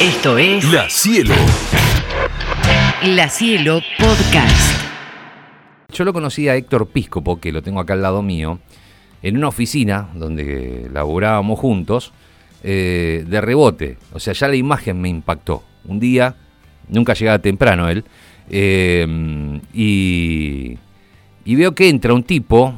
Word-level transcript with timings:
Esto 0.00 0.38
es 0.38 0.64
La 0.72 0.88
Cielo. 0.88 1.34
La 3.02 3.28
Cielo 3.28 3.80
Podcast. 3.98 4.80
Yo 5.92 6.04
lo 6.04 6.12
conocí 6.12 6.48
a 6.48 6.54
Héctor 6.54 6.86
Piscopo, 6.86 7.40
que 7.40 7.50
lo 7.50 7.62
tengo 7.62 7.80
acá 7.80 7.94
al 7.94 8.02
lado 8.02 8.22
mío, 8.22 8.60
en 9.24 9.36
una 9.36 9.48
oficina 9.48 10.08
donde 10.14 10.88
laburábamos 10.92 11.58
juntos, 11.58 12.12
eh, 12.62 13.24
de 13.26 13.40
rebote. 13.40 13.98
O 14.12 14.20
sea, 14.20 14.34
ya 14.34 14.46
la 14.46 14.54
imagen 14.54 15.00
me 15.00 15.08
impactó. 15.08 15.64
Un 15.84 15.98
día, 15.98 16.36
nunca 16.88 17.14
llegaba 17.14 17.40
temprano 17.40 17.88
él, 17.88 18.04
eh, 18.50 19.04
y, 19.74 20.78
y 21.44 21.54
veo 21.56 21.74
que 21.74 21.88
entra 21.88 22.14
un 22.14 22.22
tipo, 22.22 22.72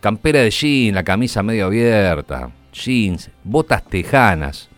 campera 0.00 0.40
de 0.40 0.50
jean, 0.50 0.96
la 0.96 1.04
camisa 1.04 1.44
medio 1.44 1.66
abierta, 1.66 2.50
jeans, 2.72 3.30
botas 3.44 3.84
tejanas 3.84 4.70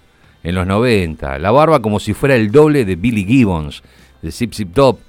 en 0.47 0.55
los 0.55 0.65
90, 0.65 1.41
la 1.41 1.51
barba 1.51 1.83
como 1.83 1.99
si 1.99 2.15
fuera 2.15 2.37
el 2.37 2.53
doble 2.53 2.85
de 2.85 2.95
Billy 2.95 3.25
Gibbons, 3.25 3.83
de 4.23 4.31
Zip 4.31 4.55
Zip 4.55 4.73
Top, 4.73 5.01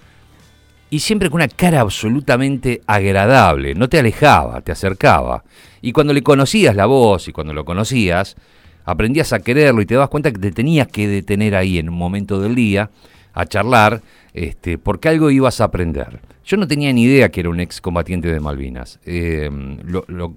y 0.89 0.97
siempre 0.97 1.29
con 1.29 1.35
una 1.41 1.47
cara 1.47 1.81
absolutamente 1.81 2.81
agradable, 2.87 3.75
no 3.75 3.87
te 3.87 3.99
alejaba, 3.99 4.61
te 4.61 4.71
acercaba. 4.71 5.43
Y 5.79 5.91
cuando 5.91 6.11
le 6.11 6.23
conocías 6.23 6.75
la 6.75 6.87
voz 6.87 7.27
y 7.27 7.33
cuando 7.33 7.53
lo 7.53 7.65
conocías, 7.65 8.35
aprendías 8.83 9.31
a 9.31 9.39
quererlo 9.39 9.81
y 9.81 9.85
te 9.85 9.93
dabas 9.93 10.09
cuenta 10.09 10.31
que 10.31 10.39
te 10.39 10.51
tenías 10.51 10.87
que 10.87 11.07
detener 11.07 11.55
ahí 11.55 11.77
en 11.77 11.89
un 11.89 11.95
momento 11.95 12.39
del 12.41 12.55
día 12.55 12.89
a 13.35 13.45
charlar, 13.45 14.01
este, 14.33 14.79
porque 14.79 15.09
algo 15.09 15.29
ibas 15.29 15.61
a 15.61 15.65
aprender. 15.65 16.19
Yo 16.45 16.57
no 16.57 16.67
tenía 16.67 16.91
ni 16.93 17.03
idea 17.03 17.29
que 17.29 17.41
era 17.41 17.49
un 17.51 17.59
excombatiente 17.59 18.31
de 18.33 18.39
Malvinas. 18.39 18.99
Eh, 19.05 19.51
lo- 19.85 20.33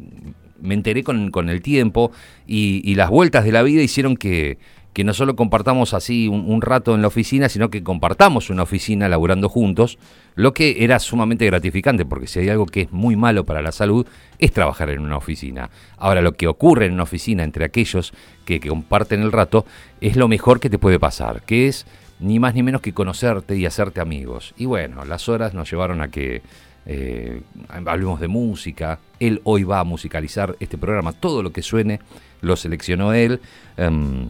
me 0.60 0.74
enteré 0.74 1.02
con, 1.02 1.48
el 1.48 1.62
tiempo 1.62 2.12
y 2.46 2.95
las 2.95 3.09
vueltas 3.09 3.46
de 3.46 3.52
la 3.52 3.62
vida 3.62 3.80
hicieron 3.80 4.15
que, 4.19 4.59
que 4.93 5.05
no 5.05 5.15
solo 5.15 5.37
compartamos 5.37 5.95
así 5.95 6.27
un, 6.29 6.61
rato 6.62 6.95
en 6.95 7.03
la 7.03 7.09
oficina, 7.09 7.49
sino 7.49 7.71
que 7.71 7.83
compartamos 7.83 8.51
una 8.51 8.65
oficina 8.65 9.09
laburando 9.09 9.49
juntos, 9.49 9.99
lo 10.35 10.52
que 10.52 10.85
era 10.85 10.99
sumamente 10.99 11.47
gratificante, 11.47 12.05
porque 12.05 12.27
si 12.27 12.41
hay 12.41 12.49
algo 12.49 12.66
que 12.66 12.82
es 12.82 12.93
muy 12.93 13.15
malo 13.15 13.45
para 13.45 13.63
la 13.63 13.73
salud, 13.73 14.07
es 14.38 14.52
trabajar 14.52 14.91
en 14.91 15.01
una 15.01 15.16
oficina. 15.16 15.71
Ahora, 15.97 16.23
lo 16.23 16.32
que 16.32 16.49
ocurre 16.49 16.87
en 16.87 16.95
una 16.95 17.05
oficina 17.05 17.45
entre 17.45 17.65
aquellos 17.65 18.13
que, 18.45 18.59
que 18.59 18.69
comparten 18.69 19.23
el 19.23 19.32
rato 19.32 19.65
es 20.01 20.16
lo 20.16 20.27
mejor 20.27 20.59
que 20.59 20.71
te 20.71 20.79
puede 20.79 20.99
pasar, 20.99 21.43
que 21.43 21.69
es 21.69 21.87
ni 22.19 22.38
más 22.38 22.54
ni 22.54 22.63
menos 22.63 22.80
que 22.80 22.93
conocerte 22.93 23.57
y 23.57 23.66
hacerte 23.66 24.01
amigos. 24.01 24.54
Y 24.57 24.66
bueno, 24.66 25.04
las 25.04 25.29
horas 25.29 25.54
nos 25.54 25.71
llevaron 25.71 26.02
a 26.02 26.09
que 26.09 26.43
eh, 26.87 27.43
hablemos 27.69 28.21
de 28.21 28.29
música. 28.29 28.99
Él 29.19 29.41
hoy 29.45 29.65
va 29.65 29.80
a 29.80 29.85
musicalizar 29.85 30.57
este 30.60 30.79
programa. 30.79 31.13
Todo 31.13 31.43
lo 31.43 31.52
que 31.52 31.63
suene 31.63 32.01
lo 32.41 32.57
seleccionó 32.57 33.13
él. 33.13 33.41
Em, 33.77 34.29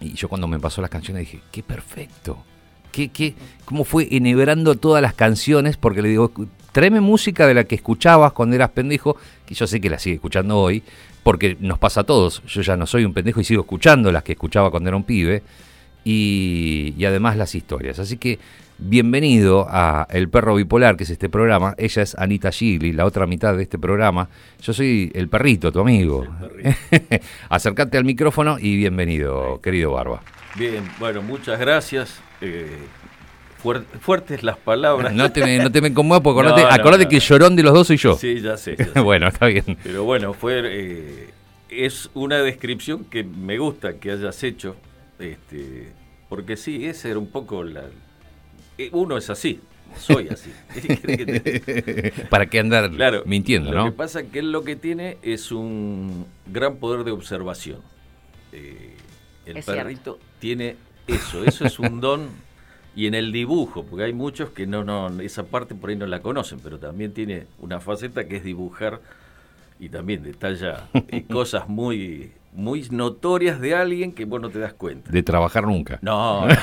y 0.00 0.14
yo 0.14 0.28
cuando 0.28 0.46
me 0.46 0.58
pasó 0.58 0.80
las 0.80 0.90
canciones 0.90 1.20
dije, 1.22 1.40
qué 1.50 1.62
perfecto. 1.62 2.38
¿Qué, 2.92 3.08
qué, 3.10 3.34
¿Cómo 3.64 3.84
fue 3.84 4.08
enhebrando 4.10 4.74
todas 4.76 5.02
las 5.02 5.14
canciones? 5.14 5.76
Porque 5.76 6.02
le 6.02 6.08
digo, 6.08 6.32
tráeme 6.72 7.00
música 7.00 7.46
de 7.46 7.54
la 7.54 7.64
que 7.64 7.74
escuchabas 7.74 8.32
cuando 8.32 8.56
eras 8.56 8.70
pendejo, 8.70 9.16
que 9.46 9.54
yo 9.54 9.66
sé 9.66 9.80
que 9.80 9.90
la 9.90 9.98
sigue 9.98 10.16
escuchando 10.16 10.58
hoy, 10.58 10.82
porque 11.22 11.56
nos 11.60 11.78
pasa 11.78 12.00
a 12.00 12.04
todos. 12.04 12.42
Yo 12.46 12.62
ya 12.62 12.76
no 12.76 12.86
soy 12.86 13.04
un 13.04 13.12
pendejo 13.12 13.40
y 13.40 13.44
sigo 13.44 13.62
escuchando 13.62 14.10
las 14.10 14.22
que 14.22 14.32
escuchaba 14.32 14.70
cuando 14.70 14.88
era 14.88 14.96
un 14.96 15.04
pibe. 15.04 15.42
Y, 16.04 16.94
y 16.96 17.04
además 17.04 17.36
las 17.36 17.54
historias. 17.54 17.98
Así 17.98 18.16
que 18.16 18.38
bienvenido 18.78 19.66
a 19.68 20.06
El 20.10 20.28
Perro 20.28 20.54
Bipolar, 20.54 20.96
que 20.96 21.04
es 21.04 21.10
este 21.10 21.28
programa. 21.28 21.74
Ella 21.78 22.02
es 22.02 22.14
Anita 22.16 22.50
Gigli, 22.52 22.92
la 22.92 23.04
otra 23.04 23.26
mitad 23.26 23.56
de 23.56 23.62
este 23.62 23.78
programa. 23.78 24.28
Yo 24.62 24.72
soy 24.72 25.10
el 25.14 25.28
perrito, 25.28 25.72
tu 25.72 25.80
amigo. 25.80 26.26
Acércate 27.48 27.98
al 27.98 28.04
micrófono 28.04 28.58
y 28.58 28.76
bienvenido, 28.76 29.60
querido 29.60 29.92
Barba. 29.92 30.22
Bien, 30.56 30.84
bueno, 30.98 31.22
muchas 31.22 31.58
gracias. 31.58 32.20
Eh, 32.40 32.66
fuer- 33.62 33.84
fuertes 34.00 34.42
las 34.42 34.56
palabras. 34.56 35.12
No 35.12 35.30
te 35.32 35.44
me, 35.44 35.58
no 35.58 35.70
te 35.70 35.80
me 35.80 35.88
incomodas 35.88 36.22
porque 36.22 36.40
acordate, 36.48 36.62
no, 36.62 36.68
acordate 36.70 37.04
no. 37.04 37.10
que 37.10 37.16
el 37.16 37.22
llorón 37.22 37.56
de 37.56 37.62
los 37.62 37.74
dos 37.74 37.86
soy 37.88 37.96
yo. 37.96 38.14
Sí, 38.16 38.40
ya 38.40 38.56
sé. 38.56 38.76
ya 38.76 38.86
sé. 38.92 39.00
bueno, 39.00 39.28
está 39.28 39.46
bien. 39.46 39.76
Pero 39.82 40.04
bueno, 40.04 40.32
fue 40.34 40.62
eh, 40.64 41.30
es 41.68 42.10
una 42.14 42.38
descripción 42.38 43.04
que 43.04 43.24
me 43.24 43.58
gusta 43.58 43.94
que 43.98 44.12
hayas 44.12 44.42
hecho, 44.42 44.76
este, 45.18 45.88
porque 46.28 46.56
sí, 46.56 46.86
ese 46.86 47.10
era 47.10 47.18
un 47.18 47.30
poco 47.30 47.64
la. 47.64 47.82
Eh, 48.78 48.88
Uno 48.92 49.16
es 49.16 49.28
así, 49.30 49.60
soy 49.96 50.28
así. 50.28 50.52
¿Qué 50.74 50.96
querés 50.98 51.16
que 51.16 51.40
te- 52.12 52.24
¿Para 52.26 52.46
qué 52.46 52.60
andar 52.60 52.90
Claro, 52.90 53.22
mintiendo, 53.26 53.70
lo 53.72 53.78
no? 53.78 53.84
que 53.86 53.92
pasa 53.92 54.20
es 54.20 54.28
que 54.30 54.38
él 54.40 54.52
lo 54.52 54.62
que 54.64 54.76
tiene 54.76 55.18
es 55.22 55.52
un 55.52 56.26
gran 56.46 56.76
poder 56.76 57.04
de 57.04 57.10
observación. 57.10 57.80
Eh, 58.52 58.94
el 59.46 59.56
Es 59.58 59.64
cierto. 59.64 59.82
perrito 59.82 60.18
tiene 60.38 60.76
eso, 61.06 61.44
eso 61.44 61.64
es 61.66 61.78
un 61.78 62.00
don. 62.00 62.28
Y 62.96 63.06
en 63.06 63.14
el 63.14 63.30
dibujo, 63.30 63.84
porque 63.84 64.04
hay 64.06 64.12
muchos 64.12 64.50
que 64.50 64.66
no, 64.66 64.82
no, 64.82 65.20
esa 65.20 65.44
parte 65.44 65.74
por 65.76 65.90
ahí 65.90 65.96
no 65.96 66.06
la 66.06 66.20
conocen, 66.20 66.58
pero 66.58 66.78
también 66.80 67.12
tiene 67.12 67.46
una 67.60 67.78
faceta 67.78 68.26
que 68.26 68.36
es 68.38 68.44
dibujar 68.44 69.00
y 69.78 69.88
también 69.88 70.24
detalla 70.24 70.88
eh, 71.08 71.22
cosas 71.30 71.68
muy, 71.68 72.32
muy 72.52 72.88
notorias 72.90 73.60
de 73.60 73.76
alguien 73.76 74.10
que 74.12 74.24
vos 74.24 74.40
no 74.40 74.50
te 74.50 74.58
das 74.58 74.72
cuenta. 74.72 75.12
De 75.12 75.22
trabajar 75.22 75.64
nunca. 75.68 76.00
No, 76.02 76.48
no. 76.48 76.54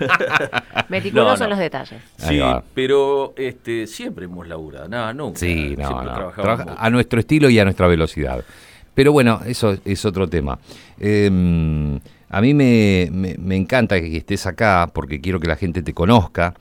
Meticuloso 0.88 1.30
No, 1.32 1.38
no. 1.38 1.44
en 1.44 1.50
los 1.50 1.58
detalles. 1.58 2.02
Sí, 2.16 2.40
pero 2.74 3.34
este, 3.36 3.86
siempre 3.86 4.24
hemos 4.26 4.46
laburado, 4.48 4.88
no, 4.88 5.12
nunca. 5.14 5.38
Sí, 5.38 5.74
no, 5.78 5.86
siempre 5.86 6.06
no. 6.06 6.14
trabajamos 6.14 6.34
Trabaja 6.34 6.64
mucho. 6.64 6.76
a 6.82 6.90
nuestro 6.90 7.20
estilo 7.20 7.50
y 7.50 7.58
a 7.58 7.64
nuestra 7.64 7.86
velocidad. 7.86 8.44
Pero 8.94 9.12
bueno, 9.12 9.40
eso 9.46 9.76
es 9.84 10.04
otro 10.04 10.28
tema. 10.28 10.58
Eh, 10.98 11.26
a 12.28 12.40
mí 12.40 12.54
me, 12.54 13.08
me- 13.12 13.36
me 13.38 13.56
encanta 13.56 14.00
que 14.00 14.16
estés 14.16 14.46
acá 14.46 14.90
porque 14.92 15.20
quiero 15.20 15.40
que 15.40 15.48
la 15.48 15.56
gente 15.56 15.82
te 15.82 15.94
conozca. 15.94 16.54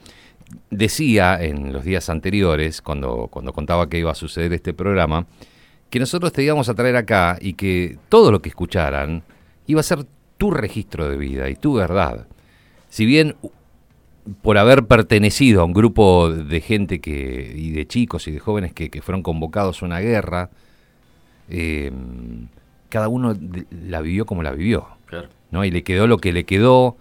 Decía 0.72 1.38
en 1.44 1.74
los 1.74 1.84
días 1.84 2.10
anteriores, 2.10 2.82
cuando, 2.82 3.28
cuando 3.32 3.54
contaba 3.54 3.88
que 3.90 4.00
iba 4.00 4.12
a 4.12 4.16
suceder 4.16 4.54
este 4.54 4.74
programa, 4.74 5.26
que 5.90 6.00
nosotros 6.00 6.32
te 6.34 6.44
íbamos 6.44 6.70
a 6.70 6.74
traer 6.76 6.96
acá 6.96 7.38
y 7.40 7.54
que 7.54 7.98
todo 8.10 8.32
lo 8.32 8.42
que 8.42 8.50
escucharan 8.50 9.24
iba 9.68 9.80
a 9.80 9.84
ser 9.84 10.06
tu 10.38 10.52
registro 10.52 11.08
de 11.10 11.18
vida 11.18 11.50
y 11.50 11.56
tu 11.56 11.74
verdad. 11.76 12.26
Si 12.90 13.06
bien 13.06 13.36
por 14.42 14.58
haber 14.58 14.86
pertenecido 14.86 15.62
a 15.62 15.66
un 15.66 15.74
grupo 15.74 16.30
de 16.30 16.62
gente 16.62 17.00
que 17.00 17.54
y 17.56 17.72
de 17.72 17.88
chicos 17.88 18.28
y 18.28 18.32
de 18.32 18.40
jóvenes 18.40 18.74
que, 18.74 18.90
que 18.90 19.02
fueron 19.02 19.24
convocados 19.24 19.82
a 19.82 19.86
una 19.86 20.00
guerra, 20.00 20.50
eh, 21.50 21.92
cada 22.90 23.08
uno 23.08 23.36
la 23.72 24.02
vivió 24.02 24.26
como 24.26 24.44
la 24.44 24.52
vivió, 24.52 24.88
Claro. 25.06 25.30
¿no? 25.52 25.66
Y 25.66 25.72
le 25.72 25.84
quedó 25.84 26.06
lo 26.08 26.18
que 26.18 26.32
le 26.32 26.44
quedó 26.44 26.98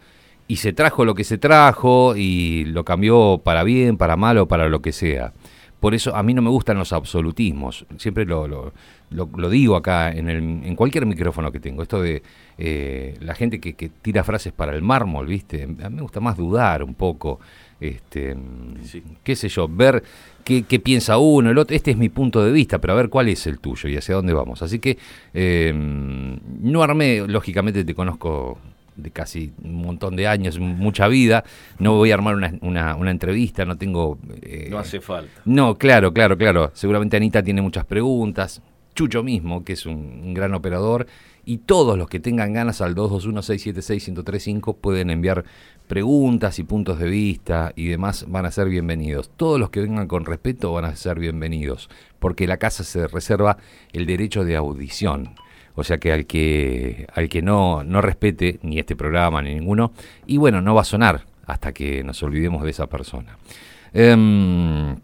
y 0.46 0.56
se 0.56 0.72
trajo 0.72 1.04
lo 1.04 1.14
que 1.14 1.24
se 1.24 1.36
trajo 1.36 2.16
y 2.16 2.64
lo 2.66 2.84
cambió 2.84 3.40
para 3.44 3.64
bien, 3.64 3.98
para 3.98 4.16
mal 4.16 4.38
o 4.38 4.48
para 4.48 4.68
lo 4.68 4.80
que 4.80 4.92
sea. 4.92 5.34
Por 5.80 5.94
eso 5.94 6.14
a 6.16 6.22
mí 6.22 6.34
no 6.34 6.42
me 6.42 6.50
gustan 6.50 6.76
los 6.78 6.92
absolutismos. 6.92 7.86
Siempre 7.98 8.24
lo, 8.24 8.48
lo- 8.48 8.72
lo- 9.10 9.28
lo 9.36 9.48
digo 9.48 9.76
acá 9.76 10.10
en, 10.10 10.28
el, 10.28 10.38
en 10.38 10.74
cualquier 10.74 11.06
micrófono 11.06 11.52
que 11.52 11.60
tengo. 11.60 11.82
Esto 11.82 12.02
de 12.02 12.22
eh, 12.58 13.16
la 13.20 13.34
gente 13.34 13.60
que, 13.60 13.74
que 13.74 13.88
tira 13.88 14.24
frases 14.24 14.52
para 14.52 14.74
el 14.74 14.82
mármol, 14.82 15.26
¿viste? 15.26 15.62
A 15.62 15.88
mí 15.88 15.96
me 15.96 16.02
gusta 16.02 16.20
más 16.20 16.36
dudar 16.36 16.82
un 16.82 16.94
poco. 16.94 17.38
Este, 17.80 18.36
Sí. 18.82 19.04
qué 19.22 19.36
sé 19.36 19.48
yo, 19.48 19.68
ver 19.68 20.02
qué, 20.44 20.64
qué 20.64 20.80
piensa 20.80 21.16
uno, 21.18 21.50
el 21.50 21.58
otro. 21.58 21.76
Este 21.76 21.92
es 21.92 21.96
mi 21.96 22.08
punto 22.08 22.42
de 22.44 22.50
vista, 22.50 22.80
pero 22.80 22.94
a 22.94 22.96
ver 22.96 23.08
cuál 23.08 23.28
es 23.28 23.46
el 23.46 23.60
tuyo 23.60 23.88
y 23.88 23.96
hacia 23.96 24.16
dónde 24.16 24.32
vamos. 24.32 24.62
Así 24.62 24.80
que 24.80 24.98
eh, 25.32 25.72
no 25.74 26.82
armé, 26.82 27.24
lógicamente 27.28 27.84
te 27.84 27.94
conozco 27.94 28.58
de 28.98 29.10
casi 29.10 29.52
un 29.62 29.76
montón 29.76 30.14
de 30.16 30.26
años, 30.26 30.58
mucha 30.58 31.08
vida. 31.08 31.44
No 31.78 31.94
voy 31.94 32.10
a 32.10 32.14
armar 32.14 32.34
una, 32.34 32.52
una- 32.60 32.94
una 32.96 33.10
entrevista, 33.10 33.64
no 33.64 33.78
tengo... 33.78 34.18
eh, 34.42 34.68
No 34.70 34.78
hace 34.78 35.00
falta. 35.00 35.40
no, 35.46 35.76
claro, 35.78 36.12
claro, 36.12 36.36
claro. 36.36 36.70
Seguramente 36.74 37.16
Anita 37.16 37.42
tiene 37.42 37.62
muchas 37.62 37.84
preguntas. 37.86 38.60
Chucho 38.94 39.22
mismo, 39.22 39.64
que 39.64 39.74
es 39.74 39.86
un, 39.86 39.94
un 40.24 40.34
gran 40.34 40.52
operador. 40.54 41.06
Y 41.44 41.58
todos 41.58 41.96
los 41.96 42.08
que 42.08 42.20
tengan 42.20 42.52
ganas 42.52 42.80
al 42.82 42.94
221-676-1035 42.96 44.76
pueden 44.76 45.10
enviar 45.10 45.44
preguntas 45.86 46.58
y 46.58 46.64
puntos 46.64 46.98
de 46.98 47.08
vista 47.08 47.72
y 47.74 47.86
demás 47.86 48.26
van 48.28 48.44
a 48.46 48.50
ser 48.50 48.68
bienvenidos. 48.68 49.30
Todos 49.36 49.58
los 49.58 49.70
que 49.70 49.80
vengan 49.80 50.08
con 50.08 50.24
respeto 50.26 50.72
van 50.72 50.84
a 50.84 50.96
ser 50.96 51.18
bienvenidos, 51.18 51.88
porque 52.18 52.46
la 52.46 52.58
casa 52.58 52.84
se 52.84 53.06
reserva 53.06 53.56
el 53.92 54.04
derecho 54.06 54.44
de 54.44 54.56
audición. 54.56 55.30
O 55.78 55.84
sea 55.84 55.98
que 55.98 56.12
al 56.12 56.26
que, 56.26 57.06
al 57.14 57.28
que 57.28 57.40
no, 57.40 57.84
no 57.84 58.00
respete 58.00 58.58
ni 58.62 58.80
este 58.80 58.96
programa 58.96 59.40
ni 59.42 59.54
ninguno, 59.54 59.92
y 60.26 60.36
bueno, 60.36 60.60
no 60.60 60.74
va 60.74 60.80
a 60.80 60.84
sonar 60.84 61.24
hasta 61.46 61.72
que 61.72 62.02
nos 62.02 62.20
olvidemos 62.24 62.64
de 62.64 62.70
esa 62.70 62.88
persona. 62.88 63.38
Em, 63.92 64.96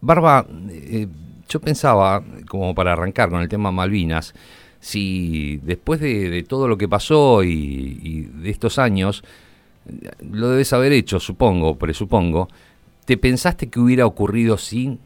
Barba, 0.00 0.46
eh, 0.70 1.06
yo 1.46 1.60
pensaba, 1.60 2.24
como 2.48 2.74
para 2.74 2.94
arrancar 2.94 3.28
con 3.28 3.42
el 3.42 3.48
tema 3.50 3.70
Malvinas, 3.70 4.32
si 4.80 5.58
después 5.58 6.00
de, 6.00 6.30
de 6.30 6.42
todo 6.44 6.66
lo 6.66 6.78
que 6.78 6.88
pasó 6.88 7.44
y, 7.44 8.00
y 8.02 8.20
de 8.22 8.48
estos 8.48 8.78
años, 8.78 9.22
lo 10.30 10.48
debes 10.48 10.72
haber 10.72 10.92
hecho, 10.92 11.20
supongo, 11.20 11.76
presupongo, 11.76 12.48
¿te 13.04 13.18
pensaste 13.18 13.68
que 13.68 13.80
hubiera 13.80 14.06
ocurrido 14.06 14.56
si, 14.56 14.98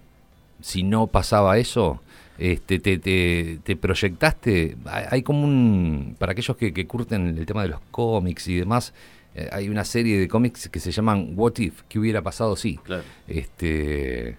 si 0.60 0.84
no 0.84 1.08
pasaba 1.08 1.58
eso? 1.58 2.00
Este, 2.40 2.78
te, 2.78 2.98
te, 2.98 3.58
te 3.62 3.76
proyectaste, 3.76 4.78
hay 4.86 5.22
como 5.22 5.44
un, 5.44 6.16
para 6.18 6.32
aquellos 6.32 6.56
que, 6.56 6.72
que 6.72 6.86
curten 6.86 7.36
el 7.36 7.44
tema 7.44 7.64
de 7.64 7.68
los 7.68 7.80
cómics 7.90 8.48
y 8.48 8.56
demás, 8.56 8.94
eh, 9.34 9.50
hay 9.52 9.68
una 9.68 9.84
serie 9.84 10.18
de 10.18 10.26
cómics 10.26 10.70
que 10.70 10.80
se 10.80 10.90
llaman 10.90 11.34
What 11.36 11.58
If, 11.58 11.82
¿qué 11.86 11.98
hubiera 11.98 12.22
pasado 12.22 12.56
si? 12.56 12.78
Claro. 12.78 13.02
Este, 13.28 14.38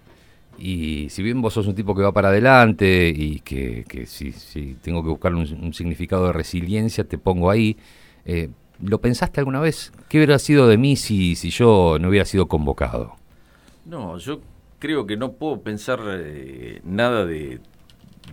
y 0.58 1.10
si 1.12 1.22
bien 1.22 1.44
vos 1.44 1.54
sos 1.54 1.68
un 1.68 1.76
tipo 1.76 1.94
que 1.94 2.02
va 2.02 2.12
para 2.12 2.30
adelante 2.30 3.14
y 3.16 3.40
que, 3.42 3.86
que 3.88 4.08
si, 4.08 4.32
si 4.32 4.76
tengo 4.82 5.04
que 5.04 5.10
buscar 5.10 5.36
un, 5.36 5.42
un 5.62 5.74
significado 5.76 6.26
de 6.26 6.34
resiliencia, 6.34 7.04
te 7.04 7.20
pongo 7.20 7.52
ahí. 7.52 7.78
eh, 8.26 8.50
¿Lo 8.84 9.00
pensaste 9.00 9.40
alguna 9.40 9.60
vez? 9.60 9.92
¿Qué 10.10 10.18
hubiera 10.18 10.40
sido 10.40 10.68
de 10.68 10.78
mí 10.80 10.96
si, 10.96 11.36
si 11.36 11.52
yo 11.52 11.98
no 12.02 12.10
hubiera 12.10 12.26
sido 12.26 12.48
convocado? 12.48 13.16
No, 13.86 14.18
yo 14.18 14.42
creo 14.80 15.06
que 15.06 15.18
no 15.18 15.34
puedo 15.34 15.62
pensar 15.62 16.00
eh, 16.10 16.82
nada 16.84 17.28
de, 17.28 17.60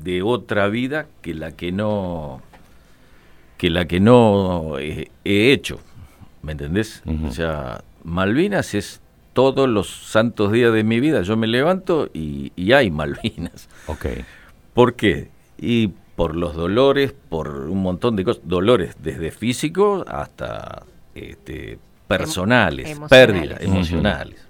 de 0.03 0.23
otra 0.23 0.69
vida 0.69 1.07
que 1.23 1.35
la 1.35 1.53
que 1.53 1.73
no 1.73 2.43
que 3.57 3.71
la 3.71 3.87
que 3.87 4.01
no 4.01 4.79
he, 4.79 5.11
he 5.25 5.53
hecho, 5.53 5.81
¿me 6.43 6.53
entendés? 6.53 7.03
O 7.27 7.31
sea, 7.31 7.83
Malvinas 8.05 8.75
es 8.75 9.01
todos 9.33 9.69
los 9.69 9.89
santos 9.89 10.53
días 10.53 10.73
de 10.73 10.85
mi 10.85 11.01
vida. 11.01 11.23
Yo 11.23 11.37
me 11.37 11.47
levanto 11.47 12.09
y, 12.15 12.53
y 12.57 12.73
hay 12.73 12.91
Malvinas. 12.93 13.69
Ok. 13.87 14.07
¿Por 14.75 14.95
qué? 14.95 15.31
Y 15.59 15.93
por 16.17 16.35
los 16.35 16.55
dolores, 16.55 17.15
por 17.29 17.49
un 17.69 17.83
montón 17.83 18.17
de 18.17 18.25
cosas, 18.25 18.43
dolores 18.45 18.97
desde 19.01 19.31
físicos 19.31 20.05
hasta 20.09 20.85
este, 21.15 21.79
personales, 22.09 22.91
emocionales. 22.91 23.09
pérdidas 23.11 23.63
emocionales. 23.63 24.49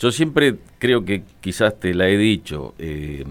Yo 0.00 0.10
siempre 0.10 0.56
creo 0.80 1.04
que 1.04 1.22
quizás 1.40 1.78
te 1.78 1.94
la 1.94 2.08
he 2.08 2.16
dicho, 2.16 2.74
eh, 2.78 3.24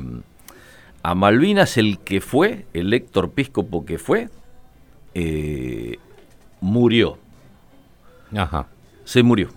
a 1.08 1.16
Malvinas 1.16 1.78
el 1.78 2.00
que 2.00 2.20
fue, 2.20 2.66
el 2.74 2.94
Héctor 2.94 3.32
Piscopo 3.32 3.86
que 3.86 3.98
fue, 3.98 4.28
eh, 5.14 6.00
murió, 6.60 7.18
Ajá. 8.36 8.68
se 9.06 9.24
murió. 9.24 9.48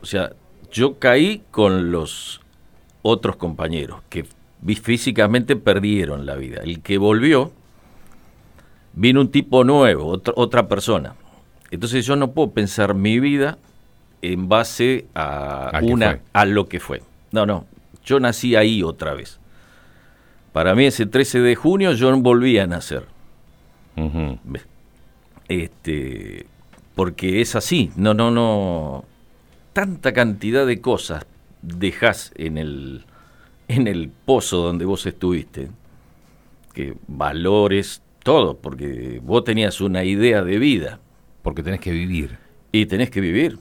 O 0.00 0.06
sea, 0.06 0.32
yo 0.72 0.98
caí 0.98 1.42
con 1.50 1.92
los 1.92 2.40
otros 3.02 3.36
compañeros 3.36 4.00
que 4.08 4.24
físicamente 4.82 5.56
perdieron 5.56 6.24
la 6.24 6.36
vida. 6.36 6.62
El 6.64 6.80
que 6.80 6.96
volvió, 6.96 7.52
vino 8.94 9.20
un 9.20 9.30
tipo 9.30 9.64
nuevo, 9.64 10.06
otra, 10.06 10.32
otra 10.38 10.68
persona. 10.68 11.16
Entonces 11.70 12.06
yo 12.06 12.16
no 12.16 12.30
puedo 12.30 12.52
pensar 12.52 12.94
mi 12.94 13.20
vida 13.20 13.58
en 14.22 14.48
base 14.48 15.04
a, 15.14 15.80
una 15.82 16.20
a 16.32 16.46
lo 16.46 16.66
que 16.66 16.80
fue. 16.80 17.02
No, 17.30 17.44
no. 17.44 17.66
Yo 18.06 18.20
nací 18.20 18.56
ahí 18.56 18.82
otra 18.82 19.12
vez. 19.12 19.38
Para 20.58 20.74
mí 20.74 20.86
ese 20.86 21.06
13 21.06 21.38
de 21.38 21.54
junio 21.54 21.92
yo 21.92 22.10
volví 22.16 22.58
a 22.58 22.66
nacer. 22.66 23.04
Este, 25.46 26.46
porque 26.96 27.40
es 27.40 27.54
así, 27.54 27.92
no, 27.94 28.12
no, 28.12 28.32
no. 28.32 29.04
Tanta 29.72 30.12
cantidad 30.12 30.66
de 30.66 30.80
cosas 30.80 31.24
dejas 31.62 32.32
en 32.34 32.58
el, 32.58 33.04
en 33.68 33.86
el 33.86 34.10
pozo 34.24 34.56
donde 34.56 34.84
vos 34.84 35.06
estuviste, 35.06 35.68
que 36.74 36.96
valores, 37.06 38.02
todo, 38.24 38.56
porque 38.56 39.20
vos 39.22 39.44
tenías 39.44 39.80
una 39.80 40.02
idea 40.02 40.42
de 40.42 40.58
vida 40.58 40.98
Porque 41.42 41.62
tenés 41.62 41.78
que 41.78 41.92
vivir. 41.92 42.36
y 42.72 42.86
tenés 42.86 43.10
que 43.10 43.20
vivir. 43.20 43.60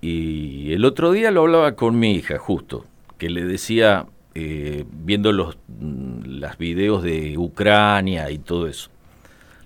Y 0.00 0.72
el 0.72 0.86
otro 0.86 1.12
día 1.12 1.30
lo 1.30 1.42
hablaba 1.42 1.76
con 1.76 1.98
mi 1.98 2.12
hija, 2.12 2.38
justo, 2.38 2.86
que 3.18 3.28
le 3.28 3.44
decía, 3.44 4.06
eh, 4.38 4.84
viendo 4.92 5.32
los 5.32 5.56
mm, 5.80 6.24
las 6.26 6.58
videos 6.58 7.02
de 7.02 7.38
Ucrania 7.38 8.30
y 8.30 8.36
todo 8.36 8.66
eso. 8.66 8.90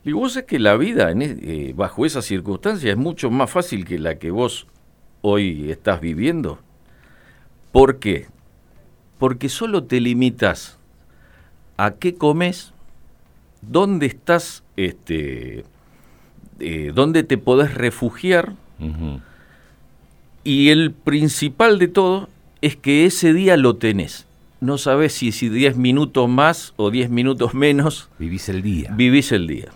Digo, 0.04 0.20
vos 0.20 0.36
es 0.36 0.44
que 0.44 0.60
la 0.60 0.76
vida 0.76 1.10
en 1.10 1.22
eh, 1.22 1.74
bajo 1.76 2.06
esas 2.06 2.24
circunstancias 2.24 2.92
es 2.92 2.96
mucho 2.96 3.32
más 3.32 3.50
fácil 3.50 3.84
que 3.84 3.98
la 3.98 4.20
que 4.20 4.30
vos 4.30 4.68
hoy 5.22 5.72
estás 5.72 6.00
viviendo. 6.00 6.60
¿Por 7.72 7.98
qué? 7.98 8.28
Porque 9.18 9.48
solo 9.48 9.82
te 9.82 10.00
limitas 10.00 10.78
a 11.76 11.90
qué 11.96 12.14
comes, 12.14 12.72
dónde 13.62 14.06
estás, 14.06 14.62
este, 14.76 15.64
eh, 16.60 16.92
dónde 16.94 17.24
te 17.24 17.38
podés 17.38 17.74
refugiar 17.74 18.54
y 20.44 20.68
el 20.68 20.92
principal 20.92 21.80
de 21.80 21.88
todo 21.88 22.28
es 22.60 22.76
que 22.76 23.04
ese 23.04 23.32
día 23.32 23.56
lo 23.56 23.74
tenés. 23.74 24.28
No 24.60 24.76
sabés 24.78 25.12
si, 25.14 25.32
si 25.32 25.48
10 25.48 25.76
minutos 25.76 26.28
más 26.28 26.74
o 26.76 26.90
10 26.90 27.08
minutos 27.10 27.54
menos 27.54 28.08
Vivís 28.18 28.48
el 28.48 28.62
día. 28.62 28.92
vivís 28.94 29.32
el 29.32 29.46
día. 29.46 29.68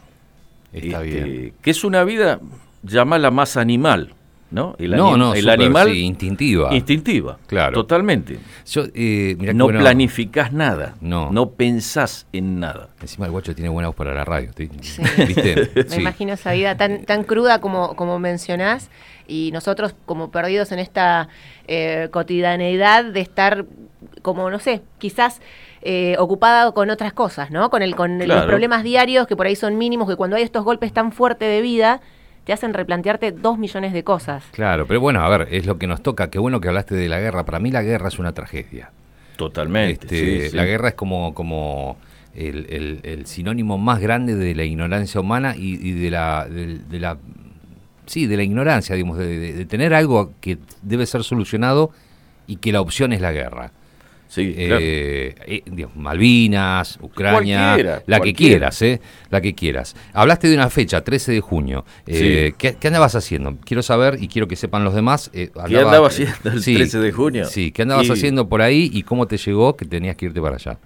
Está 0.72 1.04
Este, 1.04 1.24
bien. 1.24 1.52
Que 1.62 1.70
es 1.70 1.84
una 1.84 2.04
vida, 2.04 2.40
llamala 2.82 3.30
más 3.30 3.56
animal, 3.56 4.12
¿no? 4.50 4.74
El 4.78 4.90
no, 4.90 5.16
no, 5.16 5.32
el 5.34 5.40
súper, 5.44 5.60
animal 5.60 5.88
sí, 5.90 6.00
instintiva. 6.00 6.74
instintiva. 6.74 7.38
Claro. 7.46 7.74
Totalmente. 7.74 8.38
Yo, 8.66 8.82
eh, 8.94 9.36
mirá 9.38 9.52
no 9.54 9.64
bueno, 9.64 9.80
planificás 9.80 10.52
nada. 10.52 10.96
No. 11.00 11.30
No 11.32 11.50
pensás 11.50 12.26
en 12.32 12.60
nada. 12.60 12.88
Encima 13.00 13.24
el 13.26 13.32
guacho 13.32 13.54
tiene 13.54 13.68
buena 13.70 13.88
voz 13.88 13.96
para 13.96 14.12
la 14.14 14.24
radio. 14.24 14.50
¿sí? 14.56 14.68
Sí. 14.82 15.02
¿Viste? 15.26 15.70
Me 15.74 15.82
Sí. 15.88 16.00
imagino 16.00 16.34
esa 16.34 16.52
vida 16.52 16.76
tan, 16.76 17.04
tan 17.06 17.24
cruda 17.24 17.60
como, 17.60 17.96
como 17.96 18.18
mencionás 18.18 18.90
y 19.26 19.50
nosotros 19.52 19.94
como 20.06 20.30
perdidos 20.30 20.72
en 20.72 20.78
esta 20.78 21.28
eh, 21.66 22.08
cotidianeidad 22.10 23.04
de 23.04 23.20
estar 23.20 23.64
como, 24.22 24.50
no 24.50 24.58
sé, 24.58 24.82
quizás 24.98 25.40
eh, 25.82 26.16
ocupada 26.18 26.72
con 26.72 26.90
otras 26.90 27.12
cosas, 27.12 27.50
¿no? 27.50 27.70
Con, 27.70 27.82
el, 27.82 27.94
con 27.96 28.18
los 28.18 28.44
problemas 28.46 28.82
diarios 28.84 29.26
que 29.26 29.36
por 29.36 29.46
ahí 29.46 29.56
son 29.56 29.76
mínimos, 29.78 30.08
que 30.08 30.16
cuando 30.16 30.36
hay 30.36 30.42
estos 30.42 30.64
golpes 30.64 30.92
tan 30.92 31.12
fuertes 31.12 31.48
de 31.48 31.60
vida, 31.62 32.00
te 32.44 32.52
hacen 32.52 32.74
replantearte 32.74 33.32
dos 33.32 33.58
millones 33.58 33.92
de 33.94 34.04
cosas. 34.04 34.44
Claro, 34.52 34.86
pero 34.86 35.00
bueno, 35.00 35.20
a 35.20 35.28
ver, 35.30 35.48
es 35.50 35.64
lo 35.66 35.78
que 35.78 35.86
nos 35.86 36.02
toca. 36.02 36.28
Qué 36.30 36.38
bueno 36.38 36.60
que 36.60 36.68
hablaste 36.68 36.94
de 36.94 37.08
la 37.08 37.18
guerra. 37.18 37.44
Para 37.44 37.58
mí 37.58 37.70
la 37.70 37.82
guerra 37.82 38.08
es 38.08 38.18
una 38.18 38.32
tragedia. 38.32 38.90
Totalmente. 39.36 39.92
Este, 40.06 40.16
sí, 40.42 40.50
sí. 40.50 40.56
La 40.56 40.64
guerra 40.64 40.88
es 40.88 40.94
como, 40.94 41.34
como 41.34 41.96
el, 42.34 42.66
el- 42.70 43.00
el 43.02 43.26
sinónimo 43.26 43.78
más 43.78 44.00
grande 44.00 44.34
de 44.36 44.54
la 44.54 44.64
ignorancia 44.64 45.20
humana 45.20 45.54
y, 45.56 45.74
y 45.86 45.92
de 45.92 46.10
la, 46.10 46.46
del- 46.48 46.88
de, 46.88 47.00
la 47.00 47.16
sí, 48.06 48.26
de 48.26 48.36
la 48.36 48.42
ignorancia, 48.42 48.94
digamos, 48.94 49.18
de, 49.18 49.38
de- 49.38 49.52
de 49.52 49.66
tener 49.66 49.94
algo 49.94 50.32
que 50.40 50.58
debe 50.82 51.06
ser 51.06 51.22
solucionado 51.24 51.90
y 52.46 52.56
que 52.56 52.72
la 52.72 52.80
opción 52.80 53.12
es 53.12 53.20
la 53.20 53.32
guerra. 53.32 53.72
Sí, 54.28 54.52
claro. 54.52 54.78
Eh, 54.80 55.34
eh, 55.46 55.62
digamos, 55.66 55.96
Malvinas, 55.96 56.98
Ucrania, 57.00 57.66
Cualquiera, 57.74 58.02
la 58.06 58.18
que 58.20 58.34
quieras, 58.34 58.82
¿eh? 58.82 59.00
La 59.30 59.40
que 59.40 59.54
quieras. 59.54 59.94
Hablaste 60.12 60.48
de 60.48 60.54
una 60.56 60.70
fecha, 60.70 61.02
13 61.04 61.30
de 61.32 61.40
junio. 61.40 61.84
Eh, 62.06 62.48
Sí. 62.50 62.54
¿qué, 62.58 62.76
qué 62.80 62.86
andabas 62.88 63.14
haciendo? 63.14 63.56
Quiero 63.64 63.82
saber 63.84 64.18
y 64.20 64.26
quiero 64.26 64.48
que 64.48 64.56
sepan 64.56 64.82
los 64.82 64.92
demás. 64.94 65.30
eh, 65.34 65.50
¿Qué 65.68 65.78
andaba 65.78 66.08
haciendo 66.08 66.34
el 66.50 66.62
13 66.64 66.98
de 66.98 67.12
junio? 67.12 67.44
Sí, 67.44 67.70
¿qué 67.70 67.82
andabas 67.82 68.08
Y- 68.08 68.12
haciendo 68.12 68.48
por 68.48 68.60
ahí 68.60 68.90
y 68.92 69.02
cómo 69.04 69.26
te 69.28 69.36
llegó 69.36 69.76
que 69.76 69.84
tenías 69.84 70.16
que 70.16 70.26
irte 70.26 70.40
para 70.40 70.56
allá? 70.56 70.78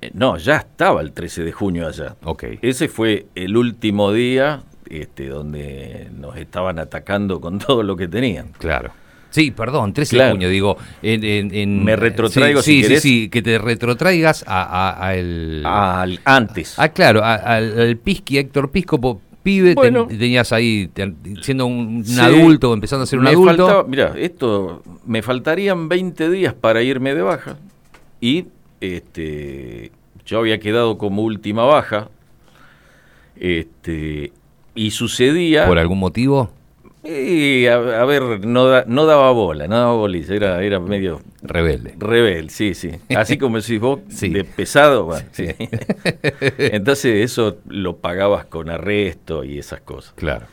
Eh, 0.00 0.10
No, 0.14 0.36
ya 0.36 0.58
estaba 0.58 1.00
el 1.00 1.10
13 1.12 1.42
de 1.42 1.50
junio 1.50 1.88
allá. 1.88 2.14
Ok. 2.22 2.44
Ese 2.62 2.86
fue 2.86 3.26
el 3.34 3.56
último 3.56 4.12
día 4.12 4.62
este, 4.90 5.28
donde 5.28 6.08
nos 6.16 6.36
estaban 6.36 6.78
atacando 6.78 7.40
con 7.40 7.58
todo 7.66 7.82
lo 7.82 7.96
que 7.96 8.08
tenían. 8.08 8.48
Claro. 8.58 8.90
Sí, 9.30 9.50
perdón, 9.50 9.92
13 9.92 10.16
de 10.16 10.30
junio, 10.30 10.48
digo. 10.48 10.78
En, 11.02 11.22
en- 11.22 11.54
en- 11.54 11.84
Me 11.84 11.96
retrotraigo, 11.96 12.62
sí, 12.62 12.76
si 12.76 12.76
sí, 12.76 12.82
querés. 12.88 13.02
sí, 13.02 13.08
sí, 13.24 13.28
que 13.28 13.42
te 13.42 13.58
retrotraigas 13.58 14.42
a, 14.46 14.62
a- 14.62 15.06
a 15.06 15.14
el... 15.16 15.62
Al, 15.66 16.18
antes. 16.24 16.78
Ah, 16.78 16.88
claro, 16.88 17.22
a- 17.22 17.34
al, 17.34 17.78
al 17.78 17.96
Pisqui, 17.98 18.38
Héctor 18.38 18.70
Piscopo, 18.70 19.20
pibe, 19.42 19.68
ten- 19.68 19.74
Bueno. 19.74 20.06
tenías 20.06 20.50
ahí, 20.52 20.90
siendo 21.42 21.66
un, 21.66 21.96
un 21.98 22.04
Sí. 22.06 22.18
adulto, 22.18 22.72
empezando 22.72 23.02
a 23.02 23.06
ser 23.06 23.18
un 23.18 23.26
me 23.26 23.30
adulto. 23.32 23.66
faltaba- 23.66 23.84
mira, 23.86 24.14
esto, 24.16 24.82
me 25.04 25.20
faltarían 25.20 25.90
20 25.90 26.30
días 26.30 26.54
para 26.54 26.80
irme 26.82 27.14
de 27.14 27.20
baja. 27.20 27.56
Y 28.22 28.46
este, 28.80 29.92
yo 30.24 30.38
había 30.38 30.58
quedado 30.58 30.96
como 30.96 31.20
última 31.22 31.64
baja. 31.64 32.08
Este, 33.36 34.32
y 34.86 34.90
sucedía. 34.92 35.66
¿Por 35.66 35.78
algún 35.78 35.98
motivo? 35.98 36.50
Y, 37.04 37.66
a, 37.66 37.76
a 37.76 38.04
ver, 38.04 38.44
no, 38.44 38.66
da- 38.66 38.84
no 38.86 39.06
daba 39.06 39.30
bola, 39.32 39.66
no 39.68 39.76
daba 39.76 39.92
bolilla, 39.94 40.34
era, 40.34 40.62
era 40.62 40.80
medio 40.80 41.20
Rebelde. 41.42 41.94
rebel, 41.96 42.50
sí, 42.50 42.74
sí. 42.74 42.90
Así 43.16 43.38
como 43.38 43.58
decís 43.60 43.80
vos, 43.80 44.00
Sí. 44.08 44.28
de 44.30 44.44
pesado, 44.44 45.04
bueno, 45.04 45.26
sí. 45.32 45.46
Entonces 46.58 47.24
eso 47.24 47.58
lo 47.66 47.96
pagabas 47.96 48.46
con 48.46 48.68
arresto 48.68 49.44
y 49.44 49.58
esas 49.58 49.80
cosas. 49.80 50.12
Claro. 50.16 50.46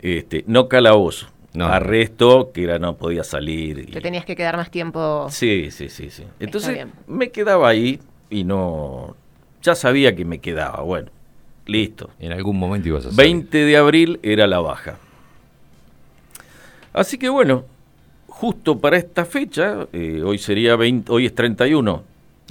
Este, 0.00 0.44
no 0.46 0.68
calabozo, 0.68 1.28
No. 1.54 1.66
arresto, 1.66 2.50
que 2.52 2.64
era 2.64 2.78
no 2.78 2.96
podía 2.96 3.24
salir. 3.24 3.78
y- 3.78 3.86
Te 3.92 4.00
tenías 4.00 4.24
que 4.24 4.36
quedar 4.36 4.56
más 4.56 4.70
tiempo. 4.70 5.26
Sí, 5.30 5.70
sí, 5.70 5.88
sí, 5.88 6.10
sí. 6.10 6.24
Entonces 6.40 6.86
me 7.06 7.30
quedaba 7.30 7.68
ahí 7.68 8.00
y 8.30 8.44
no... 8.44 9.16
Ya 9.62 9.74
sabía 9.74 10.14
que 10.14 10.24
me 10.24 10.38
quedaba, 10.38 10.82
bueno, 10.82 11.10
listo. 11.68 12.10
En 12.18 12.32
algún 12.32 12.58
momento 12.58 12.88
ibas 12.88 13.06
a 13.06 13.12
salir. 13.12 13.32
20 13.32 13.58
de 13.64 13.76
abril 13.76 14.18
era 14.22 14.46
la 14.48 14.58
baja. 14.58 14.96
Así 16.92 17.18
que 17.18 17.28
bueno, 17.28 17.64
justo 18.26 18.78
para 18.78 18.96
esta 18.96 19.24
fecha, 19.24 19.86
eh, 19.92 20.22
hoy 20.24 20.38
sería 20.38 20.74
20, 20.74 21.12
hoy 21.12 21.26
es 21.26 21.34
31, 21.34 22.02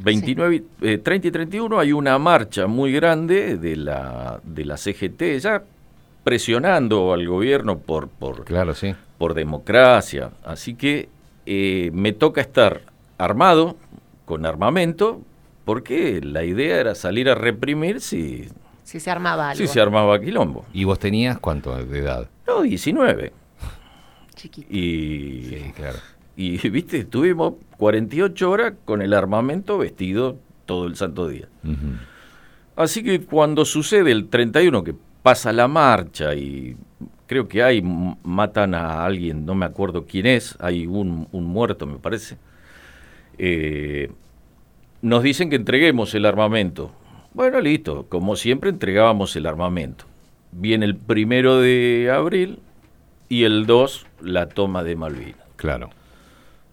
29, 0.03 0.63
eh, 0.81 0.97
30 1.00 1.27
y 1.27 1.31
31 1.31 1.79
hay 1.79 1.91
una 1.91 2.17
marcha 2.19 2.67
muy 2.67 2.91
grande 2.93 3.57
de 3.57 3.75
la, 3.75 4.39
de 4.43 4.63
la 4.63 4.77
CGT, 4.77 5.39
ya 5.39 5.63
presionando 6.24 7.13
al 7.13 7.27
gobierno 7.27 7.79
por, 7.79 8.07
por, 8.07 8.45
Claro, 8.45 8.75
sí. 8.75 8.93
por 9.17 9.33
democracia. 9.33 10.29
Así 10.45 10.75
que 10.75 11.09
eh, 11.45 11.89
me 11.93 12.13
toca 12.13 12.41
estar 12.41 12.81
armado, 13.17 13.75
con 14.25 14.45
armamento, 14.45 15.21
porque 15.65 16.21
la 16.21 16.43
idea 16.43 16.77
era 16.79 16.95
salir 16.95 17.29
a 17.29 17.36
reprimir 17.36 18.01
si, 18.01 18.50
Si 18.88 19.01
se 19.01 19.12
armaba 19.12 19.50
algo. 19.50 19.58
si 19.58 19.67
se 19.67 19.82
armaba 19.82 20.17
quilombo. 20.22 20.65
¿Y 20.72 20.86
vos 20.86 20.98
tenías 20.98 21.38
cuánto 21.39 21.75
de 21.75 22.00
edad? 22.00 22.29
No, 22.48 22.62
19. 22.62 23.34
Chiquito. 24.34 24.67
Y, 24.74 25.41
Sí, 25.44 25.74
claro. 25.75 25.98
y 26.38 26.70
viste, 26.70 27.00
estuvimos 27.00 27.56
48 27.75 28.50
horas 28.50 28.74
con 28.86 29.01
el 29.01 29.13
armamento 29.13 29.77
vestido 29.77 30.38
todo 30.65 30.88
el 30.88 30.96
santo 30.96 31.27
día. 31.27 31.50
Así 32.77 33.03
que 33.03 33.25
cuando 33.25 33.65
sucede 33.65 34.10
el 34.10 34.29
31 34.29 34.82
que 34.86 34.96
pasa 35.22 35.51
la 35.51 35.67
marcha 35.67 36.34
y 36.34 36.77
creo 37.25 37.50
que 37.50 37.63
hay, 37.63 37.82
matan 37.82 38.74
a 38.74 39.03
alguien, 39.03 39.46
no 39.46 39.53
me 39.53 39.65
acuerdo 39.65 40.06
quién 40.06 40.27
es, 40.27 40.56
hay 40.62 40.88
un, 40.88 41.27
un 41.34 41.44
muerto 41.44 41.86
me 41.86 42.00
parece, 42.00 42.38
eh, 43.38 44.10
nos 45.01 45.24
dicen 45.24 45.50
que 45.50 45.58
entreguemos 45.58 46.15
el 46.15 46.25
armamento. 46.25 46.94
Bueno, 47.38 47.62
listo, 47.62 48.08
como 48.10 48.36
siempre 48.36 48.72
entregábamos 48.72 49.36
el 49.36 49.46
armamento. 49.46 50.06
Viene 50.51 50.88
el 50.88 50.96
primero 50.96 51.60
de 51.60 52.12
abril 52.12 52.58
y 53.29 53.44
el 53.44 53.67
2 53.67 54.08
la 54.22 54.50
toma 54.50 54.82
de 54.84 54.96
Malvinas. 54.96 55.46
Claro. 55.56 55.91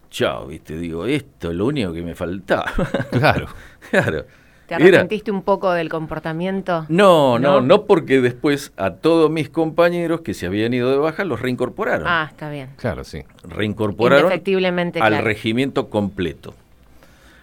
Chao, 0.09 0.47
viste, 0.47 0.79
digo, 0.79 1.05
esto 1.05 1.51
es 1.51 1.57
lo 1.59 1.67
único 1.67 1.93
que 1.93 2.01
me 2.01 2.15
faltaba. 2.15 2.65
Claro. 3.11 3.49
claro. 3.91 4.25
¿Te 4.67 4.77
Era- 4.77 4.87
arrepentiste 4.87 5.31
un 5.31 5.43
poco 5.43 5.71
del 5.71 5.91
comportamiento? 5.91 6.87
No, 6.89 7.39
no, 7.39 7.61
¿No? 7.61 7.61
no, 7.61 7.85
porque 7.85 8.23
después 8.23 8.73
a 8.79 8.93
todos 8.95 9.31
mis 9.31 9.51
compañeros 9.51 10.23
que 10.23 10.33
se 10.33 10.47
habían 10.47 10.73
ido 10.73 10.91
de 10.91 10.97
baja 10.97 11.25
los 11.25 11.43
reincorporaron. 11.43 12.07
Ah, 12.09 12.27
está 12.31 12.49
bien. 12.49 12.71
Claro, 12.77 13.05
sí. 13.05 13.21
reincorporaron 13.43 14.33
al 14.33 14.41
claro. 14.43 15.21
regimiento 15.27 15.91
completo. 15.91 16.55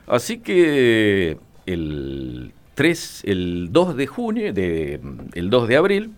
Así 0.08 0.40
que 0.40 1.38
el 1.68 2.51
3, 2.75 3.24
el 3.25 3.70
2 3.72 3.96
de 3.98 4.08
junio, 4.08 4.54
de, 4.54 5.00
el 5.34 5.50
2 5.50 5.68
de 5.68 5.75
abril, 5.78 6.12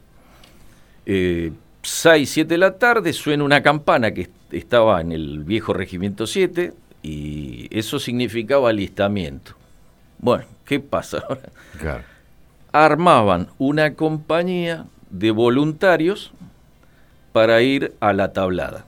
eh, 1.06 1.52
6, 1.82 2.30
7 2.30 2.54
de 2.54 2.58
la 2.58 2.78
tarde, 2.78 3.12
suena 3.14 3.44
una 3.44 3.62
campana 3.64 4.14
que 4.14 4.22
est- 4.22 4.32
estaba 4.54 5.02
en 5.02 5.12
el 5.12 5.44
viejo 5.44 5.74
regimiento 5.74 6.28
7 6.28 6.74
y 7.02 7.68
eso 7.78 8.00
significaba 8.00 8.70
alistamiento. 8.70 9.54
Bueno, 10.20 10.46
¿qué 10.66 10.80
pasa 10.80 11.18
ahora? 11.28 11.50
Claro. 11.80 12.04
armaban 12.72 13.48
una 13.58 13.94
compañía 13.96 14.86
de 15.10 15.32
voluntarios 15.32 16.32
para 17.34 17.62
ir 17.62 17.94
a 18.00 18.14
la 18.14 18.32
tablada. 18.32 18.86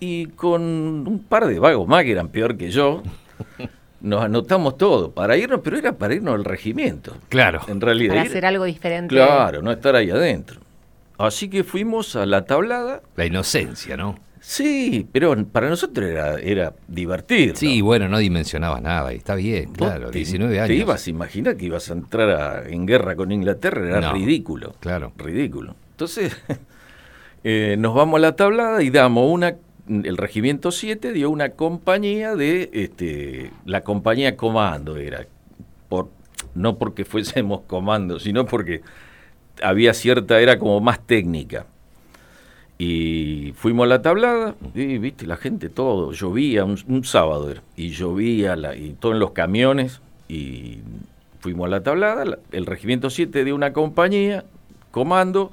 Y 0.00 0.26
con 0.26 0.62
un 0.62 1.24
par 1.28 1.46
de 1.46 1.58
vagos 1.58 1.86
más 1.88 2.04
que 2.04 2.12
eran 2.12 2.28
peor 2.28 2.56
que 2.56 2.70
yo, 2.70 3.02
nos 4.00 4.22
anotamos 4.24 4.76
todo 4.78 5.10
para 5.12 5.36
irnos, 5.36 5.60
pero 5.62 5.76
era 5.76 5.92
para 5.92 6.14
irnos 6.14 6.34
al 6.34 6.44
regimiento. 6.44 7.16
Claro. 7.28 7.60
En 7.68 7.80
realidad. 7.80 8.14
Para 8.14 8.24
ir- 8.24 8.28
hacer 8.30 8.46
algo 8.46 8.64
diferente. 8.64 9.14
Claro, 9.14 9.62
no 9.62 9.70
estar 9.72 9.96
ahí 9.96 10.10
adentro. 10.10 10.60
Así 11.18 11.48
que 11.48 11.64
fuimos 11.64 12.14
a 12.16 12.26
la 12.26 12.44
tablada. 12.44 13.02
La 13.16 13.24
inocencia, 13.26 13.96
¿no? 13.96 14.16
Sí, 14.40 15.06
pero 15.10 15.34
para 15.48 15.68
nosotros 15.68 16.08
era, 16.08 16.38
era 16.38 16.72
divertir. 16.86 17.56
Sí, 17.56 17.80
bueno, 17.80 18.08
no 18.08 18.18
dimensionabas 18.18 18.80
nada 18.80 19.12
y 19.12 19.16
está 19.16 19.34
bien, 19.34 19.72
claro, 19.72 20.10
te- 20.10 20.18
19 20.18 20.58
años. 20.60 20.68
Te 20.68 20.74
ibas 20.76 21.06
a 21.06 21.10
imaginar 21.10 21.56
que 21.56 21.66
ibas 21.66 21.90
a 21.90 21.94
entrar 21.94 22.30
a- 22.30 22.68
en 22.68 22.86
guerra 22.86 23.16
con 23.16 23.32
Inglaterra, 23.32 23.84
era 23.84 24.00
No, 24.00 24.12
ridículo. 24.12 24.74
claro. 24.78 25.12
Ridículo. 25.18 25.74
Entonces, 25.90 26.36
eh, 27.44 27.76
nos 27.78 27.94
vamos 27.94 28.18
a 28.18 28.20
la 28.20 28.36
tablada 28.36 28.82
y 28.82 28.90
damos 28.90 29.30
una. 29.30 29.56
El 29.88 30.16
regimiento 30.16 30.70
7 30.70 31.12
dio 31.12 31.30
una 31.30 31.50
compañía 31.50 32.34
de. 32.36 32.70
este 32.72 33.50
La 33.64 33.82
compañía 33.82 34.36
comando 34.36 34.96
era. 34.96 35.26
Por, 35.88 36.08
no 36.54 36.76
porque 36.78 37.04
fuésemos 37.04 37.62
comando, 37.66 38.18
sino 38.20 38.44
porque 38.46 38.82
había 39.62 39.94
cierta. 39.94 40.40
Era 40.40 40.58
como 40.58 40.80
más 40.80 41.00
técnica. 41.06 41.66
Y 42.80 43.52
fuimos 43.56 43.86
a 43.86 43.88
la 43.88 44.02
tablada, 44.02 44.54
y 44.72 44.98
viste, 44.98 45.26
la 45.26 45.36
gente 45.36 45.68
todo, 45.68 46.12
llovía, 46.12 46.64
un, 46.64 47.02
sábado 47.04 47.50
era, 47.50 47.60
y 47.76 47.88
llovía, 47.88 48.56
y 48.76 48.90
todo 49.00 49.10
en 49.12 49.18
los 49.18 49.32
camiones, 49.32 50.00
y 50.28 50.78
fuimos 51.40 51.66
a 51.66 51.70
la 51.70 51.82
tablada, 51.82 52.24
la- 52.24 52.38
el 52.52 52.66
regimiento 52.66 53.10
7 53.10 53.42
de 53.42 53.52
una 53.52 53.72
compañía, 53.72 54.44
comando, 54.92 55.50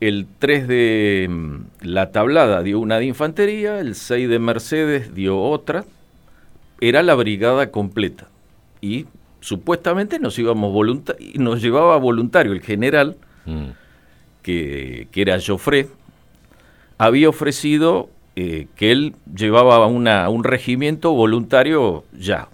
el 0.00 0.26
3 0.38 0.68
de 0.68 1.26
mm, 1.28 1.56
la 1.82 2.12
tablada 2.12 2.62
dio 2.62 2.78
una 2.80 2.98
de 2.98 3.06
infantería, 3.06 3.80
el 3.80 3.94
6 3.94 4.28
de 4.28 4.38
Mercedes 4.38 5.14
dio 5.14 5.40
otra, 5.40 5.84
era 6.80 7.02
la 7.02 7.14
brigada 7.14 7.70
completa, 7.70 8.28
y 8.80 9.06
supuestamente 9.40 10.18
nos 10.18 10.38
íbamos 10.38 10.72
y 11.18 11.38
nos 11.38 11.62
llevaba 11.62 11.96
voluntario 11.96 12.52
el 12.52 12.60
general, 12.60 13.16
Mm. 13.46 13.70
que, 14.42 15.06
que 15.12 15.22
era 15.22 15.38
Joffre, 15.40 15.86
había 16.98 17.28
ofrecido 17.28 18.10
eh, 18.34 18.66
que 18.74 18.90
él 18.90 19.14
llevaba 19.34 19.86
una, 19.86 20.28
un 20.28 20.42
regimiento 20.42 21.12
voluntario 21.12 22.04
ya. 22.18 22.48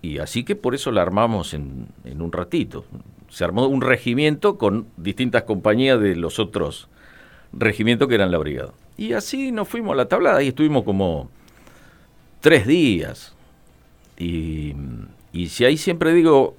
Y 0.00 0.18
así 0.18 0.42
que 0.42 0.56
por 0.56 0.74
eso 0.74 0.90
la 0.90 1.02
armamos 1.02 1.52
en, 1.52 1.88
en 2.04 2.22
un 2.22 2.32
ratito. 2.32 2.86
Se 3.28 3.44
armó 3.44 3.66
un 3.66 3.80
regimiento 3.82 4.56
con 4.58 4.86
distintas 4.96 5.42
compañías 5.44 6.00
de 6.00 6.16
los 6.16 6.38
otros 6.38 6.88
regimientos 7.52 8.08
que 8.08 8.14
eran 8.14 8.30
la 8.30 8.38
brigada. 8.38 8.72
Y 8.96 9.12
así 9.12 9.52
nos 9.52 9.68
fuimos 9.68 9.92
a 9.92 9.96
la 9.96 10.06
tablada 10.06 10.42
y 10.42 10.48
estuvimos 10.48 10.84
como 10.84 11.28
tres 12.40 12.66
días. 12.66 13.34
Y, 14.18 14.74
y 15.32 15.48
si 15.48 15.64
ahí 15.64 15.76
siempre 15.76 16.12
digo, 16.14 16.56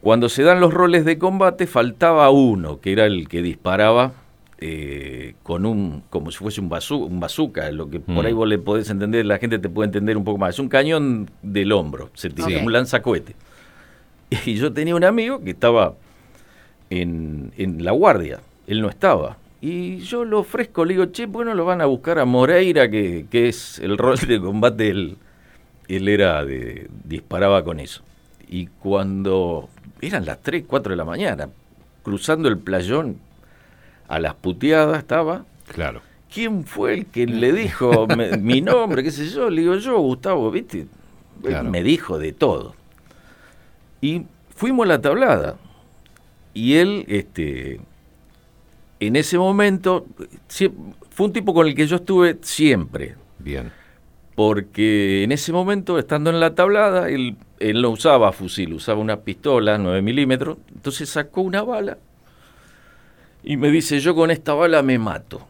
cuando 0.00 0.28
se 0.28 0.42
dan 0.42 0.60
los 0.60 0.72
roles 0.74 1.04
de 1.04 1.18
combate, 1.18 1.66
faltaba 1.66 2.30
uno, 2.30 2.80
que 2.80 2.92
era 2.92 3.06
el 3.06 3.28
que 3.28 3.42
disparaba 3.42 4.12
eh, 4.58 5.34
con 5.42 5.66
un, 5.66 6.02
como 6.10 6.30
si 6.30 6.38
fuese 6.38 6.60
un, 6.60 6.70
bazoo- 6.70 7.06
un 7.06 7.20
bazooka, 7.20 7.70
lo 7.70 7.90
que 7.90 8.00
por 8.00 8.24
Mm. 8.24 8.26
ahí 8.26 8.32
vos 8.32 8.48
le 8.48 8.58
podés 8.58 8.88
entender, 8.90 9.26
la 9.26 9.38
gente 9.38 9.58
te 9.58 9.68
puede 9.68 9.86
entender 9.88 10.16
un 10.16 10.24
poco 10.24 10.38
más. 10.38 10.54
Es 10.54 10.58
un 10.58 10.68
cañón 10.68 11.30
del 11.42 11.70
hombro, 11.72 12.10
se 12.14 12.30
tira, 12.30 12.48
un 12.64 12.72
lanzacohete. 12.72 13.36
Y 14.46 14.54
yo 14.56 14.72
tenía 14.72 14.94
un 14.94 15.04
amigo 15.04 15.42
que 15.42 15.50
estaba 15.50 15.94
en, 16.90 17.52
en 17.56 17.84
la 17.84 17.92
guardia, 17.92 18.40
él 18.66 18.80
no 18.82 18.88
estaba. 18.88 19.36
Y 19.60 19.98
yo 19.98 20.24
lo 20.24 20.40
ofrezco, 20.40 20.84
le 20.84 20.94
digo, 20.94 21.06
che, 21.06 21.26
bueno, 21.26 21.54
lo 21.54 21.64
van 21.64 21.80
a 21.80 21.86
buscar 21.86 22.18
a 22.18 22.24
Moreira, 22.24 22.90
que, 22.90 23.26
que 23.30 23.48
es 23.48 23.78
el 23.78 23.96
rol 23.98 24.16
de 24.18 24.40
combate, 24.40 24.88
él, 24.90 25.16
él 25.88 26.08
era 26.08 26.44
de, 26.44 26.88
disparaba 27.04 27.64
con 27.64 27.80
eso. 27.80 28.02
Y 28.48 28.66
cuando 28.66 29.68
eran 30.00 30.24
las 30.24 30.40
3, 30.42 30.64
4 30.66 30.90
de 30.92 30.96
la 30.96 31.04
mañana, 31.04 31.48
cruzando 32.02 32.48
el 32.48 32.58
playón, 32.58 33.16
a 34.08 34.20
las 34.20 34.34
puteadas 34.34 34.98
estaba, 34.98 35.44
Claro. 35.72 36.00
¿quién 36.32 36.64
fue 36.64 36.94
el 36.94 37.06
que 37.06 37.26
le 37.26 37.52
dijo 37.52 38.06
me- 38.06 38.36
mi 38.36 38.60
nombre, 38.60 39.02
qué 39.02 39.10
sé 39.10 39.26
yo? 39.28 39.50
Le 39.50 39.62
digo 39.62 39.74
yo, 39.76 39.98
Gustavo, 39.98 40.48
¿viste? 40.52 40.86
Claro. 41.42 41.68
Me 41.70 41.82
dijo 41.82 42.18
de 42.18 42.32
todo. 42.32 42.74
Y 44.00 44.22
fuimos 44.54 44.84
a 44.84 44.88
la 44.88 45.00
tablada. 45.00 45.56
Y 46.54 46.74
él, 46.74 47.04
este, 47.08 47.80
en 49.00 49.16
ese 49.16 49.38
momento, 49.38 50.06
fue 51.10 51.26
un 51.26 51.32
tipo 51.32 51.52
con 51.52 51.66
el 51.66 51.74
que 51.74 51.86
yo 51.86 51.96
estuve 51.96 52.38
siempre. 52.42 53.16
Bien. 53.38 53.72
Porque 54.34 55.24
en 55.24 55.32
ese 55.32 55.52
momento, 55.52 55.98
estando 55.98 56.30
en 56.30 56.40
la 56.40 56.54
tablada, 56.54 57.08
él, 57.08 57.36
él 57.58 57.82
no 57.82 57.90
usaba 57.90 58.32
fusil, 58.32 58.74
usaba 58.74 59.00
una 59.00 59.20
pistola 59.20 59.78
9 59.78 60.02
milímetros. 60.02 60.58
Entonces 60.74 61.08
sacó 61.08 61.40
una 61.40 61.62
bala 61.62 61.98
y 63.46 63.56
me 63.56 63.70
dice, 63.70 64.00
yo 64.00 64.14
con 64.14 64.30
esta 64.30 64.54
bala 64.54 64.82
me 64.82 64.98
mato. 64.98 65.40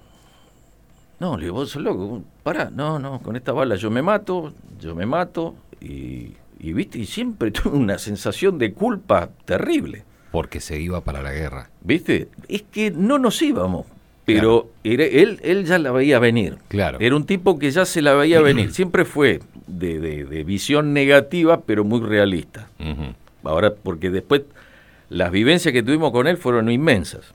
No, 1.19 1.39
le 1.39 1.45
digo, 1.45 1.57
vos 1.57 1.71
sos 1.71 1.83
loco, 1.83 2.23
pará, 2.43 2.71
no, 2.71 2.99
no, 2.99 3.21
con 3.21 3.37
esta 3.37 3.53
bala 3.53 3.77
yo 3.77 3.91
me 3.91 4.03
mato, 4.03 4.53
yo 4.79 4.95
me 4.95 5.07
mato. 5.07 5.55
Y, 5.81 6.33
y 6.59 6.73
viste, 6.73 6.99
y 6.99 7.07
siempre 7.07 7.51
tuve 7.53 7.77
una 7.77 7.99
sensación 7.99 8.59
de 8.59 8.73
culpa 8.73 9.31
terrible. 9.45 10.05
Porque 10.33 10.61
se 10.61 10.79
iba 10.81 11.01
para 11.03 11.23
la 11.23 11.33
guerra. 11.33 11.71
¿Viste? 11.83 12.29
Es 12.49 12.63
que 12.63 12.91
no 12.91 13.19
nos 13.19 13.41
íbamos, 13.43 13.87
pero 14.25 14.71
era- 14.85 15.05
él, 15.05 15.39
él 15.43 15.65
ya 15.65 15.79
la 15.79 15.93
veía 15.93 16.19
venir. 16.19 16.59
Claro. 16.69 16.99
Era 17.01 17.17
un 17.17 17.25
tipo 17.25 17.59
que 17.59 17.71
ya 17.71 17.85
se 17.85 18.03
la 18.03 18.13
veía 18.15 18.41
venir. 18.43 18.73
Siempre 18.73 19.05
fue 19.05 19.41
de, 19.67 19.99
de- 20.01 20.25
de 20.25 20.45
visión 20.45 20.93
negativa, 20.93 21.61
pero 21.63 21.85
muy 21.85 22.01
realista. 22.01 22.69
Ahora, 23.45 23.73
porque 23.75 24.11
después 24.11 24.43
las 25.09 25.31
vivencias 25.31 25.73
que 25.73 25.83
tuvimos 25.83 26.11
con 26.11 26.27
él 26.27 26.37
fueron 26.37 26.69
inmensas. 26.71 27.33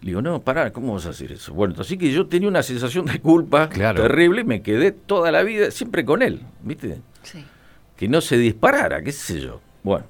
Le 0.00 0.08
digo, 0.10 0.22
no, 0.22 0.40
pará, 0.42 0.70
¿cómo 0.72 0.92
vas 0.94 1.06
a 1.06 1.10
hacer 1.10 1.32
eso? 1.32 1.54
Bueno, 1.54 1.74
así 1.78 1.96
que 1.96 2.12
yo 2.12 2.26
tenía 2.26 2.46
una 2.48 2.62
sensación 2.62 3.06
de 3.06 3.20
culpa 3.20 3.68
Claro. 3.70 4.02
terrible 4.02 4.42
y 4.42 4.44
me 4.44 4.60
quedé 4.62 4.92
toda 4.92 5.32
la 5.32 5.42
vida 5.42 5.70
siempre 5.70 6.04
con 6.04 6.20
él, 6.22 6.40
¿viste? 6.62 6.98
Sí. 7.22 7.42
Que 7.96 8.08
no 8.08 8.20
se 8.20 8.36
disparara, 8.38 9.02
qué 9.02 9.12
sé 9.12 9.40
yo. 9.40 9.60
Bueno, 9.82 10.04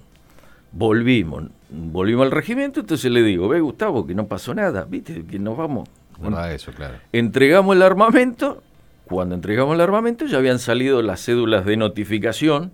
volvimos, 0.73 1.45
volvimos 1.71 2.25
al 2.25 2.31
regimiento, 2.33 2.81
entonces 2.81 3.11
le 3.11 3.23
digo, 3.23 3.49
ve 3.49 3.61
Gustavo, 3.61 4.07
que 4.07 4.15
no 4.15 4.27
pasó 4.27 4.55
nada, 4.55 4.85
viste, 4.89 5.25
que 5.25 5.39
nos 5.39 5.57
vamos. 5.57 5.89
¿Verdad 6.19 6.53
eso, 6.53 6.73
claro? 6.73 6.95
Entregamos 7.13 7.75
el 7.77 7.83
armamento, 7.83 8.63
cuando 9.07 9.35
entregamos 9.35 9.75
el 9.75 9.81
armamento 9.81 10.27
ya 10.27 10.39
habían 10.39 10.59
salido 10.59 11.03
las 11.03 11.21
cédulas 11.25 11.65
de 11.67 11.77
notificación 11.77 12.73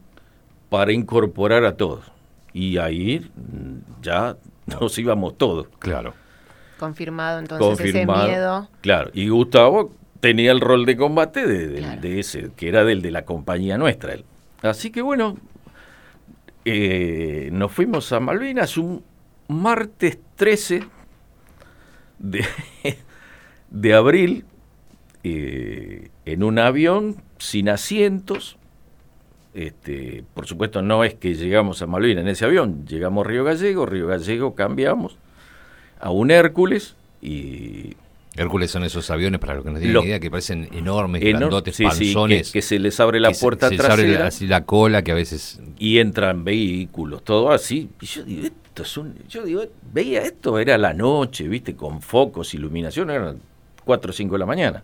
para 0.68 0.92
incorporar 0.92 1.64
a 1.64 1.76
todos. 1.76 2.04
Y 2.52 2.78
ahí 2.78 3.30
mm, 3.34 4.02
ya 4.02 4.36
nos 4.80 4.96
íbamos 4.98 5.36
todos. 5.38 5.66
Claro. 5.78 6.14
Confirmado 6.78 7.38
entonces 7.40 7.78
confirmado. 7.92 8.22
ese 8.22 8.30
miedo. 8.30 8.68
Claro, 8.80 9.10
y 9.14 9.28
Gustavo 9.28 9.92
tenía 10.20 10.52
el 10.52 10.60
rol 10.60 10.84
de 10.86 10.96
combate 10.96 11.46
de, 11.46 11.66
de- 11.68 11.78
Claro. 11.78 12.00
de 12.00 12.20
ese, 12.20 12.50
que 12.56 12.68
era 12.68 12.84
del 12.84 13.02
de 13.02 13.10
la 13.10 13.24
compañía 13.24 13.78
nuestra. 13.78 14.12
él. 14.14 14.24
Así 14.62 14.90
que 14.90 15.02
bueno, 15.02 15.36
eh, 16.64 17.48
nos 17.52 17.72
fuimos 17.72 18.12
a 18.12 18.20
Malvinas 18.20 18.76
un 18.76 19.02
martes 19.48 20.18
13 20.36 20.84
de, 23.70 23.94
abril 23.94 24.44
eh, 25.24 26.10
en 26.24 26.42
un 26.42 26.58
avión 26.58 27.16
sin 27.38 27.68
asientos. 27.68 28.58
Este, 29.54 30.22
por 30.34 30.46
supuesto, 30.46 30.80
no 30.82 31.02
es 31.02 31.14
que 31.14 31.34
llegamos 31.34 31.82
a 31.82 31.86
Malvinas 31.86 32.22
en 32.22 32.28
ese 32.28 32.44
avión, 32.44 32.86
llegamos 32.86 33.26
a 33.26 33.28
Río 33.28 33.42
Gallego, 33.42 33.86
Río 33.86 34.06
Gallego 34.06 34.54
cambiamos 34.54 35.18
a 35.98 36.10
un 36.10 36.30
Hércules 36.30 36.94
y 37.20 37.96
Hércules 38.40 38.70
son 38.70 38.85
esos 38.85 39.11
aviones, 39.11 39.38
para 39.40 39.54
los 39.54 39.64
que 39.64 39.70
no 39.70 39.78
tienen 39.78 39.94
Los- 39.94 40.04
idea, 40.04 40.18
que 40.20 40.30
parecen 40.30 40.68
enormes, 40.73 41.23
Enor- 41.23 41.38
grandotes, 41.38 41.76
sí, 41.76 41.85
sí, 41.85 41.88
que, 41.99 42.04
panzones. 42.06 42.52
que 42.52 42.62
se 42.62 42.78
les 42.78 42.99
abre 43.00 43.20
la 43.20 43.28
que 43.28 43.35
se- 43.35 43.40
puerta 43.40 43.68
se, 43.68 43.76
les 43.76 43.85
abre 43.85 44.02
trasera 44.04 44.26
así 44.28 44.47
la 44.47 44.64
cola, 44.64 45.02
que 45.02 45.12
a 45.12 45.14
veces... 45.14 45.61
y 45.78 45.99
entran 45.99 46.42
vehículos, 46.44 47.23
todo 47.25 47.50
así. 47.52 47.88
Y 48.00 48.06
yo 48.06 48.23
digo, 48.25 48.47
esto 48.47 48.82
es 48.82 48.97
un, 48.97 49.14
yo 49.28 49.44
digo, 49.44 49.62
veía 49.92 50.23
esto, 50.23 50.59
era 50.59 50.78
la 50.78 50.94
noche, 50.94 51.47
viste, 51.49 51.75
con 51.76 52.00
focos, 52.00 52.54
iluminación, 52.54 53.11
eran 53.11 53.38
4 53.85 54.11
o 54.11 54.12
5 54.12 54.35
de 54.35 54.38
la 54.38 54.47
mañana. 54.47 54.82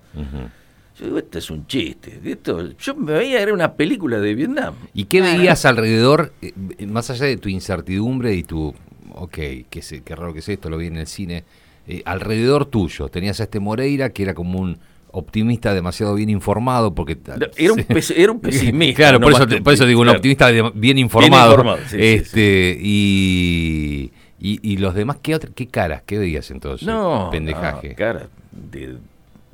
Yo 0.98 1.04
digo, 1.04 1.18
esto 1.18 1.38
es 1.38 1.50
un 1.50 1.66
chiste. 1.66 2.20
Esto, 2.24 2.70
yo 2.78 2.94
me 2.94 3.12
veía, 3.12 3.40
era 3.40 3.52
una 3.52 3.74
película 3.74 4.18
de 4.18 4.34
Vietnam. 4.34 4.74
¿Y 4.94 5.04
qué 5.04 5.20
veías 5.20 5.64
alrededor, 5.66 6.32
eh, 6.40 6.52
más 6.86 7.10
allá 7.10 7.26
de 7.26 7.36
tu 7.36 7.48
incertidumbre 7.50 8.34
y 8.34 8.42
tu, 8.44 8.74
ok, 9.14 9.38
qué, 9.68 9.82
sé, 9.82 10.02
qué 10.02 10.16
raro 10.16 10.32
que 10.32 10.38
es 10.38 10.48
esto, 10.48 10.70
lo 10.70 10.78
vi 10.78 10.86
en 10.86 10.96
el 10.96 11.06
cine, 11.06 11.44
eh, 11.86 12.02
alrededor 12.04 12.66
tuyo? 12.66 13.08
Tenías 13.08 13.40
a 13.40 13.44
este 13.44 13.60
Moreira 13.60 14.10
que 14.10 14.22
era 14.22 14.34
como 14.34 14.58
un 14.60 14.78
optimista 15.12 15.72
demasiado 15.72 16.14
bien 16.14 16.28
informado, 16.28 16.94
porque... 16.94 17.16
Era 17.56 17.72
un, 17.72 17.84
era 18.16 18.32
un 18.32 18.40
pesimista. 18.40 18.96
Claro, 19.02 19.18
no 19.18 19.24
por, 19.30 19.32
eso, 19.32 19.62
por 19.64 19.72
eso 19.72 19.86
digo, 19.86 20.02
un 20.02 20.08
optimista 20.10 20.48
de- 20.52 20.70
bien 20.74 20.98
informado. 20.98 21.52
informado, 21.52 21.78
sí, 21.88 21.96
sí, 21.96 21.96
este, 22.02 22.78
Y, 22.80 24.12
y, 24.38 24.60
y 24.72 24.76
los 24.76 24.94
demás, 24.94 25.16
¿qué, 25.22 25.34
otra- 25.34 25.50
¿qué 25.54 25.66
caras? 25.68 26.02
¿Qué 26.04 26.18
veías 26.18 26.50
entonces? 26.50 26.86
No, 26.86 27.28
Pendejaje. 27.30 27.90
no, 27.90 27.94
cara, 27.96 28.28
de, 28.52 28.96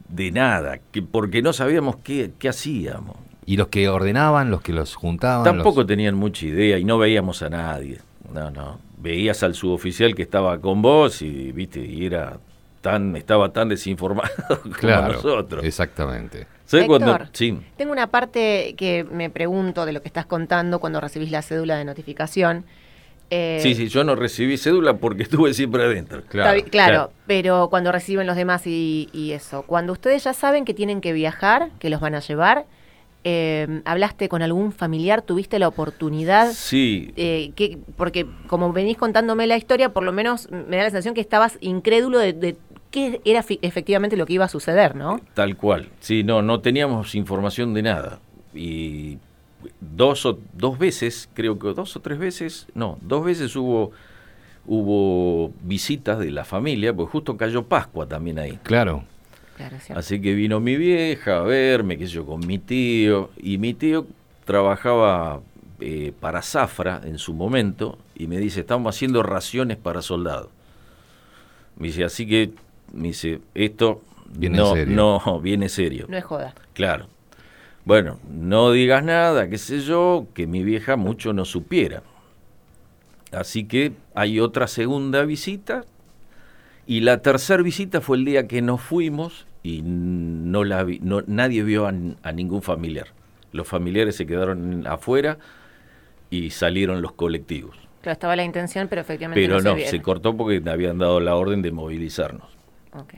de 0.08 0.30
nada, 0.32 0.78
que 0.90 1.02
porque 1.02 1.42
no 1.42 1.52
sabíamos 1.52 1.96
qué, 2.02 2.32
qué 2.38 2.48
hacíamos. 2.48 3.16
y 3.46 3.56
los 3.56 3.68
que 3.68 3.88
ordenaban, 3.88 4.50
los 4.50 4.62
que 4.62 4.72
los 4.72 4.94
juntaban. 4.96 5.44
Tampoco 5.44 5.80
los- 5.80 5.86
tenían 5.86 6.16
mucha 6.16 6.46
idea 6.46 6.78
y 6.78 6.84
no 6.84 6.98
veíamos 6.98 7.42
a 7.42 7.48
nadie. 7.50 7.98
No, 8.34 8.50
no. 8.50 8.78
Veías 9.02 9.42
al 9.42 9.54
suboficial 9.54 10.14
que 10.14 10.22
estaba 10.22 10.58
con 10.60 10.80
vos 10.80 11.22
y 11.22 11.50
viste 11.52 11.80
y 11.80 12.06
era 12.06 12.38
tan 12.80 13.16
estaba 13.16 13.52
tan 13.52 13.68
desinformado 13.68 14.30
como 14.62 14.74
Claro, 14.74 15.12
nosotros. 15.14 15.64
exactamente. 15.64 16.46
¿Sabes 16.64 16.84
Héctor, 16.86 17.00
cuando? 17.02 17.26
Sí. 17.32 17.58
Tengo 17.76 17.92
una 17.92 18.06
parte 18.06 18.74
que 18.76 19.04
me 19.04 19.28
pregunto 19.28 19.84
de 19.84 19.92
lo 19.92 20.00
que 20.02 20.08
estás 20.08 20.26
contando 20.26 20.78
cuando 20.78 21.00
recibís 21.00 21.30
la 21.30 21.42
cédula 21.42 21.76
de 21.76 21.84
notificación. 21.84 22.64
Eh, 23.30 23.58
sí, 23.62 23.74
sí, 23.74 23.88
yo 23.88 24.04
no 24.04 24.14
recibí 24.14 24.56
cédula 24.58 24.94
porque 24.98 25.22
estuve 25.24 25.52
siempre 25.54 25.82
adentro. 25.84 26.22
Claro, 26.28 26.62
claro. 26.70 27.12
pero 27.26 27.68
cuando 27.70 27.90
reciben 27.92 28.26
los 28.26 28.36
demás 28.36 28.66
y, 28.66 29.08
y 29.12 29.32
eso, 29.32 29.62
cuando 29.62 29.92
ustedes 29.92 30.24
ya 30.24 30.32
saben 30.34 30.64
que 30.64 30.74
tienen 30.74 31.00
que 31.00 31.12
viajar, 31.12 31.70
que 31.78 31.90
los 31.90 32.00
van 32.00 32.14
a 32.14 32.20
llevar, 32.20 32.66
eh, 33.24 33.82
¿hablaste 33.84 34.28
con 34.28 34.42
algún 34.42 34.72
familiar? 34.72 35.22
¿Tuviste 35.22 35.58
la 35.58 35.68
oportunidad? 35.68 36.50
Sí, 36.52 37.12
Eh, 37.16 37.52
que, 37.54 37.78
porque 37.96 38.26
como 38.46 38.72
venís 38.72 38.96
contándome 38.96 39.46
la 39.46 39.56
historia, 39.56 39.92
por 39.92 40.02
lo 40.02 40.12
menos 40.12 40.50
me 40.50 40.76
da 40.76 40.84
la 40.84 40.90
sensación 40.90 41.14
que 41.14 41.20
estabas 41.20 41.58
incrédulo 41.60 42.18
de, 42.18 42.32
de 42.32 42.56
qué 42.90 43.20
era 43.24 43.42
fi- 43.42 43.58
efectivamente 43.62 44.16
lo 44.16 44.26
que 44.26 44.34
iba 44.34 44.44
a 44.44 44.48
suceder, 44.48 44.96
¿no? 44.96 45.20
tal 45.34 45.56
cual. 45.56 45.88
Sí, 46.00 46.24
no, 46.24 46.42
no 46.42 46.60
teníamos 46.60 47.14
información 47.14 47.72
de 47.74 47.82
nada. 47.82 48.18
Y 48.54 49.18
dos 49.80 50.26
o 50.26 50.38
dos 50.52 50.78
veces, 50.78 51.28
creo 51.32 51.58
que 51.58 51.68
dos 51.68 51.96
o 51.96 52.00
tres 52.00 52.18
veces, 52.18 52.66
no, 52.74 52.98
dos 53.02 53.24
veces 53.24 53.54
hubo 53.56 53.92
hubo 54.66 55.52
visitas 55.62 56.18
de 56.18 56.30
la 56.30 56.44
familia, 56.44 56.94
pues 56.94 57.08
justo 57.10 57.36
cayó 57.36 57.64
Pascua 57.64 58.06
también 58.06 58.38
ahí. 58.38 58.58
Claro. 58.62 59.04
Claro. 59.68 59.98
Así 59.98 60.20
que 60.20 60.34
vino 60.34 60.60
mi 60.60 60.76
vieja 60.76 61.38
a 61.38 61.42
verme, 61.42 61.98
qué 61.98 62.06
sé 62.06 62.14
yo, 62.14 62.26
con 62.26 62.46
mi 62.46 62.58
tío. 62.58 63.30
Y 63.36 63.58
mi 63.58 63.74
tío 63.74 64.06
trabajaba 64.44 65.40
eh, 65.80 66.12
para 66.20 66.42
Zafra 66.42 67.00
en 67.04 67.18
su 67.18 67.34
momento 67.34 67.98
y 68.14 68.26
me 68.26 68.38
dice, 68.38 68.60
estamos 68.60 68.94
haciendo 68.94 69.22
raciones 69.22 69.76
para 69.76 70.02
soldados. 70.02 70.48
Me 71.76 71.88
dice, 71.88 72.04
así 72.04 72.26
que, 72.26 72.50
me 72.92 73.08
dice, 73.08 73.40
esto 73.54 74.02
Viene 74.34 74.58
no, 74.58 74.74
serio. 74.74 74.96
no, 74.96 75.40
viene 75.42 75.68
serio. 75.68 76.06
No 76.08 76.16
es 76.16 76.24
joda. 76.24 76.54
Claro. 76.74 77.06
Bueno, 77.84 78.18
no 78.30 78.70
digas 78.70 79.04
nada, 79.04 79.48
qué 79.48 79.58
sé 79.58 79.80
yo, 79.80 80.26
que 80.34 80.46
mi 80.46 80.62
vieja 80.62 80.96
mucho 80.96 81.32
no 81.32 81.44
supiera. 81.44 82.02
Así 83.32 83.64
que 83.64 83.92
hay 84.14 84.40
otra 84.40 84.68
segunda 84.68 85.24
visita 85.24 85.84
y 86.86 87.00
la 87.00 87.22
tercera 87.22 87.62
visita 87.62 88.00
fue 88.00 88.18
el 88.18 88.24
día 88.24 88.46
que 88.46 88.62
nos 88.62 88.80
fuimos 88.80 89.46
y 89.62 89.82
no 89.82 90.64
la 90.64 90.82
vi- 90.84 91.00
no, 91.02 91.22
nadie 91.26 91.62
vio 91.62 91.86
a, 91.86 91.92
a 92.22 92.32
ningún 92.32 92.62
familiar. 92.62 93.08
Los 93.52 93.68
familiares 93.68 94.16
se 94.16 94.26
quedaron 94.26 94.86
afuera 94.86 95.38
y 96.30 96.50
salieron 96.50 97.02
los 97.02 97.12
colectivos. 97.12 97.76
Claro, 98.00 98.14
estaba 98.14 98.34
la 98.36 98.44
intención, 98.44 98.88
pero 98.88 99.02
efectivamente 99.02 99.40
Pero 99.40 99.60
no, 99.60 99.76
no, 99.76 99.84
se, 99.84 100.02
cortó 100.02 100.36
porque 100.36 100.62
habían 100.68 100.98
dado 100.98 101.20
la 101.20 101.36
orden 101.36 101.62
de 101.62 101.70
movilizarnos. 101.70 102.48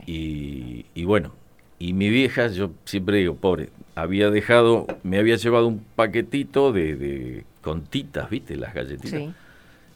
Y, 0.05 0.85
y 0.93 1.03
bueno, 1.05 1.33
y 1.79 1.93
mi 1.93 2.09
vieja, 2.09 2.47
yo 2.47 2.71
siempre 2.85 3.17
digo, 3.17 3.35
pobre, 3.35 3.69
había 3.95 4.29
dejado, 4.29 4.87
me 5.03 5.17
había 5.17 5.35
llevado 5.37 5.67
un 5.67 5.83
paquetito 5.95 6.71
de, 6.71 6.95
de 6.95 7.45
con 7.61 7.81
titas, 7.85 8.29
¿viste? 8.29 8.55
Las 8.55 8.73
galletitas. 8.73 9.09
Sí. 9.09 9.33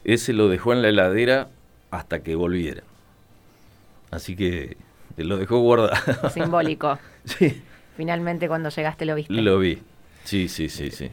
Ese 0.04 0.34
lo 0.34 0.50
dejó 0.50 0.74
en 0.74 0.82
la 0.82 0.90
heladera 0.90 1.50
hasta 1.92 2.22
que 2.24 2.36
volviera. 2.36 2.84
Así 4.12 4.36
que 4.36 4.76
lo 5.24 5.38
dejó 5.38 5.60
guardado. 5.60 6.30
Simbólico. 6.34 6.98
sí, 7.26 7.62
Finalmente 7.98 8.48
cuando 8.48 8.70
llegaste 8.70 9.06
lo 9.06 9.16
viste. 9.16 9.34
lo 9.34 9.60
vi. 9.60 9.78
Sí, 10.24 10.48
sí, 10.48 10.70
sí, 10.70 10.92
sí. 10.92 11.10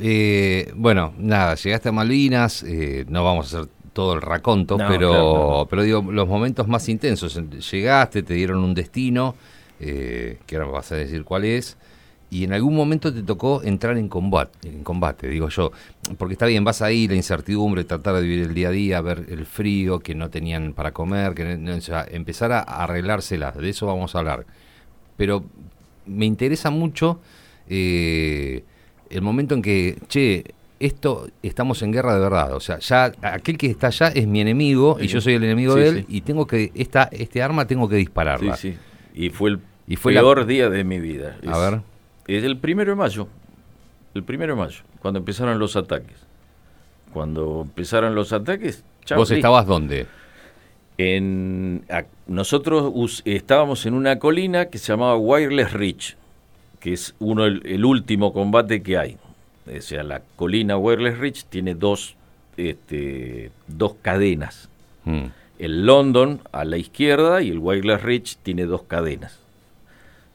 Eh, 0.00 0.70
bueno, 0.76 1.14
nada, 1.18 1.54
llegaste 1.54 1.88
a 1.88 1.92
Malvinas, 1.92 2.62
eh, 2.64 3.04
no 3.08 3.24
vamos 3.24 3.52
a 3.54 3.58
hacer 3.58 3.70
todo 3.92 4.14
el 4.14 4.20
raconto, 4.22 4.76
No, 4.78 4.86
pero, 4.86 5.08
claro, 5.10 5.22
no, 5.34 5.58
no. 5.60 5.66
pero 5.66 5.82
digo, 5.82 6.02
los 6.12 6.28
momentos 6.28 6.68
más 6.68 6.88
intensos. 6.88 7.40
Llegaste, 7.72 8.22
te 8.22 8.34
dieron 8.34 8.58
un 8.58 8.74
destino, 8.74 9.34
eh, 9.80 10.38
que 10.46 10.56
ahora 10.56 10.66
me 10.66 10.72
vas 10.72 10.92
a 10.92 10.96
decir 10.96 11.24
cuál 11.24 11.44
es, 11.44 11.76
y 12.30 12.44
en 12.44 12.52
algún 12.52 12.74
momento 12.76 13.12
te 13.12 13.22
tocó 13.22 13.62
entrar 13.62 13.96
en 13.96 14.08
combate, 14.08 14.68
en 14.68 14.82
combate, 14.84 15.28
digo 15.28 15.48
yo, 15.48 15.72
porque 16.18 16.34
está 16.34 16.44
bien, 16.46 16.62
vas 16.64 16.82
ahí, 16.82 17.08
la 17.08 17.14
incertidumbre, 17.14 17.84
tratar 17.84 18.14
de 18.16 18.22
vivir 18.22 18.40
el 18.40 18.54
día 18.54 18.68
a 18.68 18.70
día, 18.70 19.00
ver 19.00 19.24
el 19.30 19.46
frío, 19.46 19.98
que 20.00 20.14
no 20.14 20.28
tenían 20.28 20.74
para 20.74 20.92
comer, 20.92 21.34
que 21.34 21.56
no- 21.56 21.74
o 21.74 21.80
sea, 21.80 22.06
empezar 22.10 22.52
a 22.52 22.60
arreglárselas, 22.60 23.56
de 23.56 23.70
eso 23.70 23.86
vamos 23.86 24.14
a 24.14 24.18
hablar. 24.18 24.44
Pero 25.16 25.44
me 26.06 26.26
interesa 26.26 26.70
mucho 26.70 27.18
eh, 27.68 28.62
el 29.10 29.22
momento 29.22 29.54
en 29.54 29.62
que, 29.62 29.96
che, 30.08 30.44
esto 30.80 31.28
estamos 31.42 31.82
en 31.82 31.92
guerra 31.92 32.14
de 32.14 32.20
verdad. 32.20 32.54
O 32.54 32.60
sea, 32.60 32.78
ya 32.78 33.12
aquel 33.22 33.58
que 33.58 33.66
está 33.68 33.88
allá 33.88 34.08
es 34.08 34.26
mi 34.26 34.40
enemigo 34.40 34.96
y 35.00 35.06
yo 35.08 35.20
soy 35.20 35.34
el 35.34 35.44
enemigo 35.44 35.74
Sí, 35.74 35.80
de 35.80 35.88
él 35.88 35.96
sí. 36.00 36.16
y 36.16 36.20
tengo 36.22 36.46
que, 36.46 36.70
esta, 36.74 37.04
este 37.10 37.42
arma 37.42 37.66
tengo 37.66 37.88
que 37.88 37.96
dispararla. 37.96 38.56
Sí, 38.56 38.72
sí. 38.72 38.78
Y 39.14 39.30
fue 39.30 39.50
el 39.50 39.60
Y 39.86 39.96
fue 39.96 40.12
la- 40.12 40.20
peor 40.20 40.46
día 40.46 40.68
de 40.70 40.84
mi 40.84 41.00
vida. 41.00 41.36
A 41.46 41.50
Es- 41.52 41.70
ver. 41.72 41.80
Es 42.28 42.44
el 42.44 42.56
primero 42.58 42.92
de 42.92 42.96
mayo. 42.96 43.26
El 44.14 44.22
primero 44.22 44.54
de 44.54 44.60
mayo, 44.60 44.82
cuando 45.00 45.18
empezaron 45.18 45.58
los 45.58 45.74
ataques. 45.76 46.16
Cuando 47.12 47.62
empezaron 47.62 48.14
los 48.14 48.32
ataques, 48.32 48.84
¿Vos 49.10 49.30
listo. 49.30 49.34
estabas 49.34 49.66
dónde? 49.66 50.06
En, 50.98 51.84
a- 51.90 52.04
nosotros 52.26 52.90
us- 52.94 53.22
estábamos 53.24 53.86
en 53.86 53.94
una 53.94 54.18
colina 54.18 54.66
que 54.66 54.78
se 54.78 54.92
llamaba 54.92 55.16
Wireless 55.16 55.72
Ridge, 55.72 56.16
que 56.80 56.92
es 56.92 57.14
uno 57.18 57.44
el, 57.44 57.62
el 57.66 57.84
último 57.84 58.32
combate 58.32 58.82
que 58.82 58.98
hay. 58.98 59.16
O 59.74 59.80
sea, 59.80 60.02
la 60.02 60.22
colina 60.36 60.76
Wireless 60.76 61.18
Ridge 61.18 61.44
tiene 61.44 61.74
dos, 61.74 62.16
este, 62.56 63.50
dos 63.68 63.94
cadenas. 64.02 64.68
Mm, 65.04 65.26
El 65.58 65.86
London 65.86 66.40
a 66.52 66.64
la 66.64 66.76
izquierda 66.78 67.42
y 67.42 67.50
el 67.50 67.58
Wireless 67.58 68.02
Ridge 68.02 68.36
tiene 68.42 68.64
dos 68.66 68.82
cadenas, 68.82 69.38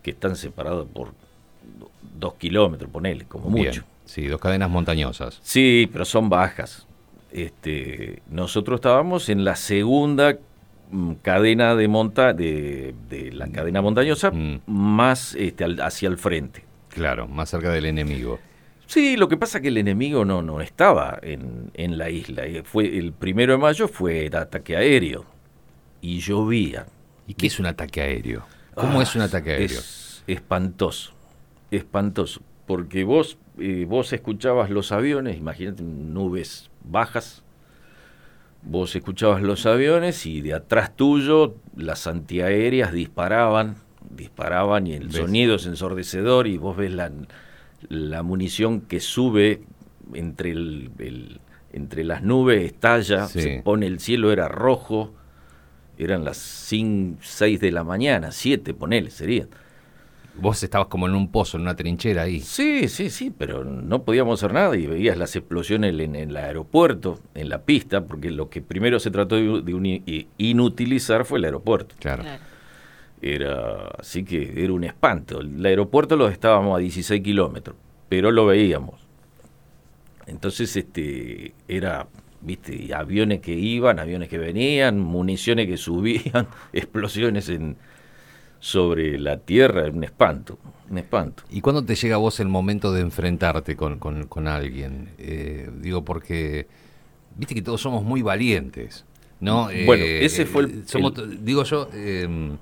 que 0.01 0.11
están 0.11 0.35
separadas 0.35 0.85
por 0.93 1.13
dos 2.23 2.35
kilómetros, 2.35 2.89
ponele, 2.91 3.25
como 3.25 3.49
bien. 3.49 3.67
mucho. 3.67 3.83
Sí, 4.05 4.27
dos 4.27 4.39
cadenas 4.41 4.69
montañosas. 4.69 5.39
Sí, 5.43 5.89
pero 5.91 6.05
son 6.05 6.29
bajas. 6.29 6.87
este, 7.31 8.21
nosotros 8.29 8.77
estábamos 8.77 9.27
en 9.29 9.43
la 9.43 9.55
segunda 9.55 10.37
mm, 10.91 11.13
cadena 11.23 11.75
de 11.75 11.87
monta 11.87 12.31
de, 12.33 12.93
de 13.09 13.31
la 13.31 13.47
cadena 13.47 13.81
montañosa 13.81 14.29
Mm. 14.31 14.59
más 14.67 15.33
este, 15.35 15.63
al- 15.63 15.81
hacia 15.81 16.09
el 16.09 16.17
frente. 16.17 16.63
Claro, 16.89 17.27
más 17.27 17.49
cerca 17.49 17.71
del 17.71 17.85
enemigo. 17.87 18.39
Sí, 18.85 19.17
lo 19.17 19.27
que 19.27 19.37
pasa 19.37 19.57
es 19.57 19.61
que 19.63 19.69
el 19.69 19.77
enemigo 19.77 20.25
no, 20.25 20.43
no 20.43 20.61
estaba 20.61 21.17
en, 21.23 21.71
en 21.73 21.97
la 21.97 22.09
isla. 22.11 22.45
Eh, 22.45 22.61
Fue, 22.63 22.85
el 22.97 23.13
primero 23.13 23.53
de 23.53 23.57
mayo 23.59 23.87
fue 23.87 24.27
el 24.27 24.35
ataque 24.35 24.75
aéreo 24.77 25.25
y 26.01 26.19
llovía. 26.19 26.85
¿Y 27.25 27.33
qué 27.33 27.47
es 27.47 27.59
un 27.59 27.65
ataque 27.65 28.01
aéreo? 28.01 28.45
¿Cómo 28.75 28.99
Ah, 28.99 29.03
es 29.03 29.15
un 29.15 29.21
ataque 29.21 29.51
aéreo? 29.51 29.79
Es 29.79 30.23
espantoso, 30.27 31.12
espantoso. 31.77 32.41
Porque 32.65 33.03
vos, 33.03 33.37
eh, 33.59 33.85
vos 33.87 34.13
escuchabas 34.13 34.69
los 34.69 34.91
aviones, 34.91 35.37
imagínate 35.37 35.83
nubes 35.83 36.69
bajas, 36.83 37.43
vos 38.61 38.95
escuchabas 38.95 39.41
los 39.41 39.65
aviones 39.65 40.25
y 40.25 40.41
de 40.41 40.53
atrás 40.53 40.95
tuyo 40.95 41.55
las 41.75 42.07
antiaéreas 42.07 42.93
disparaban, 42.93 43.75
disparaban 44.09 44.87
y 44.87 44.93
el 44.93 45.07
¿Ves? 45.07 45.17
sonido 45.17 45.55
es 45.55 45.65
ensordecedor 45.65 46.47
y 46.47 46.57
vos 46.57 46.77
ves 46.77 46.91
la, 46.93 47.11
la 47.89 48.23
munición 48.23 48.81
que 48.81 48.99
sube 49.01 49.61
entre, 50.13 50.51
el, 50.51 50.91
el- 50.99 51.41
entre 51.73 52.03
las 52.03 52.21
nubes, 52.23 52.63
estalla, 52.63 53.25
Sí. 53.27 53.41
se 53.41 53.61
pone 53.63 53.87
el 53.87 53.99
cielo, 53.99 54.31
era 54.31 54.47
rojo, 54.47 55.11
eran 55.97 56.23
las 56.23 56.37
5, 56.37 57.17
6 57.21 57.59
de 57.59 57.71
la 57.71 57.83
mañana, 57.83 58.31
7, 58.31 58.73
ponele, 58.73 59.09
serían. 59.09 59.49
Vos 60.35 60.63
estabas 60.63 60.87
como 60.87 61.07
en 61.07 61.13
un 61.13 61.31
pozo, 61.31 61.57
en 61.57 61.63
una 61.63 61.75
trinchera 61.75 62.23
ahí. 62.23 62.39
Sí, 62.39 62.87
sí, 62.87 63.09
sí, 63.09 63.31
pero 63.35 63.63
no 63.63 64.03
podíamos 64.03 64.39
hacer 64.39 64.53
nada 64.53 64.75
y 64.75 64.87
veías 64.87 65.17
las 65.17 65.35
explosiones 65.35 65.97
en, 65.99 66.15
el 66.15 66.35
aeropuerto, 66.35 67.19
en 67.35 67.49
la 67.49 67.61
pista, 67.61 68.05
porque 68.05 68.31
lo 68.31 68.49
que 68.49 68.61
primero 68.61 68.99
se 68.99 69.11
trató 69.11 69.35
de, 69.35 70.27
inutilizar 70.37 71.25
fue 71.25 71.37
el 71.37 71.45
aeropuerto. 71.45 71.95
Claro. 71.99 72.23
Claro. 72.23 72.41
Era, 73.21 73.87
así 73.99 74.23
que 74.25 74.63
era 74.63 74.73
un 74.73 74.83
espanto. 74.83 75.39
El 75.39 75.65
aeropuerto 75.65 76.15
lo 76.17 76.27
estábamos 76.27 76.75
a 76.75 76.79
16 76.79 77.21
kilómetros, 77.21 77.75
pero 78.09 78.31
lo 78.31 78.47
veíamos. 78.47 78.99
Entonces, 80.25 80.75
este, 80.75 81.53
era, 81.67 82.07
viste, 82.41 82.93
aviones 82.93 83.39
que 83.39 83.53
iban, 83.53 83.99
aviones 83.99 84.29
que 84.29 84.37
venían, 84.37 84.99
municiones 84.99 85.67
que 85.67 85.77
subían, 85.77 86.47
explosiones 86.73 87.49
en 87.49 87.77
sobre 88.63 89.19
la 89.19 89.35
tierra, 89.39 89.89
un 89.89 90.05
espanto, 90.05 90.57
un 90.89 90.97
espanto. 90.97 91.43
¿Y 91.51 91.59
cuándo 91.59 91.83
te 91.83 91.95
llega 91.95 92.15
a 92.15 92.17
vos 92.17 92.39
el 92.39 92.47
momento 92.47 92.93
de 92.93 93.01
enfrentarte 93.01 93.75
con, 93.75 93.99
con- 93.99 94.25
con 94.27 94.47
alguien? 94.47 95.09
Eh, 95.17 95.69
digo, 95.81 96.05
porque 96.05 96.65
viste 97.35 97.55
que 97.55 97.61
todos 97.61 97.81
somos 97.81 98.05
muy 98.05 98.21
valientes, 98.21 99.03
¿no? 99.41 99.65
Bueno, 99.85 100.05
Eh, 100.05 100.23
ese 100.23 100.45
fue 100.45 100.63
el- 100.63 100.69
eh, 100.79 100.83
somos 100.85 101.11
el- 101.11 101.15
to- 101.15 101.27
digo 101.27 101.63
yo, 101.65 101.89
eh, 101.93 102.55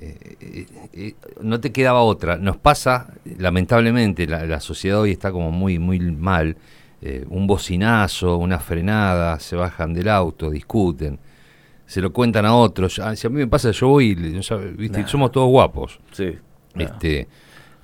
eh, 0.00 0.36
eh, 0.40 0.66
eh, 0.94 1.14
no 1.42 1.60
te 1.60 1.70
quedaba 1.70 2.00
otra. 2.00 2.38
Nos 2.38 2.56
pasa, 2.56 3.12
lamentablemente, 3.38 4.26
la, 4.26 4.46
la 4.46 4.60
sociedad 4.60 5.00
hoy 5.00 5.10
está 5.10 5.32
como 5.32 5.50
muy, 5.50 5.78
muy 5.78 6.00
mal. 6.00 6.56
eh, 7.02 7.26
un 7.28 7.46
bocinazo, 7.46 8.38
una 8.38 8.58
frenada, 8.58 9.38
se 9.38 9.54
bajan 9.54 9.92
del 9.92 10.08
auto, 10.08 10.48
discuten, 10.48 11.18
se 11.86 12.00
lo 12.00 12.12
cuentan 12.12 12.44
a 12.46 12.54
otros. 12.54 12.98
Ah, 12.98 13.14
si 13.16 13.26
a 13.26 13.30
mí 13.30 13.36
me 13.36 13.46
pasa, 13.46 13.70
yo 13.70 13.88
voy, 13.88 14.14
¿viste? 14.14 15.00
Nah. 15.00 15.06
somos 15.08 15.32
todos 15.32 15.48
guapos. 15.48 15.98
Sí. 16.12 16.32
no. 16.74 16.82
Este, 16.84 17.26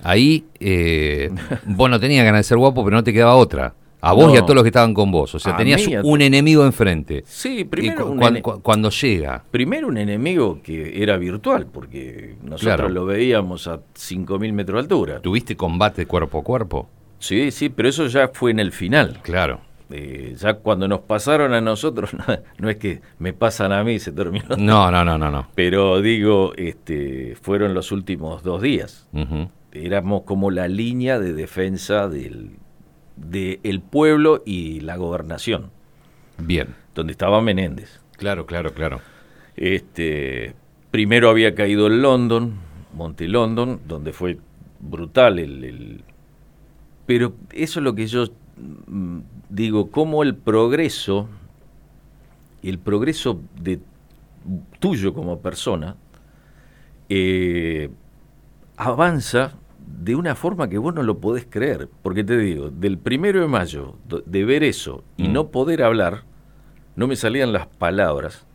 ahí 0.02 0.44
eh, 0.60 1.30
vos 1.66 1.88
no 1.88 1.98
tenías 2.00 2.24
ganas 2.24 2.40
de 2.40 2.44
ser 2.44 2.58
guapo, 2.58 2.84
pero 2.84 2.96
no 2.96 3.04
te 3.04 3.12
quedaba 3.12 3.34
otra. 3.36 3.74
A 4.04 4.12
vos 4.14 4.32
y 4.34 4.36
a 4.36 4.40
No. 4.40 4.46
todos 4.46 4.56
los 4.56 4.64
que 4.64 4.70
estaban 4.70 4.94
con 4.94 5.12
vos. 5.12 5.32
O 5.36 5.38
sea, 5.38 5.54
A 5.54 5.56
tenías 5.56 5.86
mí, 5.86 5.94
un 6.02 6.20
enemigo 6.22 6.64
enfrente. 6.66 7.22
Sí, 7.24 7.62
primero, 7.62 8.06
cu- 8.08 8.12
un 8.12 8.40
cu- 8.40 8.60
cuando 8.60 8.90
llega, 8.90 9.44
primero 9.48 9.86
un 9.86 9.96
enemigo 9.96 10.58
que 10.60 11.00
era 11.00 11.16
virtual, 11.18 11.66
porque 11.72 12.34
nosotros 12.42 12.60
Claro. 12.62 12.88
lo 12.88 13.06
veíamos 13.06 13.68
a 13.68 13.78
5.000 13.94 14.52
metros 14.52 14.74
de 14.74 14.80
altura. 14.80 15.20
¿tuviste 15.20 15.54
combate 15.56 16.06
cuerpo 16.06 16.40
a 16.40 16.42
cuerpo? 16.42 16.88
Sí, 17.20 17.52
sí, 17.52 17.68
pero 17.68 17.88
eso 17.90 18.08
ya 18.08 18.26
fue 18.34 18.50
en 18.50 18.58
el 18.58 18.72
final. 18.72 19.20
Claro. 19.22 19.60
Eh, 19.94 20.35
ya 20.38 20.55
cuando 20.55 20.88
nos 20.88 21.00
pasaron 21.00 21.52
a 21.52 21.61
nosotros, 21.61 22.14
no, 22.14 22.24
no 22.59 22.70
es 22.70 22.76
que 22.76 23.02
me 23.18 23.33
pasan 23.33 23.72
a 23.72 23.85
mí, 23.85 23.98
se 23.98 24.11
terminó. 24.12 24.57
No, 24.57 24.90
no, 24.90 25.05
no, 25.05 25.18
no, 25.18 25.31
no. 25.31 25.48
Pero 25.55 26.00
digo, 26.00 26.52
este, 26.57 27.37
fueron 27.40 27.74
los 27.74 27.92
últimos 27.92 28.42
dos 28.42 28.62
días. 28.62 29.09
Éramos 29.72 30.22
como 30.22 30.50
la 30.50 30.68
línea 30.68 31.18
de 31.18 31.33
defensa 31.35 32.09
del 32.09 32.50
de 33.16 33.61
el 33.62 33.81
pueblo 33.81 34.42
y 34.46 34.81
la 34.81 34.96
gobernación, 34.96 35.70
Bien. 36.38 36.68
donde 36.94 37.12
estaba 37.12 37.40
Menéndez. 37.42 38.00
Claro, 38.16 38.46
claro, 38.46 38.72
claro. 38.72 39.00
Este, 39.57 40.55
primero 40.90 41.28
había 41.31 41.55
caído 41.55 41.87
en 41.87 42.02
London, 42.02 42.55
Monte 42.94 43.28
London, 43.28 43.81
donde 43.87 44.12
fue 44.12 44.38
brutal 44.81 45.38
el, 45.38 45.64
el- 45.64 46.05
pero 47.07 47.35
eso 47.52 47.81
es 47.81 47.85
lo 47.85 47.94
que 47.94 48.07
yo 48.07 48.26
digo, 49.48 49.90
cómo 49.90 50.22
el 50.22 50.34
progreso, 50.36 51.28
el 52.62 52.78
progreso 52.78 53.40
de 53.60 53.80
tuyo 54.78 55.14
como 55.14 55.40
persona, 55.40 55.96
eh, 57.08 57.90
avanza 58.76 59.54
de 60.02 60.14
una 60.16 60.34
forma 60.34 60.68
que 60.68 60.78
vos 60.78 60.94
no 60.94 61.02
lo 61.02 61.18
podés 61.18 61.46
creer. 61.48 61.88
Porque 62.02 62.24
te 62.24 62.36
digo, 62.38 62.70
del 62.70 62.98
primero 62.98 63.40
de 63.40 63.48
mayo, 63.48 63.96
de 64.08 64.44
ver 64.44 64.62
eso 64.64 65.04
y 65.16 65.28
Mm. 65.28 65.32
no 65.32 65.48
poder 65.48 65.82
hablar, 65.82 66.22
no 66.96 67.06
me 67.06 67.16
salían 67.16 67.52
las 67.52 67.66
palabras. 67.66 68.46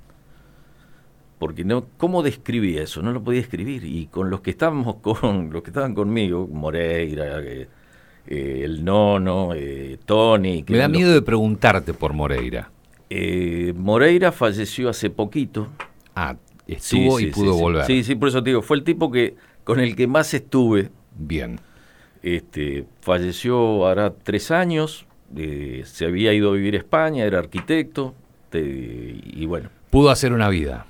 Porque 1.40 1.64
no, 1.64 1.86
¿cómo 1.98 2.24
describía 2.24 2.82
eso? 2.82 3.04
No 3.04 3.12
lo 3.12 3.24
podía 3.24 3.42
escribir. 3.42 3.84
Y 3.84 4.08
con 4.08 4.30
los 4.32 4.42
que 4.42 4.50
estábamos 4.50 4.96
con, 5.02 5.52
los 5.52 5.62
que 5.62 5.70
estaban 5.70 5.94
conmigo, 5.94 6.48
Moreira, 6.52 7.40
eh, 7.44 7.68
eh, 8.28 8.62
el 8.64 8.84
Nono, 8.86 9.52
eh, 9.56 9.98
Tony. 10.06 10.64
que 10.64 10.74
Me 10.74 10.80
da 10.80 10.88
miedo 10.88 11.14
de 11.14 11.22
preguntarte 11.22 11.94
por 11.94 12.14
Moreira. 12.14 12.70
Eh, 13.10 13.74
Moreira 13.78 14.32
falleció 14.32 14.90
hace 14.90 15.10
poquito. 15.10 15.68
Ah, 16.16 16.36
Sí, 16.68 16.74
estuvo 16.74 17.20
y 17.22 17.26
sí, 17.26 17.32
pudo 17.32 17.54
sí, 17.54 17.62
volver. 17.62 17.86
Sí, 17.86 18.04
sí, 18.04 18.16
por 18.16 18.28
eso 18.28 18.44
te 18.44 18.50
digo, 18.50 18.62
fue 18.62 18.76
el 18.76 18.84
tipo 18.84 19.10
que 19.10 19.36
con 19.64 19.80
el 19.80 19.96
que 19.96 20.06
más 20.08 20.34
estuve. 20.34 20.90
Bien. 21.18 21.60
Este, 22.22 22.86
falleció 23.00 23.58
ahora 23.88 24.14
tres 24.24 24.52
años, 24.52 25.06
eh, 25.38 25.84
se 25.86 26.06
había 26.06 26.34
ido 26.34 26.50
a 26.50 26.54
vivir 26.54 26.76
a 26.76 26.80
España, 26.80 27.24
era 27.24 27.40
arquitecto, 27.40 28.14
te- 28.50 29.16
y 29.24 29.46
bueno. 29.46 29.70
Pudo 29.90 30.10
hacer 30.10 30.34
una 30.34 30.50
vida. 30.50 30.86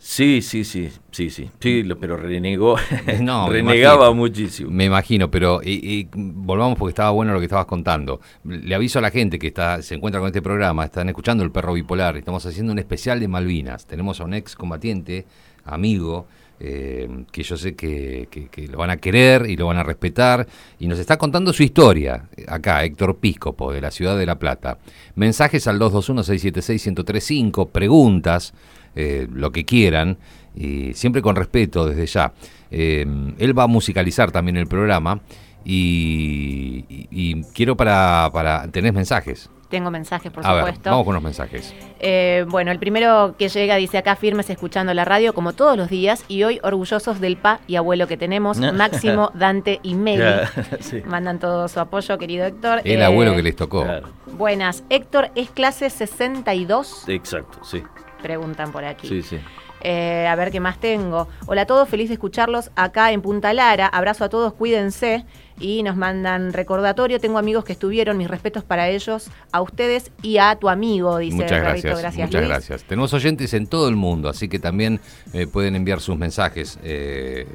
Sí, 0.00 0.42
sí, 0.42 0.62
sí, 0.64 0.90
sí, 1.10 1.28
sí, 1.28 1.50
sí, 1.58 1.84
pero 2.00 2.16
renegó, 2.16 2.76
No, 3.20 3.46
me 3.48 3.52
renegaba 3.54 3.96
imagino. 4.06 4.14
muchísimo. 4.14 4.70
Me 4.70 4.84
imagino, 4.84 5.28
pero 5.30 5.60
y, 5.62 5.72
y 5.72 6.08
volvamos 6.14 6.78
porque 6.78 6.90
estaba 6.92 7.10
bueno 7.10 7.32
lo 7.32 7.40
que 7.40 7.46
estabas 7.46 7.66
contando. 7.66 8.20
Le 8.44 8.74
aviso 8.76 9.00
a 9.00 9.02
la 9.02 9.10
gente 9.10 9.38
que 9.40 9.48
está 9.48 9.82
se 9.82 9.96
encuentra 9.96 10.20
con 10.20 10.28
este 10.28 10.40
programa, 10.40 10.84
están 10.84 11.08
escuchando 11.08 11.42
El 11.42 11.50
Perro 11.50 11.72
Bipolar, 11.72 12.16
estamos 12.16 12.46
haciendo 12.46 12.72
un 12.72 12.78
especial 12.78 13.18
de 13.18 13.26
Malvinas. 13.26 13.86
Tenemos 13.86 14.20
a 14.20 14.24
un 14.24 14.34
ex 14.34 14.54
combatiente, 14.54 15.26
amigo, 15.64 16.26
eh, 16.60 17.08
que 17.32 17.42
yo 17.42 17.56
sé 17.56 17.74
que, 17.74 18.28
que- 18.30 18.48
que 18.48 18.66
lo 18.68 18.78
van 18.78 18.90
a 18.90 18.96
querer 18.98 19.46
y 19.50 19.56
lo 19.56 19.66
van 19.66 19.76
a 19.78 19.82
respetar, 19.84 20.46
y 20.78 20.86
nos 20.88 20.98
está 21.00 21.16
contando 21.16 21.52
su 21.52 21.62
historia, 21.64 22.28
acá, 22.46 22.84
Héctor 22.84 23.16
Píscopo, 23.18 23.72
de 23.72 23.80
la 23.80 23.90
ciudad 23.90 24.16
de 24.16 24.26
La 24.26 24.38
Plata. 24.38 24.78
Mensajes 25.16 25.66
al 25.68 25.78
221-676-1035, 25.80 27.68
preguntas, 27.70 28.54
eh, 28.98 29.26
lo 29.32 29.52
que 29.52 29.64
quieran, 29.64 30.18
y 30.56 30.92
siempre 30.94 31.22
con 31.22 31.36
respeto 31.36 31.86
desde 31.86 32.06
ya. 32.06 32.32
Eh, 32.70 33.06
él 33.38 33.58
va 33.58 33.62
a 33.62 33.66
musicalizar 33.68 34.30
también 34.32 34.56
el 34.56 34.66
programa 34.66 35.20
y, 35.64 36.84
y- 36.88 37.08
y 37.10 37.42
quiero 37.54 37.76
para, 37.76 38.28
para... 38.32 38.68
¿Tenés 38.70 38.92
mensajes? 38.92 39.48
Tengo 39.68 39.90
mensajes, 39.90 40.32
por 40.32 40.46
a 40.46 40.52
ver, 40.54 40.62
supuesto. 40.64 40.88
vamos 40.90 41.04
con 41.04 41.12
los 41.14 41.22
mensajes. 41.22 41.74
Eh, 42.00 42.46
bueno, 42.48 42.70
el 42.70 42.78
primero 42.78 43.34
que 43.38 43.50
llega 43.50 43.76
dice 43.76 43.98
acá 43.98 44.16
firmes 44.16 44.48
escuchando 44.48 44.94
la 44.94 45.04
radio 45.04 45.34
como 45.34 45.52
todos 45.52 45.76
los 45.76 45.90
días 45.90 46.24
y 46.26 46.42
hoy 46.42 46.58
orgullosos 46.62 47.20
del 47.20 47.36
pa 47.36 47.60
y 47.66 47.76
abuelo 47.76 48.06
que 48.08 48.16
tenemos, 48.16 48.58
Máximo, 48.58 49.30
Dante 49.34 49.78
y 49.82 49.94
Meli. 49.94 50.24
Sí, 50.80 51.02
Mandan 51.06 51.38
todo 51.38 51.68
su 51.68 51.80
apoyo, 51.80 52.16
querido 52.16 52.46
Héctor. 52.46 52.80
El 52.84 53.00
Eh, 53.00 53.04
abuelo 53.04 53.34
que 53.36 53.42
les 53.42 53.56
tocó. 53.56 53.84
claro, 53.84 54.08
Buenas. 54.38 54.84
Héctor, 54.88 55.30
¿es 55.34 55.50
clase 55.50 55.90
62? 55.90 57.04
exacto, 57.08 57.58
sí, 57.62 57.82
Preguntan 58.22 58.72
por 58.72 58.84
aquí. 58.84 59.08
sí, 59.08 59.22
sí. 59.22 59.38
Eh, 59.80 60.26
a 60.26 60.34
ver 60.34 60.50
qué 60.50 60.58
más 60.58 60.80
tengo. 60.80 61.28
Hola 61.46 61.62
a 61.62 61.66
todos, 61.66 61.88
feliz 61.88 62.08
de 62.08 62.14
escucharlos 62.14 62.72
acá 62.74 63.12
en 63.12 63.22
Punta 63.22 63.52
Lara. 63.52 63.86
Abrazo 63.86 64.24
a 64.24 64.28
todos, 64.28 64.52
cuídense. 64.54 65.24
y 65.60 65.82
nos 65.84 65.96
mandan 65.96 66.52
recordatorio. 66.52 67.20
Tengo 67.20 67.38
amigos 67.38 67.64
que 67.64 67.72
estuvieron, 67.74 68.16
mis 68.16 68.28
respetos 68.28 68.64
para 68.64 68.88
ellos, 68.88 69.30
a 69.52 69.60
ustedes 69.60 70.10
y 70.22 70.38
a 70.38 70.56
tu 70.56 70.68
amigo, 70.68 71.18
dice 71.18 71.36
Muchas 71.36 71.60
gracias, 71.60 72.00
Gracias, 72.00 72.26
muchas 72.26 72.40
Luis. 72.40 72.48
gracias. 72.48 72.84
Tenemos 72.84 73.12
oyentes 73.12 73.54
en 73.54 73.66
todo 73.68 73.88
el 73.88 73.94
mundo, 73.96 74.28
así 74.28 74.48
que 74.48 74.58
también 74.58 75.00
eh, 75.32 75.46
pueden 75.46 75.74
enviar 75.76 76.00
sus 76.00 76.16
mensajes, 76.16 76.78
eh, 76.84 77.46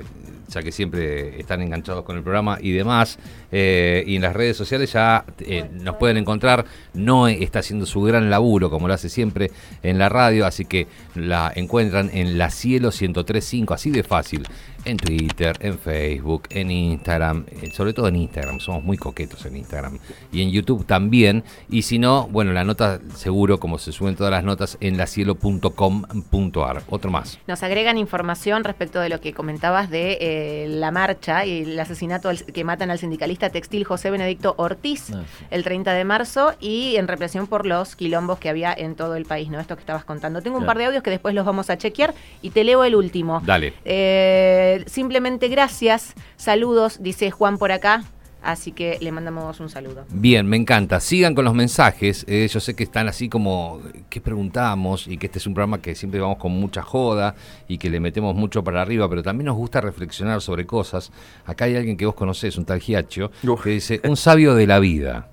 ya 0.47 0.62
que 0.62 0.71
siempre 0.71 1.39
están 1.39 1.62
enganchados 1.62 2.03
con 2.03 2.17
el 2.17 2.23
programa 2.23 2.58
y 2.62 2.71
demás. 2.71 3.17
Eh, 3.51 4.03
y 4.08 4.15
en 4.15 4.21
las 4.21 4.34
redes 4.34 4.58
sociales 4.58 4.93
ya 4.93 5.25
eh, 5.39 5.69
nos 5.71 5.95
pueden 5.95 6.17
encontrar. 6.17 6.65
No 6.93 7.27
está 7.27 7.60
haciendo 7.60 7.86
su 7.86 8.01
gran 8.01 8.29
laburo, 8.29 8.69
como 8.69 8.88
lo 8.88 8.93
hace 8.93 9.10
siempre 9.10 9.51
en 9.82 9.97
la 9.97 10.10
radio, 10.10 10.45
así 10.45 10.65
que 10.65 10.88
la 11.15 11.51
encuentran 11.56 12.10
en 12.13 12.38
La 12.38 12.49
Cielo 12.49 12.89
1035, 12.89 13.73
así 13.73 13.91
de 13.91 14.03
fácil. 14.03 14.47
En 14.86 14.98
Twitter, 14.98 15.56
en 15.62 15.80
Facebook, 15.80 16.43
en 16.50 16.69
Instagram, 16.69 17.46
eh, 17.62 17.72
sobre 17.72 17.93
todo 17.93 18.08
en 18.10 18.17
Instagram, 18.17 18.60
somos 18.60 18.84
muy 18.84 18.98
coquetos 18.98 19.46
en 19.46 19.56
Instagram. 19.56 19.98
Y 20.32 20.41
en 20.41 20.52
YouTube 20.52 20.86
también. 20.86 21.43
Y 21.69 21.84
si 21.84 22.00
no, 22.00 22.28
bueno, 22.28 22.52
la 22.52 22.65
nota 22.65 23.00
seguro, 23.15 23.60
como 23.60 23.78
se 23.78 23.93
suben 23.93 24.15
todas 24.17 24.32
las 24.32 24.43
notas, 24.43 24.78
en 24.82 24.98
lacielo.com.ar. 24.98 26.84
Otro 26.89 27.12
más. 27.12 27.39
Nos 27.48 27.63
agregan 27.63 27.98
información 27.98 28.63
respecto 28.63 29.00
de 29.00 29.10
lo 29.10 29.22
que 29.22 29.34
comentabas 29.34 29.89
de 29.89 30.17
eh, 30.19 30.67
la 30.69 30.91
marcha 30.91 31.46
y 31.46 31.62
el 31.63 31.80
asesinato 31.80 32.30
al- 32.30 32.43
que 32.46 32.63
matan 32.63 32.91
al 32.91 33.00
sindicalista 33.00 33.50
textil 33.50 33.84
José 33.86 34.12
Benedicto 34.12 34.54
Ortiz 34.58 35.12
Ah, 35.13 35.24
sí. 35.39 35.46
el 35.52 35.63
30 35.63 35.93
de 35.93 36.04
marzo 36.04 36.54
y 36.60 36.96
en 36.98 37.08
represión 37.08 37.48
por 37.48 37.65
los 37.65 37.96
quilombos 37.96 38.38
que 38.39 38.50
había 38.50 38.74
en 38.74 38.96
todo 38.96 39.15
el 39.15 39.26
país, 39.26 39.50
¿no? 39.50 39.60
Esto 39.60 39.76
que 39.76 39.82
estabas 39.82 40.04
contando. 40.06 40.41
Tengo 40.41 40.58
un 40.58 40.63
Claro. 40.63 40.67
par 40.72 40.78
de 40.80 40.86
audios 40.86 41.04
que 41.04 41.10
después 41.10 41.34
los 41.36 41.46
vamos 41.46 41.69
a 41.69 41.78
chequear 41.78 42.13
y 42.41 42.50
te 42.52 42.63
leo 42.63 42.84
el 42.84 42.96
último. 42.96 43.41
Dale. 43.46 43.74
Eh, 43.86 44.72
simplemente 44.88 45.47
gracias, 45.47 46.13
saludos, 46.36 47.01
dice 47.01 47.31
Juan 47.31 47.57
por 47.57 47.71
acá, 47.71 48.03
así 48.41 48.71
que 48.71 48.97
le 49.01 49.12
mandamos 49.12 49.59
un 49.59 49.69
saludo. 49.69 50.05
Bien, 50.09 50.45
me 50.45 50.57
encanta. 50.57 50.99
Sigan 50.99 51.33
con 51.33 51.45
los 51.45 51.53
mensajes. 51.53 52.25
Eh, 52.27 52.47
yo 52.51 52.59
sé 52.59 52.75
que 52.75 52.83
están 52.83 53.07
así 53.07 53.29
como, 53.29 53.81
¿qué 54.09 54.21
preguntamos? 54.21 55.07
Y 55.07 55.17
que 55.17 55.27
este 55.27 55.39
es 55.39 55.47
un 55.47 55.53
programa 55.53 55.81
que 55.81 55.95
siempre 55.95 56.19
vamos 56.19 56.38
con 56.38 56.51
mucha 56.51 56.81
joda 56.81 57.36
y 57.67 57.77
que 57.77 57.89
le 57.89 57.99
metemos 57.99 58.36
mucho 58.36 58.63
para 58.63 58.81
arriba, 58.81 59.09
pero 59.09 59.23
también 59.23 59.45
nos 59.45 59.55
gusta 59.55 59.81
reflexionar 59.81 60.41
sobre 60.41 60.65
cosas. 60.65 61.12
Acá 61.45 61.65
hay 61.65 61.75
alguien 61.75 61.97
que 61.97 62.05
vos 62.05 62.15
conocés, 62.15 62.57
un 62.57 62.65
tal 62.65 62.79
Giacho, 62.79 63.31
Uf. 63.47 63.63
que 63.63 63.69
dice, 63.71 64.01
un 64.03 64.17
sabio 64.17 64.55
de 64.55 64.67
la 64.67 64.79
vida. 64.79 65.29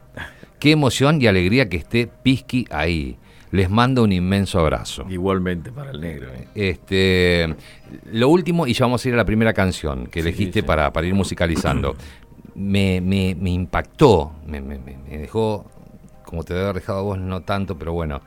Qué 0.59 0.72
emoción 0.72 1.20
y 1.20 1.26
alegría 1.26 1.68
que 1.68 1.79
esté 1.79 2.07
Pisqui 2.07 2.66
ahí. 2.70 3.18
Les 3.53 3.69
mando 3.69 4.05
un 4.05 4.13
inmenso 4.13 4.61
abrazo. 4.61 5.07
Igualmente 5.11 5.73
para 5.73 5.91
el 5.91 6.01
negro. 6.01 6.29
¿eh? 6.33 6.47
Este, 6.55 7.55
lo 8.13 8.29
último, 8.29 8.67
y 8.67 8.75
ya 8.75 8.85
vamos 8.85 9.05
a 9.05 9.09
ir 9.09 9.15
a 9.15 9.17
la 9.19 9.25
primera 9.25 9.53
canción 9.53 10.07
que 10.07 10.21
Sí, 10.23 10.29
elegiste 10.29 10.61
sí. 10.61 10.67
Para, 10.67 10.93
para 10.93 11.07
ir 11.07 11.15
musicalizando. 11.15 11.97
me, 12.55 13.01
me- 13.01 13.35
me 13.35 13.51
impactó, 13.51 14.33
me, 14.47 14.61
me- 14.61 14.79
dejó, 15.19 15.69
como 16.25 16.45
te 16.45 16.55
haber 16.55 16.75
dejado 16.77 16.99
a 17.01 17.03
vos, 17.03 17.19
no 17.19 17.41
tanto, 17.43 17.77
pero 17.77 17.93
bueno. 17.93 18.21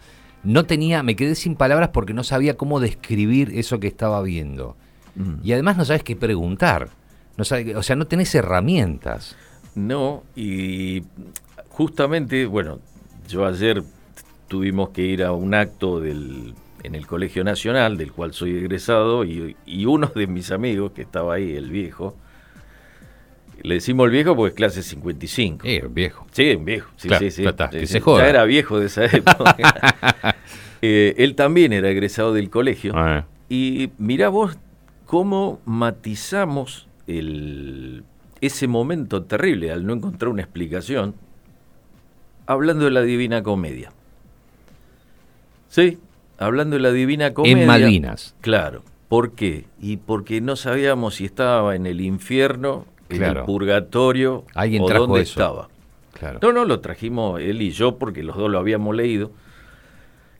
No 0.43 0.65
tenía, 0.65 1.03
me 1.03 1.15
quedé 1.15 1.35
sin 1.35 1.55
palabras 1.55 1.89
porque 1.93 2.13
no 2.13 2.23
sabía 2.25 2.57
cómo 2.57 2.81
describir 2.81 3.51
eso 3.57 3.79
que 3.79 3.87
estaba 3.87 4.21
viendo. 4.21 4.75
Mm. 5.15 5.35
Y 5.41 5.53
además 5.53 5.77
no 5.77 5.85
sabes 5.85 6.03
qué 6.03 6.17
preguntar. 6.17 6.89
No 7.37 7.45
sabe- 7.45 7.77
o 7.77 7.81
sea, 7.83 7.95
no 7.95 8.07
tenés 8.07 8.35
herramientas. 8.35 9.37
No, 9.73 10.23
y 10.35 11.03
justamente, 11.69 12.45
bueno, 12.45 12.79
yo 13.29 13.45
ayer 13.45 13.83
tuvimos 14.47 14.89
que 14.89 15.01
ir 15.03 15.23
a 15.23 15.31
un 15.31 15.53
acto 15.53 15.99
del, 15.99 16.53
en 16.83 16.95
el 16.95 17.07
Colegio 17.07 17.43
Nacional, 17.43 17.97
del 17.97 18.11
cual 18.11 18.33
soy 18.33 18.55
egresado, 18.57 19.23
y, 19.23 19.55
y 19.65 19.85
uno 19.85 20.11
de 20.13 20.27
mis 20.27 20.51
amigos 20.51 20.91
que 20.91 21.01
estaba 21.03 21.35
ahí, 21.35 21.55
el 21.55 21.69
viejo, 21.69 22.15
le 23.61 23.75
decimos 23.75 24.05
el 24.05 24.11
viejo 24.11 24.35
porque 24.35 24.49
es 24.49 24.55
clase 24.55 24.83
55. 24.83 25.65
Eh, 25.65 25.87
viejo. 25.89 26.27
Sí, 26.31 26.51
un 26.55 26.65
viejo. 26.65 26.89
Sí, 26.97 27.07
Claro, 27.07 27.23
sí, 27.23 27.31
sí. 27.31 27.45
está, 27.45 27.71
Sí, 27.71 27.79
que 27.79 27.87
sí, 27.87 27.93
se 27.93 27.99
joda. 28.01 28.23
Ya 28.23 28.29
era 28.29 28.43
viejo 28.43 28.79
de 28.79 28.87
esa 28.87 29.05
época. 29.11 29.55
Eh, 30.85 31.15
él 31.23 31.35
también 31.35 31.71
era 31.71 31.89
egresado 31.89 32.33
del 32.33 32.49
colegio. 32.49 32.91
Ah, 32.93 33.23
Y 33.47 33.91
mirá 33.99 34.27
vos 34.27 34.57
cómo 35.05 35.61
matizamos 35.63 36.89
el, 37.07 38.03
ese 38.41 38.67
momento 38.67 39.23
terrible 39.23 39.71
al 39.71 39.85
no 39.85 39.93
encontrar 39.93 40.27
una 40.27 40.41
explicación, 40.41 41.15
hablando 42.47 42.83
de 42.83 42.91
la 42.91 43.01
Divina 43.01 43.43
Comedia. 43.43 43.93
Sí, 45.73 45.97
hablando 46.37 46.75
de 46.75 46.83
la 46.83 46.91
Divina 46.91 47.33
Comedia. 47.33 47.61
en 47.63 47.65
Malvinas. 47.67 48.35
Claro. 48.41 48.83
¿Por 49.09 49.31
qué? 49.31 49.65
Y 49.81 49.97
porque 49.97 50.39
no 50.39 50.55
sabíamos 50.55 51.15
si 51.15 51.25
estaba 51.25 51.75
en 51.75 51.87
el 51.87 51.99
infierno, 51.99 52.85
en 53.09 53.23
el 53.23 53.41
purgatorio 53.41 54.43
Alguien 54.53 54.83
o 54.83 54.85
trajo 54.85 55.07
dónde 55.07 55.21
eso. 55.21 55.31
estaba. 55.31 55.69
Claro. 56.13 56.37
No, 56.43 56.53
no, 56.53 56.65
lo 56.65 56.79
trajimos 56.79 57.41
él 57.41 57.59
y 57.63 57.71
yo 57.71 57.97
porque 57.97 58.21
los 58.21 58.37
dos 58.37 58.51
lo 58.51 58.59
habíamos 58.59 58.95
leído. 58.95 59.31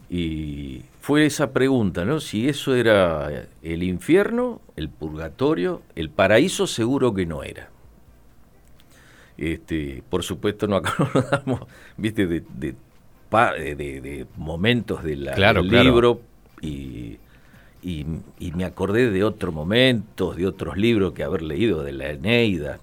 Y 0.08 0.84
fue 1.02 1.26
esa 1.26 1.52
pregunta, 1.52 2.06
¿no? 2.06 2.20
Si 2.20 2.48
eso 2.48 2.76
era 2.76 3.48
el 3.64 3.82
infierno, 3.82 4.62
el 4.76 4.88
purgatorio, 4.88 5.82
el 5.96 6.12
paraíso 6.12 6.68
seguro 6.68 7.12
que 7.16 7.26
no 7.26 7.42
era. 7.42 7.72
Este, 9.36 10.04
por 10.12 10.22
supuesto 10.22 10.68
no 10.68 10.76
acordamos, 10.78 11.62
viste, 11.98 12.28
de, 12.28 12.44
de, 12.54 12.76
de- 13.42 13.76
de- 13.76 14.26
momentos 14.38 15.04
de 15.04 15.16
la- 15.16 15.34
Claro, 15.34 15.62
del 15.62 15.70
claro. 15.70 15.84
libro 15.90 16.22
y, 16.62 17.18
y- 17.82 18.06
y 18.40 18.52
me 18.54 18.64
acordé 18.66 19.10
de 19.10 19.24
otros 19.24 19.54
momentos, 19.54 20.36
de 20.38 20.48
otros 20.48 20.78
libros 20.78 21.14
que 21.14 21.24
haber 21.24 21.42
leído, 21.42 21.84
de 21.84 21.92
la 21.92 22.10
Eneida, 22.12 22.80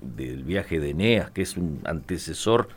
del 0.00 0.42
viaje 0.44 0.80
de 0.80 0.90
Eneas, 0.90 1.30
que 1.30 1.42
es 1.42 1.56
un 1.56 1.80
antecesor, 1.84 2.68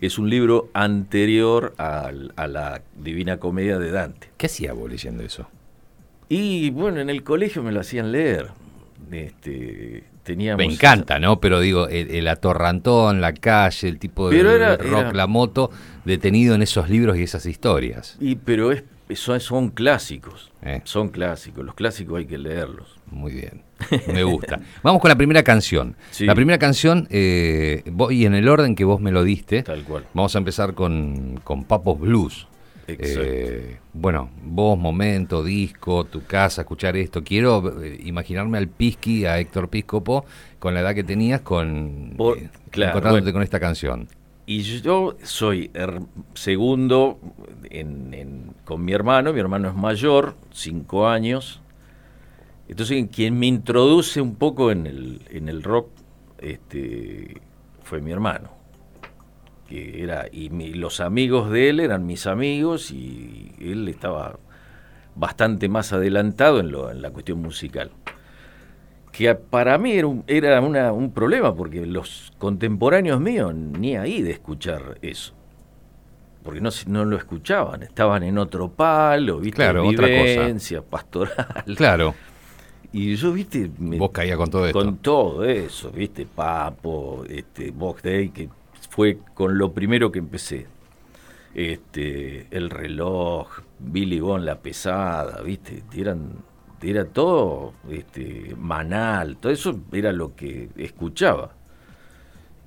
es 0.00 0.18
un 0.18 0.28
libro 0.28 0.68
anterior 0.74 1.74
a 1.78 2.10
la 2.12 2.82
Divina 2.96 3.38
Comedia 3.38 3.78
de 3.78 3.90
Dante. 3.90 4.28
¿Qué 4.36 4.46
hacía 4.46 4.72
vos 4.72 4.90
leyendo 4.90 5.22
eso? 5.22 5.46
Y 6.28 6.70
bueno, 6.70 7.00
en 7.00 7.08
el 7.08 7.22
colegio 7.22 7.62
me 7.62 7.70
lo 7.70 7.80
hacían 7.80 8.10
leer. 8.10 8.48
Este, 9.12 10.02
teníamos 10.26 10.58
Me 10.58 10.70
encanta, 10.70 11.18
¿no? 11.18 11.40
Pero 11.40 11.60
digo, 11.60 11.88
el, 11.88 12.10
el 12.10 12.28
atorrantón, 12.28 13.22
la 13.22 13.32
calle, 13.32 13.88
el 13.88 13.98
tipo 13.98 14.28
de 14.28 14.40
era- 14.40 14.76
rock, 14.76 14.84
era- 14.86 15.12
la 15.14 15.26
moto, 15.26 15.70
detenido 16.04 16.54
en 16.54 16.60
esos 16.60 16.90
libros 16.90 17.16
y 17.16 17.22
esas 17.22 17.46
historias. 17.46 18.16
Y 18.20 18.34
pero 18.34 18.72
es, 18.72 18.84
son, 19.14 19.40
son 19.40 19.70
clásicos, 19.70 20.50
Eh. 20.62 20.80
son 20.84 21.08
clásicos. 21.08 21.64
Los 21.64 21.74
clásicos 21.74 22.18
hay 22.18 22.26
que 22.26 22.36
leerlos. 22.38 22.96
Muy 23.10 23.32
bien, 23.32 23.62
me 24.12 24.24
gusta. 24.24 24.60
Vamos 24.82 25.00
con 25.00 25.08
la 25.08 25.16
primera 25.16 25.42
canción. 25.44 25.94
Sí. 26.10 26.26
La 26.26 26.34
primera 26.34 26.58
canción, 26.58 27.06
eh, 27.10 27.82
voy 27.92 28.26
en 28.26 28.34
el 28.34 28.48
orden 28.48 28.74
que 28.74 28.84
vos 28.84 29.00
me 29.00 29.12
lo 29.12 29.22
diste. 29.22 29.62
Tal 29.62 29.84
cual. 29.84 30.04
Vamos 30.12 30.34
a 30.34 30.38
empezar 30.38 30.74
con, 30.74 31.40
con 31.44 31.62
Papos 31.64 32.00
Blues. 32.00 32.48
Eh, 32.88 33.78
bueno, 33.92 34.30
vos, 34.44 34.78
momento, 34.78 35.42
disco, 35.42 36.04
tu 36.04 36.24
casa, 36.24 36.62
escuchar 36.62 36.96
esto. 36.96 37.24
Quiero 37.24 37.82
eh, 37.82 37.98
imaginarme 38.04 38.58
al 38.58 38.68
Pisqui, 38.68 39.24
a 39.26 39.38
Héctor 39.40 39.68
Piscopo, 39.68 40.24
con 40.58 40.74
la 40.74 40.80
edad 40.80 40.94
que 40.94 41.04
tenías, 41.04 41.40
con 41.40 42.14
Por- 42.16 42.38
eh, 42.38 42.48
claro, 42.70 42.90
encontrándote 42.92 43.22
bueno. 43.24 43.34
con 43.36 43.42
esta 43.42 43.58
canción. 43.60 44.08
Y 44.46 44.60
yo 44.62 45.16
soy 45.24 45.72
segundo 46.34 47.18
en- 47.70 48.14
en- 48.14 48.54
con 48.64 48.84
mi 48.84 48.92
hermano, 48.92 49.32
mi 49.32 49.40
hermano 49.40 49.68
es 49.68 49.74
mayor, 49.74 50.36
cinco 50.52 51.08
años. 51.08 51.60
Entonces 52.68 53.06
quien 53.12 53.38
me 53.38 53.46
introduce 53.46 54.20
un 54.20 54.34
poco 54.36 54.70
en 54.70 54.86
el, 54.86 55.22
en 55.30 55.48
el 55.48 55.62
rock 55.62 55.88
este, 56.38 57.40
fue 57.82 58.00
mi 58.00 58.12
hermano. 58.12 58.50
Que 59.68 60.02
era, 60.02 60.26
y 60.30 60.50
mi- 60.50 60.74
los 60.74 61.00
amigos 61.00 61.50
de 61.50 61.70
él 61.70 61.80
eran 61.80 62.06
mis 62.06 62.26
amigos 62.26 62.90
y 62.92 63.52
él 63.60 63.88
estaba 63.88 64.38
bastante 65.16 65.68
más 65.68 65.92
adelantado 65.92 66.60
en, 66.60 66.70
lo, 66.70 66.90
en 66.90 67.02
la 67.02 67.10
cuestión 67.10 67.40
musical. 67.40 67.90
Que 69.12 69.34
para 69.34 69.78
mí 69.78 69.92
era 69.92 70.06
un, 70.06 70.24
era 70.26 70.60
una- 70.60 70.92
un 70.92 71.10
problema 71.10 71.54
porque 71.54 71.84
los 71.86 72.32
contemporáneos 72.38 73.20
míos 73.20 73.54
ni 73.54 73.96
ahí 73.96 74.22
de 74.22 74.30
escuchar 74.32 74.98
eso. 75.02 75.32
Porque 76.42 76.60
no, 76.60 76.70
no 76.86 77.04
lo 77.04 77.16
escuchaban, 77.16 77.82
estaban 77.82 78.22
en 78.22 78.38
otro 78.38 78.68
palo, 78.68 79.38
¿viste? 79.38 79.56
Claro, 79.56 79.84
otra 79.88 80.06
cosa. 80.06 80.22
Vivencia, 80.22 80.80
pastoral. 80.82 81.64
Claro, 81.76 82.14
Y 82.92 83.16
yo, 83.16 83.32
¿viste? 83.32 83.68
Me- 83.78 83.98
vos 83.98 84.10
caías 84.10 84.36
con 84.36 84.48
todo 84.50 84.64
esto. 84.66 84.78
con 84.78 84.96
todo 84.98 85.44
eso, 85.44 85.90
¿viste? 85.90 86.24
Papo, 86.26 87.24
este, 87.28 87.72
Box 87.72 88.02
Day, 88.02 88.28
que 88.28 88.48
fue 88.96 89.18
con 89.34 89.58
lo 89.58 89.72
primero 89.72 90.10
que 90.10 90.18
empecé. 90.18 90.66
Este, 91.54 92.46
el 92.50 92.70
reloj, 92.70 93.48
Billy 93.78 94.20
Bond, 94.20 94.44
la 94.44 94.58
pesada, 94.58 95.42
¿viste? 95.42 95.82
Eran, 95.94 96.32
era 96.82 97.04
todo, 97.04 97.74
este, 97.90 98.54
manal, 98.58 99.36
todo 99.36 99.52
eso 99.52 99.78
era 99.92 100.12
lo 100.12 100.34
que 100.34 100.70
escuchaba. 100.78 101.52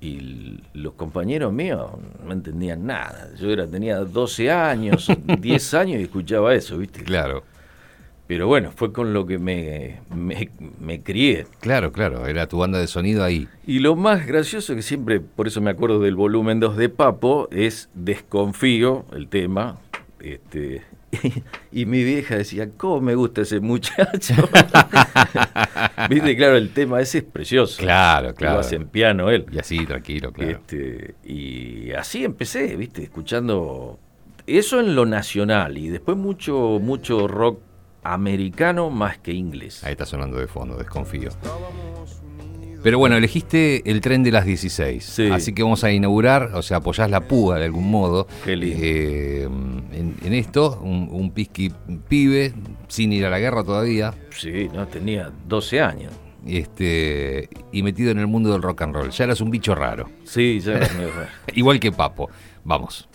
Y 0.00 0.62
los 0.72 0.94
compañeros 0.94 1.52
míos 1.52 1.90
no 2.24 2.32
entendían 2.32 2.86
nada. 2.86 3.30
Yo 3.36 3.50
era, 3.50 3.66
tenía 3.66 3.98
12 3.98 4.52
años, 4.52 5.08
10 5.40 5.74
años 5.74 6.00
y 6.00 6.04
escuchaba 6.04 6.54
eso, 6.54 6.78
¿viste? 6.78 7.02
Claro. 7.02 7.42
Pero 8.30 8.46
bueno, 8.46 8.70
fue 8.72 8.92
con 8.92 9.12
lo 9.12 9.26
que 9.26 9.40
me, 9.40 9.98
me, 10.14 10.50
me 10.78 11.02
crié. 11.02 11.48
Claro, 11.58 11.90
claro, 11.90 12.28
era 12.28 12.46
tu 12.46 12.58
banda 12.58 12.78
de 12.78 12.86
sonido 12.86 13.24
ahí. 13.24 13.48
Y 13.66 13.80
lo 13.80 13.96
más 13.96 14.24
gracioso 14.24 14.76
que 14.76 14.82
siempre, 14.82 15.18
por 15.18 15.48
eso 15.48 15.60
me 15.60 15.68
acuerdo 15.72 15.98
del 15.98 16.14
volumen 16.14 16.60
2 16.60 16.76
de 16.76 16.90
Papo, 16.90 17.48
es 17.50 17.90
Desconfío, 17.92 19.04
el 19.16 19.26
tema. 19.26 19.80
Este, 20.20 20.84
y 21.72 21.86
mi 21.86 22.04
vieja 22.04 22.36
decía, 22.36 22.70
¿cómo 22.76 23.00
me 23.00 23.16
gusta 23.16 23.40
ese 23.40 23.58
muchacho? 23.58 24.34
Viste, 26.08 26.36
claro, 26.36 26.56
el 26.56 26.70
tema 26.70 27.00
ese 27.00 27.18
es 27.18 27.24
precioso. 27.24 27.78
Claro, 27.82 28.32
claro. 28.36 28.54
Lo 28.54 28.60
hace 28.60 28.76
en 28.76 28.86
piano 28.86 29.28
él. 29.28 29.46
Y 29.50 29.58
así, 29.58 29.84
tranquilo, 29.86 30.32
claro. 30.32 30.52
Este, 30.52 31.16
y 31.24 31.90
así 31.90 32.24
empecé, 32.24 32.76
viste, 32.76 33.02
escuchando 33.02 33.98
eso 34.46 34.78
en 34.78 34.94
lo 34.94 35.04
nacional 35.04 35.78
y 35.78 35.88
después 35.88 36.16
mucho, 36.16 36.78
mucho 36.80 37.26
rock 37.26 37.58
americano 38.02 38.90
más 38.90 39.18
que 39.18 39.32
inglés. 39.32 39.84
Ahí 39.84 39.92
está 39.92 40.06
sonando 40.06 40.38
de 40.38 40.46
fondo, 40.46 40.76
desconfío. 40.76 41.30
Pero 42.82 42.98
bueno, 42.98 43.14
elegiste 43.16 43.82
el 43.90 44.00
tren 44.00 44.22
de 44.22 44.32
las 44.32 44.46
16. 44.46 45.04
Sí. 45.04 45.26
Así 45.30 45.52
que 45.52 45.62
vamos 45.62 45.84
a 45.84 45.92
inaugurar, 45.92 46.52
o 46.54 46.62
sea, 46.62 46.78
apoyás 46.78 47.10
la 47.10 47.20
púa 47.20 47.58
de 47.58 47.66
algún 47.66 47.90
modo. 47.90 48.26
Qué 48.42 48.56
lindo. 48.56 48.78
eh, 48.80 49.42
en, 49.44 50.16
en 50.24 50.32
esto, 50.32 50.80
un, 50.82 51.08
un 51.10 51.30
pisqui 51.30 51.70
pibe, 52.08 52.54
sin 52.88 53.12
ir 53.12 53.26
a 53.26 53.30
la 53.30 53.38
guerra 53.38 53.64
todavía, 53.64 54.14
Sí, 54.30 54.70
no, 54.72 54.86
tenía 54.88 55.30
12 55.46 55.80
años. 55.82 56.12
este, 56.46 57.50
y 57.70 57.82
metido 57.82 58.12
en 58.12 58.18
el 58.18 58.26
mundo 58.28 58.50
del 58.50 58.62
rock 58.62 58.80
and 58.80 58.94
roll. 58.94 59.10
Ya 59.10 59.24
eras 59.24 59.42
un 59.42 59.50
bicho 59.50 59.74
raro. 59.74 60.08
Sí, 60.24 60.58
ya 60.60 60.76
era 60.78 60.88
medio 60.94 61.10
raro. 61.12 61.28
Igual 61.54 61.78
que 61.80 61.92
Papo. 61.92 62.30
Vamos. 62.64 63.06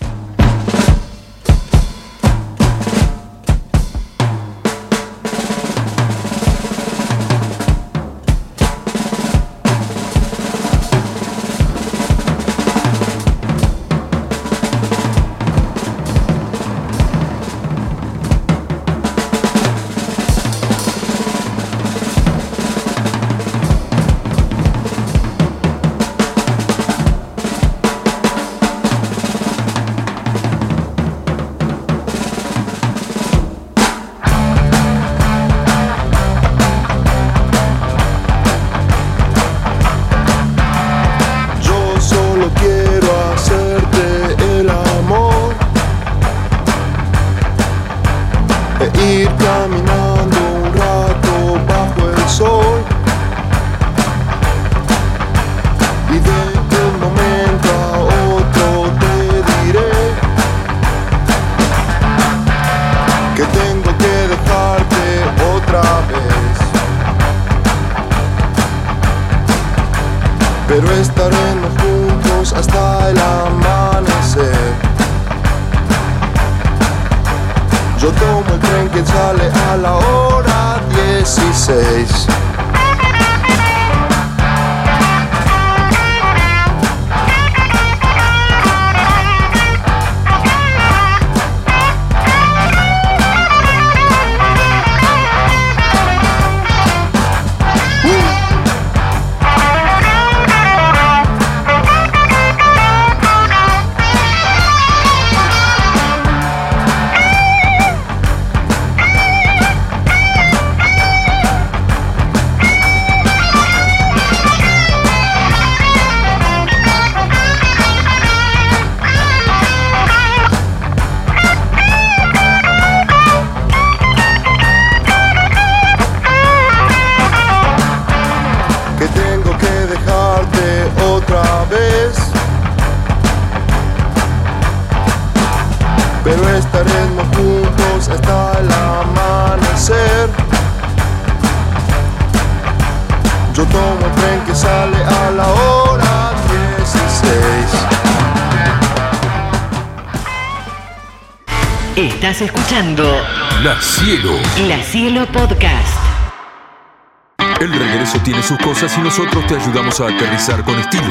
Sus 158.45 158.57
cosas 158.59 158.95
y 158.97 159.01
nosotros 159.01 159.47
te 159.47 159.55
ayudamos 159.55 159.99
a 160.01 160.05
aterrizar 160.05 160.63
con 160.63 160.77
estilo. 160.77 161.03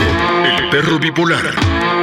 El 0.57 0.71
perro 0.71 1.01
bipolar. 1.01 1.55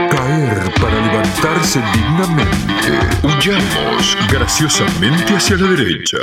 Caer 0.09 0.73
para 0.81 0.99
levantarse 0.99 1.81
dignamente. 1.93 2.99
Huyamos 3.23 4.17
graciosamente 4.29 5.33
hacia 5.33 5.55
la 5.55 5.67
derecha. 5.67 6.17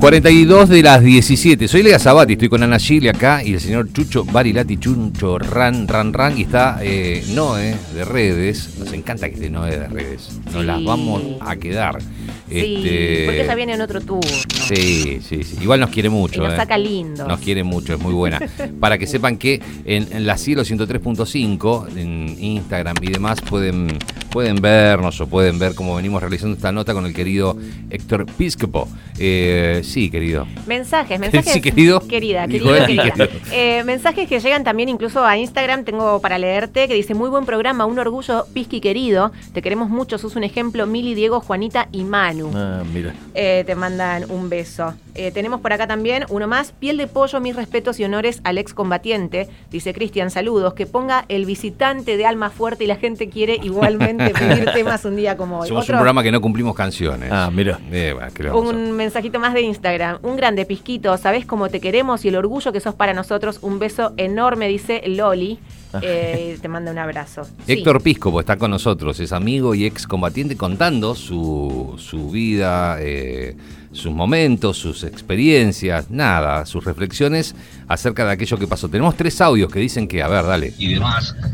42 0.00 0.70
de 0.70 0.82
las 0.82 1.02
17. 1.02 1.68
Soy 1.68 1.82
Lea 1.82 1.98
Sabati, 1.98 2.32
estoy 2.32 2.48
con 2.48 2.62
Ana 2.62 2.78
Chile 2.78 3.10
acá 3.10 3.44
y 3.44 3.52
el 3.52 3.60
señor 3.60 3.92
Chucho 3.92 4.24
Barilati 4.24 4.78
Chuncho 4.78 5.38
Ran 5.38 5.86
Ran 5.86 6.14
Ran 6.14 6.38
y 6.38 6.42
está 6.42 6.78
eh, 6.80 7.22
Noé 7.34 7.76
de 7.94 8.04
redes. 8.06 8.78
Nos 8.78 8.94
encanta 8.94 9.28
que 9.28 9.34
esté 9.34 9.50
Noé 9.50 9.72
de 9.78 9.88
redes. 9.88 10.30
Nos 10.46 10.54
Sí. 10.54 10.62
las 10.62 10.82
vamos 10.82 11.22
a 11.40 11.54
quedar. 11.56 12.00
Sí, 12.00 12.56
Este, 12.56 13.22
porque 13.26 13.42
ella 13.42 13.54
viene 13.54 13.74
en 13.74 13.80
otro 13.82 14.00
turno. 14.00 14.22
Sí, 14.68 15.20
sí, 15.22 15.44
sí. 15.44 15.58
Igual 15.60 15.80
nos 15.80 15.90
quiere 15.90 16.08
mucho. 16.08 16.40
Y 16.40 16.44
nos 16.44 16.54
eh. 16.54 16.56
saca 16.56 16.78
lindo. 16.78 17.28
Nos 17.28 17.38
quiere 17.40 17.62
mucho, 17.62 17.92
es 17.94 18.00
muy 18.00 18.14
buena. 18.14 18.40
Para 18.80 18.96
que 18.96 19.06
sepan 19.06 19.36
que 19.36 19.60
en, 19.84 20.08
en 20.12 20.26
la 20.26 20.38
Cielo 20.38 20.62
103.5, 20.62 21.96
en 21.96 22.36
Instagram 22.42 22.96
y 23.02 23.12
demás, 23.12 23.40
pueden, 23.42 23.98
pueden 24.30 24.56
vernos 24.62 25.20
o 25.20 25.26
pueden 25.26 25.58
ver 25.58 25.74
cómo 25.74 25.94
venimos 25.94 26.22
realizando 26.22 26.56
esta 26.56 26.72
nota 26.72 26.94
con 26.94 27.04
el 27.06 27.12
querido 27.12 27.56
Héctor 27.90 28.26
Piscopo. 28.26 28.88
Eh, 29.18 29.80
sí, 29.84 30.10
querido. 30.10 30.46
Mensajes, 30.66 31.18
mensajes. 31.20 31.52
Sí, 31.52 31.60
querido. 31.60 32.00
Querida, 32.06 32.46
querido, 32.46 32.72
querida. 32.86 33.02
querido. 33.10 33.28
Eh, 33.52 33.82
mensajes 33.84 34.28
que 34.28 34.40
llegan 34.40 34.64
también 34.64 34.88
incluso 34.88 35.24
a 35.24 35.36
Instagram, 35.36 35.84
tengo 35.84 36.20
para 36.20 36.38
leerte, 36.38 36.88
que 36.88 36.94
dice, 36.94 37.14
muy 37.14 37.28
buen 37.28 37.44
programa, 37.44 37.84
un 37.86 37.98
orgullo, 37.98 38.46
Pisqui 38.54 38.80
querido, 38.80 39.32
te 39.52 39.60
queremos 39.62 39.90
mucho, 39.90 40.16
sos 40.18 40.36
un 40.36 40.44
ejemplo, 40.44 40.86
Mili, 40.86 41.14
Diego, 41.14 41.40
Juanita 41.40 41.88
y 41.92 42.04
Manu. 42.04 42.50
Ah, 42.54 42.82
mira. 42.94 43.12
Eh, 43.34 43.64
te 43.66 43.74
mandan 43.74 44.30
un 44.30 44.48
beso. 44.48 44.94
Eh, 45.14 45.32
tenemos 45.32 45.60
por 45.60 45.72
acá 45.72 45.86
también 45.86 46.24
uno 46.30 46.46
más. 46.46 46.72
Piel 46.72 46.96
de 46.96 47.06
pollo, 47.08 47.40
mis 47.40 47.56
respetos 47.56 47.98
y 48.00 48.04
honores 48.04 48.40
al 48.44 48.56
excombatiente. 48.58 49.48
Dice 49.70 49.92
Cristian, 49.92 50.30
saludos. 50.30 50.74
Que 50.74 50.86
ponga 50.86 51.24
el 51.28 51.44
visitante 51.46 52.16
de 52.16 52.24
alma 52.26 52.48
fuerte 52.50 52.84
y 52.84 52.86
la 52.86 52.96
gente 52.96 53.28
quiere 53.28 53.58
igualmente 53.62 54.30
pedir 54.38 54.70
temas 54.72 55.04
un 55.04 55.16
día 55.16 55.36
como 55.36 55.58
hoy. 55.58 55.68
Somos 55.68 55.82
Otro- 55.84 55.94
un 55.96 55.98
programa 55.98 56.22
que 56.22 56.30
no 56.32 56.40
cumplimos 56.40 56.74
canciones. 56.76 57.28
Ah, 57.32 57.50
mira. 57.52 57.79
Eh, 57.90 58.14
un 58.52 58.92
mensajito 58.92 59.40
más 59.40 59.54
de 59.54 59.62
Instagram. 59.62 60.18
Un 60.22 60.36
grande 60.36 60.64
pisquito. 60.64 61.16
Sabés 61.16 61.46
cómo 61.46 61.68
te 61.68 61.80
queremos 61.80 62.24
y 62.24 62.28
el 62.28 62.36
orgullo 62.36 62.72
que 62.72 62.80
sos 62.80 62.94
para 62.94 63.14
nosotros. 63.14 63.58
Un 63.62 63.78
beso 63.78 64.12
enorme, 64.16 64.68
dice 64.68 65.02
Loli. 65.06 65.58
Eh, 66.02 66.56
te 66.60 66.68
manda 66.68 66.92
un 66.92 66.98
abrazo. 66.98 67.44
Sí. 67.66 67.72
Héctor 67.72 68.02
Piscopo 68.02 68.40
está 68.40 68.56
con 68.56 68.70
nosotros, 68.70 69.18
es 69.18 69.32
amigo 69.32 69.74
y 69.74 69.86
ex 69.86 70.06
combatiente 70.06 70.56
contando 70.56 71.16
su, 71.16 71.96
su 71.98 72.30
vida, 72.30 72.98
eh, 73.00 73.56
sus 73.92 74.12
momentos, 74.12 74.76
sus 74.76 75.04
experiencias, 75.04 76.10
nada, 76.10 76.64
sus 76.66 76.84
reflexiones 76.84 77.54
acerca 77.88 78.24
de 78.24 78.32
aquello 78.32 78.56
que 78.58 78.66
pasó. 78.66 78.88
Tenemos 78.88 79.16
tres 79.16 79.40
audios 79.40 79.70
que 79.70 79.80
dicen 79.80 80.06
que, 80.06 80.22
a 80.22 80.28
ver, 80.28 80.44
dale. 80.44 80.72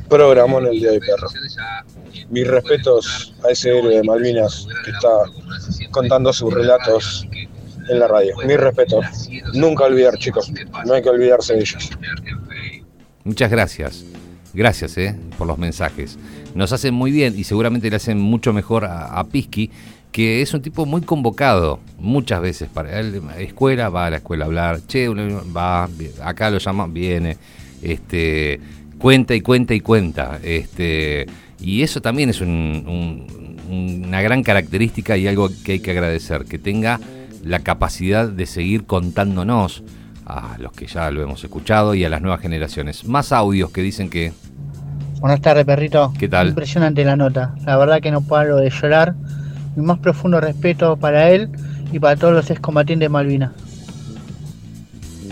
Programón 0.09 0.66
el 0.66 0.78
día 0.78 0.91
de 0.91 1.01
perro. 1.01 1.28
Mis 2.30 2.47
respetos 2.47 3.34
a 3.47 3.51
ese 3.51 3.78
héroe 3.78 3.97
de 3.97 4.03
Malvinas 4.03 4.66
que 4.84 4.91
está 4.91 5.09
contando 5.91 6.32
sus 6.32 6.53
relatos 6.53 7.26
en 7.89 7.99
la 7.99 8.09
radio. 8.09 8.34
Mis 8.47 8.57
respetos. 8.57 9.28
Nunca 9.55 9.84
olvidar, 9.84 10.16
chicos. 10.18 10.51
No 10.84 10.95
hay 10.95 11.03
que 11.03 11.09
olvidarse 11.09 11.55
de 11.55 11.61
ellos. 11.61 11.91
Muchas 13.24 13.51
gracias. 13.51 14.05
Gracias 14.53 14.97
eh, 14.97 15.14
por 15.37 15.47
los 15.47 15.59
mensajes. 15.59 16.18
Nos 16.55 16.72
hacen 16.72 16.95
muy 16.95 17.11
bien 17.11 17.39
y 17.39 17.45
seguramente 17.45 17.91
le 17.91 17.97
hacen 17.97 18.18
mucho 18.18 18.55
mejor 18.55 18.87
a, 18.87 19.18
a 19.18 19.24
Pisky, 19.24 19.70
que 20.17 20.41
es 20.41 20.55
un 20.55 20.62
tipo 20.62 20.87
muy 20.87 21.03
convocado 21.03 21.79
muchas 21.99 22.41
veces 22.41 22.71
para 22.73 22.99
él. 22.99 23.21
Escuela, 23.39 23.91
va 23.91 24.07
a 24.07 24.11
la 24.11 24.17
escuela 24.17 24.47
a 24.47 24.49
hablar. 24.49 24.81
Che, 24.87 25.09
va, 25.11 25.91
acá 26.25 26.49
lo 26.49 26.57
llaman, 26.57 26.95
viene. 26.95 27.37
Este, 27.83 28.59
cuenta 28.97 29.35
y 29.35 29.43
cuenta 29.43 29.75
y 29.75 29.81
cuenta. 29.81 30.39
Este, 30.43 31.27
y 31.61 31.83
eso 31.83 32.01
también 32.01 32.31
es 32.31 32.41
un- 32.41 33.27
un- 33.69 34.07
una 34.07 34.23
gran 34.23 34.43
característica 34.43 35.19
y 35.19 35.29
algo 35.29 35.51
que 35.67 35.73
hay 35.73 35.81
que 35.81 35.91
agradecer, 35.91 36.47
que 36.47 36.59
tenga 36.59 36.99
la 37.45 37.59
capacidad 37.59 38.27
de 38.27 38.47
seguir 38.47 38.85
contándonos 38.87 39.83
a 40.25 40.57
los 40.59 40.73
que 40.73 40.87
ya 40.87 41.11
lo 41.11 41.21
hemos 41.25 41.45
escuchado 41.45 41.95
y 41.95 42.07
a 42.07 42.09
las 42.09 42.23
nuevas 42.23 42.41
generaciones. 42.41 43.05
Más 43.05 43.33
audios 43.33 43.71
que 43.71 43.83
dicen 43.83 44.09
que 44.09 44.33
Buenas 45.21 45.43
tardes, 45.43 45.67
perrito. 45.67 46.14
¿Qué 46.19 46.27
tal? 46.27 46.49
Impresionante 46.49 47.05
la 47.05 47.17
nota. 47.17 47.55
La 47.67 47.77
verdad 47.77 48.01
que 48.01 48.11
no 48.11 48.23
paro 48.23 48.57
de 48.57 48.71
llorar. 48.71 49.14
Mi 49.77 49.85
más 49.85 49.99
profundo 49.99 50.41
respeto 50.41 50.97
para 50.97 51.31
él 51.31 51.51
y 51.93 51.99
para 51.99 52.16
todos 52.16 52.35
los 52.35 52.51
excombatientes 52.51 53.05
de 53.05 53.09
Malvinas. 53.11 53.53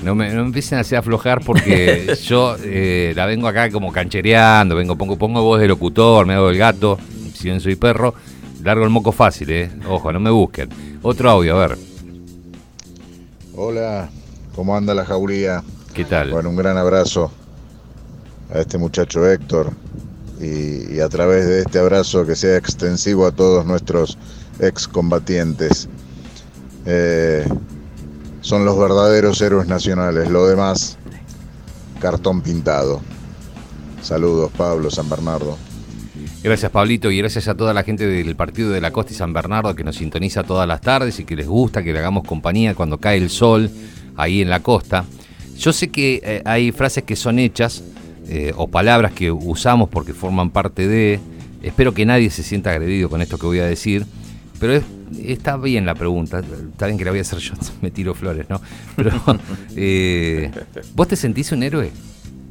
no 0.03 0.15
me, 0.15 0.29
no 0.29 0.43
me 0.43 0.47
empiecen 0.49 0.79
a 0.79 0.83
hacer 0.83 0.99
aflojar 0.99 1.41
porque 1.45 2.15
yo 2.27 2.57
eh, 2.63 3.13
la 3.17 3.27
vengo 3.27 3.49
acá 3.49 3.71
como 3.71 3.91
canchereando, 3.91 4.77
vengo, 4.77 4.97
pongo, 4.97 5.17
pongo 5.17 5.43
voz 5.43 5.61
de 5.61 5.67
locutor, 5.67 6.27
me 6.27 6.35
hago 6.35 6.51
el 6.51 6.59
gato, 6.59 6.99
si 7.35 7.45
bien 7.49 7.61
soy 7.61 7.75
perro, 7.77 8.15
largo 8.63 8.85
el 8.85 8.91
moco 8.91 9.13
fácil, 9.13 9.51
eh. 9.51 9.71
Ojo, 9.89 10.13
no 10.13 10.21
me 10.21 10.31
busquen. 10.31 10.69
Otro 11.03 11.31
audio, 11.31 11.57
a 11.57 11.67
ver, 11.67 11.79
Hola, 13.57 14.11
¿cómo 14.55 14.77
anda 14.77 14.95
la 14.95 15.05
jauría? 15.05 15.63
¿qué 15.95 16.05
tal? 16.05 16.31
Bueno, 16.33 16.51
un 16.51 16.57
gran 16.57 16.77
abrazo 16.77 17.31
a 18.53 18.59
este 18.59 18.79
muchacho 18.79 19.27
Héctor 19.27 19.71
y, 20.45 21.01
a 21.01 21.09
través 21.09 21.47
de 21.47 21.61
este 21.61 21.79
abrazo 21.79 22.27
que 22.27 22.37
sea 22.37 22.57
extensivo 22.57 23.27
a 23.27 23.33
todos 23.33 23.65
nuestros 23.67 24.19
excombatientes. 24.59 25.89
Eh, 26.87 27.47
son 28.41 28.65
los 28.65 28.79
verdaderos 28.79 29.41
héroes 29.41 29.67
nacionales, 29.67 30.29
lo 30.29 30.47
demás, 30.47 30.99
cartón 32.01 32.43
pintado. 32.43 33.01
Saludos, 34.03 34.51
Pablo, 34.57 34.91
San 34.91 35.09
Bernardo. 35.09 35.57
Gracias 36.43 36.71
Pablito 36.71 37.11
y 37.11 37.17
gracias 37.17 37.49
a 37.49 37.55
toda 37.55 37.73
la 37.73 37.83
gente 37.83 38.07
del 38.07 38.37
partido 38.37 38.71
de 38.71 38.83
la 38.83 38.91
Costa 38.91 39.15
y 39.15 39.17
San 39.17 39.33
Bernardo 39.33 39.75
que 39.75 39.83
nos 39.83 39.97
sintoniza 39.97 40.43
todas 40.43 40.69
las 40.69 40.83
tardes 40.83 41.19
y 41.19 41.25
que 41.25 41.37
les 41.37 41.49
gusta 41.49 41.83
que 41.83 41.91
le 41.91 42.01
hagamos 42.01 42.25
compañía 42.25 42.75
cuando 42.75 42.99
cae 42.99 43.17
el 43.17 43.31
sol 43.31 43.71
ahí 44.15 44.43
en 44.43 44.51
la 44.51 44.61
costa. 44.61 45.07
Yo 45.57 45.73
sé 45.73 45.89
que 45.89 46.21
eh, 46.23 46.43
hay 46.45 46.71
frases 46.71 47.05
que 47.05 47.17
son 47.17 47.39
hechas 47.39 47.83
eh, 48.29 48.53
o 48.57 48.69
palabras 48.69 49.13
que 49.13 49.31
usamos 49.31 49.89
porque 49.89 50.13
forman 50.13 50.51
parte 50.51 50.87
de... 50.89 51.21
Espero 51.63 51.95
que 51.95 52.05
nadie 52.05 52.29
se 52.31 52.43
sienta 52.43 52.71
agredido 52.71 53.09
con 53.09 53.23
esto 53.23 53.39
que 53.39 53.47
voy 53.47 53.59
a 53.61 53.65
decir, 53.67 54.05
pero 54.61 54.75
es- 54.75 54.85
está 55.25 55.57
bien 55.57 55.87
la 55.87 55.95
pregunta, 55.95 56.41
está 56.41 56.87
bien 56.87 56.99
que 56.99 57.05
la 57.05 57.11
voy 57.11 57.19
a 57.21 57.23
hacer 57.23 57.39
yo, 57.39 57.55
me 57.83 57.91
tiro 57.91 58.15
flores, 58.15 58.47
¿no? 58.51 58.61
Pero, 58.97 59.11
eh, 59.77 60.51
¿vos 60.95 61.09
te 61.09 61.17
sentís 61.17 61.53
un 61.53 61.63
héroe? 61.63 61.91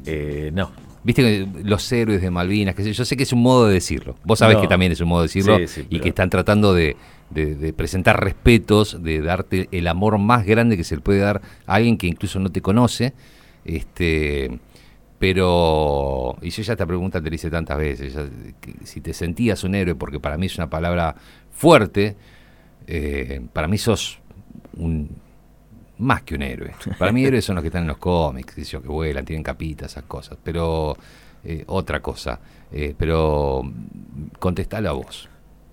Eh, 0.06 0.50
no. 0.52 0.70
Viste 1.04 1.20
que 1.22 1.46
los 1.64 1.92
héroes 1.92 2.22
de 2.22 2.30
Malvinas, 2.30 2.74
que 2.74 2.82
sé, 2.82 2.92
yo 2.94 3.04
sé 3.04 3.14
que 3.16 3.24
es 3.24 3.32
un 3.34 3.42
modo 3.42 3.66
de 3.68 3.74
decirlo. 3.74 4.16
Vos 4.24 4.38
sabés 4.38 4.56
No. 4.56 4.62
que 4.62 4.68
también 4.68 4.90
es 4.90 5.00
un 5.02 5.08
modo 5.08 5.20
de 5.20 5.26
decirlo 5.28 5.58
Sí, 5.58 5.66
sí, 5.68 5.80
y 5.82 5.84
pero- 5.84 6.02
que 6.02 6.08
están 6.08 6.30
tratando 6.30 6.72
de, 6.72 6.96
de- 7.30 7.54
de 7.56 7.72
presentar 7.74 8.22
respetos, 8.24 9.02
de 9.02 9.20
darte 9.20 9.68
el 9.70 9.86
amor 9.86 10.16
más 10.18 10.46
grande 10.46 10.76
que 10.78 10.82
se 10.84 10.94
le 10.96 11.02
puede 11.02 11.18
dar 11.20 11.42
a 11.66 11.74
alguien 11.74 11.98
que 11.98 12.06
incluso 12.06 12.38
no 12.40 12.50
te 12.50 12.62
conoce. 12.62 13.12
Este, 13.66 14.58
pero, 15.24 16.36
y 16.42 16.50
yo 16.50 16.62
ya 16.62 16.74
esta 16.74 16.84
pregunta 16.84 17.18
te 17.18 17.30
la 17.30 17.36
hice 17.36 17.48
tantas 17.48 17.78
veces, 17.78 18.14
que 18.60 18.74
si 18.84 19.00
te 19.00 19.14
sentías 19.14 19.64
un 19.64 19.74
héroe, 19.74 19.94
porque 19.94 20.20
para 20.20 20.36
mí 20.36 20.44
es 20.44 20.58
una 20.58 20.68
palabra 20.68 21.16
fuerte, 21.50 22.14
eh, 22.86 23.40
para 23.54 23.66
mí 23.66 23.78
sos 23.78 24.18
un, 24.76 25.08
más 25.96 26.24
que 26.24 26.34
un 26.34 26.42
héroe. 26.42 26.72
Para 26.98 27.10
mí 27.10 27.24
héroes 27.24 27.42
son 27.42 27.54
los 27.54 27.62
que 27.62 27.68
están 27.68 27.84
en 27.84 27.88
los 27.88 27.96
cómics, 27.96 28.68
yo, 28.68 28.82
que 28.82 28.88
vuelan, 28.88 29.24
tienen 29.24 29.42
capitas, 29.42 29.92
esas 29.92 30.04
cosas. 30.04 30.36
Pero 30.44 30.94
eh, 31.42 31.64
otra 31.68 32.00
cosa. 32.00 32.38
Eh, 32.70 32.94
pero 32.94 33.62
mm, 33.64 34.36
contestalo 34.38 34.90
a 34.90 34.92
vos. 34.92 35.30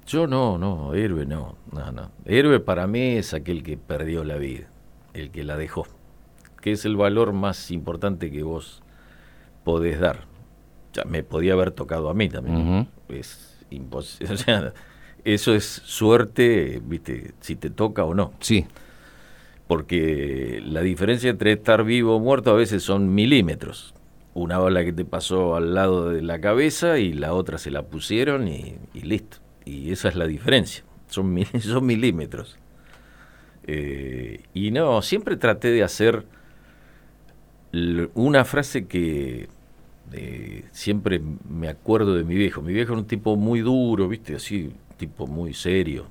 Yo 0.07 0.27
no, 0.27 0.57
no, 0.57 0.93
héroe 0.93 1.25
no, 1.25 1.57
no, 1.73 1.91
no. 1.91 2.11
Héroe 2.23 2.61
para 2.61 2.87
mí 2.87 3.17
es 3.17 3.33
aquel 3.33 3.63
que 3.63 3.75
perdió 3.75 4.23
la 4.23 4.37
vida, 4.37 4.67
el 5.13 5.29
que 5.29 5.43
la 5.43 5.57
dejó, 5.57 5.85
que 6.61 6.71
es 6.71 6.85
el 6.85 6.95
valor 6.95 7.33
más 7.33 7.69
importante 7.69 8.31
que 8.31 8.43
vos 8.43 8.80
podés 9.63 9.99
dar. 9.99 10.25
Ya 10.93 11.03
me 11.05 11.23
podía 11.23 11.53
haber 11.53 11.71
tocado 11.71 12.09
a 12.09 12.13
mí 12.13 12.27
también. 12.29 12.87
Es 13.09 13.57
imposible. 13.69 14.33
O 14.33 14.37
sea, 14.37 14.73
eso 15.23 15.53
es 15.53 15.65
suerte, 15.85 16.81
viste, 16.83 17.33
si 17.41 17.55
te 17.55 17.69
toca 17.69 18.03
o 18.03 18.13
no. 18.13 18.33
Sí, 18.39 18.65
Porque 19.67 20.61
la 20.65 20.81
diferencia 20.81 21.29
entre 21.29 21.53
estar 21.53 21.83
vivo 21.83 22.15
o 22.17 22.19
muerto 22.19 22.51
a 22.51 22.55
veces 22.55 22.83
son 22.83 23.13
milímetros. 23.13 23.93
Una 24.33 24.57
bala 24.57 24.83
que 24.83 24.93
te 24.93 25.05
pasó 25.05 25.55
al 25.55 25.73
lado 25.73 26.09
de 26.09 26.21
la 26.21 26.39
cabeza 26.41 26.97
y 26.97 27.13
la 27.13 27.33
otra 27.33 27.57
se 27.57 27.69
la 27.71 27.83
pusieron 27.83 28.47
y, 28.47 28.75
y 28.93 29.01
listo. 29.01 29.37
Y 29.65 29.91
esa 29.91 30.09
es 30.09 30.15
la 30.15 30.25
diferencia. 30.27 30.83
Son, 31.07 31.33
mil- 31.33 31.47
son 31.61 31.85
milímetros. 31.85 32.57
Eh, 33.67 34.41
y 34.53 34.71
no, 34.71 35.01
siempre 35.01 35.37
traté 35.37 35.69
de 35.69 35.83
hacer 35.83 36.25
una 38.13 38.45
frase 38.45 38.85
que 38.85 39.47
eh, 40.11 40.65
siempre 40.71 41.21
me 41.49 41.69
acuerdo 41.69 42.15
de 42.15 42.23
mi 42.23 42.35
viejo. 42.35 42.61
Mi 42.61 42.73
viejo 42.73 42.93
era 42.93 43.01
un 43.01 43.07
tipo 43.07 43.35
muy 43.35 43.61
duro, 43.61 44.07
¿viste? 44.07 44.35
Así, 44.35 44.71
tipo 44.97 45.27
muy 45.27 45.53
serio. 45.53 46.07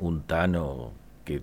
Un 0.00 0.22
tano 0.22 0.92
que 1.24 1.40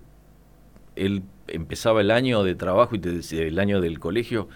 él 0.95 1.23
empezaba 1.47 2.01
el 2.01 2.11
año 2.11 2.43
de 2.43 2.55
trabajo 2.55 2.95
y 2.95 2.99
te 2.99 3.11
decía, 3.11 3.43
el 3.43 3.59
año 3.59 3.79
del 3.79 3.99
colegio 3.99 4.49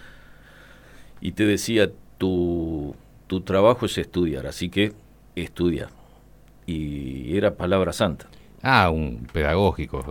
y 1.20 1.32
te 1.32 1.44
decía 1.44 1.90
tu, 2.18 2.94
tu 3.26 3.40
trabajo 3.40 3.86
es 3.86 3.96
estudiar, 3.98 4.46
así 4.46 4.68
que 4.68 4.92
estudia. 5.34 5.88
Y 6.66 7.36
era 7.36 7.56
palabra 7.56 7.92
santa. 7.92 8.26
Ah, 8.62 8.90
un 8.90 9.26
pedagógico. 9.32 10.04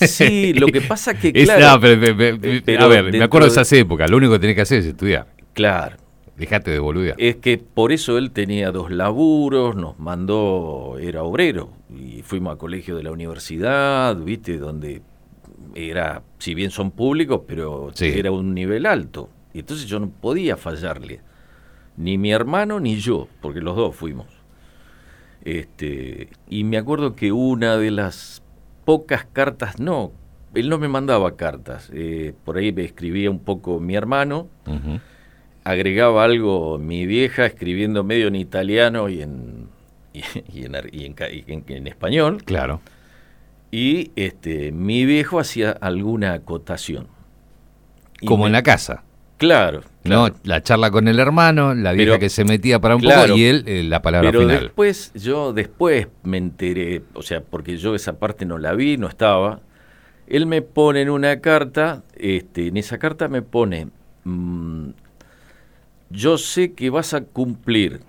Sí, 0.00 0.54
lo 0.54 0.66
que 0.68 0.80
pasa 0.80 1.14
que, 1.18 1.28
Es- 1.34 1.44
claro, 1.44 1.74
no, 1.74 1.80
pero- 1.80 2.00
pero- 2.00 2.16
pero- 2.16 2.38
eh, 2.54 2.62
pero 2.64 2.84
a 2.84 2.88
ver, 2.88 3.12
me 3.12 3.22
acuerdo 3.22 3.46
de 3.46 3.52
esas 3.52 3.72
épocas. 3.72 4.10
Lo 4.10 4.16
único 4.16 4.32
que 4.32 4.38
tenés 4.38 4.56
que 4.56 4.62
hacer 4.62 4.78
es 4.80 4.86
estudiar. 4.86 5.26
claro, 5.52 5.96
Dejate 6.36 6.70
de 6.70 6.78
boludear. 6.78 7.16
es 7.18 7.36
que 7.36 7.58
por 7.58 7.90
eso 7.90 8.16
él 8.16 8.30
tenía 8.30 8.70
dos 8.70 8.92
laburos, 8.92 9.74
nos 9.74 9.98
mandó, 9.98 10.96
era 11.00 11.24
obrero, 11.24 11.70
y 11.90 12.22
fuimos 12.22 12.54
a 12.54 12.58
colegio 12.58 12.94
de 12.96 13.02
la 13.02 13.10
universidad, 13.10 14.14
viste, 14.16 14.56
donde 14.56 15.02
era, 15.74 16.22
si 16.38 16.54
bien 16.54 16.70
son 16.70 16.92
públicos, 16.92 17.40
pero 17.48 17.90
Sí. 17.92 18.12
era 18.14 18.30
un 18.30 18.54
nivel 18.54 18.86
alto. 18.86 19.30
Y 19.52 19.58
entonces 19.60 19.86
yo 19.88 19.98
no 19.98 20.08
podía 20.10 20.56
fallarle, 20.56 21.20
ni 21.96 22.16
mi 22.18 22.30
hermano 22.30 22.78
ni 22.78 22.96
yo, 23.00 23.26
porque 23.40 23.60
los 23.60 23.74
dos 23.74 23.96
fuimos. 23.96 24.26
Este, 25.44 26.28
y 26.48 26.64
me 26.64 26.76
acuerdo 26.78 27.14
que 27.14 27.32
una 27.32 27.76
de 27.76 27.90
las 27.90 28.42
pocas 28.84 29.24
cartas, 29.32 29.78
no, 29.80 30.12
él 30.54 30.68
no 30.68 30.78
me 30.78 30.88
mandaba 30.88 31.36
cartas, 31.36 31.90
eh, 31.92 32.34
por 32.44 32.56
ahí 32.58 32.72
me 32.72 32.84
escribía 32.84 33.30
un 33.30 33.38
poco 33.38 33.80
mi 33.80 33.94
hermano, 33.94 34.48
agregaba 35.64 36.24
algo 36.24 36.78
mi 36.78 37.06
vieja 37.06 37.46
escribiendo 37.46 38.04
medio 38.04 38.28
en 38.28 38.36
italiano 38.36 39.08
y 39.08 39.22
en, 39.22 39.68
y, 40.12 40.22
y 40.52 40.64
en, 40.64 40.72
y 40.92 41.04
en 41.04 41.64
y 41.66 41.72
en- 41.74 41.86
español. 41.86 42.42
Claro. 42.44 42.80
Y 43.70 44.12
este, 44.16 44.72
mi 44.72 45.04
viejo 45.04 45.38
hacía 45.38 45.72
alguna 45.72 46.32
acotación. 46.32 47.06
Como 48.24 48.44
me- 48.44 48.46
en 48.48 48.52
la 48.52 48.62
casa. 48.62 49.04
Claro. 49.36 49.82
¿No? 50.08 50.28
La 50.44 50.62
charla 50.62 50.90
con 50.90 51.08
el 51.08 51.18
hermano, 51.18 51.74
la 51.74 51.92
vieja 51.92 52.12
Pero- 52.12 52.20
que 52.20 52.28
se 52.28 52.44
metía 52.44 52.80
para 52.80 52.96
un 52.96 53.00
claro, 53.02 53.28
poco 53.28 53.38
y 53.38 53.44
él 53.44 53.64
eh, 53.66 53.82
la 53.84 54.02
palabra 54.02 54.30
Pero 54.30 54.42
final. 54.42 54.60
después, 54.62 55.12
yo 55.14 55.52
después 55.52 56.08
me 56.22 56.38
enteré, 56.38 57.02
o 57.14 57.22
sea, 57.22 57.40
porque 57.42 57.76
yo 57.76 57.94
esa 57.94 58.18
parte 58.18 58.44
no 58.46 58.58
la 58.58 58.74
vi, 58.74 58.96
no 58.96 59.08
estaba. 59.08 59.60
Él 60.26 60.46
me 60.46 60.60
pone 60.62 61.02
en 61.02 61.10
una 61.10 61.40
carta, 61.40 62.02
este, 62.16 62.66
en 62.68 62.76
esa 62.76 62.98
carta 62.98 63.28
me 63.28 63.42
pone, 63.42 63.88
mm, 64.24 64.88
yo 66.10 66.38
sé 66.38 66.72
que 66.74 66.90
vas 66.90 67.14
a 67.14 67.22
cumplir 67.22 68.00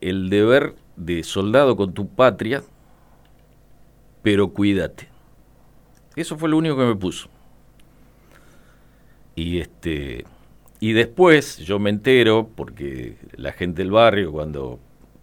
el 0.00 0.28
deber 0.30 0.74
de 0.96 1.22
soldado 1.24 1.76
con 1.76 1.92
tu 1.94 2.08
patria, 2.08 2.62
pero 4.22 4.48
cuídate. 4.52 5.08
Eso 6.16 6.36
fue 6.38 6.48
lo 6.48 6.56
único 6.58 6.76
que 6.76 6.84
me 6.84 6.94
puso. 6.94 7.28
Y 9.34 9.58
este 9.58 10.24
y 10.88 10.92
después 10.92 11.58
yo 11.58 11.78
me 11.78 11.90
entero 11.90 12.50
porque 12.54 13.16
la 13.36 13.52
gente 13.52 13.82
del 13.82 13.90
barrio 13.92 14.32
cuando 14.32 14.78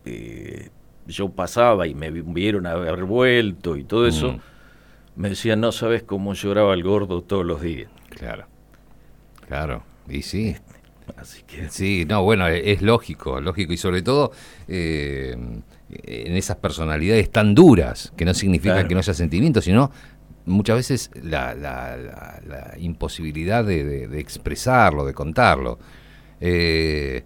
eh, 0.05 0.69
yo 1.07 1.29
pasaba 1.29 1.85
y 1.87 1.93
me 1.93 2.09
vi- 2.09 2.23
vieron 2.25 2.65
haber 2.65 3.03
vuelto 3.03 3.75
y 3.77 3.83
todo 3.83 4.07
eso, 4.07 4.33
Mm. 4.33 4.39
me 5.17 5.29
decían, 5.29 5.59
"No 5.61 5.71
sabes 5.71 6.03
cómo 6.03 6.33
lloraba 6.33 6.73
el 6.73 6.83
gordo 6.83 7.21
todos 7.21 7.45
los 7.45 7.61
días." 7.61 7.89
Claro. 8.09 8.45
Claro. 9.47 9.83
Y 10.09 10.21
sí. 10.23 10.55
Así 11.17 11.43
que 11.43 11.69
Sí, 11.69 12.05
no, 12.07 12.23
bueno, 12.23 12.47
e- 12.47 12.71
es 12.71 12.81
lógico, 12.81 13.41
lógico. 13.41 13.73
Y 13.73 13.77
sobre 13.77 14.01
todo 14.01 14.31
eh, 14.67 15.35
en 15.89 16.35
esas 16.37 16.55
personalidades 16.55 17.29
tan 17.29 17.53
duras, 17.53 18.13
que 18.15 18.23
no 18.23 18.33
significa 18.33 18.75
Claro. 18.75 18.87
que 18.87 18.93
no 18.95 18.99
haya 18.99 19.13
sentimientos, 19.13 19.65
sino 19.65 19.91
muchas 20.45 20.77
veces 20.77 21.11
la, 21.21 21.53
la- 21.55 21.97
la- 21.97 22.41
la 22.47 22.73
imposibilidad 22.79 23.63
de, 23.63 24.07
de- 24.07 24.19
expresarlo, 24.19 25.05
de 25.05 25.13
contarlo. 25.13 25.79
Eh, 26.39 27.23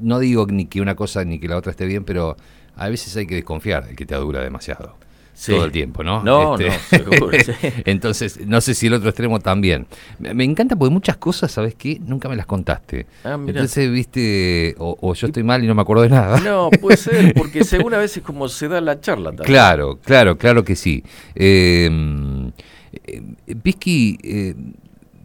no, 0.00 0.18
digo 0.18 0.46
ni 0.46 0.66
que 0.66 0.80
una 0.80 0.94
cosa 0.94 1.24
ni 1.24 1.38
que 1.38 1.48
la 1.48 1.56
otra 1.56 1.70
esté 1.70 1.86
bien, 1.86 2.04
pero 2.04 2.36
a 2.76 2.88
veces 2.88 3.16
hay 3.16 3.26
que 3.26 3.36
desconfiar 3.36 3.86
de 3.86 3.94
que 3.94 4.06
te 4.06 4.14
adura 4.14 4.42
demasiado. 4.42 4.96
Sí. 5.34 5.52
Todo 5.52 5.64
el 5.64 5.72
tiempo, 5.72 6.02
¿no? 6.02 6.22
No, 6.22 6.56
no, 6.56 6.70
seguro, 6.88 7.30
sí. 7.44 7.52
Entonces, 7.84 8.46
no 8.46 8.60
sé 8.60 8.74
si 8.74 8.86
el 8.86 8.94
otro 8.94 9.08
extremo 9.08 9.40
también. 9.40 9.86
Me, 10.18 10.44
encanta 10.44 10.76
porque 10.76 10.92
muchas 10.92 11.16
cosas, 11.16 11.50
¿sabes 11.50 11.74
qué? 11.74 12.00
Nunca 12.00 12.28
me 12.28 12.36
las 12.36 12.46
contaste. 12.46 13.06
Ah. 13.24 13.38
Entonces, 13.46 13.90
viste, 13.90 14.74
o, 14.78 14.96
o 15.00 15.14
yo 15.14 15.26
estoy 15.26 15.42
mal 15.42 15.62
y 15.62 15.66
no 15.66 15.74
me 15.74 15.82
acuerdo 15.82 16.04
de 16.04 16.10
nada. 16.10 16.40
No, 16.40 16.70
puede 16.70 16.96
ser, 16.96 17.34
porque 17.36 17.64
según 17.64 17.94
a 17.94 17.98
veces 17.98 18.22
como 18.22 18.48
se 18.48 18.68
da 18.68 18.80
la 18.80 19.00
charla 19.00 19.30
también. 19.30 19.46
Claro, 19.46 19.98
claro, 20.02 20.38
claro 20.38 20.64
que 20.64 20.76
sí. 20.76 21.02
Eh, 21.34 21.90
eh, 23.06 23.22
Pisky, 23.62 24.18
eh, 24.22 24.54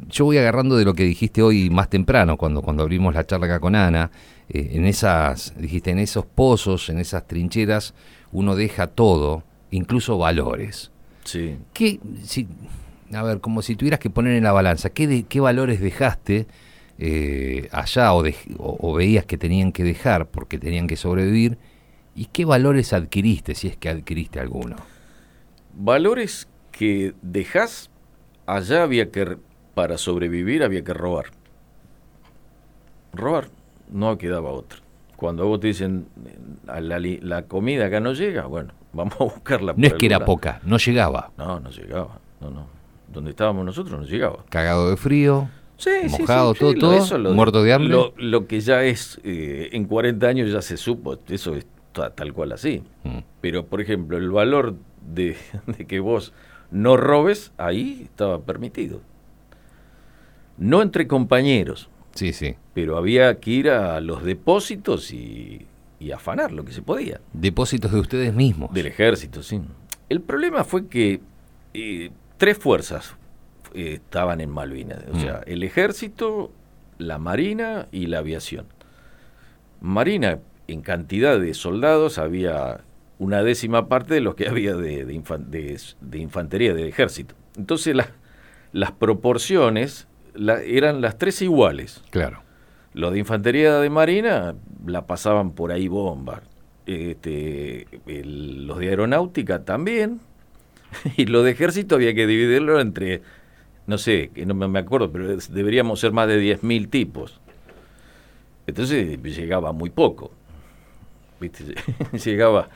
yo 0.10 0.26
voy 0.26 0.38
agarrando 0.38 0.76
de 0.76 0.86
lo 0.86 0.94
que 0.94 1.04
dijiste 1.04 1.42
hoy 1.42 1.70
más 1.70 1.90
temprano, 1.90 2.38
cuando, 2.38 2.62
cuando 2.62 2.84
abrimos 2.84 3.14
la 3.14 3.26
charla 3.26 3.46
acá 3.46 3.60
con 3.60 3.76
Ana, 3.76 4.12
eh, 4.50 4.72
en 4.74 4.86
esas, 4.86 5.54
dijiste, 5.58 5.92
en 5.92 6.00
esos 6.00 6.26
pozos, 6.26 6.90
en 6.90 7.00
esas 7.00 7.28
trincheras, 7.28 7.94
uno 8.32 8.56
deja 8.56 8.88
todo, 8.88 9.44
incluso 9.72 10.18
valores. 10.18 10.92
Sí. 11.24 11.58
¿Qué, 11.74 12.00
si, 12.24 12.48
a 13.14 13.24
ver, 13.24 13.40
como 13.40 13.62
si 13.62 13.76
tuvieras 13.76 14.00
que 14.00 14.10
poner 14.10 14.36
en 14.36 14.44
la 14.44 14.52
balanza, 14.52 14.90
¿qué, 14.90 15.08
de- 15.08 15.24
qué 15.24 15.40
valores 15.40 15.80
dejaste 15.82 16.48
eh, 16.98 17.70
allá 17.72 18.14
o, 18.14 18.24
dej- 18.24 18.56
o- 18.58 18.78
o 18.80 18.94
veías 18.94 19.26
que 19.26 19.38
tenían 19.38 19.72
que 19.72 19.84
dejar 19.84 20.28
porque 20.28 20.58
tenían 20.58 20.88
que 20.88 20.96
sobrevivir? 20.98 21.58
¿Y 22.16 22.26
qué 22.26 22.46
valores 22.46 22.92
adquiriste, 22.94 23.56
si 23.56 23.68
es 23.68 23.78
que 23.78 23.90
adquiriste 23.90 24.40
alguno? 24.40 24.76
Valores 25.76 26.48
que 26.72 27.14
dejás, 27.22 27.90
allá 28.46 28.84
había 28.84 29.12
que, 29.12 29.38
para 29.76 29.98
sobrevivir 29.98 30.64
había 30.64 30.84
que 30.84 30.94
robar. 30.94 31.28
Robar, 33.14 33.50
no 33.92 34.18
quedaba 34.18 34.52
otra. 34.52 34.80
Cuando 35.16 35.44
a 35.44 35.46
vos 35.46 35.60
te 35.60 35.68
dicen, 35.68 36.08
eh, 36.26 36.82
la, 36.82 37.00
la 37.00 37.42
comida 37.44 37.86
acá 37.88 38.00
no 38.00 38.14
llega, 38.14 38.46
bueno, 38.46 38.74
vamos 38.94 39.16
a 39.20 39.24
buscarla. 39.24 39.74
No 39.76 39.88
es 39.88 39.94
que 39.94 40.06
era 40.06 40.24
poca, 40.26 40.60
no 40.64 40.78
llegaba. 40.78 41.32
No, 41.38 41.60
no 41.60 41.70
llegaba, 41.70 42.20
no, 42.42 42.50
no. 42.50 42.68
Donde 43.12 43.32
estábamos 43.32 43.66
nosotros 43.66 44.00
no 44.00 44.06
llegaba. 44.06 44.44
Cagado 44.50 44.90
de 44.90 44.98
frío, 44.98 45.50
Sí, 45.78 45.90
mojado, 46.10 46.54
sí, 46.54 46.60
todo, 46.60 46.74
sí, 46.74 46.80
todo, 46.80 47.18
lo- 47.18 47.34
muerto 47.34 47.64
de 47.64 47.74
hambre. 47.74 47.90
Lo, 47.90 48.14
lo 48.18 48.48
que 48.48 48.60
ya 48.60 48.84
es, 48.84 49.20
eh, 49.24 49.70
en 49.72 49.86
40 49.86 50.28
años 50.28 50.52
ya 50.52 50.62
se 50.62 50.76
supo, 50.76 51.18
eso 51.30 51.56
es 51.56 51.66
ta- 51.94 52.10
tal 52.14 52.34
cual 52.34 52.52
así. 52.52 52.84
Mm. 53.06 53.20
Pero, 53.40 53.66
por 53.66 53.80
ejemplo, 53.80 54.18
el 54.18 54.30
valor 54.30 54.76
de, 55.02 55.38
de 55.68 55.88
que 55.88 56.00
vos 56.02 56.34
no 56.70 56.98
robes, 56.98 57.52
ahí 57.58 58.02
estaba 58.04 58.42
permitido. 58.42 59.00
No 60.58 60.82
entre 60.82 61.08
compañeros, 61.08 61.90
Sí, 62.14 62.34
sí. 62.34 62.56
pero 62.74 62.98
había 62.98 63.40
que 63.40 63.52
ir 63.52 63.70
a 63.70 64.02
los 64.02 64.24
depósitos 64.24 65.14
y, 65.14 65.66
y 66.00 66.12
afanar 66.12 66.52
lo 66.52 66.64
que 66.64 66.72
se 66.72 66.82
podía. 66.82 67.20
Depósitos 67.34 67.92
de 67.92 68.00
ustedes 68.00 68.34
mismos. 68.34 68.74
Del 68.74 68.86
ejército, 68.88 69.44
sí. 69.44 69.62
El 70.08 70.22
problema 70.22 70.64
fue 70.64 70.88
que 70.88 71.22
eh, 71.74 72.12
tres 72.38 72.58
fuerzas 72.58 73.16
eh, 73.74 73.96
estaban 73.96 74.42
en 74.42 74.50
Malvinas. 74.50 75.04
O 75.12 75.16
Mm. 75.16 75.22
sea, 75.22 75.42
el 75.46 75.62
ejército, 75.64 76.52
la 76.98 77.18
marina 77.20 77.88
y 77.92 78.08
la 78.08 78.20
aviación. 78.20 78.66
Marina, 79.82 80.40
en 80.68 80.82
cantidad 80.82 81.40
de 81.40 81.54
soldados, 81.54 82.18
había 82.18 82.82
una 83.18 83.44
décima 83.44 83.88
parte 83.88 84.14
de 84.14 84.22
los 84.22 84.36
que 84.36 84.48
había 84.50 84.76
de, 84.76 85.06
de 85.06 85.14
infan- 85.14 85.46
de- 85.48 85.80
de 86.02 86.18
infantería, 86.18 86.74
de 86.74 86.88
ejército. 86.88 87.36
Entonces 87.58 87.96
la- 87.96 88.12
las 88.72 88.92
proporciones 88.92 90.08
la- 90.34 90.62
eran 90.62 91.02
las 91.02 91.18
tres 91.18 91.42
iguales. 91.42 92.02
Claro. 92.12 92.42
Los 93.00 93.14
de 93.14 93.20
infantería 93.20 93.80
de 93.80 93.90
marina 93.90 94.56
la 94.86 95.06
pasaban 95.08 95.52
por 95.52 95.72
ahí 95.72 95.88
bomba. 95.88 96.42
Este, 96.86 97.88
el- 98.08 98.68
los 98.68 98.78
de 98.80 98.90
aeronáutica 98.90 99.64
también. 99.64 100.20
Y 101.18 101.26
los 101.28 101.46
de 101.46 101.52
ejército 101.52 101.96
había 101.96 102.14
que 102.14 102.26
dividirlo 102.28 102.80
entre, 102.82 103.22
no 103.88 103.98
sé, 103.98 104.32
que 104.34 104.46
no 104.46 104.54
me 104.54 104.80
acuerdo, 104.80 105.12
pero 105.12 105.38
deberíamos 105.50 106.00
ser 106.00 106.12
más 106.12 106.28
de 106.28 106.42
10.000 106.42 106.90
tipos. 106.90 107.40
Entonces 108.68 109.22
llegaba 109.22 109.72
muy 109.72 109.92
poco. 109.92 110.32
¿Viste? 111.40 111.76
llegaba 112.26 112.70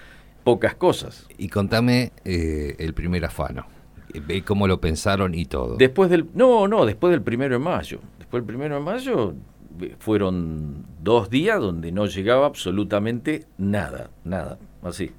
pocas 0.43 0.76
cosas. 0.76 1.28
Y 1.38 1.49
contame 1.49 2.11
eh, 2.24 2.76
el 2.80 2.93
primer 2.93 3.26
afano. 3.26 3.65
Ve 4.28 4.43
cómo 4.43 4.67
lo 4.67 4.80
pensaron 4.80 5.34
y 5.34 5.45
todo. 5.45 5.76
Después 5.76 6.09
del. 6.09 6.28
No, 6.34 6.67
no, 6.67 6.86
después 6.86 7.11
del 7.11 7.24
primero 7.24 7.55
de 7.55 7.59
mayo. 7.59 7.99
Después 8.19 8.41
del 8.41 8.47
primero 8.47 8.76
de 8.76 8.82
mayo 8.82 9.34
fueron 9.99 10.86
dos 11.01 11.30
días 11.30 11.59
donde 11.59 11.91
no 11.91 12.05
llegaba 12.05 12.45
absolutamente 12.45 13.45
nada, 13.57 14.09
nada, 14.24 14.57
así. 14.82 15.11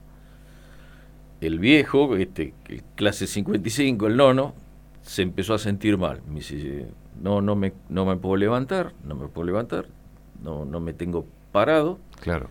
El 1.40 1.58
viejo, 1.58 2.16
este, 2.16 2.54
clase 2.94 3.26
55, 3.26 4.06
el 4.06 4.16
nono, 4.16 4.54
se 5.02 5.22
empezó 5.22 5.54
a 5.54 5.58
sentir 5.58 5.98
mal. 5.98 6.22
Me 6.26 6.36
dice, 6.36 6.88
no, 7.20 7.40
no 7.40 7.54
me, 7.56 7.72
no 7.88 8.06
me 8.06 8.16
puedo 8.16 8.36
levantar, 8.36 8.92
no 9.04 9.14
me 9.14 9.28
puedo 9.28 9.46
levantar, 9.46 9.86
no, 10.42 10.64
no 10.64 10.80
me 10.80 10.92
tengo 10.92 11.26
parado. 11.52 11.98
Claro. 12.20 12.48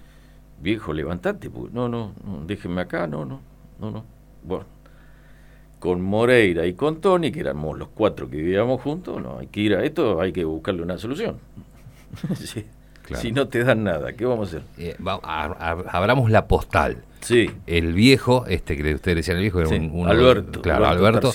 Viejo, 0.62 0.94
levantate, 0.94 1.50
porque 1.50 1.74
no, 1.74 1.90
no, 1.90 2.14
no, 2.24 2.46
déjenme 2.46 2.82
acá, 2.82 3.08
no, 3.08 3.26
no, 3.26 3.42
no, 3.80 3.92
no. 3.92 4.06
Bueno, 4.44 4.66
con 5.80 6.02
Moreira 6.02 6.66
y 6.66 6.74
con 6.74 7.02
Tony, 7.02 7.32
que 7.32 7.42
éramos 7.42 7.78
los 7.78 7.90
cuatro 7.90 8.30
que 8.30 8.38
vivíamos 8.38 8.82
juntos, 8.82 9.22
no, 9.22 9.40
hay 9.40 9.48
que 9.48 9.62
ir 9.62 9.76
a 9.76 9.84
esto, 9.84 10.22
hay 10.22 10.32
que 10.32 10.46
buscarle 10.46 10.84
una 10.84 10.98
solución. 10.98 11.40
Sí. 12.36 12.66
Claro. 13.04 13.22
Si 13.22 13.34
no 13.34 13.50
te 13.50 13.62
dan 13.66 13.84
nada, 13.84 14.14
¿qué 14.14 14.24
vamos 14.26 14.54
a 14.54 14.58
hacer? 14.58 14.68
Eh, 14.78 14.96
va- 15.06 15.20
a- 15.24 15.46
a- 15.72 15.98
abramos 15.98 16.32
la 16.32 16.48
postal. 16.48 17.04
Sí, 17.20 17.50
El 17.68 17.94
viejo, 17.94 18.46
este 18.48 18.76
que 18.76 18.96
ustedes 18.96 19.16
decían 19.18 19.38
el 19.38 19.44
viejo, 19.44 19.60
era 19.62 19.70
Sí, 19.70 19.76
un, 19.76 19.92
uno- 19.94 20.10
Alberto, 20.10 20.62
claro, 20.62 20.86
Alberto 20.88 21.32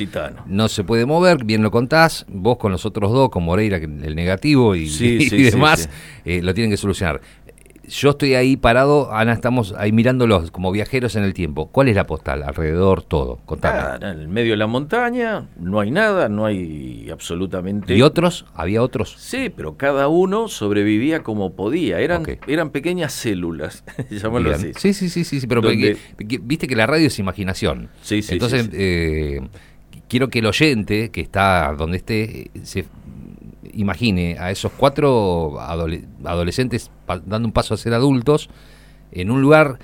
no 0.47 0.69
se 0.69 0.85
puede 0.85 1.07
mover, 1.07 1.45
bien 1.45 1.63
lo 1.63 1.71
contás, 1.71 2.27
vos 2.29 2.59
con 2.59 2.73
los 2.73 2.85
otros 2.85 3.11
dos, 3.11 3.31
con 3.31 3.43
Moreira, 3.45 3.79
el 3.79 4.15
negativo 4.15 4.75
y, 4.75 4.87
Sí, 4.89 5.17
y 5.33 5.43
demás, 5.45 5.89
eh, 6.27 6.43
lo 6.43 6.53
tienen 6.53 6.71
que 6.71 6.77
solucionar. 6.77 7.23
Yo 7.89 8.11
estoy 8.11 8.35
ahí 8.35 8.57
parado, 8.57 9.13
Ana, 9.15 9.33
estamos 9.33 9.75
ahí 9.77 9.93
mirándolos 9.93 10.51
como 10.51 10.71
viajeros 10.71 11.17
en 11.17 11.25
el 11.25 11.33
tiempo. 11.35 11.69
¿Cuál 11.71 11.89
es 11.89 11.97
la 11.97 12.07
postal? 12.07 12.43
Alrededor, 12.43 13.03
todo. 13.03 13.39
Contame. 13.47 13.79
Ah, 13.79 13.97
en 14.01 14.21
el 14.21 14.29
medio 14.29 14.53
de 14.53 14.57
la 14.59 14.67
montaña, 14.67 15.49
no 15.59 15.81
hay 15.81 15.91
nada, 15.91 16.29
no 16.29 16.45
hay 16.47 17.09
absolutamente... 17.11 17.95
¿Y 17.97 18.03
otros? 18.03 18.45
¿Había 18.55 18.83
otros? 18.83 19.15
Sí, 19.19 19.51
pero 19.55 19.77
cada 19.77 20.09
uno 20.09 20.49
sobrevivía 20.49 21.23
como 21.23 21.55
podía. 21.55 22.01
Eran, 22.01 22.25
eran 22.47 22.71
pequeñas 22.71 23.13
células, 23.15 23.85
llamémoslo 24.11 24.55
así. 24.55 24.73
Sí, 24.77 24.93
sí, 24.93 25.09
sí, 25.09 25.25
sí, 25.25 25.47
pero 25.47 25.61
Donde- 25.63 25.97
porque- 26.17 26.29
que- 26.29 26.39
viste 26.43 26.67
que 26.69 26.77
la 26.77 26.87
radio 26.87 27.07
es 27.07 27.19
imaginación. 27.19 27.89
Sí, 28.03 28.23
sí, 28.23 28.35
Entonces, 28.35 28.65
sí, 28.67 28.71
sí. 28.71 28.77
eh, 28.79 29.41
quiero 30.09 30.29
que 30.29 30.41
el 30.41 30.47
oyente 30.47 31.11
que 31.11 31.21
está 31.21 31.75
donde 31.77 31.97
esté 31.99 32.41
eh, 32.41 32.51
se 32.63 32.85
imagine 33.75 34.37
a 34.39 34.51
esos 34.51 34.73
cuatro 34.73 35.59
adole- 35.61 36.05
adolescentes 36.25 36.91
dando 37.27 37.47
un 37.49 37.53
paso 37.53 37.75
a 37.75 37.77
ser 37.77 37.95
adultos 37.95 38.49
en 39.13 39.31
un 39.31 39.41
lugar 39.43 39.79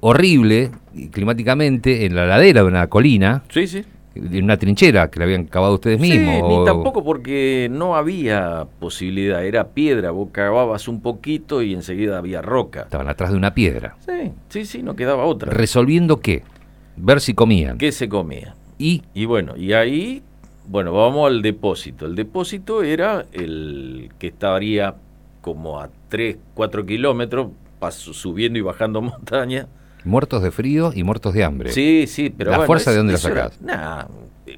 horrible 0.00 0.70
climáticamente 1.12 2.04
en 2.06 2.14
la 2.14 2.26
ladera 2.26 2.62
de 2.62 2.68
una 2.68 2.86
colina, 2.88 3.42
Sí, 3.48 3.66
sí. 3.66 3.84
en 4.14 4.44
una 4.44 4.56
trinchera 4.56 5.10
que 5.10 5.18
la 5.18 5.24
habían 5.24 5.44
cavado 5.44 5.74
ustedes 5.74 6.00
mismos. 6.00 6.34
Sí, 6.36 6.40
o- 6.42 6.60
ni 6.60 6.64
tampoco 6.64 7.04
porque 7.04 7.68
no 7.70 7.96
había 7.96 8.66
posibilidad, 8.80 9.44
era 9.44 9.68
piedra, 9.68 10.10
vos 10.10 10.28
cavabas 10.32 10.88
un 10.88 11.00
poquito 11.00 11.62
y 11.62 11.74
enseguida 11.74 12.18
había 12.18 12.42
roca. 12.42 12.82
Estaban 12.82 13.08
atrás 13.08 13.30
de 13.30 13.36
una 13.36 13.54
piedra. 13.54 13.96
Sí, 14.06 14.32
sí, 14.48 14.64
sí, 14.64 14.82
no 14.82 14.96
quedaba 14.96 15.24
otra. 15.24 15.52
¿Resolviendo 15.52 16.20
qué? 16.20 16.42
Ver 16.96 17.20
si 17.20 17.34
comían. 17.34 17.78
¿Qué 17.78 17.90
se 17.92 18.08
comía? 18.08 18.54
Y 18.78 19.02
Y 19.14 19.24
bueno, 19.26 19.56
y 19.56 19.72
ahí, 19.72 20.22
bueno, 20.66 20.92
vamos 20.92 21.28
al 21.28 21.42
depósito. 21.42 22.06
El 22.06 22.14
depósito 22.14 22.82
era 22.82 23.26
el 23.32 24.10
que 24.18 24.28
estaría 24.28 24.94
como 25.40 25.80
a 25.80 25.90
3, 26.08 26.36
4 26.54 26.86
kilómetros, 26.86 27.48
paso- 27.78 28.14
subiendo 28.14 28.58
y 28.58 28.62
bajando 28.62 29.00
montaña. 29.02 29.66
muertos 30.04 30.42
de 30.42 30.50
frío 30.50 30.92
y 30.94 31.02
muertos 31.02 31.34
de 31.34 31.44
hambre. 31.44 31.70
Sí, 31.72 32.06
sí, 32.06 32.30
pero 32.30 32.50
¿La 32.50 32.56
bueno, 32.58 32.66
fuerza 32.66 32.90
de 32.92 32.96
dónde 32.98 33.12
la 33.14 33.18
sacás? 33.18 33.60
Nah, 33.60 34.04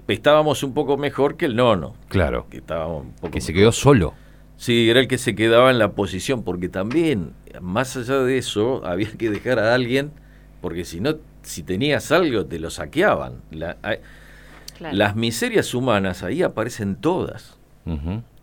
estábamos 0.08 0.62
un 0.62 0.74
poco 0.74 0.96
mejor 0.96 1.36
que 1.36 1.46
el 1.46 1.56
nono. 1.56 1.94
Claro. 2.08 2.46
Que 2.50 2.58
estábamos 2.58 3.04
un 3.04 3.12
poco 3.12 3.30
Que 3.32 3.40
se 3.40 3.52
quedó 3.52 3.72
solo. 3.72 4.14
Sí, 4.56 4.88
era 4.88 5.00
el 5.00 5.08
que 5.08 5.18
se 5.18 5.34
quedaba 5.34 5.70
en 5.70 5.78
la 5.78 5.92
posición, 5.92 6.42
porque 6.42 6.68
también, 6.68 7.32
más 7.60 7.96
allá 7.96 8.20
de 8.20 8.38
eso, 8.38 8.82
había 8.86 9.10
que 9.12 9.28
dejar 9.30 9.58
a 9.58 9.74
alguien, 9.74 10.12
porque 10.60 10.84
si 10.84 11.00
no, 11.00 11.16
si 11.42 11.62
tenías 11.62 12.10
algo, 12.12 12.46
te 12.46 12.58
lo 12.58 12.70
saqueaban. 12.70 13.34
La- 13.50 13.76
Claro. 14.76 14.96
Las 14.96 15.16
miserias 15.16 15.72
humanas 15.74 16.22
ahí 16.22 16.42
aparecen 16.42 16.96
todas. 16.96 17.58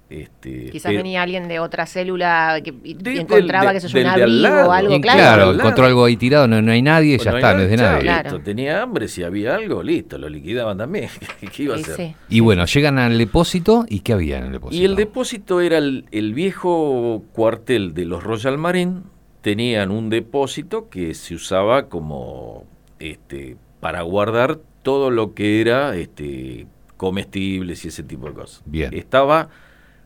Este, 0.09 0.69
Quizás 0.69 0.91
pero- 0.91 0.99
venía 1.01 1.23
alguien 1.23 1.47
de 1.47 1.59
otra 1.59 1.87
célula 1.87 2.59
que 2.63 2.71
del- 2.71 3.19
encontraba 3.21 3.67
de- 3.67 3.71
que 3.71 3.77
eso 3.79 3.87
es 3.87 3.93
un 3.95 3.99
del 4.13 4.45
abrigo 4.45 4.69
o 4.69 4.71
algo, 4.71 5.01
claro. 5.01 5.19
claro, 5.19 5.53
encontró 5.53 5.85
algo 5.85 6.05
ahí 6.05 6.17
tirado, 6.17 6.47
no, 6.47 6.61
no 6.61 6.71
hay 6.71 6.83
nadie, 6.83 7.17
ya 7.17 7.31
está, 7.31 7.53
no 7.55 7.61
es 7.61 7.69
de 7.71 7.77
nadie. 7.77 8.01
Claro. 8.01 8.29
listo, 8.29 8.43
Tenía 8.43 8.83
hambre, 8.83 9.07
si 9.07 9.23
había 9.23 9.55
algo, 9.55 9.81
listo, 9.81 10.19
lo 10.19 10.29
liquidaban 10.29 10.77
también. 10.77 11.09
¿Qué 11.55 11.63
iba 11.63 11.75
a 11.75 11.79
hacer? 11.79 11.95
sí. 11.95 12.15
Y 12.29 12.41
bueno, 12.41 12.65
llegan 12.65 12.99
al 12.99 13.17
depósito 13.17 13.85
y 13.89 14.01
¿qué 14.01 14.13
había 14.13 14.37
en 14.37 14.45
el 14.45 14.51
depósito? 14.51 14.79
Y 14.81 14.85
el 14.85 14.95
depósito 14.95 15.61
era 15.61 15.79
el, 15.79 16.05
el 16.11 16.33
viejo 16.35 17.23
cuartel 17.31 17.95
de 17.95 18.05
los 18.05 18.23
Royal 18.23 18.57
Marine. 18.59 19.01
Tenían 19.41 19.89
un 19.89 20.09
depósito 20.11 20.89
que 20.89 21.15
se 21.15 21.33
usaba 21.33 21.87
como 21.89 22.65
este 22.99 23.57
para 23.79 24.03
guardar 24.03 24.59
todo 24.83 25.09
lo 25.09 25.33
que 25.33 25.61
era 25.61 25.95
este 25.95 26.67
comestibles 26.97 27.83
y 27.83 27.87
ese 27.89 28.03
tipo 28.03 28.27
de 28.27 28.33
cosas. 28.33 28.61
Bien. 28.65 28.93
Estaba 28.93 29.49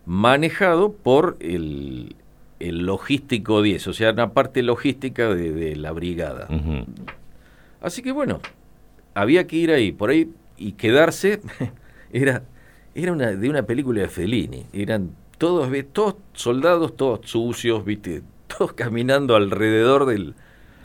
manejado 0.06 0.94
por 0.94 1.38
el, 1.42 2.16
el 2.60 2.86
logístico 2.86 3.62
10, 3.62 3.88
o 3.88 3.94
sea, 3.94 4.12
una 4.12 4.32
parte 4.34 4.64
logística 4.64 5.34
de, 5.34 5.52
de 5.52 5.76
la 5.76 5.92
brigada. 5.92 6.48
Así 7.82 8.02
que 8.02 8.12
bueno, 8.12 8.40
había 9.14 9.46
que 9.48 9.58
ir 9.58 9.72
ahí, 9.72 9.92
por 9.92 10.10
ahí, 10.10 10.32
y 10.58 10.74
quedarse, 10.74 11.42
era, 12.12 12.44
era 12.96 13.12
una, 13.12 13.28
de 13.32 13.50
una 13.50 13.64
película 13.64 14.02
de 14.02 14.08
Fellini, 14.08 14.66
eran 14.74 15.12
todos, 15.38 15.70
todos 15.94 16.16
soldados, 16.34 16.96
todos 16.96 17.30
sucios, 17.30 17.86
viste, 17.86 18.24
todos 18.48 18.74
caminando 18.74 19.36
alrededor 19.36 20.06
del, 20.06 20.36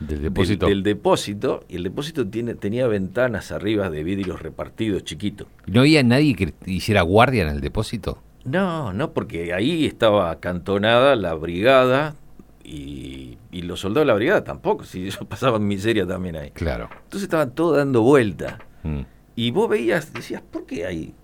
Del 0.07 0.18
del- 0.18 0.22
depósito. 0.22 0.66
del 0.66 0.82
depósito, 0.82 1.64
y 1.68 1.76
el 1.76 1.82
depósito 1.84 2.26
tiene, 2.26 2.55
tenía 2.55 2.86
ventanas 2.86 3.53
arriba 3.53 3.90
de 3.90 4.03
vidrios 4.05 4.40
repartidos 4.42 5.05
chiquitos. 5.05 5.46
¿No 5.66 5.80
había 5.80 6.03
nadie 6.03 6.34
que 6.34 6.55
hiciera 6.66 7.03
guardia 7.03 7.42
en 7.42 7.48
el 7.48 7.61
depósito? 7.61 8.18
No, 8.44 8.92
no, 8.92 9.12
porque 9.12 9.53
ahí 9.55 9.86
estaba 9.86 10.30
acantonada 10.30 11.14
la 11.16 11.34
brigada 11.34 12.16
y, 12.64 13.38
y 13.50 13.62
los 13.62 13.80
soldados 13.80 14.03
de 14.07 14.12
la 14.12 14.14
brigada 14.14 14.44
tampoco, 14.44 14.84
si 14.84 15.03
ellos 15.03 15.18
pasaban 15.28 15.66
miseria 15.66 16.07
también 16.07 16.36
ahí. 16.36 16.50
Claro. 16.50 16.88
Entonces 17.05 17.22
estaban 17.24 17.53
todos 17.55 17.76
dando 17.76 18.03
vuelta. 18.03 18.59
Mm. 18.82 19.00
Y 19.36 19.50
vos 19.50 19.68
veías, 19.68 20.12
decías, 20.12 20.42
¿por 20.42 20.66
qué 20.66 20.86
hay 20.86 21.14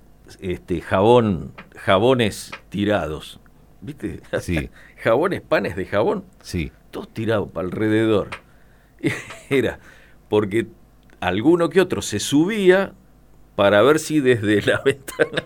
este 0.40 0.80
jabón, 0.80 1.52
jabones 1.76 2.52
tirados? 2.68 3.40
¿Viste? 3.80 4.20
Sí. 4.40 4.70
jabones, 5.02 5.40
panes 5.42 5.76
de 5.76 5.86
jabón, 5.86 6.24
Sí. 6.40 6.72
todos 6.90 7.08
tirados 7.12 7.50
para 7.50 7.66
alrededor. 7.66 8.28
Era 9.50 9.78
porque 10.28 10.66
alguno 11.20 11.68
que 11.70 11.80
otro 11.80 12.02
se 12.02 12.20
subía 12.20 12.92
para 13.56 13.82
ver 13.82 13.98
si 13.98 14.20
desde 14.20 14.62
la 14.62 14.80
ventana 14.84 15.44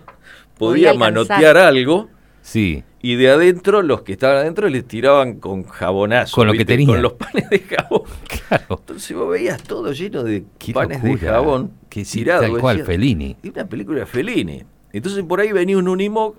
Podía 0.57 0.93
manotear 0.93 1.57
algo 1.57 2.09
Sí. 2.41 2.83
y 3.01 3.15
de 3.15 3.29
adentro, 3.31 3.81
los 3.81 4.01
que 4.01 4.11
estaban 4.11 4.37
adentro 4.37 4.67
les 4.67 4.85
tiraban 4.85 5.39
con 5.39 5.63
jabonazo. 5.63 6.35
Con 6.35 6.47
lo 6.47 6.51
que 6.53 6.59
¿viste? 6.59 6.73
tenía. 6.73 6.87
Con 6.87 7.01
los 7.01 7.13
panes 7.13 7.49
de 7.49 7.59
jabón. 7.59 8.03
Claro. 8.47 8.65
Entonces 8.81 9.15
vos 9.17 9.29
veías 9.31 9.63
todo 9.63 9.91
lleno 9.93 10.23
de 10.23 10.43
Qué 10.59 10.73
panes 10.73 11.01
de 11.01 11.17
jabón 11.17 11.71
Que 11.89 12.03
sí, 12.05 12.19
tirados. 12.19 12.41
tal 12.51 12.59
cual, 12.59 12.77
decías, 12.77 12.87
Fellini. 12.87 13.37
Es 13.41 13.51
una 13.51 13.65
película 13.65 14.01
de 14.01 14.05
Fellini. 14.05 14.63
Entonces 14.91 15.23
por 15.23 15.39
ahí 15.39 15.51
venía 15.53 15.77
un 15.77 15.87
Unimog 15.87 16.35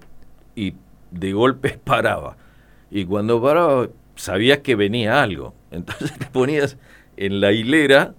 y 0.55 0.75
de 1.11 1.33
golpe 1.33 1.79
paraba. 1.83 2.37
Y 2.91 3.05
cuando 3.07 3.43
paraba 3.43 3.89
sabías 4.15 4.59
que 4.59 4.77
venía 4.77 5.23
algo. 5.23 5.55
Entonces 5.73 6.13
te 6.19 6.27
ponías 6.27 6.77
en 7.17 7.41
la 7.41 7.53
hilera 7.53 8.15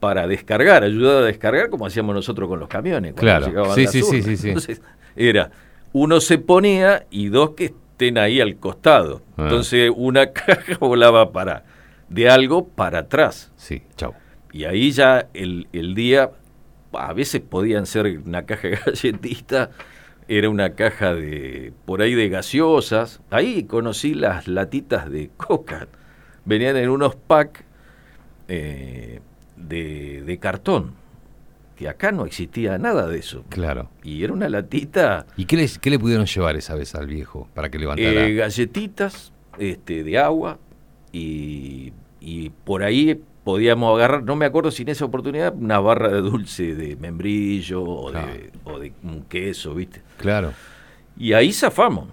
para 0.00 0.26
descargar, 0.28 0.84
ayudar 0.84 1.22
a 1.22 1.26
descargar 1.26 1.70
como 1.70 1.86
hacíamos 1.86 2.14
nosotros 2.14 2.48
con 2.48 2.60
los 2.60 2.68
camiones. 2.68 3.12
cuando 3.14 3.20
Claro. 3.20 3.46
llegaban 3.46 3.74
Sí, 3.74 3.86
sí, 3.86 4.02
sí, 4.02 4.22
sí, 4.22 4.36
sí. 4.36 4.48
Entonces 4.48 4.80
era, 5.16 5.50
uno 5.92 6.20
se 6.20 6.38
ponía 6.38 7.06
y 7.10 7.28
dos 7.28 7.50
que 7.50 7.66
estén 7.66 8.18
ahí 8.18 8.40
al 8.40 8.56
costado. 8.56 9.22
Ah. 9.36 9.42
Entonces 9.44 9.90
una 9.94 10.32
caja 10.32 10.76
volaba 10.78 11.32
para 11.32 11.64
de 12.08 12.30
algo 12.30 12.68
para 12.68 13.00
atrás. 13.00 13.52
Sí, 13.56 13.82
chau. 13.96 14.14
Y 14.52 14.64
ahí 14.64 14.92
ya 14.92 15.28
el, 15.34 15.66
el 15.72 15.94
día, 15.94 16.30
a 16.92 17.12
veces 17.12 17.40
podían 17.42 17.84
ser 17.86 18.20
una 18.24 18.46
caja 18.46 18.68
de 18.68 18.76
galletita, 18.86 19.70
era 20.28 20.48
una 20.48 20.74
caja 20.74 21.14
de, 21.14 21.72
por 21.86 22.02
ahí 22.02 22.14
de 22.14 22.28
gaseosas. 22.28 23.20
Ahí 23.30 23.64
conocí 23.64 24.14
las 24.14 24.46
latitas 24.46 25.10
de 25.10 25.30
coca. 25.36 25.88
Venían 26.44 26.76
en 26.76 26.88
unos 26.90 27.16
packs 27.16 27.62
eh, 28.48 29.20
de, 29.56 30.22
de 30.26 30.38
cartón, 30.38 30.94
que 31.76 31.88
acá 31.88 32.10
no 32.12 32.24
existía 32.26 32.76
nada 32.78 33.06
de 33.06 33.18
eso. 33.18 33.44
Claro. 33.50 33.88
Y 34.02 34.24
era 34.24 34.32
una 34.32 34.48
latita, 34.48 35.26
¿Y 35.36 35.44
qué, 35.44 35.56
les- 35.56 35.78
qué 35.78 35.90
le 35.90 35.98
pudieron 35.98 36.26
llevar 36.26 36.56
esa 36.56 36.74
vez 36.74 36.94
al 36.94 37.06
viejo 37.06 37.48
para 37.54 37.68
que 37.70 37.78
levantara? 37.78 38.26
eh, 38.26 38.34
galletitas 38.34 39.32
este, 39.58 40.02
de 40.02 40.18
agua 40.18 40.58
y, 41.12 41.92
y 42.20 42.50
por 42.50 42.82
ahí 42.82 43.20
podíamos 43.44 43.96
agarrar, 43.96 44.22
no 44.24 44.36
me 44.36 44.44
acuerdo 44.46 44.70
si 44.70 44.82
en 44.82 44.90
esa 44.90 45.04
oportunidad, 45.04 45.54
una 45.54 45.78
barra 45.80 46.08
de 46.08 46.20
dulce 46.20 46.74
de 46.74 46.96
membrillo 46.96 47.82
o, 47.82 48.10
Claro. 48.10 48.26
de, 48.32 48.50
o 48.64 48.78
de 48.78 48.92
un 49.04 49.22
queso, 49.22 49.74
¿viste? 49.74 50.02
Claro. 50.18 50.52
Y 51.16 51.32
ahí 51.32 51.52
zafamos. 51.52 52.08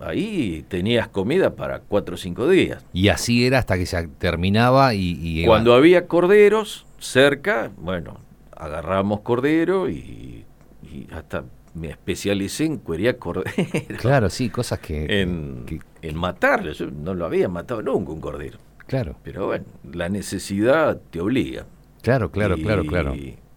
Ahí 0.00 0.64
tenías 0.68 1.08
comida 1.08 1.54
para 1.54 1.80
cuatro 1.80 2.14
o 2.14 2.18
cinco 2.18 2.48
días. 2.48 2.84
Y 2.92 3.08
así 3.08 3.44
era 3.46 3.58
hasta 3.58 3.76
que 3.76 3.84
se 3.86 4.08
terminaba 4.18 4.94
y... 4.94 5.18
y 5.20 5.44
Cuando 5.44 5.74
había 5.74 6.06
corderos 6.06 6.86
cerca, 6.98 7.70
bueno, 7.76 8.18
agarramos 8.56 9.20
cordero 9.20 9.88
y, 9.90 10.44
y 10.82 11.06
hasta 11.12 11.44
me 11.74 11.88
especialicé 11.90 12.64
en 12.64 12.78
cuería 12.78 13.18
cordero. 13.18 13.50
Claro, 13.98 14.30
sí, 14.30 14.48
cosas 14.50 14.78
que... 14.80 15.20
en, 15.22 15.64
que- 15.66 15.80
en 16.02 16.16
matarlo. 16.16 16.72
Yo 16.72 16.90
no 16.90 17.12
lo 17.14 17.26
había 17.26 17.48
matado 17.50 17.82
nunca 17.82 18.10
un 18.12 18.20
cordero. 18.20 18.58
claro, 18.86 19.16
Pero 19.22 19.46
bueno, 19.48 19.66
la 19.92 20.08
necesidad 20.08 20.98
te 21.10 21.20
obliga. 21.20 21.66
claro, 22.02 22.30
claro, 22.30 22.56
Y- 22.56 22.62
claro, 22.62 22.84
claro. 22.86 23.14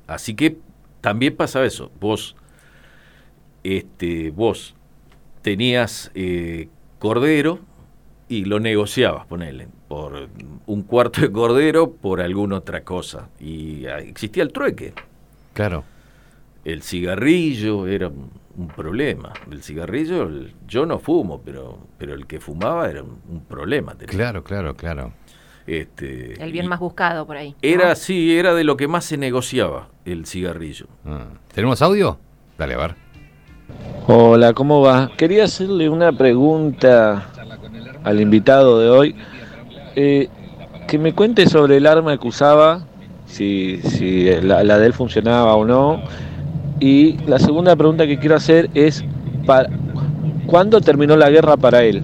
Así 0.08 0.36
que 0.36 0.58
también 1.00 1.36
pasa 1.38 1.64
eso. 1.64 1.90
Vos, 2.02 2.36
este, 3.64 4.32
vos 4.32 4.76
tenías 5.44 6.10
eh, 6.16 6.70
cordero 6.98 7.60
y 8.28 8.46
lo 8.46 8.60
negociabas, 8.60 9.28
ponele, 9.28 9.68
por 9.88 10.28
un 10.66 10.82
cuarto 10.84 11.22
de 11.22 11.32
cordero 11.32 11.92
por 11.92 12.20
alguna 12.22 12.56
otra 12.58 12.84
cosa. 12.84 13.30
Y 13.40 13.86
ah, 13.86 14.00
existía 14.00 14.42
el 14.42 14.52
trueque. 14.52 14.94
Claro. 15.54 15.84
El 16.66 16.82
cigarrillo 16.82 17.86
era 17.86 18.08
un, 18.08 18.68
problema. 18.76 19.34
El 19.52 19.62
cigarrillo, 19.62 20.24
el- 20.24 20.54
yo 20.68 20.86
no 20.86 20.98
fumo, 20.98 21.42
pero, 21.44 21.78
pero 21.98 22.14
el 22.16 22.26
que 22.26 22.40
fumaba 22.40 22.90
era 22.90 23.04
un, 23.04 23.20
un 23.30 23.42
problema. 23.44 23.94
tenía. 23.96 24.08
Claro, 24.16 24.44
claro, 24.44 24.76
claro. 24.76 25.14
Este, 25.68 26.42
El 26.44 26.52
bien 26.52 26.68
más 26.68 26.80
buscado 26.80 27.28
por 27.28 27.38
ahí. 27.38 27.52
¿no? 27.52 27.58
Era, 27.62 27.96
sí, 27.96 28.36
era 28.38 28.54
de 28.54 28.64
lo 28.64 28.78
que 28.78 28.88
más 28.88 29.06
se 29.06 29.18
negociaba, 29.18 29.90
el 30.06 30.26
cigarrillo. 30.26 30.88
Ah. 31.06 31.28
¿Tenemos 31.54 31.82
audio? 31.82 32.18
Dale, 32.58 32.74
a 32.76 32.78
ver. 32.78 32.96
Hola, 34.08 34.54
¿cómo 34.54 34.82
va? 34.82 35.12
Quería 35.16 35.46
hacerle 35.46 35.90
una 35.90 36.12
pregunta 36.12 37.30
al 38.04 38.20
invitado 38.20 38.80
de 38.80 38.90
hoy. 38.90 39.16
Eh, 39.96 40.30
que 40.88 40.98
me 40.98 41.14
cuente 41.14 41.48
sobre 41.48 41.78
el 41.78 41.88
arma 41.88 42.18
que 42.18 42.28
usaba, 42.28 42.86
si, 43.26 43.82
si 43.82 44.26
la, 44.42 44.64
la 44.64 44.78
de 44.78 44.88
él 44.88 44.94
funcionaba 44.94 45.56
o 45.56 45.66
no. 45.66 46.02
Y 46.80 47.18
la 47.26 47.40
segunda 47.40 47.76
pregunta 47.76 48.06
que 48.06 48.20
quiero 48.20 48.36
hacer 48.36 48.70
es, 48.74 49.06
para, 49.46 49.70
¿cuándo 50.48 50.82
terminó 50.82 51.16
la 51.16 51.30
guerra 51.30 51.56
para 51.56 51.84
él? 51.84 52.04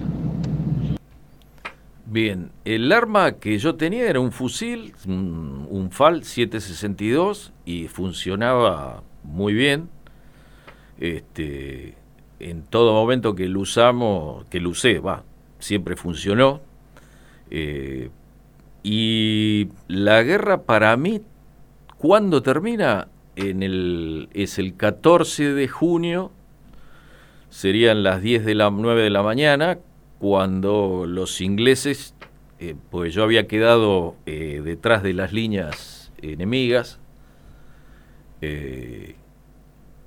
Bien, 2.06 2.50
el 2.64 2.90
arma 2.90 3.32
que 3.32 3.58
yo 3.58 3.76
tenía 3.76 4.08
era 4.08 4.18
un 4.18 4.32
fusil, 4.32 4.94
un, 5.06 5.68
un 5.70 5.90
FAL 5.90 6.24
762 6.24 7.52
y 7.64 7.88
funcionaba 7.88 9.02
muy 9.22 9.52
bien. 9.54 9.88
Este, 11.00 11.94
en 12.38 12.62
todo 12.62 12.92
momento 12.92 13.34
que 13.34 13.48
lo 13.48 13.60
usamos, 13.60 14.44
que 14.46 14.60
lo 14.60 14.70
usé, 14.70 14.98
va, 14.98 15.24
siempre 15.58 15.96
funcionó. 15.96 16.60
Eh, 17.50 18.10
y 18.82 19.68
la 19.88 20.22
guerra 20.22 20.62
para 20.62 20.96
mí, 20.96 21.22
¿cuándo 21.98 22.42
termina? 22.42 23.08
En 23.36 23.62
el, 23.62 24.28
es 24.34 24.58
el 24.58 24.76
14 24.76 25.54
de 25.54 25.68
junio, 25.68 26.30
serían 27.48 28.02
las 28.02 28.20
10 28.20 28.44
de 28.44 28.54
la 28.54 28.70
9 28.70 29.02
de 29.02 29.10
la 29.10 29.22
mañana, 29.22 29.78
cuando 30.18 31.06
los 31.06 31.40
ingleses, 31.40 32.14
eh, 32.58 32.74
pues 32.90 33.14
yo 33.14 33.22
había 33.22 33.46
quedado 33.46 34.16
eh, 34.26 34.60
detrás 34.62 35.02
de 35.02 35.14
las 35.14 35.32
líneas 35.32 36.12
enemigas, 36.20 36.98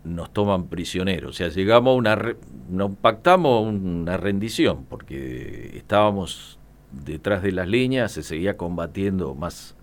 nos 0.03 0.31
toman 0.33 0.67
prisioneros. 0.67 1.31
O 1.31 1.33
sea, 1.33 1.49
llegamos 1.49 1.91
a 1.93 1.95
una, 1.95 2.35
nos 2.69 2.91
pactamos 2.97 3.67
una 3.67 4.17
rendición, 4.17 4.85
porque 4.89 5.71
estábamos 5.77 6.57
detrás 7.05 7.41
de 7.43 7.51
las 7.51 7.67
líneas, 7.67 8.11
se 8.11 8.23
seguía 8.23 8.57
combatiendo 8.57 9.33
más, 9.35 9.75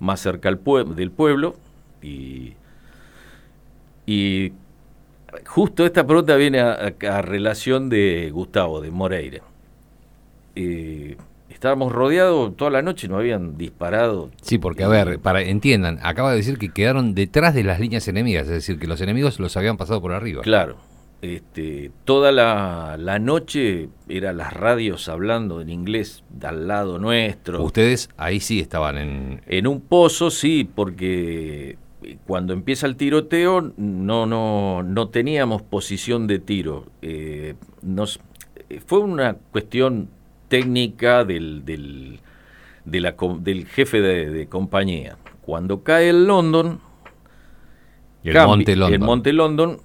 más 0.00 0.20
cerca 0.20 0.48
al 0.48 0.62
pue- 0.62 0.84
del 0.94 1.10
pueblo, 1.10 1.56
y, 2.02 2.54
y 4.06 4.52
justo 5.46 5.84
esta 5.86 6.06
pregunta 6.06 6.36
viene 6.36 6.60
a, 6.60 6.72
a- 6.72 7.18
a 7.18 7.22
relación 7.22 7.88
de 7.88 8.30
Gustavo, 8.32 8.80
de 8.80 8.90
Moreira. 8.90 9.40
Eh, 10.56 11.16
estábamos 11.64 11.92
rodeados 11.92 12.54
toda 12.58 12.70
la 12.70 12.82
noche, 12.82 13.08
nos 13.08 13.20
habían 13.20 13.56
disparado. 13.56 14.30
Sí, 14.42 14.58
porque 14.58 14.84
a 14.84 14.88
ver, 14.88 15.18
para 15.18 15.40
entiendan, 15.40 15.98
acaba 16.02 16.30
de 16.30 16.36
decir 16.36 16.58
que 16.58 16.68
quedaron 16.68 17.14
detrás 17.14 17.54
de 17.54 17.64
las 17.64 17.80
líneas 17.80 18.06
enemigas, 18.06 18.42
es 18.42 18.52
decir, 18.52 18.78
que 18.78 18.86
los 18.86 19.00
enemigos 19.00 19.40
los 19.40 19.56
habían 19.56 19.78
pasado 19.78 20.02
por 20.02 20.12
arriba. 20.12 20.42
Claro. 20.42 20.76
Este, 21.22 21.90
toda 22.04 22.32
la, 22.32 22.96
la 22.98 23.18
noche 23.18 23.88
eran 24.10 24.36
las 24.36 24.52
radios 24.52 25.08
hablando 25.08 25.62
en 25.62 25.70
inglés 25.70 26.22
de 26.28 26.48
al 26.48 26.68
lado 26.68 26.98
nuestro. 26.98 27.62
Ustedes 27.62 28.10
ahí 28.18 28.40
sí 28.40 28.60
estaban 28.60 28.98
en... 28.98 29.40
En 29.46 29.66
un 29.66 29.80
pozo, 29.80 30.30
sí, 30.30 30.68
porque 30.74 31.78
cuando 32.26 32.52
empieza 32.52 32.86
el 32.86 32.96
tiroteo 32.96 33.72
no, 33.78 34.26
no, 34.26 34.82
no 34.82 35.08
teníamos 35.08 35.62
posición 35.62 36.26
de 36.26 36.40
tiro. 36.40 36.84
Eh, 37.00 37.54
nos, 37.80 38.20
eh, 38.68 38.82
fue 38.84 38.98
una 38.98 39.38
cuestión 39.50 40.10
técnica 40.58 41.24
del, 41.24 41.64
del, 41.64 42.20
de 42.84 43.00
la 43.00 43.14
del 43.40 43.66
jefe 43.66 44.00
de, 44.00 44.30
de 44.30 44.46
compañía. 44.46 45.16
Cuando 45.42 45.82
cae 45.82 46.10
el 46.10 46.26
London, 46.26 46.80
El 48.22 48.34
cambi- 48.34 48.46
Monte 48.46 48.76
London. 48.76 48.94
el 48.94 49.00
Monte 49.00 49.32
London, 49.32 49.76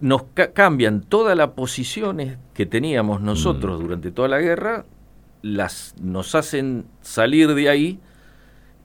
nos 0.00 0.22
ca- 0.34 0.52
cambian 0.52 1.02
todas 1.02 1.36
las 1.36 1.48
posiciones 1.50 2.38
que 2.54 2.66
teníamos 2.66 3.20
nosotros 3.20 3.78
Mm. 3.78 3.82
durante 3.82 4.10
toda 4.12 4.28
la 4.28 4.38
guerra, 4.40 4.84
las 5.42 5.94
nos 6.00 6.34
hacen 6.34 6.84
salir 7.00 7.54
de 7.54 7.68
ahí 7.68 7.98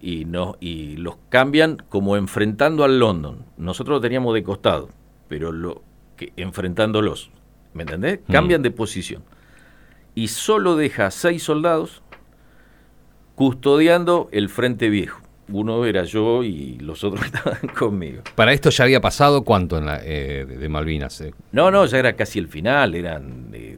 y 0.02 0.26
no 0.26 0.56
y 0.60 0.98
los 0.98 1.16
cambian 1.30 1.78
como 1.90 2.18
enfrentando 2.18 2.84
al 2.84 3.00
London. 3.00 3.46
Nosotros 3.58 3.98
lo 3.98 4.02
teníamos 4.02 4.34
de 4.34 4.44
costado, 4.44 4.90
pero 5.28 5.52
lo 5.52 5.82
que 6.18 6.34
enfrentándolos, 6.38 7.30
¿me 7.74 7.84
entendés? 7.84 8.20
Mm. 8.28 8.32
Cambian 8.32 8.62
de 8.62 8.72
posición. 8.72 9.24
Y 10.16 10.30
solo 10.30 10.76
deja 10.78 11.12
seis 11.12 11.44
soldados 11.44 12.02
custodiando 13.36 14.30
el 14.32 14.50
frente 14.50 14.90
viejo. 14.90 15.22
Uno 15.50 15.86
era 15.86 16.04
yo 16.06 16.44
y 16.44 16.78
los 16.80 17.04
otros 17.04 17.26
estaban 17.26 17.68
conmigo. 17.78 18.24
Para 18.36 18.54
esto 18.54 18.70
ya 18.70 18.86
había 18.86 19.02
pasado 19.02 19.44
cuánto 19.44 19.78
en 19.78 19.86
la, 19.86 20.00
eh, 20.04 20.46
de 20.46 20.70
Malvinas. 20.70 21.22
eh? 21.22 21.34
No, 21.52 21.70
no, 21.70 21.86
ya 21.86 22.00
era 22.00 22.16
casi 22.16 22.40
el 22.40 22.48
final, 22.48 22.96
eran 22.96 23.50
eh, 23.54 23.78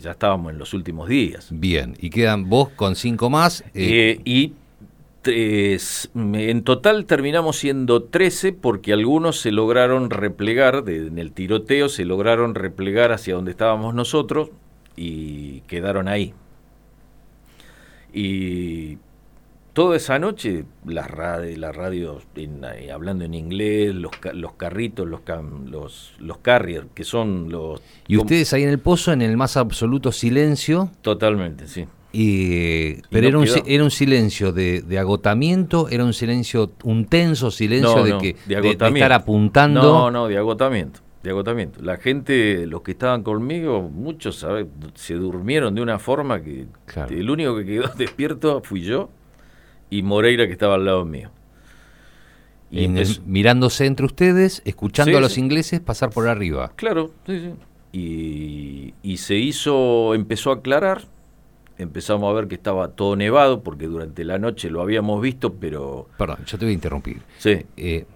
ya 0.00 0.12
estábamos 0.12 0.52
en 0.52 0.58
los 0.58 0.72
últimos 0.72 1.08
días. 1.08 1.48
Bien, 1.50 1.94
y 2.00 2.08
quedan 2.10 2.48
vos 2.48 2.70
con 2.70 2.96
cinco 2.96 3.28
más. 3.28 3.62
y 3.74 4.52
tres- 5.20 6.10
en 6.14 6.62
total 6.64 7.04
terminamos 7.04 7.56
siendo 7.58 8.04
13 8.04 8.52
porque 8.54 8.92
algunos 8.92 9.38
se 9.40 9.52
lograron 9.52 10.08
replegar, 10.10 10.82
de- 10.84 11.08
en 11.08 11.18
el 11.18 11.32
tiroteo 11.32 11.88
se 11.90 12.04
lograron 12.06 12.54
replegar 12.54 13.12
hacia 13.12 13.34
donde 13.34 13.50
estábamos 13.50 13.94
nosotros 13.94 14.50
y 14.96 15.60
quedaron 15.62 16.08
ahí. 16.08 16.34
Y 18.12 18.98
toda 19.72 19.96
esa 19.96 20.18
noche 20.18 20.64
las 20.86 21.10
radios, 21.10 21.58
las 21.58 21.74
radios 21.74 22.24
en- 22.36 22.64
eh, 22.64 22.92
hablando 22.92 23.24
en 23.24 23.34
inglés, 23.34 23.94
los, 23.94 24.12
los 24.34 24.52
carritos, 24.52 25.06
los, 25.08 25.20
cam- 25.20 25.66
los, 25.68 26.12
los 26.18 26.38
carriers, 26.38 26.86
que 26.94 27.04
son 27.04 27.50
los... 27.50 27.80
y 28.06 28.16
ustedes 28.18 28.52
ahí 28.52 28.64
en 28.64 28.68
el 28.68 28.78
pozo, 28.80 29.12
en 29.12 29.22
el 29.22 29.36
más 29.36 29.56
absoluto 29.56 30.12
silencio. 30.12 30.90
Totalmente, 31.00 31.66
sí. 31.68 31.86
Y, 32.14 32.96
Y 32.98 33.02
pero 33.08 33.30
no 33.30 33.42
era, 33.42 33.54
un, 33.54 33.62
era 33.66 33.84
un 33.84 33.90
silencio 33.90 34.52
de, 34.52 34.82
de 34.82 34.98
agotamiento, 34.98 35.88
era 35.88 36.04
un 36.04 36.12
silencio, 36.12 36.72
un 36.84 37.06
tenso 37.06 37.50
silencio 37.50 37.96
No, 37.96 38.04
de 38.04 38.10
no, 38.10 38.18
que 38.18 38.36
de 38.46 38.70
estar 38.70 39.12
apuntando. 39.14 39.80
No, 39.80 40.10
no, 40.10 40.28
de 40.28 40.36
agotamiento, 40.36 41.00
de 41.22 41.30
agotamiento. 41.30 41.80
La 41.82 41.96
gente, 41.98 42.66
los 42.66 42.82
que 42.82 42.92
estaban 42.92 43.22
conmigo, 43.22 43.82
muchos 43.82 44.36
¿sabe? 44.40 44.66
se 44.94 45.14
durmieron 45.14 45.74
de 45.74 45.82
una 45.82 45.98
forma 45.98 46.42
que 46.42 46.66
Claro. 46.86 47.14
el 47.14 47.30
único 47.30 47.56
que 47.56 47.64
quedó 47.64 47.88
despierto 47.96 48.60
fui 48.64 48.82
yo 48.82 49.08
y 49.90 50.02
Moreira 50.02 50.46
que 50.46 50.52
estaba 50.52 50.74
al 50.74 50.84
lado 50.84 51.04
mío. 51.04 51.30
Y 52.70 52.84
en 52.84 52.96
el- 52.96 53.02
empezó- 53.02 53.22
mirándose 53.26 53.86
entre 53.86 54.06
ustedes, 54.06 54.62
escuchando 54.64 55.12
Sí, 55.12 55.16
a 55.16 55.20
los 55.20 55.32
sí. 55.32 55.40
ingleses 55.40 55.80
pasar 55.80 56.10
por 56.10 56.26
arriba. 56.28 56.72
Claro, 56.76 57.12
sí, 57.26 57.38
sí. 57.40 57.50
Y, 57.92 58.94
y 59.02 59.18
se 59.18 59.36
hizo, 59.36 60.14
empezó 60.14 60.50
a 60.50 60.54
aclarar, 60.54 61.02
empezamos 61.76 62.30
a 62.30 62.32
ver 62.32 62.48
que 62.48 62.54
estaba 62.54 62.88
todo 62.88 63.14
nevado, 63.16 63.62
porque 63.62 63.86
durante 63.86 64.24
la 64.24 64.38
noche 64.38 64.70
lo 64.70 64.80
habíamos 64.80 65.20
visto, 65.20 65.52
pero 65.52 66.08
Perdón, 66.16 66.38
yo 66.46 66.58
te 66.58 66.64
voy 66.64 66.72
a 66.72 66.74
interrumpir. 66.74 67.18
sí, 67.38 67.58
Eh, 67.76 68.06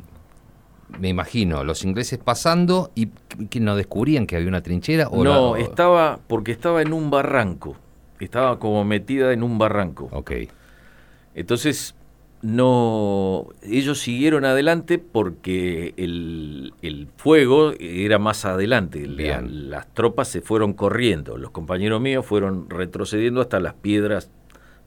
me 0.99 1.09
imagino 1.09 1.65
los 1.65 1.85
ingleses 1.85 2.19
pasando 2.19 2.91
y 2.95 3.09
que- 3.51 3.61
no 3.61 3.77
descubrían 3.77 4.27
que 4.27 4.37
había 4.37 4.49
una 4.49 4.63
trinchera 4.63 5.09
o 5.09 5.23
no, 5.25 5.55
la- 5.57 5.63
estaba, 5.63 6.19
porque 6.27 6.53
estaba 6.53 6.83
en 6.83 6.93
un 6.93 7.11
barranco, 7.11 7.77
estaba 8.21 8.59
como 8.59 8.85
metida 8.85 9.33
en 9.33 9.43
un 9.43 9.59
barranco. 9.59 10.09
Ok, 10.13 10.33
Entonces, 11.35 11.95
no, 12.43 13.47
ellos 13.63 13.99
siguieron 14.01 14.45
adelante 14.45 14.99
porque 14.99 15.93
el, 15.97 16.73
el 16.83 17.09
fuego 17.17 17.73
era 17.79 18.19
más 18.19 18.45
adelante. 18.45 19.07
La- 19.07 19.41
las 19.43 19.93
tropas 19.95 20.29
se 20.29 20.41
fueron 20.41 20.73
corriendo, 20.73 21.37
los 21.37 21.51
compañeros 21.51 22.01
míos 22.01 22.25
fueron 22.25 22.71
retrocediendo 22.71 23.41
hasta 23.41 23.61
las 23.61 23.75
piedras 23.75 24.31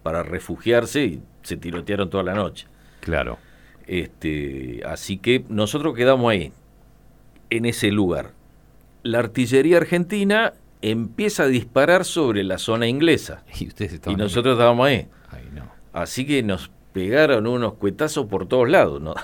para 0.03 0.23
refugiarse 0.23 1.03
y 1.05 1.21
se 1.43 1.57
tirotearon 1.57 2.09
toda 2.09 2.23
la 2.23 2.33
noche. 2.33 2.67
claro. 3.01 3.37
Este, 3.89 4.81
así 4.85 5.17
que 5.17 5.43
nosotros 5.49 5.95
quedamos 5.95 6.29
ahí, 6.31 6.51
en 7.49 7.65
ese 7.65 7.89
lugar. 7.91 8.33
La 9.01 9.17
artillería 9.17 9.77
argentina 9.77 10.53
empieza 10.83 11.43
a 11.43 11.47
disparar 11.47 12.05
sobre 12.05 12.43
la 12.43 12.57
zona 12.59 12.87
inglesa 12.87 13.43
Y 13.59 13.67
ustedes 13.67 13.99
y 14.05 14.15
nosotros 14.15 14.53
estábamos 14.53 14.85
ahí. 14.87 15.07
Ay, 15.31 15.49
no. 15.55 15.63
Así 15.91 16.27
que 16.27 16.43
nos 16.43 16.69
pegaron 16.93 17.47
unos 17.47 17.73
cuetazos 17.73 18.27
por 18.27 18.47
todos 18.47 18.69
lados. 18.69 19.01
¿no? 19.01 19.15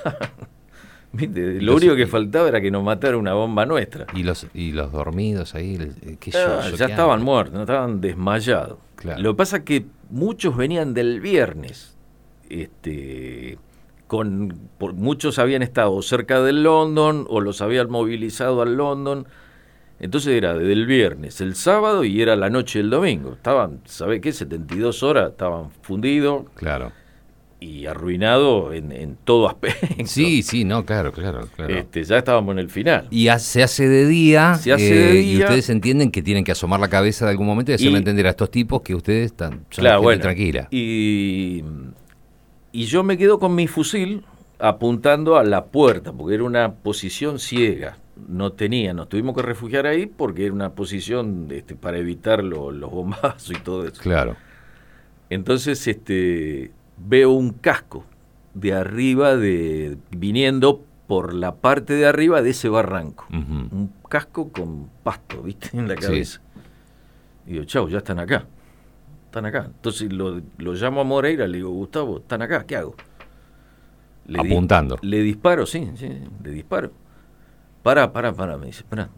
¿Viste? 1.14 1.62
Lo 1.62 1.74
Los- 1.74 1.76
único 1.84 1.96
que 1.96 2.08
faltaba 2.08 2.48
era 2.50 2.60
que 2.60 2.72
nos 2.72 2.84
matara 2.84 3.18
una 3.18 3.36
bomba 3.36 3.68
nuestra. 3.68 4.08
Y 4.16 4.24
los, 4.24 4.48
y 4.56 4.72
los 4.72 4.92
dormidos 4.92 5.54
ahí, 5.54 5.78
eh, 6.02 6.18
qué 6.20 6.32
Ah, 6.36 6.70
yo- 6.72 6.76
ya 6.76 6.88
estaban 6.88 7.22
muertos, 7.22 7.54
no 7.54 7.62
estaban 7.62 8.02
desmayados. 8.02 8.80
Claro. 8.96 9.22
Lo 9.22 9.34
que 9.34 9.38
pasa 9.38 9.58
es 9.58 9.64
que 9.64 9.86
muchos 10.10 10.58
venían 10.58 10.96
del 10.96 11.22
viernes. 11.22 11.96
Este, 12.50 13.58
con, 14.08 14.58
por, 14.78 14.94
muchos 14.94 15.40
habían 15.40 15.62
estado 15.64 16.02
cerca 16.02 16.42
del 16.42 16.64
London 16.64 17.26
o 17.30 17.42
los 17.42 17.62
habían 17.62 17.90
movilizado 17.90 18.62
al 18.62 18.76
London. 18.78 19.28
Entonces 20.00 20.34
era 20.34 20.54
del 20.54 20.86
viernes, 20.86 21.40
el 21.40 21.56
sábado 21.56 22.04
y 22.04 22.22
era 22.22 22.36
la 22.36 22.50
noche 22.50 22.80
del 22.80 22.90
domingo. 22.90 23.34
Estaban, 23.34 23.80
¿sabe 23.86 24.20
qué? 24.20 24.34
72 24.34 25.04
horas, 25.04 25.32
estaban 25.32 25.70
fundidos 25.82 26.44
Claro. 26.56 26.92
y 27.62 27.86
arruinados 27.86 28.76
en, 28.76 28.92
en 28.92 29.16
todo 29.24 29.48
aspecto. 29.48 29.88
Sí, 30.06 30.44
sí, 30.44 30.66
no, 30.66 30.86
claro, 30.86 31.14
claro, 31.14 31.48
claro. 31.56 31.74
Este, 31.74 32.04
ya 32.04 32.18
estábamos 32.18 32.52
en 32.54 32.60
el 32.60 32.70
final. 32.70 33.08
Y 33.10 33.30
se 33.40 33.64
hace 33.64 33.88
de 33.88 34.06
día, 34.06 34.56
Se 34.56 34.74
hace 34.74 34.94
de 34.94 35.20
eh, 35.20 35.22
y 35.24 35.40
ustedes 35.40 35.70
entienden 35.70 36.12
que 36.12 36.22
tienen 36.22 36.44
que 36.44 36.52
asomar 36.52 36.82
la 36.82 36.90
cabeza 36.90 37.24
de 37.24 37.32
algún 37.32 37.48
momento 37.48 37.72
y 37.72 37.76
hacerle 37.76 37.94
Y- 37.94 37.98
entender 37.98 38.28
a 38.28 38.32
estos 38.32 38.52
tipos 38.52 38.82
que 38.82 38.94
ustedes 38.96 39.28
están 39.28 39.52
son 39.70 39.82
Claro, 39.82 40.02
bueno. 40.02 40.22
tranquila. 40.22 40.68
Y, 40.72 41.64
y 42.82 42.86
yo 42.86 43.04
me 43.04 43.18
quedo 43.18 43.40
con 43.40 43.56
mi 43.56 43.68
fusil 43.68 44.24
apuntando 44.60 45.38
a 45.38 45.44
la 45.44 45.66
puerta, 45.66 46.12
porque 46.14 46.36
era 46.36 46.44
una 46.44 46.74
posición 46.74 47.40
ciega. 47.40 47.98
No 48.30 48.54
tenía, 48.54 48.94
nos 48.94 49.10
tuvimos 49.10 49.36
que 49.36 49.42
refugiar 49.42 49.86
ahí 49.88 50.06
porque 50.06 50.46
era 50.46 50.54
una 50.54 50.70
posición 50.72 51.48
este, 51.52 51.76
para 51.76 51.98
evitar 51.98 52.44
lo- 52.44 52.72
los 52.72 52.90
bombazos 52.92 53.52
y 53.52 53.60
todo 53.62 53.86
eso. 53.86 54.02
Claro. 54.02 54.36
Entonces 55.30 55.86
este, 55.88 56.72
veo 56.98 57.32
un 57.32 57.52
casco 57.52 58.06
de 58.54 58.74
arriba, 58.74 59.36
de, 59.36 59.98
viniendo 60.12 60.84
por 61.08 61.34
la 61.34 61.56
parte 61.56 61.94
de 61.94 62.06
arriba 62.06 62.42
de 62.42 62.52
ese 62.52 62.70
barranco. 62.70 63.26
Un 63.32 63.92
casco 64.10 64.50
con 64.52 64.90
pasto, 65.04 65.42
¿viste? 65.44 65.70
En 65.78 65.88
la 65.88 65.96
Sí. 65.96 66.02
cabeza. 66.02 66.42
Y 67.46 67.52
digo, 67.54 67.66
chau, 67.66 67.90
ya 67.90 67.98
están 68.00 68.20
acá. 68.20 68.46
Están 69.36 69.48
acá. 69.48 69.66
Entonces 69.66 70.14
lo, 70.14 70.42
lo 70.60 70.74
llamo 70.76 71.02
a 71.02 71.04
Moreira, 71.04 71.46
le 71.46 71.58
digo, 71.58 71.70
Gustavo, 71.70 72.20
están 72.20 72.42
acá, 72.42 72.64
¿qué 72.66 72.78
hago? 72.78 72.96
Le 74.28 74.42
di- 74.42 74.48
Apuntando. 74.54 74.98
le 75.02 75.22
disparo, 75.24 75.66
sí, 75.66 75.90
sí, 75.98 76.08
le 76.42 76.52
disparo. 76.52 76.92
Pará, 77.84 78.14
pará, 78.14 78.32
pará, 78.34 78.58
me 78.58 78.68
dice, 78.68 78.86
pará. 78.88 79.10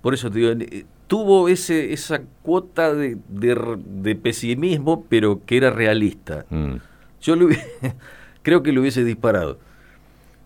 Por 0.00 0.14
eso 0.14 0.30
te 0.30 0.38
digo, 0.38 0.52
eh, 0.52 0.86
tuvo 1.06 1.50
ese, 1.50 1.92
esa 1.92 2.22
cuota 2.42 2.94
de, 2.94 3.18
de 3.28 4.16
pesimismo, 4.16 5.04
pero 5.06 5.44
que 5.44 5.58
era 5.58 5.68
realista. 5.68 6.46
Mm. 6.48 6.76
Yo 7.20 7.36
le 7.36 7.44
hubiese- 7.44 7.94
creo 8.42 8.62
que 8.62 8.72
le 8.72 8.80
hubiese 8.80 9.04
disparado. 9.04 9.58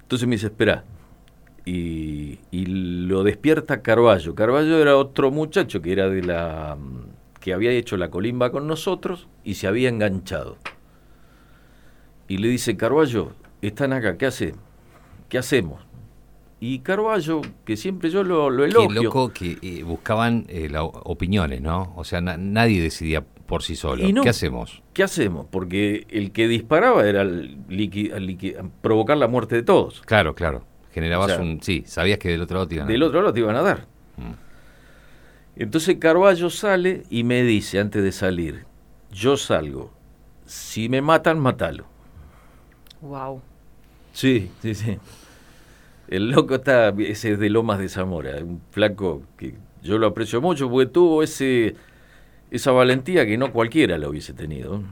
Entonces 0.02 0.26
me 0.26 0.34
dice, 0.34 0.46
espera. 0.48 0.82
Y, 1.64 2.40
y 2.50 2.66
lo 3.06 3.22
despierta 3.22 3.82
Carballo. 3.82 4.34
Carballo 4.34 4.80
era 4.82 4.96
otro 4.96 5.30
muchacho 5.30 5.80
que 5.80 5.92
era 5.92 6.08
de 6.08 6.22
la 6.24 6.76
mm, 6.76 7.11
que 7.42 7.52
había 7.52 7.72
hecho 7.72 7.96
la 7.96 8.08
colimba 8.08 8.50
con 8.52 8.66
nosotros 8.68 9.26
y 9.44 9.54
se 9.54 9.66
había 9.66 9.88
enganchado. 9.88 10.56
Y 12.28 12.38
le 12.38 12.48
dice, 12.48 12.76
Carballo, 12.76 13.32
están 13.60 13.92
acá, 13.92 14.16
¿qué 14.16 14.26
hace? 14.26 14.54
¿Qué 15.28 15.38
hacemos? 15.38 15.82
Y 16.60 16.78
Carballo, 16.78 17.40
que 17.64 17.76
siempre 17.76 18.10
yo 18.10 18.22
lo, 18.22 18.48
lo 18.48 18.62
Qué 18.62 18.70
elogio. 18.70 19.02
loco 19.02 19.32
que 19.32 19.58
eh, 19.60 19.82
buscaban 19.82 20.46
eh, 20.48 20.68
la- 20.70 20.84
opiniones, 20.84 21.60
¿no? 21.60 21.92
O 21.96 22.04
sea, 22.04 22.20
na- 22.20 22.36
nadie 22.36 22.80
decidía 22.80 23.22
por 23.22 23.64
sí 23.64 23.74
solo. 23.74 24.06
Y 24.06 24.12
no. 24.12 24.22
¿Qué 24.22 24.28
hacemos? 24.28 24.80
¿Qué 24.94 25.02
hacemos? 25.02 25.46
Porque 25.50 26.06
el 26.10 26.30
que 26.30 26.46
disparaba 26.46 27.06
era 27.08 27.22
el 27.22 27.58
provocar 28.80 29.16
la 29.16 29.26
muerte 29.26 29.56
de 29.56 29.62
todos. 29.64 30.00
Claro, 30.02 30.36
claro. 30.36 30.64
Generabas 30.92 31.32
O 31.32 31.34
sea, 31.34 31.42
un... 31.42 31.60
Sí, 31.60 31.82
sabías 31.86 32.18
que 32.20 32.28
del 32.28 32.42
otro 32.42 32.54
lado 32.58 32.68
te 32.68 32.76
iban 32.76 32.86
a- 32.86 32.90
Del 32.92 33.02
otro 33.02 33.20
lado 33.20 33.32
te 33.34 33.40
iban 33.40 33.56
a 33.56 33.62
dar. 33.62 33.86
Mm. 34.16 34.32
Entonces 35.56 35.96
Carballo 35.98 36.50
sale 36.50 37.02
y 37.10 37.24
me 37.24 37.42
dice 37.42 37.78
antes 37.78 38.02
de 38.02 38.12
salir, 38.12 38.64
yo 39.12 39.36
salgo, 39.36 39.90
si 40.46 40.88
me 40.88 41.02
matan, 41.02 41.38
matalo. 41.38 41.84
Wow. 43.00 43.42
Sí, 44.12 44.50
sí, 44.62 44.74
sí. 44.74 44.98
El 46.08 46.30
loco 46.30 46.56
está, 46.56 46.88
ese 46.98 47.32
es 47.32 47.38
de 47.38 47.50
Lomas 47.50 47.78
de 47.78 47.88
Zamora, 47.88 48.36
un 48.42 48.60
flaco 48.70 49.22
que 49.36 49.54
yo 49.82 49.98
lo 49.98 50.08
aprecio 50.08 50.40
mucho 50.40 50.70
porque 50.70 50.86
tuvo 50.90 51.22
ese 51.22 51.74
esa 52.50 52.70
valentía 52.70 53.24
que 53.24 53.38
no 53.38 53.50
cualquiera 53.50 53.96
lo 53.98 54.10
hubiese 54.10 54.34
tenido. 54.34 54.82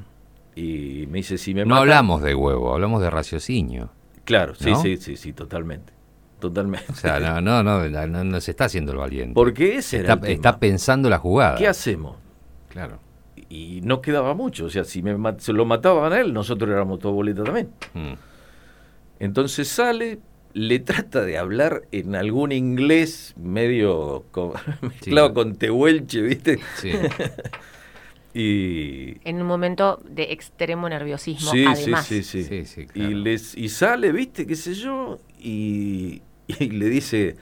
Y 0.57 1.07
me 1.11 1.19
dice, 1.19 1.37
si 1.39 1.55
me 1.55 1.61
No 1.61 1.69
matan... 1.69 1.83
hablamos 1.83 2.23
de 2.23 2.35
huevo, 2.35 2.73
hablamos 2.75 3.03
de 3.03 3.11
raciocinio. 3.11 3.91
Claro, 4.25 4.55
sí, 4.55 4.75
sí, 4.77 4.97
sí, 4.97 5.17
sí, 5.17 5.33
totalmente. 5.33 5.93
Totalmente. 6.41 6.91
O 6.91 6.95
sea, 6.97 7.21
no, 7.21 7.41
no, 7.41 7.63
no, 7.63 8.25
no, 8.25 8.41
se 8.41 8.51
está 8.51 8.65
haciendo 8.65 8.93
el 8.93 8.99
valiente. 8.99 9.35
Porque 9.35 9.77
ese 9.77 9.99
era 9.99 10.15
está, 10.15 10.15
el 10.15 10.21
tema. 10.21 10.35
está 10.35 10.59
pensando 10.59 11.09
la 11.09 11.19
jugada. 11.19 11.57
¿Qué 11.57 11.69
hacemos? 11.69 12.17
Claro. 12.69 12.99
Y 13.49 13.81
no 13.83 14.01
quedaba 14.01 14.35
mucho. 14.35 14.65
O 14.65 14.71
sea, 14.71 14.85
si 14.85 15.03
me 15.03 15.17
se 15.39 15.53
lo 15.53 15.65
mataban 15.67 16.13
a 16.13 16.21
él, 16.21 16.33
nosotros 16.33 16.71
éramos 16.71 16.99
todo 16.99 17.13
boleta 17.13 17.45
también. 17.45 17.69
Mm. 17.95 18.15
Entonces 19.21 19.69
sale, 19.69 20.19
le 20.55 20.79
trata 20.79 21.23
de 21.23 21.37
hablar 21.37 21.83
en 21.93 22.17
algún 22.17 22.53
inglés 22.53 23.35
medio 23.37 24.25
mezclado 24.81 25.35
con 25.35 25.57
tehuelche, 25.57 26.23
¿viste? 26.23 26.59
Sí. 26.77 26.93
y 28.35 29.29
En 29.29 29.41
un 29.41 29.47
momento 29.47 30.01
de 30.09 30.33
extremo 30.33 30.89
nerviosismo, 30.89 31.51
sí, 31.51 31.65
además. 31.67 32.07
sí, 32.07 32.23
sí, 32.23 32.45
sí. 32.45 32.65
Sí, 32.65 32.87
sí, 32.87 32.87
y, 32.95 33.15
les, 33.15 33.55
y 33.57 33.69
sale, 33.69 34.11
¿viste? 34.11 34.47
¿Qué 34.47 34.57
sé 34.57 34.75
yo? 34.75 35.19
Y, 35.39 36.23
y 36.61 36.71
le 36.71 36.89
dice, 36.89 37.37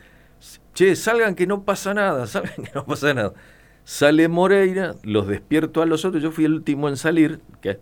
che, 0.74 0.96
salgan 0.96 1.34
que 1.34 1.46
no 1.46 1.64
pasa 1.64 1.94
nada, 1.94 2.26
salgan 2.28 2.64
que 2.64 2.70
no 2.74 2.84
pasa 2.84 3.14
nada. 3.14 3.32
Sale 3.84 4.28
Moreira, 4.28 4.94
los 5.02 5.26
despierto 5.26 5.80
a 5.80 5.86
los 5.86 6.04
otros, 6.04 6.22
yo 6.22 6.30
fui 6.30 6.44
el 6.44 6.52
último 6.52 6.88
en 6.88 6.96
salir, 6.96 7.40
que 7.62 7.78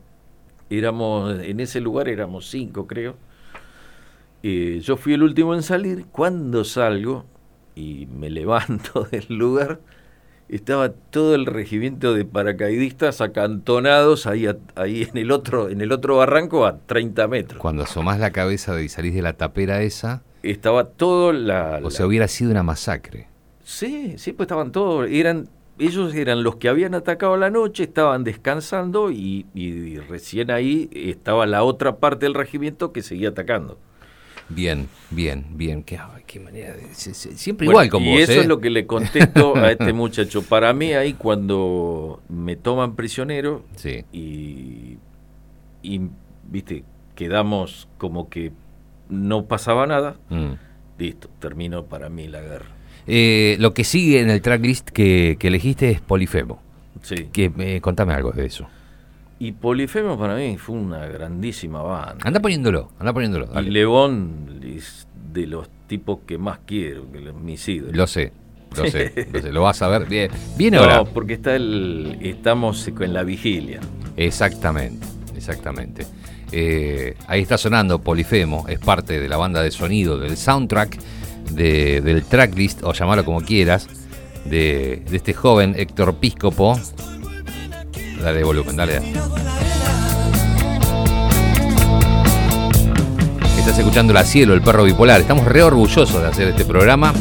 éramos, 0.71 1.41
en 1.41 1.61
ese 1.61 1.81
lugar 1.81 2.09
éramos 2.09 2.49
cinco, 2.49 2.87
creo. 2.87 3.17
Eh, 4.43 4.81
yo 4.83 4.97
fui 4.97 5.15
el 5.15 5.25
último 5.25 5.55
en 5.55 5.63
salir, 5.63 6.07
cuando 6.13 6.65
salgo 6.65 7.25
y 7.75 8.07
me 8.07 8.31
levanto 8.31 9.05
del 9.11 9.27
lugar, 9.29 9.81
estaba 10.49 10.91
todo 10.91 11.35
el 11.35 11.47
regimiento 11.47 12.15
de 12.15 12.25
paracaidistas 12.25 13.21
acantonados 13.21 14.27
ahí, 14.27 14.47
ahí 14.77 15.03
en 15.03 15.17
el 15.17 15.33
otro 15.33 15.69
en 15.69 15.81
el 15.81 15.91
otro 15.91 16.19
barranco 16.19 16.67
a 16.67 16.79
30 16.79 17.29
metros. 17.29 17.61
Cuando 17.61 17.83
asomás 17.83 18.21
la 18.21 18.31
cabeza 18.31 18.81
y 18.81 18.89
salís 18.89 19.15
de 19.15 19.23
la 19.23 19.33
tapera 19.33 19.83
esa, 19.83 20.23
Estaba 20.51 20.85
todo 20.85 21.33
la, 21.33 21.81
o 21.83 21.91
sea, 21.91 22.07
hubiera 22.07 22.29
sido 22.29 22.51
una 22.51 22.63
masacre. 22.63 23.29
Sí, 23.65 24.15
sí, 24.17 24.33
pues 24.33 24.47
estaban 24.47 24.73
todos, 24.73 25.09
eran 25.11 25.49
ellos 25.79 26.15
eran 26.15 26.43
los 26.43 26.57
que 26.57 26.69
habían 26.71 26.95
atacado 26.95 27.37
la 27.37 27.51
noche, 27.51 27.83
estaban 27.85 28.25
descansando 28.25 29.11
y, 29.11 29.45
y 29.55 29.99
recién 29.99 30.51
ahí 30.51 30.89
estaba 30.93 31.45
la 31.47 31.63
otra 31.65 31.97
parte 31.97 32.25
del 32.27 32.33
regimiento 32.35 32.93
que 32.93 33.03
seguía 33.03 33.29
atacando. 33.31 33.77
Bien, 34.49 34.89
bien, 35.11 35.45
bien. 35.51 35.83
Qué, 35.83 35.99
qué 36.27 36.39
manera 36.41 36.73
de... 36.75 36.95
se- 36.95 37.13
se- 37.15 37.37
siempre 37.37 37.67
Bueno, 37.67 37.81
igual 37.85 37.91
como 37.91 38.07
y 38.07 38.13
vos, 38.13 38.21
eso 38.21 38.33
¿eh? 38.33 38.39
es 38.43 38.47
lo 38.47 38.61
que 38.61 38.71
le 38.71 38.87
contesto 38.87 39.57
a 39.57 39.71
este 39.73 39.93
muchacho. 39.93 40.43
Para 40.43 40.73
mí 40.73 40.93
ahí 40.95 41.15
cuando 41.15 42.23
me 42.29 42.55
toman 42.57 42.95
prisionero 42.95 43.65
Sí. 43.75 44.05
y, 44.13 44.99
y, 45.83 46.01
viste, 46.49 46.85
quedamos 47.17 47.89
como 47.99 48.29
que 48.31 48.53
no 49.09 49.45
pasaba 49.47 49.87
nada, 49.87 50.17
Mm. 50.31 50.53
listo, 50.99 51.29
terminó 51.39 51.85
para 51.85 52.09
mí 52.09 52.29
la 52.29 52.41
guerra. 52.41 52.67
Eh, 53.07 53.57
lo 53.61 53.73
que 53.75 53.85
sigue 53.85 54.21
en 54.21 54.31
el 54.31 54.43
tracklist 54.43 54.89
que, 54.91 55.37
que 55.39 55.49
elegiste 55.49 55.91
es 55.91 56.01
Polifemo. 56.01 56.61
Sí. 57.03 57.29
Que, 57.33 57.53
eh, 57.59 57.81
contame 57.81 58.15
algo 58.15 58.33
de 58.33 58.47
eso. 58.47 58.67
Y 59.39 59.53
Polifemo 59.53 60.19
para 60.19 60.35
mí 60.35 60.57
fue 60.57 60.77
una 60.77 61.07
grandísima 61.07 61.83
banda. 61.83 62.17
Anda 62.25 62.41
poniéndolo, 62.41 62.91
anda 62.99 63.13
poniéndolo. 63.13 63.49
Y. 63.63 63.71
León 63.71 64.61
es 64.65 65.07
de 65.33 65.47
los 65.47 65.69
tipos 65.87 66.21
que 66.27 66.39
más 66.39 66.59
quiero, 66.67 67.11
que 67.13 67.21
los- 67.21 67.35
mis 67.37 67.69
ídolos. 67.69 67.95
Lo 67.95 68.07
sé, 68.07 68.33
lo 68.77 68.87
sé, 68.91 69.29
lo 69.33 69.41
sé, 69.43 69.53
lo 69.53 69.63
vas 69.63 69.81
a 69.83 69.89
ver. 69.89 70.07
Bien, 70.09 70.31
viene 70.57 70.79
no, 70.79 70.83
ahora. 70.85 71.05
porque 71.05 71.35
está 71.35 71.55
el, 71.55 72.17
estamos 72.23 72.89
en 72.89 73.13
la 73.13 73.23
vigilia. 73.23 73.79
Exactamente, 74.17 75.07
exactamente. 75.37 76.07
Eh, 76.53 77.17
ahí 77.27 77.43
está 77.43 77.59
sonando 77.59 78.01
Polifemo, 78.01 78.67
es 78.69 78.79
parte 78.79 79.21
de 79.21 79.29
la 79.29 79.37
banda 79.37 79.63
de 79.63 79.71
sonido, 79.71 80.19
del 80.19 80.37
soundtrack, 80.37 80.99
de- 81.53 82.01
del 82.01 82.25
tracklist, 82.25 82.83
o 82.85 82.93
llamarlo 82.93 83.25
como 83.25 83.41
quieras, 83.41 83.89
de, 84.45 85.03
de 85.11 85.17
este 85.17 85.35
joven 85.35 85.75
Héctor 85.77 86.15
Piscopo. 86.17 86.79
Dale 88.23 88.45
volumen, 88.45 88.77
dale. 88.77 89.01
Estás 93.59 93.79
escuchando 93.79 94.13
La 94.13 94.25
Cielo, 94.25 94.55
el 94.55 94.63
perro 94.63 94.85
bipolar. 94.85 95.21
Estamos 95.21 95.45
re 95.47 95.63
orgullosos 95.63 96.23
de 96.23 96.29
hacer 96.29 96.49
este 96.49 96.65
programa, 96.65 97.13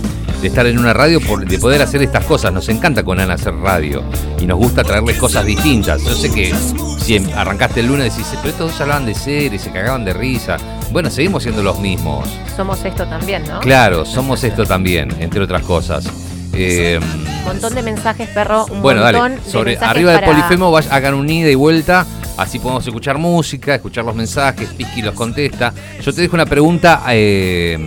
de 0.46 0.50
estar 0.50 0.68
en 0.68 0.78
una 0.78 0.94
radio, 0.94 1.20
por- 1.22 1.44
de 1.44 1.58
poder 1.58 1.82
hacer 1.82 2.04
estas 2.04 2.24
cosas. 2.24 2.54
Nos 2.54 2.70
encanta 2.70 3.02
con 3.02 3.20
Ana 3.20 3.34
hacer 3.34 3.56
radio 3.56 4.04
y 4.40 4.46
nos 4.46 4.60
gusta 4.60 4.84
traerles 4.84 5.18
cosas 5.18 5.44
distintas. 5.44 6.04
Yo 6.04 6.14
sé 6.14 6.32
que 6.32 6.54
si 7.00 7.16
em- 7.16 7.28
arrancaste 7.36 7.80
el 7.80 7.88
lunes 7.88 8.16
decís, 8.16 8.28
pero 8.44 8.50
estos 8.50 8.72
dos 8.72 8.82
hablaban 8.82 9.08
de 9.08 9.16
series, 9.16 9.64
se 9.64 9.72
cagaban 9.72 10.06
de 10.06 10.14
risa. 10.14 10.58
Bueno, 10.92 11.10
seguimos 11.10 11.42
siendo 11.42 11.64
los 11.64 11.80
mismos. 11.80 12.30
Somos 12.56 12.86
esto 12.86 13.08
también, 13.08 13.44
¿no? 13.48 13.60
Claro, 13.60 14.06
somos 14.06 14.44
esto 14.44 14.66
también, 14.68 15.10
entre 15.20 15.42
otras 15.42 15.64
cosas. 15.64 16.06
Eh, 16.54 17.00
Un 17.02 17.44
montón 17.46 17.74
de 17.74 17.82
mensajes, 17.82 18.30
perro. 18.30 18.66
Un 18.68 18.84
bueno, 18.84 19.02
montón 19.02 19.32
dale. 19.32 19.42
de 19.44 19.52
Sobre, 19.52 19.78
arriba 19.80 20.12
del 20.12 20.20
para- 20.22 20.32
Polifemo 20.32 20.70
vaya- 20.72 20.94
hagan 20.96 21.16
un 21.16 21.28
ida 21.28 21.50
y 21.50 21.56
vuelta. 21.56 22.06
Así 22.38 22.60
podemos 22.60 22.86
escuchar 22.86 23.18
música, 23.18 23.74
escuchar 23.74 24.06
los 24.06 24.14
mensajes. 24.16 24.70
Pisky 24.70 25.02
los 25.02 25.16
contesta. 25.16 25.74
Yo 26.04 26.14
te 26.14 26.22
dejo 26.22 26.36
una 26.36 26.46
pregunta 26.46 27.02
eh, 27.10 27.80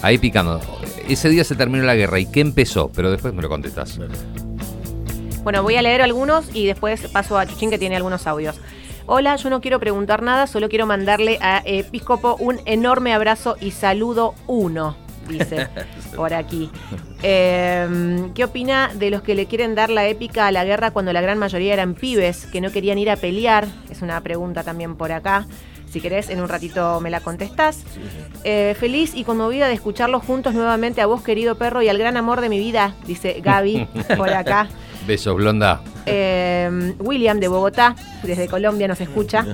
ahí 0.00 0.16
picando. 0.16 0.60
Ese 1.10 1.28
día 1.28 1.42
se 1.42 1.56
terminó 1.56 1.82
la 1.82 1.96
guerra. 1.96 2.20
¿Y 2.20 2.26
qué 2.26 2.38
empezó? 2.38 2.88
Pero 2.94 3.10
después 3.10 3.34
me 3.34 3.42
lo 3.42 3.48
contestas. 3.48 3.98
Bueno, 5.42 5.64
voy 5.64 5.74
a 5.74 5.82
leer 5.82 6.02
algunos 6.02 6.54
y 6.54 6.66
después 6.66 7.08
paso 7.08 7.36
a 7.36 7.46
Chuchín 7.46 7.68
que 7.68 7.78
tiene 7.78 7.96
algunos 7.96 8.28
audios. 8.28 8.60
Hola, 9.06 9.34
yo 9.34 9.50
no 9.50 9.60
quiero 9.60 9.80
preguntar 9.80 10.22
nada, 10.22 10.46
solo 10.46 10.68
quiero 10.68 10.86
mandarle 10.86 11.38
a 11.40 11.62
Episcopo 11.64 12.36
un 12.38 12.60
enorme 12.64 13.12
abrazo 13.12 13.56
y 13.60 13.72
saludo 13.72 14.36
uno, 14.46 14.96
dice 15.28 15.66
por 16.14 16.32
aquí. 16.32 16.70
Eh, 17.24 18.28
¿Qué 18.36 18.44
opina 18.44 18.92
de 18.94 19.10
los 19.10 19.22
que 19.22 19.34
le 19.34 19.46
quieren 19.46 19.74
dar 19.74 19.90
la 19.90 20.06
épica 20.06 20.46
a 20.46 20.52
la 20.52 20.64
guerra 20.64 20.92
cuando 20.92 21.12
la 21.12 21.22
gran 21.22 21.38
mayoría 21.38 21.72
eran 21.72 21.94
pibes 21.94 22.46
que 22.46 22.60
no 22.60 22.70
querían 22.70 22.98
ir 22.98 23.10
a 23.10 23.16
pelear? 23.16 23.66
Es 23.90 24.00
una 24.00 24.20
pregunta 24.20 24.62
también 24.62 24.94
por 24.94 25.10
acá. 25.10 25.48
Si 25.90 26.00
querés, 26.00 26.30
en 26.30 26.40
un 26.40 26.48
ratito 26.48 27.00
me 27.00 27.10
la 27.10 27.20
contestás. 27.20 27.82
Eh, 28.44 28.76
feliz 28.78 29.12
y 29.14 29.24
conmovida 29.24 29.68
de 29.68 29.74
escucharlos 29.74 30.24
juntos 30.24 30.54
nuevamente 30.54 31.00
a 31.00 31.06
vos, 31.06 31.22
querido 31.22 31.56
perro, 31.56 31.82
y 31.82 31.88
al 31.88 31.98
gran 31.98 32.16
amor 32.16 32.40
de 32.40 32.48
mi 32.48 32.58
vida, 32.58 32.94
dice 33.06 33.40
Gaby 33.42 33.88
por 34.16 34.30
acá. 34.30 34.68
Besos, 35.06 35.34
blonda. 35.34 35.82
Eh, 36.06 36.94
William 36.98 37.40
de 37.40 37.48
Bogotá, 37.48 37.96
desde 38.22 38.46
Colombia, 38.48 38.86
nos 38.88 39.00
escucha. 39.00 39.44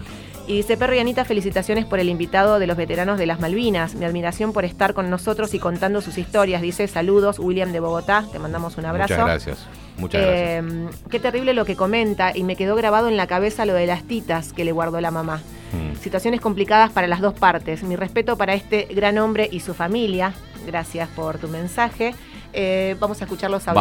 Y 0.46 0.58
dice, 0.58 0.76
Perro 0.76 0.94
y 0.94 1.00
Anita, 1.00 1.24
felicitaciones 1.24 1.86
por 1.86 1.98
el 1.98 2.08
invitado 2.08 2.60
de 2.60 2.68
los 2.68 2.76
veteranos 2.76 3.18
de 3.18 3.26
las 3.26 3.40
Malvinas. 3.40 3.96
Mi 3.96 4.04
admiración 4.04 4.52
por 4.52 4.64
estar 4.64 4.94
con 4.94 5.10
nosotros 5.10 5.54
y 5.54 5.58
contando 5.58 6.00
sus 6.00 6.18
historias. 6.18 6.62
Dice, 6.62 6.86
saludos, 6.86 7.40
William 7.40 7.72
de 7.72 7.80
Bogotá. 7.80 8.24
Te 8.30 8.38
mandamos 8.38 8.76
un 8.78 8.86
abrazo. 8.86 9.14
Muchas 9.14 9.26
gracias. 9.26 9.85
Muchas 9.98 10.22
Eh, 10.24 10.62
gracias. 10.62 11.02
Qué 11.10 11.20
terrible 11.20 11.54
lo 11.54 11.64
que 11.64 11.76
comenta 11.76 12.32
y 12.36 12.42
me 12.42 12.56
quedó 12.56 12.76
grabado 12.76 13.08
en 13.08 13.16
la 13.16 13.26
cabeza 13.26 13.64
lo 13.66 13.74
de 13.74 13.86
las 13.86 14.02
titas 14.04 14.52
que 14.52 14.64
le 14.64 14.72
guardó 14.72 15.00
la 15.00 15.10
mamá. 15.10 15.40
Mm. 15.72 15.96
Situaciones 16.00 16.40
complicadas 16.40 16.90
para 16.92 17.06
las 17.06 17.20
dos 17.20 17.34
partes. 17.34 17.82
Mi 17.82 17.96
respeto 17.96 18.36
para 18.36 18.54
este 18.54 18.88
gran 18.90 19.18
hombre 19.18 19.48
y 19.50 19.60
su 19.60 19.74
familia. 19.74 20.32
Gracias 20.66 21.08
por 21.10 21.38
tu 21.38 21.48
mensaje. 21.48 22.14
Eh, 22.52 22.96
vamos 23.00 23.20
a 23.20 23.24
escuchar 23.24 23.50
los 23.50 23.66
audios. 23.68 23.76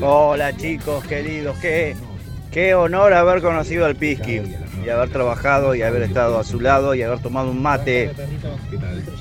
Hola 0.00 0.56
chicos 0.56 1.04
queridos, 1.04 1.56
qué, 1.58 1.94
qué 2.56 2.74
honor 2.74 3.12
haber 3.12 3.42
conocido 3.42 3.84
al 3.84 3.96
Pisqui 3.96 4.40
y 4.82 4.88
haber 4.88 5.10
trabajado 5.10 5.74
y 5.74 5.82
haber 5.82 6.00
estado 6.00 6.38
a 6.38 6.42
su 6.42 6.58
lado 6.58 6.94
y 6.94 7.02
haber 7.02 7.18
tomado 7.18 7.50
un 7.50 7.60
mate. 7.60 8.12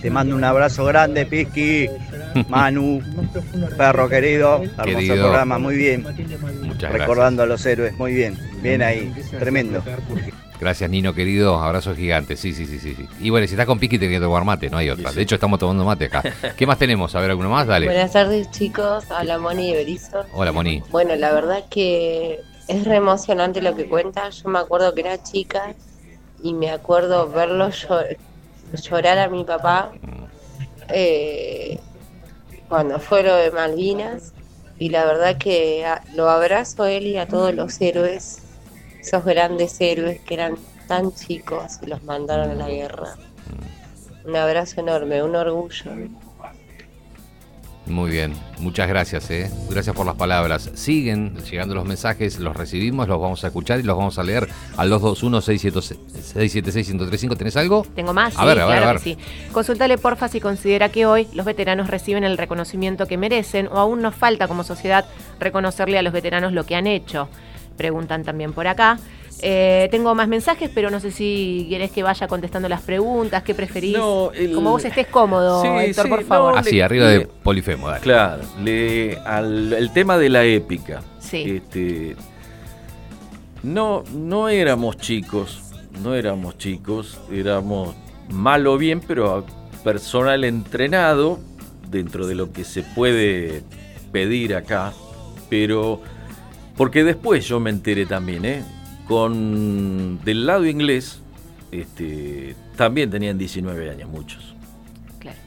Te 0.02 0.10
mando 0.10 0.38
un 0.38 0.44
abrazo 0.46 0.86
grande, 0.86 1.26
Pisqui, 1.26 1.90
Manu, 2.48 3.02
perro 3.76 4.08
querido, 4.08 4.64
hermoso 4.64 4.86
Querido. 4.86 5.16
programa, 5.18 5.60
muy 5.60 5.76
bien. 5.76 6.06
Muchas 6.62 6.94
Recordando 6.94 7.44
a 7.44 7.46
los 7.46 7.66
héroes, 7.66 7.98
muy 7.98 8.14
bien, 8.14 8.38
bien 8.62 8.82
ahí, 8.82 9.14
tremendo. 9.38 9.84
Gracias, 10.58 10.90
Nino, 10.90 11.14
querido. 11.14 11.60
Abrazo 11.60 11.94
gigante. 11.94 12.38
Sí, 12.38 12.54
sí, 12.54 12.66
sí, 12.66 12.80
sí. 12.80 12.96
Y 13.20 13.32
bueno, 13.32 13.48
si 13.48 13.56
estás 13.56 13.66
con 13.66 13.80
Piqui, 13.80 14.00
te 14.00 14.08
que 14.08 14.22
tomar 14.22 14.46
mate, 14.46 14.70
no 14.70 14.78
hay 14.78 14.90
otra. 14.90 15.12
De 15.12 15.22
hecho, 15.22 15.36
estamos 15.36 15.60
tomando 15.60 15.84
mate 15.84 16.06
acá. 16.06 16.24
¿Qué 16.56 16.66
más 16.66 16.78
tenemos? 16.78 17.14
A 17.14 17.20
ver, 17.20 17.32
¿alguno 17.32 17.50
más? 17.50 17.68
Dale. 17.68 17.88
Buenas 17.88 18.14
tardes 18.14 18.50
chicos, 18.52 19.12
habla 19.12 19.38
Moni 19.40 19.72
de 19.72 19.78
Berizo. 19.80 20.24
Hola, 20.32 20.54
Moni. 20.54 20.82
Bueno, 20.90 21.18
la 21.18 21.34
verdad 21.34 21.66
que 21.70 22.40
es 22.68 22.86
re 22.86 22.96
emocionante 22.96 23.62
lo 23.62 23.76
que 23.76 23.88
cuenta. 23.88 24.30
Yo 24.30 24.50
me 24.50 24.60
acuerdo 24.60 24.94
que 24.94 25.02
era 25.02 25.22
chica 25.22 25.74
y 26.42 26.54
me 26.54 26.72
acuerdo 26.72 27.30
verlo 27.30 27.70
llo- 27.70 28.18
llorar 28.74 29.18
a 29.20 29.30
mi 29.30 29.44
papá 29.44 29.92
eh, 30.90 31.80
cuando 32.70 33.00
fue 33.00 33.24
lo 33.24 33.36
de 33.36 33.52
Malvinas. 33.52 34.34
Y 34.78 34.90
la 34.90 35.06
verdad 35.06 35.38
que 35.38 35.86
a- 35.86 36.04
lo 36.16 36.30
abrazo 36.30 36.86
él 36.86 37.08
y 37.08 37.18
a 37.18 37.28
todos 37.28 37.54
los 37.56 37.80
héroes, 37.80 38.40
esos 39.00 39.24
grandes 39.24 39.80
héroes 39.80 40.20
que 40.22 40.34
eran 40.34 40.58
tan 40.88 41.14
chicos 41.14 41.80
y 41.82 41.86
los 41.88 42.04
mandaron 42.04 42.50
a 42.52 42.56
la 42.56 42.68
guerra. 42.70 43.16
Un 44.26 44.36
abrazo 44.36 44.82
enorme, 44.82 45.24
un 45.24 45.36
orgullo. 45.36 45.92
Muy 47.88 48.10
bien. 48.10 48.34
Muchas 48.60 48.88
gracias, 48.88 49.30
¿eh? 49.30 49.52
Gracias 49.70 49.96
por 49.96 50.08
las 50.08 50.16
palabras. 50.16 50.72
Siguen 50.74 51.36
llegando 51.50 51.76
los 51.76 51.86
mensajes, 51.86 52.40
los 52.40 52.56
recibimos, 52.58 53.08
los 53.08 53.22
vamos 53.22 53.44
a 53.44 53.48
escuchar 53.48 53.80
y 53.80 53.84
los 53.84 53.96
vamos 53.96 54.18
a 54.18 54.24
leer 54.24 54.48
al 54.76 54.92
221-676-1035. 54.92 57.38
¿Tenés 57.38 57.58
algo? 57.58 57.86
Tengo 57.96 58.14
más, 58.14 58.36
A 58.38 58.42
sí, 58.42 58.48
ver, 58.48 58.60
a 58.60 58.66
ver, 58.66 58.76
claro 58.78 58.90
a 58.90 58.94
ver. 58.94 59.02
que 59.02 59.04
sí. 59.04 59.18
Consultale 59.52 59.98
porfa 59.98 60.28
si 60.28 60.40
considera 60.40 60.90
que 60.90 61.06
hoy 61.06 61.28
los 61.34 61.46
veteranos 61.46 61.90
reciben 61.90 62.24
el 62.24 62.38
reconocimiento 62.38 63.08
que 63.08 63.18
merecen 63.18 63.68
o 63.68 63.78
aún 63.78 64.02
nos 64.02 64.16
falta 64.16 64.48
como 64.48 64.64
sociedad 64.64 65.06
reconocerle 65.40 65.98
a 65.98 66.02
los 66.02 66.14
veteranos 66.14 66.54
lo 66.54 66.66
que 66.66 66.76
han 66.76 66.88
hecho. 66.88 67.28
Preguntan 67.78 68.24
también 68.24 68.54
por 68.54 68.68
acá. 68.68 68.98
Eh, 69.42 69.90
tengo 69.92 70.16
más 70.16 70.28
mensajes, 70.30 70.72
pero 70.74 70.90
no 70.90 71.00
sé 71.02 71.12
si 71.12 71.68
querés 71.70 71.92
que 71.92 72.04
vaya 72.04 72.28
contestando 72.28 72.70
las 72.70 72.82
preguntas, 72.82 73.44
qué 73.44 73.54
preferís. 73.54 73.98
No, 73.98 74.32
el- 74.32 74.54
Como 74.54 74.72
vos 74.72 74.86
estés 74.86 75.08
cómodo, 75.08 75.62
Sí, 75.62 75.68
Héctor, 75.68 76.06
sí, 76.06 76.10
por 76.10 76.22
no, 76.22 76.28
favor. 76.28 76.58
Así, 76.58 76.76
le- 76.76 76.84
arriba 76.84 77.08
de 77.10 77.28
Polifemo, 77.28 77.88
dale. 77.90 78.00
Claro, 78.02 78.44
le, 78.64 79.18
al, 79.26 79.74
el 79.74 79.92
tema 79.92 80.18
de 80.18 80.30
la 80.30 80.44
épica. 80.46 81.02
Sí. 81.20 81.44
Este, 81.58 82.16
no, 83.64 84.04
no 84.14 84.48
éramos 84.50 84.98
chicos, 84.98 85.62
no 86.04 86.14
éramos 86.16 86.58
chicos, 86.58 87.20
éramos 87.32 87.96
mal 88.30 88.66
o 88.68 88.78
bien, 88.78 89.02
pero 89.06 89.46
personal 89.84 90.44
entrenado 90.44 91.40
dentro 91.90 92.26
de 92.28 92.36
lo 92.36 92.52
que 92.52 92.64
se 92.64 92.84
puede 92.84 93.64
pedir 94.12 94.56
acá, 94.56 94.94
pero 95.50 96.02
porque 96.78 97.04
después 97.04 97.48
yo 97.48 97.60
me 97.60 97.70
enteré 97.70 98.06
también, 98.06 98.46
¿eh? 98.46 98.64
Con 99.08 100.20
del 100.24 100.46
lado 100.46 100.66
inglés, 100.66 101.22
este, 101.72 102.56
también 102.76 103.10
tenían 103.10 103.38
19 103.38 103.90
años 103.90 104.10
muchos. 104.10 104.56
Claro. 105.20 105.38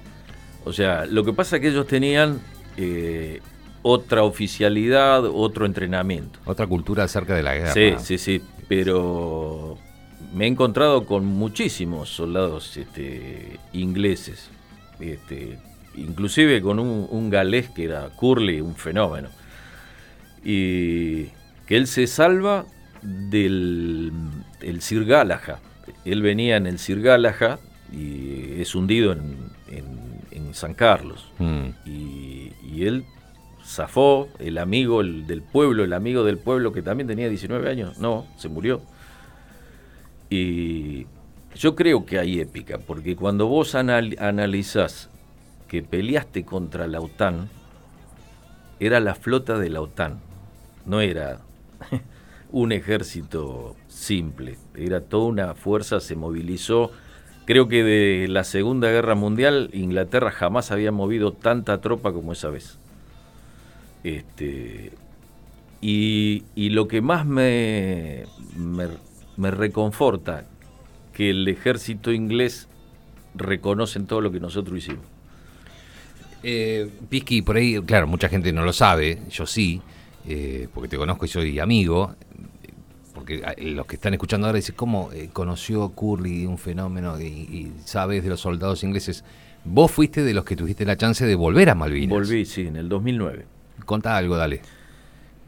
O 0.64 0.72
sea, 0.72 1.06
lo 1.06 1.24
que 1.24 1.32
pasa 1.32 1.56
es 1.56 1.62
que 1.62 1.68
ellos 1.68 1.86
tenían 1.86 2.40
eh, 2.76 3.40
otra 3.82 4.22
oficialidad, 4.22 5.24
otro 5.24 5.66
entrenamiento. 5.66 6.38
Otra 6.44 6.66
cultura 6.66 7.04
acerca 7.04 7.34
de 7.34 7.42
la 7.42 7.54
guerra. 7.54 7.72
Sí, 7.72 7.94
sí, 7.98 8.18
sí, 8.18 8.42
pero 8.68 9.76
me 10.32 10.44
he 10.44 10.48
encontrado 10.48 11.04
con 11.04 11.24
muchísimos 11.24 12.10
soldados 12.10 12.76
este, 12.76 13.58
ingleses, 13.72 14.50
este, 15.00 15.58
inclusive 15.96 16.62
con 16.62 16.78
un, 16.78 17.06
un 17.10 17.30
galés 17.30 17.70
que 17.70 17.84
era 17.84 18.08
Curly, 18.10 18.60
un 18.60 18.76
fenómeno, 18.76 19.28
y 20.44 21.24
que 21.66 21.76
él 21.76 21.86
se 21.86 22.06
salva 22.06 22.64
del 23.02 24.12
el 24.60 24.80
Sir 24.82 25.04
Galahad. 25.04 25.58
Él 26.04 26.22
venía 26.22 26.56
en 26.56 26.66
el 26.66 26.78
Sir 26.78 27.00
Galahad 27.00 27.58
y 27.92 28.60
es 28.60 28.74
hundido 28.74 29.12
en, 29.12 29.36
en- 29.70 30.08
en 30.30 30.54
San 30.54 30.74
Carlos. 30.74 31.32
Mm. 31.38 31.68
Y, 31.86 32.52
y 32.64 32.86
él 32.86 33.04
zafó, 33.64 34.28
el 34.38 34.58
amigo 34.58 35.00
el 35.02 35.26
del 35.26 35.42
pueblo, 35.42 35.84
el 35.84 35.92
amigo 35.92 36.24
del 36.24 36.38
pueblo 36.38 36.72
que 36.72 36.82
también 36.82 37.06
tenía 37.06 37.28
19 37.28 37.68
años, 37.70 37.98
no, 37.98 38.26
se 38.36 38.48
murió. 38.48 38.80
Y 40.30 41.06
yo 41.54 41.74
creo 41.74 42.04
que 42.06 42.18
hay 42.18 42.40
épica, 42.40 42.78
porque 42.78 43.16
cuando 43.16 43.46
vos 43.46 43.74
anal- 43.74 44.16
analizás 44.20 45.08
que 45.68 45.82
peleaste 45.82 46.44
contra 46.44 46.86
la 46.86 47.00
OTAN, 47.00 47.48
era 48.80 49.00
la 49.00 49.14
flota 49.14 49.58
de 49.58 49.70
la 49.70 49.80
OTAN, 49.80 50.20
no 50.88 51.00
era 51.00 51.40
un 52.50 52.72
ejército 52.72 53.76
simple, 53.86 54.56
era 54.74 55.00
toda 55.00 55.26
una 55.26 55.54
fuerza, 55.54 56.00
se 56.00 56.16
movilizó. 56.16 56.90
Creo 57.44 57.68
que 57.68 57.84
de 57.84 58.28
la 58.28 58.44
Segunda 58.44 58.90
Guerra 58.90 59.14
Mundial 59.14 59.70
Inglaterra 59.72 60.30
jamás 60.30 60.70
había 60.70 60.92
movido 60.92 61.32
tanta 61.32 61.80
tropa 61.80 62.12
como 62.12 62.32
esa 62.32 62.50
vez. 62.50 62.78
Este, 64.02 64.92
y, 65.80 66.44
y 66.54 66.70
lo 66.70 66.88
que 66.88 67.00
más 67.00 67.26
me, 67.26 68.24
me, 68.56 68.88
me 69.36 69.50
reconforta, 69.50 70.44
que 71.12 71.30
el 71.30 71.48
ejército 71.48 72.12
inglés 72.12 72.68
reconoce 73.34 74.00
todo 74.00 74.20
lo 74.20 74.30
que 74.30 74.40
nosotros 74.40 74.78
hicimos. 74.78 75.04
Eh, 76.42 76.90
por 77.44 77.56
ahí, 77.56 77.80
claro, 77.82 78.06
mucha 78.06 78.28
gente 78.28 78.52
no 78.52 78.64
lo 78.64 78.72
sabe, 78.72 79.18
yo 79.30 79.46
sí, 79.46 79.82
eh, 80.28 80.68
porque 80.72 80.88
te 80.88 80.96
conozco 80.96 81.24
y 81.24 81.28
soy 81.28 81.58
amigo. 81.58 82.14
Porque 83.14 83.42
eh, 83.56 83.70
los 83.72 83.86
que 83.86 83.96
están 83.96 84.14
escuchando 84.14 84.46
ahora 84.46 84.56
dicen, 84.58 84.74
¿cómo 84.76 85.10
eh, 85.12 85.30
conoció 85.32 85.88
Curly 85.90 86.46
un 86.46 86.58
fenómeno 86.58 87.20
y, 87.20 87.24
y 87.24 87.72
sabes 87.84 88.22
de 88.22 88.30
los 88.30 88.40
soldados 88.40 88.84
ingleses? 88.84 89.24
Vos 89.64 89.90
fuiste 89.90 90.22
de 90.22 90.34
los 90.34 90.44
que 90.44 90.54
tuviste 90.56 90.84
la 90.86 90.96
chance 90.96 91.26
de 91.26 91.34
volver 91.34 91.70
a 91.70 91.74
Malvinas. 91.74 92.10
Volví, 92.10 92.44
sí, 92.44 92.62
en 92.68 92.76
el 92.76 92.88
2009. 92.88 93.44
Contá 93.84 94.16
algo, 94.16 94.36
dale. 94.36 94.60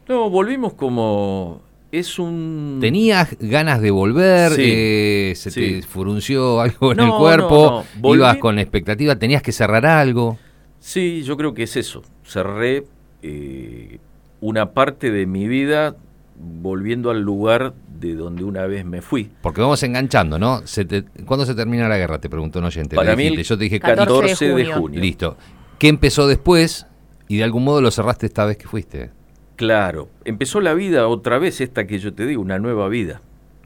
No, 0.07 0.29
volvimos 0.29 0.73
como... 0.73 1.61
Es 1.91 2.19
un... 2.19 2.77
¿Tenías 2.79 3.35
ganas 3.39 3.81
de 3.81 3.91
volver? 3.91 4.51
Sí, 4.53 4.61
Eh, 4.65 5.33
¿Se 5.35 5.51
sí. 5.51 5.59
te 5.59 5.81
frunció 5.81 6.61
algo 6.61 6.91
en 6.91 6.97
No, 6.97 7.05
el 7.05 7.11
cuerpo? 7.19 7.83
no, 8.01 8.15
¿Ibas 8.15 8.37
con 8.37 8.59
expectativa? 8.59 9.17
¿Tenías 9.17 9.41
que 9.41 9.51
cerrar 9.51 9.85
algo? 9.85 10.37
Sí, 10.79 11.23
yo 11.23 11.35
creo 11.35 11.53
que 11.53 11.63
es 11.63 11.75
eso. 11.75 12.01
Cerré 12.25 12.85
eh, 13.21 13.99
una 14.41 14.71
parte 14.73 15.09
de 15.11 15.25
mi 15.25 15.47
vida 15.47 15.95
volviendo 16.37 17.09
al 17.11 17.21
lugar 17.21 17.73
de 17.99 18.15
donde 18.15 18.43
una 18.43 18.65
vez 18.65 18.83
me 18.83 19.01
fui. 19.01 19.29
Porque 19.41 19.61
vamos 19.61 19.81
enganchando, 19.83 20.39
¿no? 20.39 20.65
Se 20.65 20.83
te- 20.85 21.03
¿Cuándo 21.25 21.45
se 21.45 21.53
termina 21.55 21.87
la 21.87 21.97
guerra? 21.97 22.19
Te 22.19 22.29
preguntó 22.29 22.59
un 22.59 22.65
oyente. 22.65 22.95
Para 22.95 23.15
mí 23.15 23.43
yo 23.43 23.57
te 23.57 23.63
dije 23.63 23.79
14 23.79 24.45
de 24.55 24.65
junio. 24.73 24.99
Listo. 25.01 25.37
¿Qué 25.77 25.87
empezó 25.87 26.27
después? 26.27 26.87
Y 27.27 27.37
de 27.37 27.43
algún 27.43 27.63
modo 27.63 27.79
lo 27.81 27.91
cerraste 27.91 28.25
esta 28.25 28.45
vez 28.45 28.57
que 28.57 28.67
fuiste. 28.67 29.11
Claro, 29.55 30.09
empezó 30.25 30.59
la 30.59 30.73
vida 30.73 31.07
otra 31.07 31.37
vez, 31.37 31.61
esta 31.61 31.85
que 31.85 31.99
yo 31.99 32.13
te 32.13 32.25
digo, 32.25 32.41
una 32.41 32.57
nueva 32.57 32.89
vida, 32.89 33.21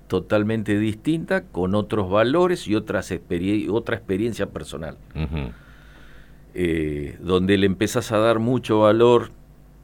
totalmente 0.07 0.77
distinta, 0.77 1.43
con 1.45 1.73
otros 1.73 2.09
valores 2.09 2.67
y 2.67 2.75
otras 2.75 3.11
experie- 3.11 3.69
otra 3.71 3.95
experiencia 3.95 4.47
personal, 4.47 4.97
eh, 6.53 7.17
donde 7.21 7.57
le 7.57 7.65
empezás 7.65 8.11
a 8.11 8.17
dar 8.17 8.39
mucho 8.39 8.79
valor 8.81 9.31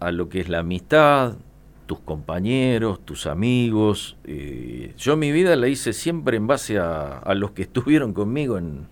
a 0.01 0.11
lo 0.11 0.27
que 0.29 0.39
es 0.41 0.49
la 0.49 0.59
amistad, 0.59 1.37
tus 1.85 1.99
compañeros, 1.99 2.99
tus 3.05 3.25
amigos. 3.27 4.17
eh, 4.25 4.93
yo 4.97 5.15
mi 5.17 5.31
vida 5.31 5.55
la 5.55 5.67
hice 5.67 5.93
siempre 5.93 6.37
en 6.37 6.47
base 6.47 6.77
a, 6.79 7.19
a 7.19 7.33
los 7.35 7.51
que 7.51 7.61
estuvieron 7.69 8.13
conmigo 8.13 8.57
en, 8.57 8.87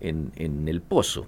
en, 0.00 0.32
en 0.36 0.66
el 0.68 0.80
pozo. 0.80 1.26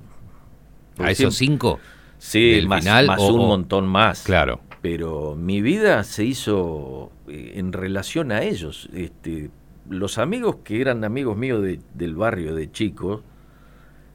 ¿A 0.99 1.11
esos 1.11 1.35
cinco? 1.37 1.79
Sí, 2.19 2.63
más, 2.67 2.81
final 2.81 3.07
más 3.07 3.21
o- 3.21 3.35
un 3.35 3.49
montón 3.49 3.87
más. 3.89 4.23
Claro. 4.23 4.61
pero 4.81 5.35
mi 5.37 5.61
vida 5.63 6.03
se 6.05 6.25
hizo 6.25 7.11
eh, 7.29 7.53
en 7.57 7.73
relación 7.73 8.31
a 8.33 8.43
ellos. 8.43 8.89
Este, 8.93 9.51
los 9.89 10.19
amigos 10.19 10.57
que 10.65 10.81
eran 10.81 11.05
amigos 11.05 11.37
míos 11.37 11.63
de- 11.63 11.81
del 11.95 12.15
barrio 12.15 12.55
de 12.55 12.71
chicos, 12.71 13.23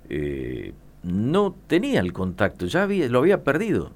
eh, 0.09 0.73
no 1.03 1.55
tenía 1.67 1.99
el 1.99 2.13
contacto, 2.13 2.65
ya 2.65 2.83
había, 2.83 3.07
lo 3.09 3.19
había 3.19 3.43
perdido. 3.43 3.91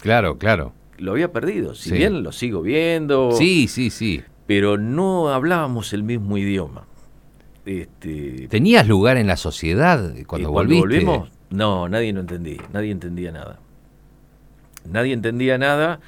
Claro, 0.00 0.38
claro. 0.38 0.72
Lo 0.98 1.12
había 1.12 1.32
perdido. 1.32 1.74
Si 1.74 1.90
Sí. 1.90 1.96
bien 1.96 2.22
lo 2.22 2.32
sigo 2.32 2.62
viendo. 2.62 3.32
Sí, 3.32 3.68
sí, 3.68 3.90
sí. 3.90 4.22
Pero 4.46 4.78
no 4.78 5.28
hablábamos 5.30 5.92
el 5.92 6.02
mismo 6.02 6.38
idioma. 6.38 6.84
Este, 7.64 8.46
¿Tenías 8.48 8.86
lugar 8.86 9.16
en 9.16 9.26
la 9.26 9.36
sociedad 9.36 10.14
cuando, 10.26 10.52
volviste? 10.52 10.80
volvimos, 10.80 11.30
no, 11.50 11.88
nadie 11.88 12.12
no 12.12 12.20
entendía, 12.20 12.62
nadie 12.72 12.92
entendía 12.92 13.32
nada. 13.32 13.58
Nadie 14.88 15.12
entendía 15.12 15.58
nada 15.58 15.98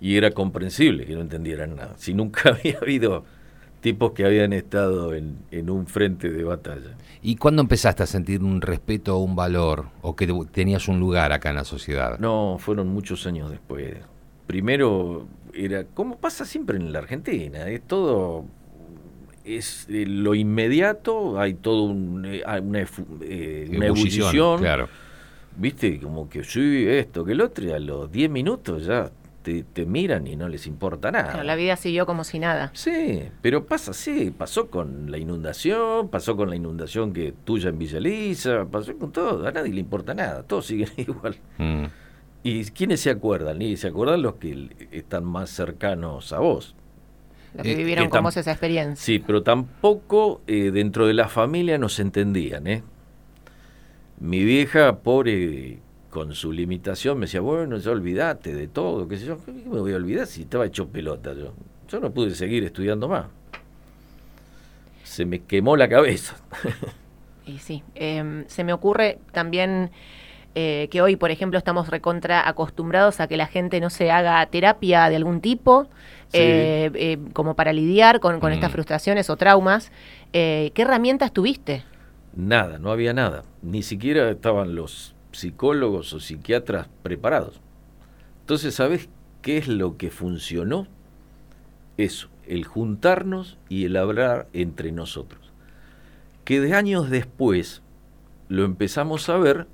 y 0.00 0.16
era 0.16 0.32
comprensible 0.32 1.06
que 1.06 1.14
no 1.14 1.20
entendieran 1.20 1.76
nada. 1.76 1.94
Si 1.96 2.12
nunca 2.12 2.50
había 2.60 2.78
habido 2.82 3.24
tipos 3.86 4.10
que 4.10 4.24
habían 4.24 4.52
estado 4.52 5.14
en, 5.14 5.38
en 5.52 5.70
un 5.70 5.86
frente 5.86 6.28
de 6.28 6.42
batalla. 6.42 6.96
¿Y 7.22 7.36
cuándo 7.36 7.62
empezaste 7.62 8.02
a 8.02 8.06
sentir 8.06 8.42
un 8.42 8.60
respeto 8.60 9.16
o 9.16 9.20
un 9.20 9.36
valor? 9.36 9.90
¿O 10.02 10.16
que 10.16 10.26
tenías 10.50 10.88
un 10.88 10.98
lugar 10.98 11.30
acá 11.30 11.50
en 11.50 11.54
la 11.54 11.62
sociedad? 11.62 12.18
No, 12.18 12.56
fueron 12.58 12.88
muchos 12.88 13.24
años 13.28 13.48
después. 13.48 13.94
Primero 14.48 15.28
era, 15.54 15.84
como 15.84 16.18
pasa 16.18 16.44
siempre 16.44 16.78
en 16.78 16.92
la 16.92 16.98
Argentina, 16.98 17.68
es 17.68 17.80
todo, 17.86 18.46
es 19.44 19.86
eh, 19.88 20.04
lo 20.04 20.34
inmediato, 20.34 21.38
hay 21.38 21.54
todo 21.54 21.84
un, 21.84 22.24
eh, 22.26 22.42
una, 22.60 22.80
eh, 23.20 23.68
una 23.70 23.86
Ebullición, 23.86 24.26
ebullición, 24.34 24.58
claro. 24.58 24.88
viste, 25.56 26.00
como 26.00 26.28
que 26.28 26.42
sí, 26.42 26.86
esto, 26.88 27.24
que 27.24 27.30
el 27.30 27.40
otro, 27.40 27.64
y 27.64 27.70
a 27.70 27.78
los 27.78 28.10
10 28.10 28.30
minutos 28.30 28.84
ya 28.84 29.12
te, 29.46 29.62
te 29.62 29.86
miran 29.86 30.26
y 30.26 30.34
no 30.34 30.48
les 30.48 30.66
importa 30.66 31.12
nada. 31.12 31.28
Claro, 31.30 31.44
la 31.44 31.54
vida 31.54 31.76
siguió 31.76 32.04
como 32.04 32.24
si 32.24 32.40
nada. 32.40 32.72
Sí, 32.74 33.22
pero 33.42 33.64
pasa 33.64 33.92
así, 33.92 34.32
pasó 34.36 34.68
con 34.70 35.08
la 35.08 35.18
inundación, 35.18 36.08
pasó 36.08 36.36
con 36.36 36.50
la 36.50 36.56
inundación 36.56 37.12
que 37.12 37.32
tuya 37.44 37.68
en 37.68 37.78
Villa 37.78 37.98
Elisa, 37.98 38.66
pasó 38.68 38.96
con 38.98 39.12
todo, 39.12 39.46
a 39.46 39.52
nadie 39.52 39.72
le 39.72 39.78
importa 39.78 40.14
nada, 40.14 40.42
todos 40.42 40.66
siguen 40.66 40.88
igual. 40.96 41.36
Mm. 41.58 41.84
¿Y 42.42 42.64
quiénes 42.66 43.00
se 43.00 43.10
acuerdan? 43.10 43.62
Y 43.62 43.76
se 43.76 43.86
acuerdan 43.86 44.22
los 44.22 44.34
que 44.34 44.68
están 44.90 45.24
más 45.24 45.48
cercanos 45.50 46.32
a 46.32 46.40
vos. 46.40 46.74
Los 47.54 47.62
que 47.62 47.72
Eh, 47.72 47.76
vivieron 47.76 48.06
que 48.06 48.10
con 48.10 48.24
vos 48.24 48.36
esa 48.36 48.50
experiencia. 48.50 48.96
Sí, 49.04 49.20
pero 49.24 49.44
tampoco 49.44 50.40
eh, 50.48 50.72
dentro 50.72 51.06
de 51.06 51.14
la 51.14 51.28
familia 51.28 51.78
nos 51.78 52.00
entendían, 52.00 52.66
¿eh? 52.66 52.82
Mi 54.18 54.42
vieja, 54.44 54.96
pobre, 54.98 55.78
con 56.16 56.34
su 56.34 56.50
limitación, 56.50 57.18
me 57.18 57.26
decía, 57.26 57.42
bueno, 57.42 57.76
ya 57.76 57.90
olvídate 57.90 58.54
de 58.54 58.68
todo, 58.68 59.06
qué 59.06 59.18
sé 59.18 59.26
yo. 59.26 59.36
¿Qué 59.44 59.52
me 59.52 59.78
voy 59.80 59.92
a 59.92 59.96
olvidar 59.96 60.26
si 60.26 60.42
estaba 60.42 60.64
hecho 60.64 60.88
pelota 60.88 61.34
yo? 61.34 61.52
Yo 61.90 62.00
no 62.00 62.10
pude 62.10 62.34
seguir 62.34 62.64
estudiando 62.64 63.06
más. 63.06 63.26
Se 65.04 65.26
me 65.26 65.40
quemó 65.40 65.76
la 65.76 65.88
cabeza. 65.88 66.36
Y 67.48 67.58
sí, 67.58 67.84
eh, 67.94 68.42
se 68.48 68.64
me 68.64 68.72
ocurre 68.72 69.18
también 69.30 69.90
eh, 70.56 70.88
que 70.90 71.00
hoy, 71.00 71.14
por 71.14 71.30
ejemplo, 71.30 71.58
estamos 71.58 71.88
recontra 71.90 72.48
acostumbrados 72.48 73.20
a 73.20 73.28
que 73.28 73.36
la 73.36 73.46
gente 73.46 73.78
no 73.78 73.88
se 73.88 74.10
haga 74.10 74.44
terapia 74.46 75.08
de 75.10 75.16
algún 75.16 75.40
tipo, 75.42 75.84
Sí. 76.28 76.38
eh, 76.40 76.90
eh, 76.94 77.18
como 77.34 77.54
para 77.54 77.72
lidiar 77.74 78.18
con, 78.20 78.40
con 78.40 78.50
Mm. 78.50 78.54
estas 78.54 78.72
frustraciones 78.72 79.28
o 79.30 79.36
traumas. 79.36 79.92
¿Qué 80.32 80.72
herramientas 80.76 81.30
tuviste? 81.32 81.84
Nada, 82.34 82.78
no 82.80 82.90
había 82.90 83.12
nada. 83.12 83.44
Ni 83.62 83.82
siquiera 83.84 84.28
estaban 84.30 84.74
los 84.74 85.14
psicólogos 85.36 86.12
o 86.12 86.20
psiquiatras 86.20 86.88
preparados. 87.02 87.60
Entonces, 88.40 88.74
¿sabes 88.74 89.08
qué 89.42 89.58
es 89.58 89.68
lo 89.68 89.96
que 89.96 90.10
funcionó? 90.10 90.86
Eso, 91.96 92.28
el 92.46 92.64
juntarnos 92.64 93.58
y 93.68 93.84
el 93.84 93.96
hablar 93.96 94.48
entre 94.52 94.92
nosotros. 94.92 95.52
Que 96.44 96.60
de 96.60 96.74
años 96.74 97.10
después 97.10 97.82
lo 98.48 98.64
empezamos 98.64 99.28
a 99.28 99.36
ver 99.36 99.66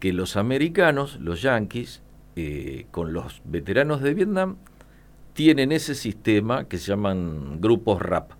que 0.00 0.12
los 0.12 0.36
americanos, 0.36 1.18
los 1.20 1.42
yanquis, 1.42 2.02
eh, 2.36 2.86
con 2.90 3.12
los 3.12 3.42
veteranos 3.44 4.00
de 4.00 4.14
Vietnam, 4.14 4.56
tienen 5.32 5.72
ese 5.72 5.94
sistema 5.94 6.68
que 6.68 6.78
se 6.78 6.86
llaman 6.86 7.60
grupos 7.60 8.00
rap 8.00 8.37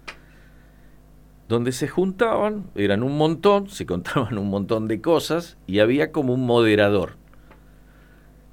donde 1.49 1.73
se 1.73 1.89
juntaban, 1.89 2.67
eran 2.75 3.03
un 3.03 3.17
montón, 3.17 3.69
se 3.69 3.87
contaban 3.87 4.37
un 4.39 4.51
montón 4.51 4.87
de 4.87 5.01
cosas 5.01 5.57
y 5.67 5.81
había 5.81 6.13
como 6.13 6.35
un 6.35 6.45
moderador. 6.45 7.17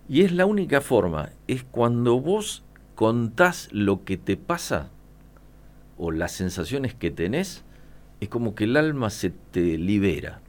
Y 0.08 0.22
es 0.22 0.32
la 0.32 0.46
única 0.46 0.82
forma, 0.82 1.30
es 1.48 1.64
cuando 1.64 2.20
vos 2.20 2.64
contás 2.96 3.70
lo 3.72 4.06
que 4.06 4.18
te 4.18 4.38
pasa 4.38 4.90
o 5.98 6.12
las 6.12 6.32
sensaciones 6.32 6.94
que 6.94 7.12
tenés, 7.12 7.64
es 8.22 8.30
como 8.30 8.56
que 8.56 8.64
el 8.64 8.78
alma 8.78 9.10
se 9.10 9.30
te 9.30 9.78
libera. 9.78 10.40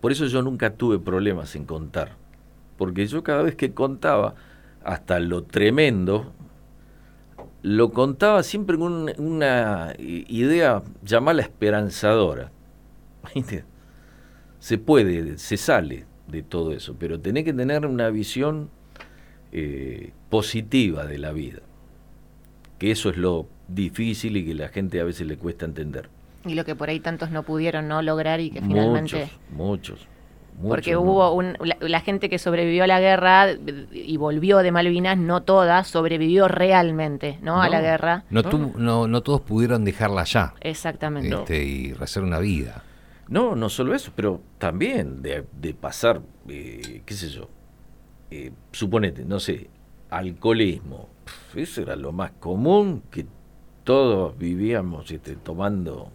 Por 0.00 0.12
eso 0.12 0.26
yo 0.26 0.42
nunca 0.42 0.74
tuve 0.74 0.98
problemas 0.98 1.54
en 1.54 1.64
contar, 1.64 2.16
porque 2.76 3.06
yo 3.06 3.22
cada 3.22 3.42
vez 3.42 3.54
que 3.54 3.72
contaba, 3.72 4.34
hasta 4.84 5.18
lo 5.20 5.42
tremendo, 5.44 6.32
lo 7.68 7.90
contaba 7.90 8.44
siempre 8.44 8.78
con 8.78 8.92
un- 8.92 9.12
una 9.18 9.92
idea, 9.98 10.82
llamarla 11.02 11.42
esperanzadora. 11.42 12.52
Se 14.60 14.78
puede, 14.78 15.36
se 15.38 15.56
sale 15.56 16.06
de 16.28 16.42
todo 16.42 16.72
eso, 16.72 16.94
pero 16.98 17.20
tenés 17.20 17.44
que 17.44 17.52
tener 17.52 17.84
una 17.86 18.08
visión 18.10 18.70
eh, 19.52 20.12
positiva 20.30 21.06
de 21.06 21.18
la 21.18 21.32
vida. 21.32 21.58
Que 22.78 22.90
eso 22.90 23.10
es 23.10 23.16
lo 23.16 23.46
difícil 23.68 24.36
y 24.36 24.44
que 24.44 24.54
la 24.54 24.68
gente 24.68 25.00
a 25.00 25.04
veces 25.04 25.26
le 25.26 25.36
cuesta 25.36 25.66
entender. 25.66 26.08
Y 26.44 26.54
lo 26.54 26.64
que 26.64 26.74
por 26.76 26.88
ahí 26.88 27.00
tantos 27.00 27.30
no 27.30 27.42
pudieron 27.42 27.88
no 27.88 28.00
lograr 28.02 28.40
y 28.40 28.50
que 28.50 28.60
finalmente... 28.60 29.28
Muchos, 29.50 29.98
muchos. 29.98 30.08
Porque 30.62 30.96
hubo 30.96 31.32
un, 31.32 31.56
la, 31.60 31.76
la 31.80 32.00
gente 32.00 32.28
que 32.30 32.38
sobrevivió 32.38 32.84
a 32.84 32.86
la 32.86 32.98
guerra 33.00 33.46
y 33.92 34.16
volvió 34.16 34.58
de 34.58 34.72
Malvinas, 34.72 35.18
no 35.18 35.42
toda 35.42 35.84
sobrevivió 35.84 36.48
realmente, 36.48 37.38
¿no? 37.42 37.60
A 37.60 37.68
la 37.68 37.80
guerra. 37.82 38.24
No, 38.30 38.42
tu- 38.42 38.72
no, 38.78 39.06
no 39.06 39.22
todos 39.22 39.42
pudieron 39.42 39.84
dejarla 39.84 40.22
allá 40.22 40.54
Exactamente. 40.60 41.34
este, 41.34 41.64
y 41.64 41.94
hacer 42.00 42.22
una 42.22 42.38
vida. 42.38 42.82
No, 43.28 43.54
no 43.56 43.68
solo 43.68 43.94
eso, 43.94 44.12
pero 44.16 44.40
también 44.58 45.20
de, 45.20 45.44
de 45.60 45.74
pasar, 45.74 46.22
eh, 46.48 47.02
qué 47.04 47.14
sé 47.14 47.28
yo, 47.28 47.48
eh, 48.30 48.52
suponete, 48.72 49.24
no 49.24 49.38
sé, 49.40 49.68
alcoholismo. 50.10 51.08
Eso 51.54 51.82
era 51.82 51.96
lo 51.96 52.12
más 52.12 52.30
común 52.38 53.02
que 53.10 53.26
todos 53.84 54.36
vivíamos 54.38 55.10
este, 55.10 55.36
tomando, 55.36 56.10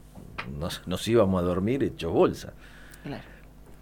nos, 0.57 0.81
nos 0.87 1.07
íbamos 1.07 1.41
a 1.41 1.45
dormir 1.45 1.83
hechos 1.83 2.11
bolsa. 2.11 2.53
Claro. 3.03 3.23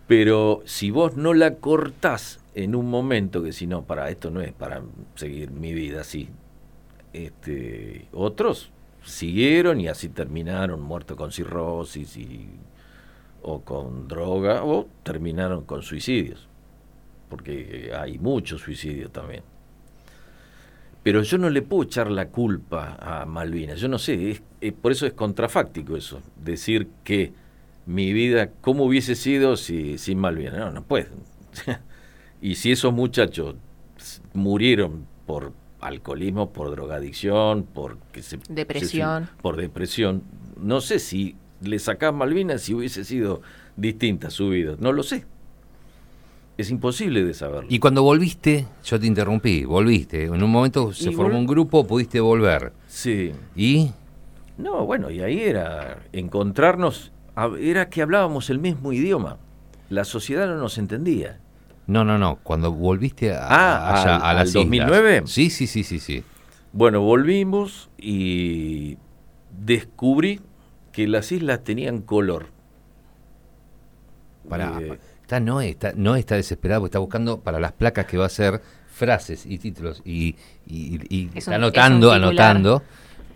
Pero 0.10 0.64
si 0.66 0.89
vos 0.89 1.18
no 1.18 1.36
la 1.36 1.57
cortás 1.57 2.39
en 2.55 2.74
un 2.74 2.89
momento 2.89 3.43
que 3.43 3.53
si 3.53 3.68
no, 3.68 3.84
para 3.84 4.10
esto 4.10 4.32
no 4.32 4.41
es 4.41 4.51
para 4.51 4.82
seguir 5.14 5.51
mi 5.51 5.72
vida 5.72 6.01
así. 6.01 6.30
Este, 7.14 8.07
otros 8.12 8.72
siguieron 9.05 9.80
y 9.80 9.88
así 9.88 10.10
terminaron 10.10 10.82
muertos 10.82 11.16
con 11.16 11.32
cirrosis 11.32 12.18
o 13.43 13.62
con 13.62 14.07
droga 14.07 14.64
o 14.64 14.88
terminaron 15.03 15.64
con 15.64 15.84
suicidios. 15.84 16.47
Porque 17.30 17.91
hay 17.95 18.18
muchos 18.18 18.62
suicidios 18.62 19.12
también. 19.12 19.43
Pero 21.03 21.22
yo 21.22 21.38
no 21.38 21.51
le 21.51 21.62
puedo 21.62 21.84
echar 21.84 22.10
la 22.10 22.30
culpa 22.30 22.97
a 22.99 23.28
Malvinas. 23.28 23.80
Yo 23.80 23.88
no 23.88 23.99
sé, 23.99 24.41
por 24.82 24.91
eso 24.91 25.05
es 25.05 25.14
contrafáctico 25.14 25.95
eso. 25.95 26.20
Decir 26.36 26.88
que 27.03 27.32
mi 27.89 28.13
vida, 28.13 28.51
¿cómo 28.61 28.83
hubiese 28.85 29.15
sido 29.15 29.57
si, 29.57 29.97
sin 29.97 30.19
Malvinas? 30.19 30.53
No, 30.57 30.71
no 30.71 30.83
puede. 30.83 31.07
y 32.41 32.55
si 32.55 32.71
esos 32.71 32.93
muchachos 32.93 33.55
murieron 34.33 35.05
por 35.25 35.53
alcoholismo, 35.81 36.51
por 36.51 36.69
drogadicción, 36.71 37.63
por 37.63 37.97
que 38.11 38.21
se, 38.21 38.37
Depresión. 38.49 39.25
se- 39.25 39.41
por 39.41 39.55
depresión, 39.57 40.23
no 40.61 40.81
sé 40.81 40.99
si 40.99 41.35
le 41.61 41.79
sacás 41.79 42.13
Malvinas 42.13 42.61
si 42.61 42.73
hubiese 42.73 43.03
sido 43.03 43.41
distinta 43.75 44.30
su 44.30 44.49
vida. 44.49 44.76
No 44.80 44.91
lo 44.91 45.01
sé. 45.03 45.26
Es 46.57 46.69
imposible 46.69 47.23
de 47.23 47.34
saberlo. 47.34 47.68
Y 47.69 47.80
cuando 47.80 48.03
volviste, 48.03 48.68
yo 48.84 48.99
te 48.99 49.07
interrumpí, 49.07 49.64
volviste. 49.64 50.26
En 50.26 50.43
un 50.43 50.51
momento 50.51 50.91
se 50.93 51.09
Y 51.09 51.14
formó 51.14 51.39
un 51.39 51.47
grupo, 51.47 51.88
pudiste 51.88 52.19
volver. 52.19 52.73
Sí. 52.88 53.31
¿Y? 53.55 53.91
No, 54.57 54.85
bueno, 54.85 55.09
y 55.09 55.22
ahí 55.22 55.39
era 55.39 56.03
encontrarnos, 56.11 57.14
era 57.60 57.90
que 57.90 58.02
hablábamos 58.02 58.49
el 58.49 58.60
mismo 58.60 58.91
idioma. 58.94 59.38
La 59.90 60.03
sociedad 60.03 60.48
no 60.48 60.56
nos 60.57 60.78
entendía. 60.78 61.40
No, 61.88 62.03
no, 62.06 62.18
no. 62.18 62.38
Cuando 62.44 62.72
volviste 62.72 63.34
a, 63.34 63.48
Ah, 63.48 63.94
allá, 64.02 64.16
al- 64.18 64.22
a 64.22 64.30
al 64.30 64.36
las 64.38 64.49
islas. 64.49 64.66
2009. 64.66 65.24
Sí, 65.26 65.49
sí, 65.49 65.66
sí, 65.68 65.84
sí, 65.84 65.99
sí. 65.99 66.24
Bueno, 66.72 67.02
volvimos 67.02 67.90
y 67.98 68.98
descubrí 69.60 70.41
que 70.91 71.07
las 71.07 71.32
islas 71.32 71.64
tenían 71.64 72.02
color. 72.02 72.48
Pará, 74.48 74.80
Eh, 74.80 74.99
está, 75.22 75.40
no, 75.40 75.61
está, 75.61 75.94
no 75.95 76.16
está 76.16 76.36
desesperado 76.36 76.82
porque 76.82 76.90
está 76.90 76.99
buscando 76.99 77.40
para 77.41 77.60
las 77.60 77.72
placas 77.74 78.06
que 78.06 78.18
va 78.18 78.24
a 78.26 78.28
hacer 78.28 78.61
frases 78.91 79.45
y 79.45 79.57
títulos 79.60 80.02
y, 80.06 80.36
y- 80.68 80.99
y 81.10 81.30
Es 81.36 81.48
un- 81.48 81.53
anotando, 81.56 82.11
es 82.14 82.22
un 82.22 82.30
titular. 82.30 82.52
anotando, 82.52 82.84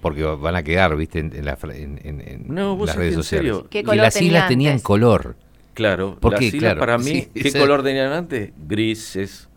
porque 0.03 0.23
van 0.23 0.55
a 0.55 0.61
quedar, 0.63 0.95
viste, 0.95 1.17
en, 1.19 1.35
en 1.35 1.45
la 1.45 1.57
en- 1.63 1.99
en- 2.03 2.21
en 2.21 2.45
No, 2.49 2.75
vos 2.75 2.87
las 2.87 2.97
redes 2.97 3.15
sociales. 3.15 3.55
serio. 3.55 3.67
¿Qué 3.71 3.79
y 3.79 3.83
color 3.83 4.03
las 4.03 4.21
islas 4.21 4.47
tenían 4.47 4.73
antes? 4.73 4.83
color. 4.83 5.35
Claro, 5.73 6.17
¿Por 6.19 6.33
las 6.33 6.39
qué? 6.41 6.45
islas 6.47 6.61
Claro, 6.61 6.79
para 6.79 6.97
mí, 6.99 7.05
sí, 7.05 7.29
¿qué 7.33 7.51
color 7.51 7.81
tenían 7.81 8.11
antes? 8.11 8.51
Grises, 8.67 9.49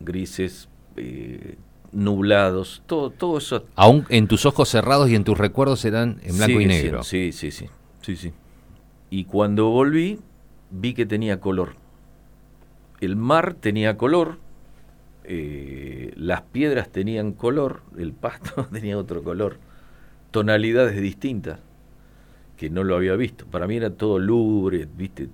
grises, 0.00 0.68
eh, 0.96 1.56
nublados, 1.92 2.82
todo, 2.86 3.10
todo 3.10 3.38
eso. 3.38 3.64
Aún 3.76 4.04
en 4.10 4.26
tus 4.28 4.44
ojos 4.44 4.68
cerrados 4.68 5.08
y 5.08 5.14
en 5.14 5.24
tus 5.24 5.38
recuerdos 5.38 5.84
eran 5.86 6.20
en 6.24 6.36
blanco 6.36 6.60
y 6.60 6.66
negro. 6.66 7.02
sí, 7.04 7.32
sí, 7.32 7.50
sí, 7.50 7.68
sí, 8.02 8.16
sí. 8.16 8.32
Y 9.10 9.24
cuando 9.24 9.68
volví, 9.70 10.20
vi 10.70 10.94
que 10.94 11.06
tenía 11.06 11.40
color. 11.40 11.76
El 13.00 13.16
mar 13.16 13.54
tenía 13.54 13.96
color, 13.96 14.38
eh, 15.24 16.12
las 16.16 16.42
piedras 16.42 16.88
tenían 16.90 17.32
color, 17.32 17.82
el 17.98 18.12
pasto 18.12 18.66
tenía 18.72 18.98
otro 18.98 19.22
color, 19.22 19.58
tonalidades 20.32 21.00
distintas, 21.00 21.60
que 22.56 22.68
no 22.70 22.82
lo 22.82 22.96
había 22.96 23.14
visto. 23.14 23.46
Para 23.46 23.66
mí 23.68 23.76
era 23.76 23.90
todo 23.90 24.18
lúgubre, 24.18 24.88
viste, 24.96 25.28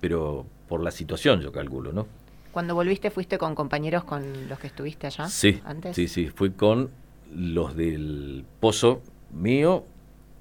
pero 0.00 0.46
por 0.68 0.80
la 0.82 0.90
situación 0.92 1.40
yo 1.40 1.50
calculo, 1.50 1.92
¿no? 1.92 2.06
Cuando 2.52 2.74
volviste, 2.74 3.10
fuiste 3.10 3.38
con 3.38 3.54
compañeros 3.54 4.04
con 4.04 4.48
los 4.48 4.58
que 4.58 4.66
estuviste 4.68 5.06
allá 5.06 5.26
Sí, 5.28 5.60
antes. 5.64 5.96
sí, 5.96 6.06
sí, 6.06 6.28
fui 6.28 6.50
con 6.50 6.90
los 7.34 7.74
del 7.74 8.44
pozo 8.60 9.00
mío, 9.32 9.84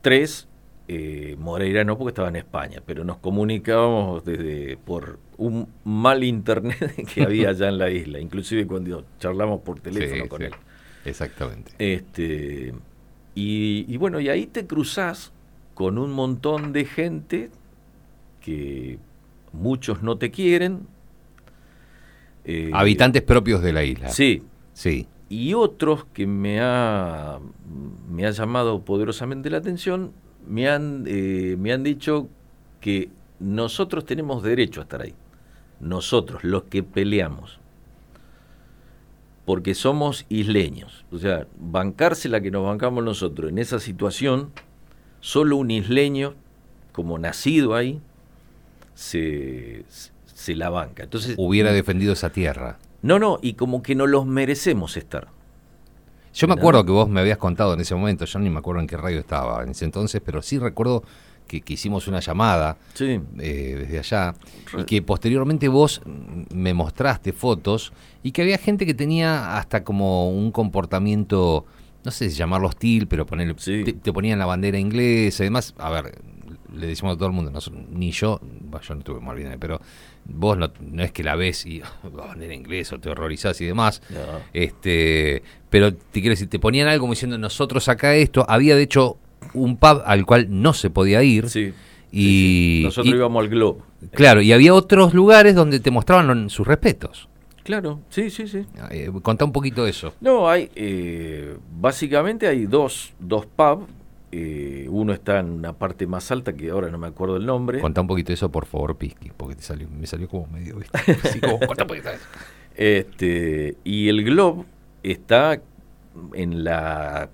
tres, 0.01 0.47
eh, 0.89 1.37
Moreira 1.39 1.85
no 1.85 1.97
porque 1.97 2.09
estaba 2.09 2.27
en 2.27 2.35
España, 2.35 2.81
pero 2.85 3.05
nos 3.05 3.17
comunicábamos 3.17 4.25
desde 4.25 4.75
por 4.75 5.19
un 5.37 5.69
mal 5.85 6.23
internet 6.25 7.05
que 7.13 7.23
había 7.23 7.49
allá 7.49 7.69
en 7.69 7.77
la 7.77 7.89
isla, 7.89 8.19
inclusive 8.19 8.67
cuando 8.67 9.05
charlamos 9.19 9.61
por 9.61 9.79
teléfono 9.79 10.23
Sí, 10.23 10.29
con 10.29 10.41
sí, 10.41 10.47
él. 10.47 10.53
Exactamente. 11.05 11.71
Este, 11.79 12.73
y, 13.35 13.85
y 13.87 13.97
bueno, 13.97 14.19
y 14.19 14.29
ahí 14.29 14.45
te 14.47 14.65
cruzás 14.67 15.31
con 15.73 15.97
un 15.97 16.11
montón 16.11 16.73
de 16.73 16.85
gente 16.85 17.49
que 18.41 18.99
muchos 19.53 20.01
no 20.03 20.17
te 20.17 20.31
quieren. 20.31 20.87
eh, 22.45 22.71
Habitantes 22.73 23.21
propios 23.21 23.61
de 23.61 23.73
la 23.73 23.83
isla. 23.83 24.09
Sí, 24.09 24.43
Sí. 24.73 25.07
y 25.29 25.53
otros 25.53 26.05
que 26.13 26.25
me 26.27 26.59
ha, 26.59 27.39
me 28.09 28.25
ha 28.25 28.31
llamado 28.31 28.81
poderosamente 28.83 29.49
la 29.49 29.57
atención, 29.57 30.11
me 30.47 30.67
han, 30.69 31.03
eh, 31.07 31.55
me 31.59 31.71
han 31.71 31.83
dicho 31.83 32.27
que 32.79 33.09
nosotros 33.39 34.05
tenemos 34.05 34.43
derecho 34.43 34.81
a 34.81 34.83
estar 34.83 35.01
ahí. 35.01 35.13
Nosotros, 35.79 36.43
los 36.43 36.63
que 36.63 36.83
peleamos. 36.83 37.59
Porque 39.45 39.73
somos 39.73 40.25
isleños. 40.29 41.05
O 41.11 41.17
sea, 41.17 41.47
bancarse 41.59 42.29
la 42.29 42.41
que 42.41 42.51
nos 42.51 42.65
bancamos 42.65 43.03
nosotros 43.03 43.49
en 43.49 43.57
esa 43.57 43.79
situación, 43.79 44.51
solo 45.19 45.57
un 45.57 45.71
isleño, 45.71 46.35
como 46.91 47.17
nacido 47.17 47.75
ahí, 47.75 48.01
se, 48.93 49.83
se 50.25 50.55
la 50.55 50.69
banca. 50.69 51.03
Entonces, 51.03 51.35
Hubiera 51.37 51.71
defendido 51.71 52.13
esa 52.13 52.29
tierra. 52.29 52.77
no, 53.01 53.17
no, 53.19 53.39
y 53.41 53.53
como 53.53 53.81
que 53.81 53.95
no 53.95 54.05
los 54.07 54.25
merecemos 54.25 54.97
estar. 54.97 55.27
Yo 56.33 56.47
me 56.47 56.53
acuerdo 56.53 56.85
que 56.85 56.91
vos 56.91 57.09
me 57.09 57.19
habías 57.19 57.37
contado 57.37 57.73
en 57.73 57.81
ese 57.81 57.93
momento, 57.93 58.23
yo 58.23 58.39
ni 58.39 58.49
me 58.49 58.59
acuerdo 58.59 58.79
en 58.79 58.87
qué 58.87 58.95
radio 58.95 59.19
estaba 59.19 59.63
en 59.63 59.71
ese 59.71 59.83
entonces, 59.83 60.21
pero 60.23 60.41
sí 60.41 60.59
recuerdo 60.59 61.03
que, 61.51 61.59
que 61.59 61.73
hicimos 61.73 62.07
una 62.07 62.21
llamada 62.21 62.77
Sí. 62.93 63.19
eh, 63.39 63.75
desde 63.81 63.99
allá 63.99 64.33
y 64.79 64.85
que 64.85 65.01
posteriormente 65.01 65.67
vos 65.67 66.01
me 66.53 66.73
mostraste 66.73 67.33
fotos 67.33 67.91
y 68.23 68.31
que 68.31 68.41
había 68.43 68.57
gente 68.57 68.85
que 68.85 68.93
tenía 68.93 69.57
hasta 69.57 69.83
como 69.83 70.29
un 70.29 70.51
comportamiento, 70.51 71.65
no 72.05 72.11
sé 72.11 72.29
si 72.29 72.37
llamarlo 72.37 72.67
hostil, 72.69 73.07
pero 73.07 73.25
ponerle, 73.25 73.55
Sí. 73.57 73.83
te, 73.83 73.91
te 73.93 74.13
ponían 74.13 74.39
la 74.39 74.45
bandera 74.45 74.79
inglesa 74.79 75.43
y 75.43 75.47
demás. 75.47 75.73
A 75.77 75.89
ver, 75.89 76.19
le 76.73 76.87
decimos 76.87 77.15
a 77.15 77.17
todo 77.17 77.27
el 77.27 77.33
mundo, 77.33 77.51
no- 77.51 77.59
ni 77.91 78.11
yo, 78.11 78.39
yo 78.87 78.95
no 78.95 79.01
tuve 79.01 79.19
Malvinas, 79.19 79.57
pero 79.59 79.81
vos 80.23 80.57
no, 80.57 80.71
no 80.79 81.03
es 81.03 81.11
que 81.11 81.21
la 81.23 81.35
ves 81.35 81.65
y 81.65 81.79
la 82.15 82.25
bandera 82.27 82.53
inglesa 82.53 82.95
o 82.95 82.99
te 82.99 83.09
horrorizás 83.09 83.59
y 83.59 83.65
demás. 83.65 84.01
No. 84.09 84.19
Este, 84.53 85.43
pero 85.69 85.93
te 85.93 86.21
quiero 86.21 86.29
decir, 86.29 86.47
te 86.49 86.59
ponían 86.59 86.87
algo 86.87 87.01
como 87.03 87.13
diciendo 87.13 87.37
nosotros 87.37 87.89
acá 87.89 88.15
esto. 88.15 88.45
Había 88.47 88.75
de 88.77 88.83
hecho 88.83 89.17
un 89.53 89.77
pub 89.77 90.01
al 90.05 90.25
cual 90.25 90.47
no 90.49 90.73
se 90.73 90.89
podía 90.89 91.23
ir. 91.23 91.49
Sí. 91.49 91.73
Y, 92.11 92.81
Nosotros 92.85 93.13
y- 93.13 93.17
íbamos 93.17 93.41
al 93.43 93.49
Globo. 93.49 93.83
Claro, 94.11 94.41
y 94.41 94.51
había 94.51 94.73
otros 94.73 95.13
lugares 95.13 95.55
donde 95.55 95.79
te 95.79 95.91
mostraban 95.91 96.49
sus 96.49 96.67
respetos. 96.67 97.29
Claro, 97.63 98.01
sí, 98.09 98.29
sí, 98.31 98.47
sí. 98.47 98.65
Eh, 98.89 99.11
contá 99.21 99.45
un 99.45 99.51
poquito 99.51 99.83
de 99.85 99.91
eso. 99.91 100.13
No, 100.19 100.49
hay, 100.49 100.71
eh, 100.75 101.55
básicamente 101.79 102.47
hay 102.47 102.65
dos, 102.65 103.13
dos 103.19 103.45
pubs. 103.45 103.85
eh, 104.33 104.87
uno 104.89 105.13
está 105.13 105.39
en 105.39 105.49
una 105.51 105.73
parte 105.73 106.07
más 106.07 106.31
alta 106.31 106.53
que 106.53 106.69
ahora 106.71 106.89
no 106.89 106.97
me 106.97 107.07
acuerdo 107.07 107.35
el 107.37 107.45
nombre. 107.45 107.79
Contá 107.79 108.01
un 108.01 108.07
poquito 108.07 108.29
de 108.29 108.33
eso, 108.35 108.49
por 108.49 108.65
favor, 108.65 108.97
Pisky, 108.97 109.31
porque 109.37 109.55
te 109.55 109.61
salió, 109.61 109.87
me 109.89 110.07
salió 110.07 110.27
como 110.27 110.47
medio, 110.47 110.77
¿viste? 110.77 110.97
Así 111.23 111.39
como, 111.39 111.59
contá 111.59 111.83
un 111.83 111.87
poquito 111.89 112.09
de 112.09 112.15
eso. 112.15 112.25
Este, 112.75 113.77
y 113.83 114.07
el 114.09 114.23
Globe 114.23 114.63
está 115.03 115.61
en 116.33 116.63
la, 116.63 117.29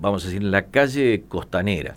vamos 0.00 0.22
a 0.24 0.26
decir, 0.28 0.42
en 0.42 0.50
la 0.50 0.66
calle 0.66 1.24
costanera. 1.28 1.96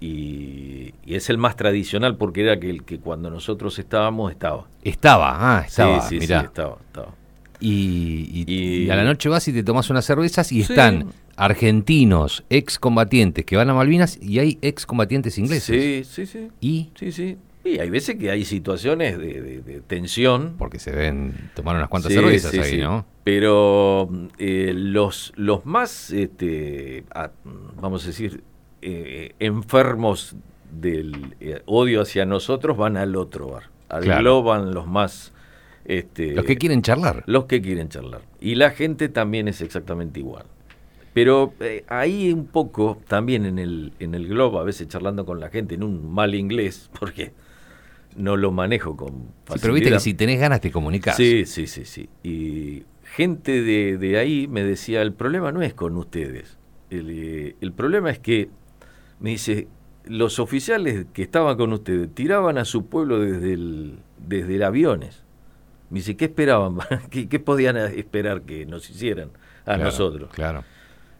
Y, 0.00 0.92
y 1.06 1.14
es 1.14 1.30
el 1.30 1.38
más 1.38 1.56
tradicional 1.56 2.16
porque 2.16 2.42
era 2.42 2.60
que 2.60 2.68
el 2.68 2.84
que 2.84 2.98
cuando 2.98 3.30
nosotros 3.30 3.78
estábamos 3.78 4.30
estaba. 4.30 4.66
Estaba, 4.82 5.58
ah, 5.58 5.64
estaba, 5.66 6.00
sí, 6.02 6.16
sí, 6.16 6.20
mirá. 6.20 6.40
sí, 6.40 6.46
estaba, 6.46 6.76
estaba. 6.86 7.14
Y, 7.60 7.68
y- 7.68 8.44
Y- 8.46 8.84
y 8.84 8.90
a 8.90 8.96
la 8.96 9.04
noche 9.04 9.28
vas 9.30 9.48
y 9.48 9.52
te 9.54 9.62
tomas 9.64 9.88
unas 9.88 10.04
cervezas 10.04 10.52
y 10.52 10.62
Sí. 10.62 10.72
están 10.72 11.06
argentinos, 11.36 12.44
excombatientes 12.50 13.44
que 13.46 13.56
van 13.56 13.70
a 13.70 13.74
Malvinas 13.74 14.18
y 14.20 14.38
hay 14.38 14.58
excombatientes 14.60 15.38
ingleses. 15.38 16.04
Sí, 16.04 16.04
sí, 16.04 16.26
sí. 16.26 16.48
Y 16.60 16.90
Sí, 16.98 17.12
sí. 17.12 17.38
Y 17.66 17.78
hay 17.80 17.90
veces 17.90 18.16
que 18.16 18.30
hay 18.30 18.44
situaciones 18.44 19.18
de, 19.18 19.40
de- 19.42 19.60
de 19.62 19.80
tensión. 19.80 20.54
porque 20.58 20.78
se 20.78 20.92
deben 20.92 21.50
tomar 21.54 21.76
unas 21.76 21.88
cuantas 21.88 22.12
Sí, 22.12 22.18
cervezas 22.18 22.50
sí, 22.52 22.58
ahí, 22.60 22.70
sí. 22.72 22.76
¿no? 22.78 23.04
Pero 23.24 24.08
eh, 24.38 24.72
los, 24.74 25.32
los 25.36 25.66
más, 25.66 26.10
este, 26.12 27.04
a- 27.14 27.30
vamos 27.80 28.04
a 28.04 28.06
decir, 28.08 28.42
eh, 28.82 29.32
enfermos 29.40 30.36
del 30.70 31.34
eh, 31.40 31.62
odio 31.66 32.02
hacia 32.02 32.24
nosotros 32.24 32.76
van 32.76 32.96
al 32.96 33.16
otro 33.16 33.48
bar. 33.48 33.64
Al 33.88 34.04
Claro. 34.04 34.20
Globo 34.22 34.42
van 34.50 34.72
los 34.74 34.86
más... 34.86 35.32
Este, 35.84 36.34
Los 36.34 36.44
que 36.44 36.56
quieren 36.56 36.82
charlar. 36.82 37.22
los 37.26 37.44
que 37.44 37.62
quieren 37.62 37.88
charlar. 37.88 38.22
Y 38.40 38.56
la 38.56 38.70
gente 38.70 39.08
también 39.08 39.46
es 39.46 39.60
exactamente 39.60 40.18
igual. 40.18 40.44
Pero 41.14 41.54
eh, 41.60 41.84
ahí 41.88 42.32
un 42.32 42.46
poco, 42.46 42.98
también 43.06 43.46
en 43.46 43.58
el, 43.60 43.92
en 44.00 44.14
el 44.16 44.26
Globo, 44.26 44.58
a 44.58 44.64
veces 44.64 44.88
charlando 44.88 45.24
con 45.24 45.38
la 45.40 45.48
gente 45.48 45.76
en 45.76 45.84
un 45.84 46.12
mal 46.12 46.34
inglés, 46.34 46.90
porque 46.98 47.32
no 48.16 48.36
lo 48.36 48.50
manejo 48.52 48.96
con 48.96 49.08
Sí, 49.10 49.14
facilidad. 49.44 49.62
pero 49.62 49.74
viste 49.74 49.90
que 49.90 50.00
si 50.00 50.14
tenés 50.14 50.40
ganas 50.40 50.60
te 50.60 50.70
comunicás. 50.70 51.16
Sí, 51.16 51.44
sí, 51.46 51.66
sí, 51.66 51.84
sí. 51.84 52.08
Y 52.22 52.84
gente 53.04 53.62
de, 53.62 53.98
de 53.98 54.18
ahí 54.18 54.48
me 54.48 54.62
decía, 54.64 55.02
el 55.02 55.12
problema 55.12 55.52
no 55.52 55.62
es 55.62 55.74
con 55.74 55.96
ustedes. 55.96 56.58
El, 56.90 57.10
eh, 57.10 57.56
el 57.60 57.72
problema 57.72 58.10
es 58.10 58.18
que, 58.18 58.48
me 59.20 59.30
dice, 59.30 59.68
los 60.04 60.38
oficiales 60.38 61.06
que 61.12 61.22
estaban 61.22 61.56
con 61.56 61.72
ustedes 61.72 62.08
tiraban 62.14 62.58
a 62.58 62.64
su 62.64 62.86
pueblo 62.86 63.20
desde 63.20 63.52
el, 63.54 63.98
desde 64.26 64.56
el 64.56 64.62
aviones. 64.62 65.24
Me 65.90 65.98
dice, 66.00 66.16
¿qué 66.16 66.26
esperaban? 66.26 66.76
¿Qué, 67.10 67.28
qué 67.28 67.38
podían 67.40 67.76
esperar 67.76 68.42
que 68.42 68.66
nos 68.66 68.88
hicieran 68.90 69.30
a 69.62 69.64
Claro, 69.74 69.84
nosotros? 69.84 70.30
Claro. 70.32 70.64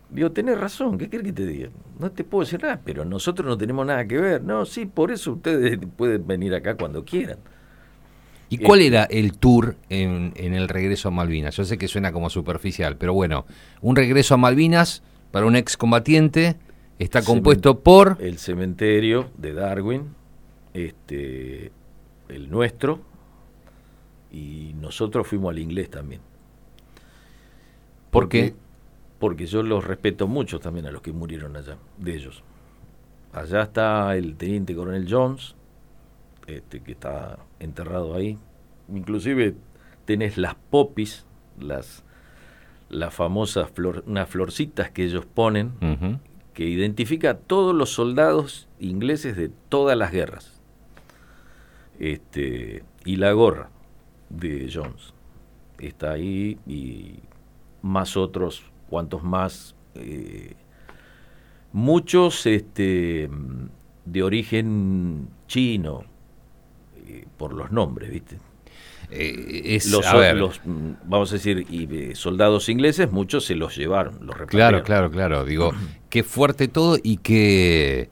Digo, 0.08 0.30
tenés 0.30 0.58
razón, 0.58 0.98
¿qué 0.98 1.08
querés 1.10 1.26
que 1.26 1.32
te 1.32 1.46
diga? 1.46 1.68
No 1.98 2.10
te 2.12 2.22
puedo 2.24 2.44
decir 2.44 2.62
nada, 2.62 2.80
pero 2.84 3.04
nosotros 3.04 3.46
no 3.46 3.58
tenemos 3.58 3.84
nada 3.84 4.06
que 4.06 4.18
ver. 4.18 4.42
No, 4.42 4.64
sí, 4.64 4.86
por 4.86 5.10
eso 5.10 5.32
ustedes 5.32 5.78
pueden 5.96 6.26
venir 6.26 6.54
acá 6.54 6.76
cuando 6.76 7.04
quieran. 7.04 7.38
¿Y 8.48 8.58
cuál 8.58 8.80
Este- 8.80 8.94
era 8.96 9.04
el 9.04 9.36
tour 9.36 9.74
en, 9.88 10.32
en 10.36 10.54
el 10.54 10.68
regreso 10.68 11.08
a 11.08 11.10
Malvinas? 11.10 11.56
Yo 11.56 11.64
sé 11.64 11.76
que 11.76 11.88
suena 11.88 12.12
como 12.12 12.30
superficial, 12.30 12.96
pero 12.96 13.12
bueno, 13.14 13.44
un 13.80 13.96
regreso 13.96 14.34
a 14.34 14.36
Malvinas 14.36 15.02
para 15.32 15.46
un 15.46 15.56
excombatiente 15.56 16.56
está 17.00 17.22
compuesto 17.22 17.80
por... 17.80 18.16
el 18.20 18.38
cementerio 18.38 19.30
de 19.36 19.52
Darwin, 19.54 20.04
este, 20.72 21.72
el 22.28 22.48
nuestro, 22.48 23.00
y 24.30 24.72
nosotros 24.80 25.26
fuimos 25.26 25.50
al 25.50 25.58
inglés 25.58 25.90
también. 25.90 26.20
¿Por 28.10 28.24
Porque- 28.24 28.52
qué? 28.52 28.65
Porque 29.18 29.46
yo 29.46 29.62
los 29.62 29.84
respeto 29.84 30.26
mucho 30.26 30.60
también 30.60 30.86
a 30.86 30.90
los 30.90 31.02
que 31.02 31.12
murieron 31.12 31.56
allá, 31.56 31.78
de 31.96 32.14
ellos. 32.14 32.42
Allá 33.32 33.62
está 33.62 34.16
el 34.16 34.36
teniente 34.36 34.74
coronel 34.74 35.06
Jones, 35.08 35.54
este, 36.46 36.80
que 36.82 36.92
está 36.92 37.38
enterrado 37.58 38.14
ahí. 38.14 38.38
Inclusive 38.92 39.54
tenés 40.04 40.38
las 40.38 40.54
popis, 40.54 41.26
las, 41.58 42.04
las 42.88 43.14
famosas 43.14 43.70
flor, 43.70 44.04
unas 44.06 44.28
florcitas 44.28 44.90
que 44.90 45.04
ellos 45.04 45.26
ponen, 45.26 46.20
que 46.54 46.64
identifica 46.64 47.30
a 47.30 47.38
todos 47.38 47.74
los 47.74 47.90
soldados 47.90 48.68
ingleses 48.78 49.36
de 49.36 49.50
todas 49.68 49.96
las 49.96 50.12
guerras. 50.12 50.60
Este, 51.98 52.84
y 53.04 53.16
la 53.16 53.32
gorra 53.32 53.70
de 54.28 54.70
Jones 54.72 55.14
está 55.78 56.12
ahí 56.12 56.58
y 56.66 57.20
más 57.82 58.16
otros, 58.16 58.64
cuantos 58.88 59.22
más. 59.22 59.74
eh, 59.94 60.54
muchos 61.72 62.46
este, 62.46 63.28
de 64.04 64.22
origen 64.22 65.28
chino, 65.46 66.04
eh, 67.06 67.26
por 67.36 67.52
los 67.52 67.70
nombres, 67.70 68.10
¿viste? 68.10 68.38
Eh, 69.10 69.62
es, 69.76 69.86
los, 69.86 70.04
a 70.06 70.16
ver. 70.16 70.36
los, 70.36 70.60
vamos 70.64 71.30
a 71.30 71.34
decir, 71.36 71.66
y, 71.70 72.14
soldados 72.14 72.68
ingleses, 72.68 73.10
muchos 73.12 73.44
se 73.44 73.54
los 73.54 73.76
llevaron, 73.76 74.14
los 74.26 74.36
Claro, 74.46 74.80
repatriaron. 74.80 74.82
claro, 74.82 75.10
claro. 75.10 75.44
Digo, 75.44 75.72
qué 76.10 76.22
fuerte 76.24 76.68
todo 76.68 76.98
y 77.02 77.18
qué. 77.18 78.10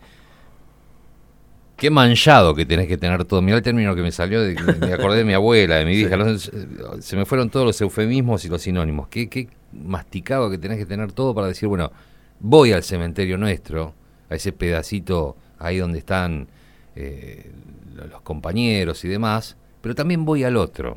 Qué 1.85 1.90
manchado 1.90 2.55
que 2.55 2.65
tenés 2.65 2.89
que 2.89 2.97
tener 2.97 3.27
todo. 3.27 3.43
Mirá 3.43 3.59
el 3.59 3.62
término 3.62 3.94
que 3.94 4.01
me 4.01 4.11
salió, 4.11 4.40
de, 4.40 4.55
me 4.81 4.90
acordé 4.94 5.19
de 5.19 5.24
mi 5.27 5.35
abuela, 5.35 5.74
de 5.77 5.85
mi 5.85 5.94
vieja. 5.97 6.16
¿no? 6.16 6.39
Se 6.39 7.15
me 7.15 7.27
fueron 7.27 7.51
todos 7.51 7.66
los 7.66 7.78
eufemismos 7.82 8.43
y 8.47 8.48
los 8.48 8.62
sinónimos. 8.62 9.09
Qué, 9.09 9.28
qué 9.28 9.48
masticado 9.70 10.48
que 10.51 10.56
tenés 10.56 10.78
que 10.78 10.86
tener 10.86 11.12
todo 11.12 11.35
para 11.35 11.47
decir, 11.48 11.69
bueno, 11.69 11.93
voy 12.40 12.73
al 12.73 12.82
cementerio 12.85 13.36
nuestro, 13.36 13.93
a 14.31 14.35
ese 14.35 14.51
pedacito 14.52 15.36
ahí 15.59 15.77
donde 15.77 15.98
están 15.98 16.48
eh, 16.97 17.51
lo- 17.94 18.06
los 18.06 18.23
compañeros 18.23 19.05
y 19.05 19.09
demás, 19.09 19.59
pero 19.82 19.94
también 19.94 20.24
voy 20.24 20.43
al 20.43 20.56
otro. 20.56 20.97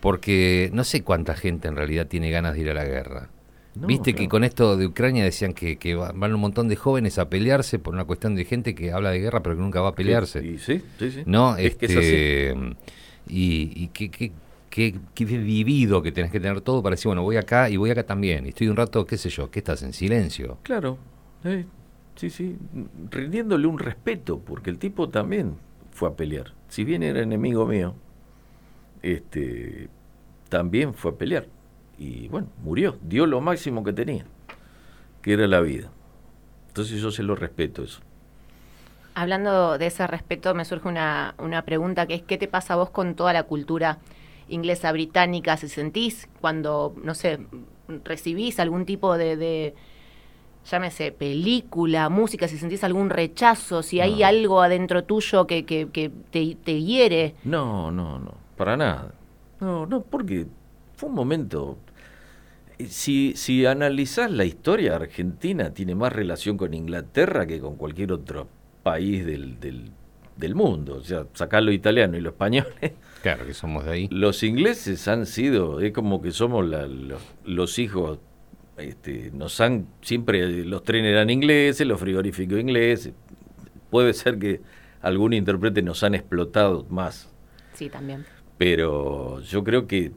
Porque 0.00 0.70
no 0.72 0.82
sé 0.82 1.02
cuánta 1.02 1.34
gente 1.34 1.68
en 1.68 1.76
realidad 1.76 2.06
tiene 2.06 2.30
ganas 2.30 2.54
de 2.54 2.60
ir 2.60 2.70
a 2.70 2.74
la 2.74 2.84
guerra. 2.86 3.28
No, 3.76 3.86
Viste 3.88 4.14
que 4.14 4.28
con 4.28 4.44
esto 4.44 4.76
de 4.76 4.86
Ucrania 4.86 5.24
decían 5.24 5.52
que, 5.54 5.76
que 5.78 5.94
va- 5.94 6.12
van 6.14 6.34
un 6.34 6.40
montón 6.40 6.68
de 6.68 6.76
jóvenes 6.76 7.18
a 7.18 7.28
pelearse 7.30 7.78
por 7.78 7.94
una 7.94 8.04
cuestión 8.04 8.34
de 8.34 8.44
gente 8.44 8.74
que 8.74 8.92
habla 8.92 9.10
de 9.10 9.20
guerra 9.20 9.42
pero 9.42 9.56
que 9.56 9.62
nunca 9.62 9.80
va 9.80 9.88
a 9.90 9.94
pelearse. 9.94 10.40
Sí, 10.58 10.58
sí, 10.58 11.10
sí. 11.10 11.22
¿No? 11.24 11.56
Es 11.56 11.76
que 11.76 11.86
es 11.86 11.92
Este, 11.96 12.54
Y, 13.28 13.72
y 13.74 13.88
qué, 13.88 14.10
qué, 14.10 14.32
qué, 14.70 14.94
qué 15.14 15.24
vivido 15.24 16.02
que 16.02 16.12
tenés 16.12 16.30
que 16.30 16.40
tener 16.40 16.60
todo 16.60 16.82
para 16.82 16.94
decir, 16.94 17.08
bueno, 17.08 17.22
voy 17.22 17.36
acá 17.36 17.68
y 17.70 17.76
voy 17.76 17.90
acá 17.90 18.04
también. 18.04 18.46
Y 18.46 18.50
estoy 18.50 18.68
un 18.68 18.76
rato, 18.76 19.06
qué 19.06 19.16
sé 19.18 19.30
yo, 19.30 19.50
que 19.50 19.60
estás 19.60 19.82
en 19.82 19.92
silencio. 19.92 20.58
Claro, 20.62 20.98
eh, 21.44 21.64
sí, 22.16 22.30
sí, 22.30 22.56
rindiéndole 23.10 23.66
un 23.66 23.78
respeto, 23.78 24.38
porque 24.38 24.70
el 24.70 24.78
tipo 24.78 25.08
también 25.08 25.56
fue 25.92 26.08
a 26.08 26.12
pelear. 26.16 26.52
Si 26.68 26.84
bien 26.84 27.02
era 27.02 27.20
enemigo 27.20 27.66
mío, 27.66 27.94
este, 29.02 29.88
también 30.48 30.94
fue 30.94 31.12
a 31.12 31.14
pelear. 31.14 31.46
Y 32.00 32.28
bueno, 32.28 32.48
murió, 32.64 32.98
dio 33.02 33.26
lo 33.26 33.42
máximo 33.42 33.84
que 33.84 33.92
tenía, 33.92 34.26
que 35.22 35.34
era 35.34 35.46
la 35.48 35.60
vida. 35.60 35.90
Entonces 36.68 37.00
yo 37.02 37.10
se 37.10 37.22
lo 37.22 37.36
respeto 37.36 37.84
eso. 37.84 38.00
Hablando 39.14 39.76
de 39.76 39.86
ese 39.86 40.06
respeto, 40.06 40.54
me 40.54 40.64
surge 40.64 40.88
una, 40.88 41.34
una 41.38 41.62
pregunta 41.62 42.06
que 42.06 42.14
es, 42.14 42.22
¿qué 42.22 42.38
te 42.38 42.48
pasa 42.48 42.74
a 42.74 42.76
vos 42.76 42.90
con 42.90 43.14
toda 43.16 43.32
la 43.32 43.42
cultura 43.42 43.98
inglesa, 44.48 44.92
británica? 44.92 45.56
¿Se 45.56 45.68
sentís 45.68 46.28
cuando, 46.40 46.94
no 47.02 47.14
sé, 47.14 47.40
recibís 48.04 48.60
algún 48.60 48.86
tipo 48.86 49.18
de, 49.18 49.36
de, 49.36 49.74
llámese, 50.70 51.12
película, 51.12 52.08
música, 52.08 52.48
si 52.48 52.58
sentís 52.58 52.84
algún 52.84 53.10
rechazo, 53.10 53.82
si 53.82 54.00
hay 54.00 54.20
No. 54.20 54.26
algo 54.26 54.62
adentro 54.62 55.04
tuyo 55.04 55.46
que, 55.46 55.66
que, 55.66 55.88
que 55.92 56.10
te, 56.30 56.56
te 56.56 56.82
hiere? 56.82 57.34
No, 57.44 57.90
no, 57.90 58.18
no, 58.18 58.34
para 58.56 58.76
nada. 58.76 59.12
No, 59.60 59.86
no, 59.86 60.02
porque 60.02 60.46
fue 60.96 61.08
un 61.08 61.14
momento. 61.14 61.78
Eh, 62.82 62.86
Si, 62.88 63.32
si 63.36 63.66
analizás 63.66 64.30
la 64.30 64.44
historia, 64.44 64.96
Argentina 64.96 65.72
tiene 65.72 65.94
más 65.94 66.12
relación 66.12 66.56
con 66.56 66.74
Inglaterra 66.74 67.46
que 67.46 67.60
con 67.60 67.76
cualquier 67.76 68.12
otro 68.12 68.48
país 68.82 69.24
del, 69.26 69.60
del, 69.60 69.90
del 70.36 70.54
mundo. 70.54 70.94
O 70.96 71.02
sea, 71.02 71.26
sacar 71.34 71.62
lo 71.62 71.72
italiano 71.72 72.16
y 72.16 72.20
lo 72.20 72.30
español. 72.30 72.66
Claro 73.22 73.44
que 73.46 73.52
somos 73.54 73.84
de 73.84 73.92
ahí. 73.92 74.08
Los 74.10 74.42
ingleses 74.42 75.06
han 75.08 75.26
sido, 75.26 75.80
es 75.80 75.92
como 75.92 76.22
que 76.22 76.30
somos 76.32 76.66
la- 76.66 76.86
los, 76.86 77.20
los 77.44 77.78
hijos, 77.78 78.18
este, 78.78 79.30
nos 79.34 79.60
han, 79.60 79.86
siempre 80.00 80.64
los 80.64 80.82
trenes 80.84 81.12
eran 81.12 81.28
ingleses, 81.28 81.86
los 81.86 82.00
frigoríficos 82.00 82.58
ingleses. 82.58 83.12
Puede 83.90 84.14
ser 84.14 84.38
que 84.38 84.60
algún 85.02 85.32
intérprete 85.34 85.82
nos 85.82 86.02
han 86.02 86.14
explotado 86.14 86.86
más 86.88 87.28
Sí, 87.74 87.90
también. 87.90 88.24
pero 88.56 89.40
yo 89.40 89.64
creo 89.64 89.86
que 89.86 90.12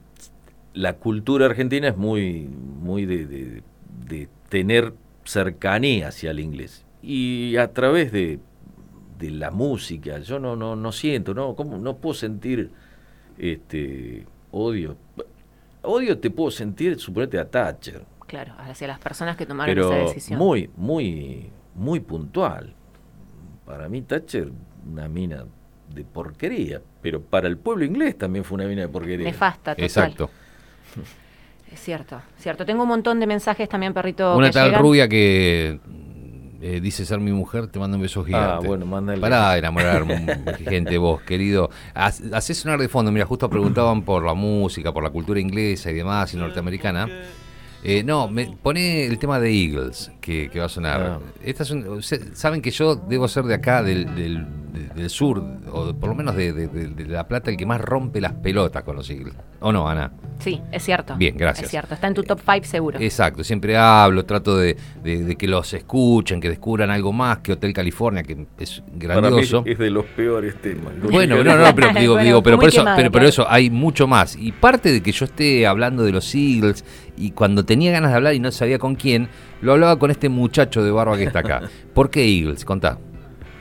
la 0.74 0.94
cultura 0.98 1.46
argentina 1.46 1.88
es 1.90 1.98
muy, 1.98 2.48
muy 2.48 3.06
de, 3.06 3.26
de- 3.26 3.64
de 4.08 4.28
tener 4.50 4.94
cercanía 5.24 6.10
hacia 6.10 6.32
el 6.32 6.40
inglés. 6.40 6.86
Y 7.02 7.56
a 7.58 7.72
través 7.74 8.12
de, 8.12 8.40
de 9.20 9.32
la 9.32 9.52
música, 9.52 10.20
yo 10.20 10.40
no, 10.40 10.56
no, 10.56 10.76
no 10.76 10.92
siento, 10.92 11.34
no, 11.34 11.56
¿cómo? 11.56 11.78
no 11.78 11.98
puedo 11.98 12.14
sentir 12.14 12.72
este 13.38 14.26
odio. 14.52 14.98
Odio 15.82 16.18
te 16.18 16.30
puedo 16.30 16.50
sentir, 16.52 17.00
suponete 17.00 17.38
a 17.40 17.50
Thatcher, 17.50 18.06
Claro, 18.28 18.54
hacia 18.58 18.88
las 18.88 19.00
personas 19.00 19.36
que 19.38 19.46
tomaron 19.46 19.76
pero 19.76 19.92
esa 19.94 20.08
decisión. 20.14 20.40
muy, 20.40 20.70
muy, 20.76 21.50
muy 21.76 22.00
puntual. 22.00 22.74
Para 23.66 23.88
mí 23.90 24.02
Thatcher, 24.02 24.52
una 24.90 25.08
mina 25.08 25.46
de 25.94 26.04
porquería, 26.04 26.82
pero 27.02 27.22
para 27.22 27.48
el 27.48 27.58
pueblo 27.58 27.86
inglés 27.86 28.18
también 28.18 28.44
fue 28.44 28.56
una 28.56 28.66
mina 28.66 28.82
de 28.82 28.88
porquería. 28.88 29.26
Nefasta, 29.26 29.74
total. 29.74 29.84
Exacto. 29.86 30.30
Es 31.72 31.80
cierto, 31.80 32.22
cierto. 32.38 32.66
Tengo 32.66 32.84
un 32.84 32.90
montón 32.90 33.20
de 33.20 33.28
mensajes 33.28 33.68
también, 33.68 33.94
perrito. 33.94 34.36
Una 34.38 34.48
que 34.48 34.54
tal 34.54 34.68
llegan. 34.68 34.82
rubia 34.82 35.08
que 35.08 35.80
eh, 36.62 36.80
dice 36.80 37.06
ser 37.06 37.20
mi 37.20 37.32
mujer, 37.32 37.68
te 37.68 37.80
manda 37.80 37.98
un 37.98 38.04
beso 38.04 38.24
gigante. 38.24 38.66
Ah, 38.66 38.68
bueno, 38.68 38.86
mándale. 38.86 39.20
Para 39.20 39.58
enamorar 39.58 40.06
gente 40.60 40.98
vos, 40.98 41.22
querido. 41.24 41.70
Hacés 41.94 42.58
sonar 42.58 42.80
de 42.80 42.88
fondo. 42.88 43.12
Mira, 43.12 43.26
justo 43.26 43.50
preguntaban 43.50 44.04
por 44.04 44.24
la 44.24 44.34
música, 44.34 44.94
por 44.94 45.04
la 45.04 45.10
cultura 45.10 45.40
inglesa 45.40 45.92
y 45.92 45.96
demás, 45.96 46.34
y 46.34 46.38
norteamericana. 46.38 47.10
Eh, 47.84 48.02
no, 48.04 48.30
me 48.30 48.46
pone 48.62 49.06
el 49.06 49.20
tema 49.20 49.40
de 49.40 49.52
Eagles, 49.52 50.12
que, 50.22 50.50
que 50.50 50.60
va 50.60 50.66
a 50.66 50.70
sonar. 50.70 51.02
Ah. 51.02 51.20
Esta 51.44 51.64
es 51.64 51.72
un- 51.72 52.02
se- 52.02 52.34
Saben 52.36 52.62
que 52.62 52.72
yo 52.72 52.96
debo 52.96 53.28
ser 53.28 53.44
de 53.44 53.56
acá, 53.56 53.84
del, 53.84 54.16
del- 54.16 54.46
de- 54.74 54.88
del 54.96 55.10
sur, 55.10 55.44
o 55.72 55.88
de- 55.88 55.94
por 55.94 56.08
lo 56.10 56.16
menos 56.16 56.36
de, 56.36 56.54
de- 56.54 56.68
de- 56.68 56.88
de 56.88 57.06
La 57.06 57.28
Plata, 57.28 57.52
el 57.52 57.58
que 57.58 57.66
más 57.66 57.82
rompe 57.82 58.22
las 58.22 58.34
pelotas 58.34 58.84
con 58.84 58.96
los 58.96 59.10
Eagles. 59.10 59.34
¿O 59.60 59.72
no, 59.72 59.88
Ana? 59.88 60.12
Sí, 60.40 60.62
es 60.72 60.84
cierto. 60.84 61.16
Bien, 61.16 61.36
gracias. 61.38 61.66
Es 61.66 61.72
cierto, 61.72 61.94
está 61.94 62.08
en 62.08 62.14
tu 62.14 62.24
top 62.24 62.40
5 62.44 62.66
seguro. 62.66 63.00
Exacto, 63.00 63.44
siempre 63.44 63.76
hablo, 63.78 64.24
trato 64.26 64.58
de, 64.58 64.78
de- 65.04 65.24
de 65.24 65.36
que 65.36 65.48
los 65.48 65.74
escuchen, 65.74 66.40
que 66.40 66.50
descubran 66.50 66.90
algo 66.90 67.12
más 67.14 67.40
que 67.40 67.52
Hotel 67.54 67.74
California, 67.74 68.24
que 68.24 68.46
es 68.60 68.80
Para 68.82 68.92
mí 68.94 68.98
grandioso. 69.22 69.64
es 69.66 69.78
de 69.78 69.90
los 69.90 70.06
peores 70.06 70.56
temas. 70.62 70.94
Bueno, 71.12 71.44
no, 71.44 71.56
no, 71.58 71.76
pero 71.76 71.88
digo, 72.00 72.14
Bueno, 72.14 72.26
digo, 72.26 72.44
pero 72.44 72.58
por 72.58 72.70
eso, 72.70 72.80
quemado, 72.80 72.96
pero, 72.98 73.12
pero 73.12 73.22
claro. 73.24 73.30
eso 73.30 73.46
hay 73.50 73.70
mucho 73.70 74.08
más. 74.08 74.36
Y 74.38 74.52
parte 74.54 74.92
de 74.92 75.02
que 75.04 75.12
yo 75.12 75.26
esté 75.26 75.68
hablando 75.68 76.04
de 76.04 76.12
los 76.14 76.34
Eagles 76.34 76.84
y 77.18 77.32
cuando 77.32 77.64
tenía 77.66 77.92
ganas 77.92 78.12
de 78.12 78.18
hablar 78.18 78.34
y 78.34 78.40
no 78.40 78.52
sabía 78.52 78.80
con 78.80 78.96
quién, 78.96 79.28
lo 79.62 79.74
hablaba 79.74 79.98
con 80.00 80.12
este 80.12 80.30
muchacho 80.30 80.84
de 80.84 80.92
barba 80.92 81.18
que 81.18 81.24
está 81.26 81.40
acá. 81.40 81.62
¿Por 81.94 82.10
qué 82.10 82.26
Eagles? 82.26 82.66
Contá. 82.66 82.98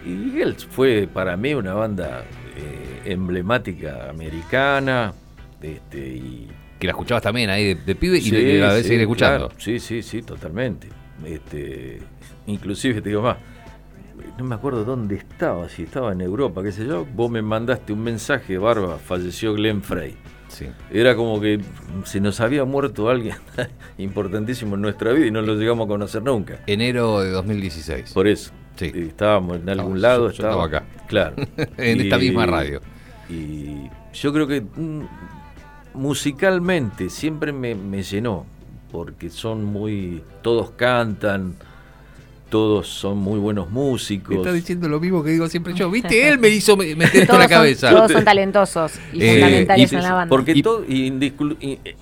Eagles 0.07 0.65
fue 0.67 1.09
para 1.13 1.37
mí 1.37 1.55
una 1.55 1.75
banda 1.75 2.25
eh, 2.57 3.13
emblemática 3.13 4.09
americana. 4.11 5.13
Este, 5.61 5.99
y 5.99 6.49
Que 6.81 6.87
la 6.87 6.93
escuchabas 6.93 7.23
también 7.23 7.51
ahí 7.51 7.65
de, 7.65 7.75
de 7.77 7.95
pibe 7.95 8.19
y 8.19 8.23
Sí, 8.23 8.31
le- 8.33 8.59
la 8.61 8.73
ves 8.73 8.83
sí, 8.83 8.89
seguir 8.89 9.03
escuchando. 9.03 9.49
claro. 9.49 9.61
Sí, 9.61 9.79
sí, 9.79 10.03
sí, 10.03 10.23
totalmente. 10.23 10.89
Este, 11.25 12.01
inclusive 12.47 13.01
te 13.01 13.11
digo 13.11 13.23
más, 13.23 13.37
no 14.39 14.45
me 14.45 14.55
acuerdo 14.57 14.85
dónde 14.85 15.15
estaba, 15.17 15.69
si 15.69 15.85
estaba 15.85 16.13
en 16.13 16.21
Europa, 16.21 16.63
qué 16.65 16.73
sé 16.73 16.85
yo, 16.87 17.05
vos 17.15 17.31
me 17.31 17.43
mandaste 17.43 17.93
un 17.93 18.03
mensaje, 18.03 18.59
Barba, 18.59 18.99
falleció 18.99 19.55
Glenn 19.55 19.83
Frey. 19.83 20.17
Sí. 20.53 20.67
Era 20.91 21.17
como 21.17 21.41
que 21.41 21.61
se 22.05 22.21
nos 22.21 22.41
había 22.41 22.65
muerto 22.67 23.09
alguien 23.09 23.37
importantísimo 23.99 24.75
en 24.75 24.83
nuestra 24.83 25.13
vida 25.13 25.27
y 25.27 25.31
no 25.31 25.41
lo 25.43 25.55
llegamos 25.55 25.87
a 25.87 25.89
conocer 25.89 26.23
nunca. 26.23 26.61
Enero 26.67 27.21
de 27.21 27.31
2016. 27.31 28.13
Por 28.13 28.27
eso. 28.29 28.53
Sí. 28.77 28.93
Estábamos 28.95 29.57
en 29.61 29.69
algún 29.71 30.01
lado. 30.03 30.29
yo- 30.31 30.37
yo 30.37 30.45
estaba 30.45 30.65
acá. 30.67 30.85
Claro. 31.09 31.37
En 31.79 32.01
esta 32.03 32.19
misma 32.19 32.45
radio. 32.47 32.81
Y 33.31 33.89
yo 34.13 34.33
creo 34.33 34.47
que 34.47 34.61
mm, 34.61 35.03
musicalmente 35.95 37.09
siempre 37.11 37.53
me, 37.53 37.75
me 37.75 38.03
llenó, 38.03 38.47
porque 38.91 39.31
son 39.31 39.65
muy. 39.65 40.23
Todos 40.43 40.71
cantan, 40.73 41.55
todos 42.53 42.87
son 42.87 43.17
muy 43.17 43.39
buenos 43.41 43.71
músicos. 43.71 44.37
Está 44.37 44.53
diciendo 44.53 44.87
lo 44.87 45.01
mismo 45.01 45.25
que 45.25 45.31
digo 45.31 45.49
siempre 45.49 45.73
yo. 45.73 45.91
¿Viste? 45.91 46.29
Él 46.29 46.39
me 46.39 46.51
hizo 46.51 46.77
me- 46.77 46.95
meter 46.95 47.23
esto 47.23 47.33
en 47.33 47.39
la 47.39 47.45
son, 47.47 47.51
cabeza. 47.57 47.91
todos 47.91 48.13
son 48.13 48.25
talentosos 48.25 48.93
y 49.11 49.23
Eh, 49.25 49.33
fundamentales 49.41 49.91
y- 49.91 49.97
en 49.97 50.03
la 50.03 50.13
banda. 50.13 50.29
Porque 50.29 50.53
Y- 50.55 50.63
todo, 50.63 50.85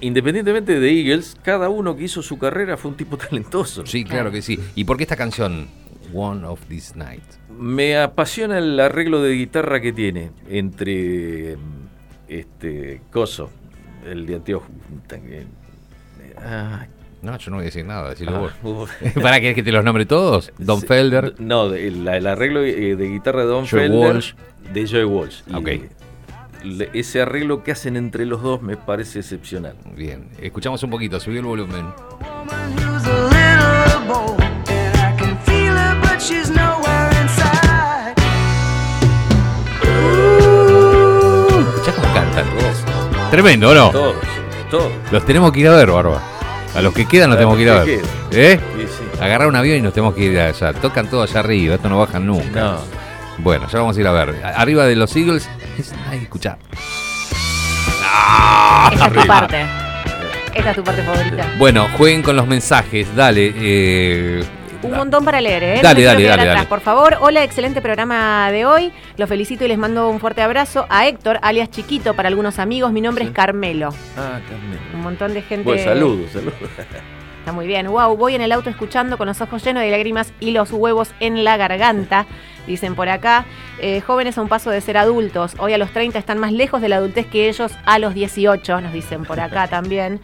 independientemente 0.00 0.80
de 0.80 0.90
Eagles, 1.00 1.36
cada 1.44 1.68
uno 1.68 1.94
que 1.96 2.02
hizo 2.04 2.20
su 2.20 2.36
carrera 2.36 2.76
fue 2.76 2.90
un 2.90 2.96
tipo 2.96 3.16
talentoso. 3.30 3.86
Sí, 3.86 4.02
claro 4.04 4.32
que 4.32 4.42
sí. 4.42 4.58
¿Y 4.74 4.82
por 4.84 4.96
qué 4.96 5.04
esta 5.04 5.16
canción? 5.16 5.68
One 6.12 6.44
of 6.44 6.60
These 6.68 6.96
Nights. 6.98 7.38
Me 7.56 7.96
apasiona 7.96 8.58
el 8.58 8.80
arreglo 8.80 9.22
de 9.22 9.34
guitarra 9.34 9.80
que 9.80 9.92
tiene 9.92 10.32
entre 10.48 11.56
este 12.26 13.00
Coso, 13.12 13.50
el 14.04 14.26
de 14.26 14.34
anteojo. 14.34 14.66
eh, 15.12 15.46
ah, 16.38 16.86
No, 17.22 17.36
yo 17.36 17.50
no 17.50 17.56
voy 17.58 17.64
a 17.64 17.66
decir 17.66 17.84
nada, 17.84 18.10
decirlo 18.10 18.46
ah, 18.50 18.54
vos. 18.62 18.90
¿Para 19.22 19.40
querés 19.40 19.54
que 19.54 19.62
te 19.62 19.72
los 19.72 19.84
nombre 19.84 20.06
todos? 20.06 20.52
Don 20.58 20.80
Sí, 20.80 20.86
Felder. 20.86 21.34
No, 21.38 21.66
el, 21.72 22.06
el 22.08 22.26
arreglo 22.26 22.60
de 22.62 22.96
guitarra 23.12 23.40
de 23.40 23.46
Don 23.46 23.66
Joe 23.66 23.80
Felder, 23.80 23.98
Walsh. 24.14 24.32
de 24.72 24.88
Joe 24.88 25.04
Walsh. 25.04 25.40
Y 25.48 25.54
Ok. 25.54 25.68
le- 26.64 26.90
ese 26.94 27.20
arreglo 27.20 27.62
que 27.62 27.72
hacen 27.72 27.96
entre 27.96 28.24
los 28.24 28.42
dos 28.42 28.62
me 28.62 28.76
parece 28.78 29.18
excepcional. 29.20 29.74
Bien, 29.94 30.28
escuchamos 30.40 30.82
un 30.82 30.90
poquito, 30.90 31.20
subí 31.20 31.36
el 31.36 31.44
volumen. 31.44 31.86
Escuchá 40.62 41.92
cómo 41.94 42.14
cantan. 42.14 42.44
Tremendo, 43.30 43.70
¿o 43.70 43.74
no? 43.74 43.90
Todos, 43.90 44.16
todos. 44.70 44.92
Los 45.10 45.24
tenemos 45.24 45.52
que 45.52 45.60
ir 45.60 45.68
a 45.68 45.76
ver, 45.76 45.90
Barba. 45.90 46.20
A 46.74 46.80
los 46.82 46.94
que 46.94 47.06
quedan 47.06 47.30
los 47.30 47.36
A 47.36 47.38
tenemos 47.38 47.56
que 47.56 47.62
ir 47.62 47.70
a 47.70 47.74
los 47.76 47.84
que 47.84 47.96
ver. 47.96 48.04
¿Eh? 48.32 48.60
Sí, 48.78 48.86
sí. 48.86 49.20
Agarrar 49.22 49.48
un 49.48 49.56
avión 49.56 49.78
y 49.78 49.80
nos 49.82 49.92
tenemos 49.92 50.14
que 50.14 50.22
ir 50.24 50.38
allá. 50.38 50.72
Tocan 50.72 51.08
todo 51.08 51.22
allá 51.22 51.40
arriba, 51.40 51.74
esto 51.74 51.88
no 51.88 51.98
bajan 51.98 52.26
nunca. 52.26 52.60
No. 52.60 52.78
Bueno, 53.38 53.66
ya 53.68 53.78
vamos 53.78 53.96
a 53.96 54.00
ir 54.00 54.06
a 54.06 54.12
ver. 54.12 54.36
Arriba 54.44 54.84
de 54.86 54.96
los 54.96 55.14
Eagles. 55.16 55.48
Es, 55.78 55.92
ay, 56.08 56.20
escuchá. 56.22 56.58
Esta 58.92 59.06
es 59.06 59.12
tu 59.12 59.26
parte. 59.26 59.66
Esta 60.54 60.70
es 60.70 60.76
tu 60.76 60.84
parte 60.84 61.02
favorita. 61.02 61.46
Bueno, 61.58 61.88
jueguen 61.96 62.22
con 62.22 62.36
los 62.36 62.46
mensajes. 62.46 63.14
Dale. 63.16 63.52
eh, 63.56 64.44
Un 64.82 64.92
montón 64.92 65.24
para 65.24 65.40
leer, 65.40 65.62
¿eh? 65.62 65.80
Dale, 65.82 66.02
No 66.02 66.08
dale, 66.08 66.24
dale, 66.24 66.30
atrás, 66.42 66.54
dale. 66.56 66.66
Por 66.66 66.80
favor, 66.80 67.18
hola, 67.20 67.44
excelente 67.44 67.82
programa 67.82 68.50
de 68.50 68.64
hoy. 68.64 68.92
Los 69.18 69.28
felicito 69.28 69.64
y 69.64 69.68
les 69.68 69.76
mando 69.76 70.08
un 70.08 70.20
fuerte 70.20 70.40
abrazo 70.40 70.86
a 70.88 71.06
Héctor, 71.06 71.38
alias 71.42 71.70
Chiquito, 71.70 72.14
para 72.14 72.28
algunos 72.28 72.58
amigos. 72.58 72.90
Mi 72.92 73.00
nombre 73.02 73.24
es 73.24 73.30
Carmelo. 73.30 73.90
Ah, 74.16 74.40
Carmen. 74.48 74.78
Un 74.94 75.02
montón 75.02 75.34
de 75.34 75.42
gente. 75.42 75.64
Bueno, 75.64 75.82
saludos, 75.84 76.30
saludos. 76.32 76.54
Está 77.40 77.52
muy 77.52 77.66
bien. 77.66 77.88
Wow, 77.88 78.16
voy 78.16 78.34
en 78.34 78.40
el 78.42 78.52
auto 78.52 78.70
escuchando 78.70 79.18
con 79.18 79.26
los 79.26 79.40
ojos 79.40 79.62
llenos 79.64 79.82
de 79.82 79.90
lágrimas 79.90 80.32
y 80.40 80.52
los 80.52 80.72
huevos 80.72 81.10
en 81.20 81.44
la 81.44 81.56
garganta. 81.58 82.26
Dicen 82.66 82.94
por 82.94 83.08
acá, 83.08 83.44
eh, 83.80 84.00
jóvenes 84.00 84.38
a 84.38 84.42
un 84.42 84.48
paso 84.48 84.70
de 84.70 84.80
ser 84.80 84.96
adultos. 84.96 85.54
Hoy 85.58 85.72
a 85.72 85.78
los 85.78 85.90
30 85.90 86.18
están 86.18 86.38
más 86.38 86.52
lejos 86.52 86.80
de 86.80 86.88
la 86.88 86.96
adultez 86.96 87.26
que 87.26 87.48
ellos 87.48 87.72
a 87.84 87.98
los 87.98 88.14
18, 88.14 88.80
nos 88.80 88.92
dicen 88.92 89.24
por 89.24 89.40
acá 89.40 89.66
también. 89.68 90.20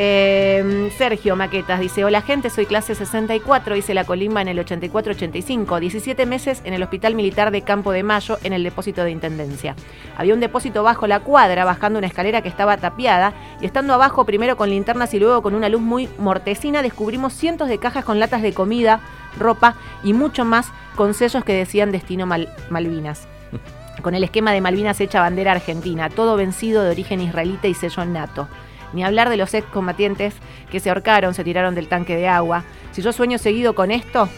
Eh, 0.00 0.92
Sergio 0.96 1.34
Maquetas 1.34 1.80
dice, 1.80 2.04
hola 2.04 2.22
gente, 2.22 2.50
soy 2.50 2.66
clase 2.66 2.94
64, 2.94 3.74
hice 3.74 3.94
la 3.94 4.04
colimba 4.04 4.40
en 4.40 4.46
el 4.46 4.64
84-85, 4.64 5.80
17 5.80 6.24
meses 6.24 6.62
en 6.64 6.72
el 6.72 6.84
Hospital 6.84 7.16
Militar 7.16 7.50
de 7.50 7.62
Campo 7.62 7.90
de 7.90 8.04
Mayo 8.04 8.38
en 8.44 8.52
el 8.52 8.62
depósito 8.62 9.02
de 9.02 9.10
Intendencia. 9.10 9.74
Había 10.16 10.34
un 10.34 10.40
depósito 10.40 10.84
bajo 10.84 11.08
la 11.08 11.18
cuadra, 11.18 11.64
bajando 11.64 11.98
una 11.98 12.06
escalera 12.06 12.42
que 12.42 12.48
estaba 12.48 12.76
tapiada, 12.76 13.32
y 13.60 13.66
estando 13.66 13.92
abajo 13.92 14.24
primero 14.24 14.56
con 14.56 14.70
linternas 14.70 15.12
y 15.14 15.18
luego 15.18 15.42
con 15.42 15.56
una 15.56 15.68
luz 15.68 15.80
muy 15.80 16.08
mortecina, 16.16 16.80
descubrimos 16.82 17.32
cientos 17.32 17.68
de 17.68 17.78
cajas 17.78 18.04
con 18.04 18.20
latas 18.20 18.42
de 18.42 18.54
comida, 18.54 19.00
ropa 19.36 19.74
y 20.04 20.12
mucho 20.12 20.44
más 20.44 20.68
con 20.94 21.12
sellos 21.12 21.42
que 21.42 21.54
decían 21.54 21.90
Destino 21.90 22.24
Mal- 22.24 22.54
Malvinas. 22.70 23.26
Con 24.02 24.14
el 24.14 24.22
esquema 24.22 24.52
de 24.52 24.60
Malvinas 24.60 25.00
hecha 25.00 25.20
bandera 25.20 25.50
argentina, 25.50 26.08
todo 26.08 26.36
vencido 26.36 26.84
de 26.84 26.90
origen 26.92 27.20
israelita 27.20 27.66
y 27.66 27.74
sello 27.74 28.04
nato. 28.04 28.46
Ni 28.92 29.04
hablar 29.04 29.28
de 29.28 29.36
los 29.36 29.54
excombatientes 29.54 30.34
que 30.70 30.80
se 30.80 30.88
ahorcaron, 30.90 31.34
se 31.34 31.44
tiraron 31.44 31.74
del 31.74 31.88
tanque 31.88 32.16
de 32.16 32.28
agua. 32.28 32.64
Si 32.92 33.02
yo 33.02 33.12
sueño 33.12 33.38
seguido 33.38 33.74
con 33.74 33.90
esto, 33.90 34.28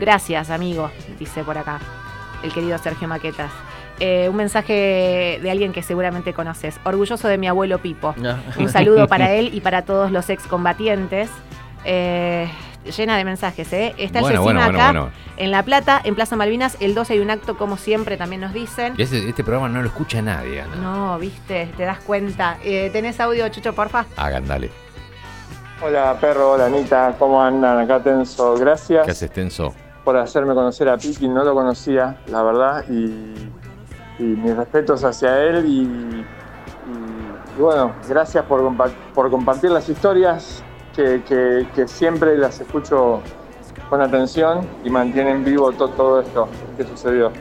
gracias, 0.00 0.50
amigo, 0.50 0.90
dice 1.18 1.42
por 1.42 1.58
acá 1.58 1.80
el 2.44 2.52
querido 2.52 2.78
Sergio 2.78 3.08
Maquetas. 3.08 3.50
Eh, 4.00 4.28
un 4.28 4.36
mensaje 4.36 5.38
de 5.40 5.50
alguien 5.50 5.72
que 5.72 5.82
seguramente 5.82 6.32
conoces. 6.32 6.78
Orgulloso 6.84 7.28
de 7.28 7.38
mi 7.38 7.46
abuelo 7.46 7.78
Pipo. 7.78 8.14
Ah. 8.24 8.38
Un 8.58 8.68
saludo 8.68 9.08
para 9.08 9.32
él 9.34 9.50
y 9.52 9.60
para 9.60 9.82
todos 9.82 10.10
los 10.10 10.30
excombatientes. 10.30 11.30
Eh, 11.84 12.48
llena 12.84 13.16
de 13.16 13.24
mensajes, 13.24 13.72
¿eh? 13.72 13.94
Está 13.98 14.18
el 14.18 14.24
Bueno, 14.24 14.42
bueno, 14.42 14.60
bueno, 14.60 14.78
acá 14.78 14.86
bueno. 14.92 15.10
en 15.36 15.50
La 15.50 15.62
Plata, 15.62 16.00
en 16.04 16.14
Plaza 16.14 16.36
Malvinas. 16.36 16.76
El 16.80 16.94
12 16.94 17.14
hay 17.14 17.20
un 17.20 17.30
acto, 17.30 17.56
como 17.56 17.76
siempre, 17.76 18.16
también 18.16 18.40
nos 18.40 18.52
dicen. 18.52 18.94
y 18.96 19.02
este, 19.02 19.28
este 19.28 19.42
programa 19.44 19.68
no 19.68 19.80
lo 19.82 19.88
escucha 19.88 20.20
nadie. 20.22 20.60
Ana. 20.62 20.76
No, 20.76 21.18
viste, 21.18 21.70
te 21.76 21.84
das 21.84 21.98
cuenta. 22.00 22.58
Eh, 22.64 22.90
¿Tenés 22.92 23.20
audio, 23.20 23.48
Chucho, 23.48 23.72
porfa? 23.74 24.04
Hagan, 24.16 24.46
dale. 24.46 24.70
Hola 25.82 26.16
perro, 26.20 26.52
hola 26.52 26.66
Anita, 26.66 27.14
¿cómo 27.18 27.42
andan? 27.42 27.78
Acá 27.78 28.00
Tenso, 28.02 28.54
gracias 28.56 29.04
¿Qué 29.04 29.10
haces, 29.10 29.30
Tenso? 29.30 29.74
por 30.02 30.16
hacerme 30.16 30.54
conocer 30.54 30.88
a 30.88 30.96
Piki, 30.96 31.28
no 31.28 31.44
lo 31.44 31.52
conocía, 31.54 32.16
la 32.28 32.42
verdad, 32.42 32.84
y, 32.88 32.94
y 34.18 34.22
mis 34.22 34.56
respetos 34.56 35.02
hacia 35.04 35.42
él 35.42 35.64
y, 35.66 35.80
y- 35.82 36.26
y 37.58 37.60
bueno, 37.60 37.92
gracias 38.08 38.44
por, 38.46 38.60
compa- 38.62 38.92
por 39.14 39.30
compartir 39.30 39.70
las 39.70 39.88
historias 39.88 40.62
que, 40.94 41.22
que- 41.28 41.66
que 41.74 41.88
siempre 41.88 42.36
las 42.38 42.60
escucho 42.60 43.20
con 43.90 44.00
atención 44.00 44.66
y 44.84 44.90
mantienen 44.90 45.44
vivo 45.44 45.72
to- 45.72 45.88
todo 45.88 46.20
esto 46.20 46.48
que 46.76 46.84
sucedió. 46.84 47.32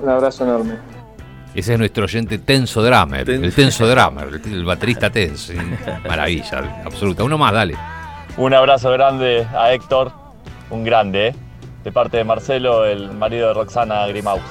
Un 0.00 0.08
abrazo 0.08 0.44
enorme. 0.44 0.74
Ese 1.54 1.72
es 1.72 1.78
nuestro 1.78 2.04
oyente 2.04 2.38
Tenso 2.38 2.82
Drummer. 2.82 3.28
El 3.30 3.54
Tenso 3.54 3.86
Drummer, 3.88 4.28
el, 4.28 4.52
el 4.52 4.64
baterista 4.64 5.10
Tenso. 5.10 5.52
Maravilla, 6.06 6.82
absoluta. 6.84 7.24
Uno 7.24 7.38
más, 7.38 7.52
dale. 7.52 7.74
Un 8.36 8.52
abrazo 8.52 8.90
grande 8.90 9.46
a 9.56 9.72
Héctor, 9.72 10.12
un 10.70 10.84
grande, 10.84 11.28
¿eh? 11.28 11.34
de 11.84 11.92
parte 11.92 12.18
de 12.18 12.24
Marcelo, 12.24 12.84
el 12.84 13.12
marido 13.12 13.48
de 13.48 13.54
Roxana 13.54 14.06
Grimaus. 14.08 14.42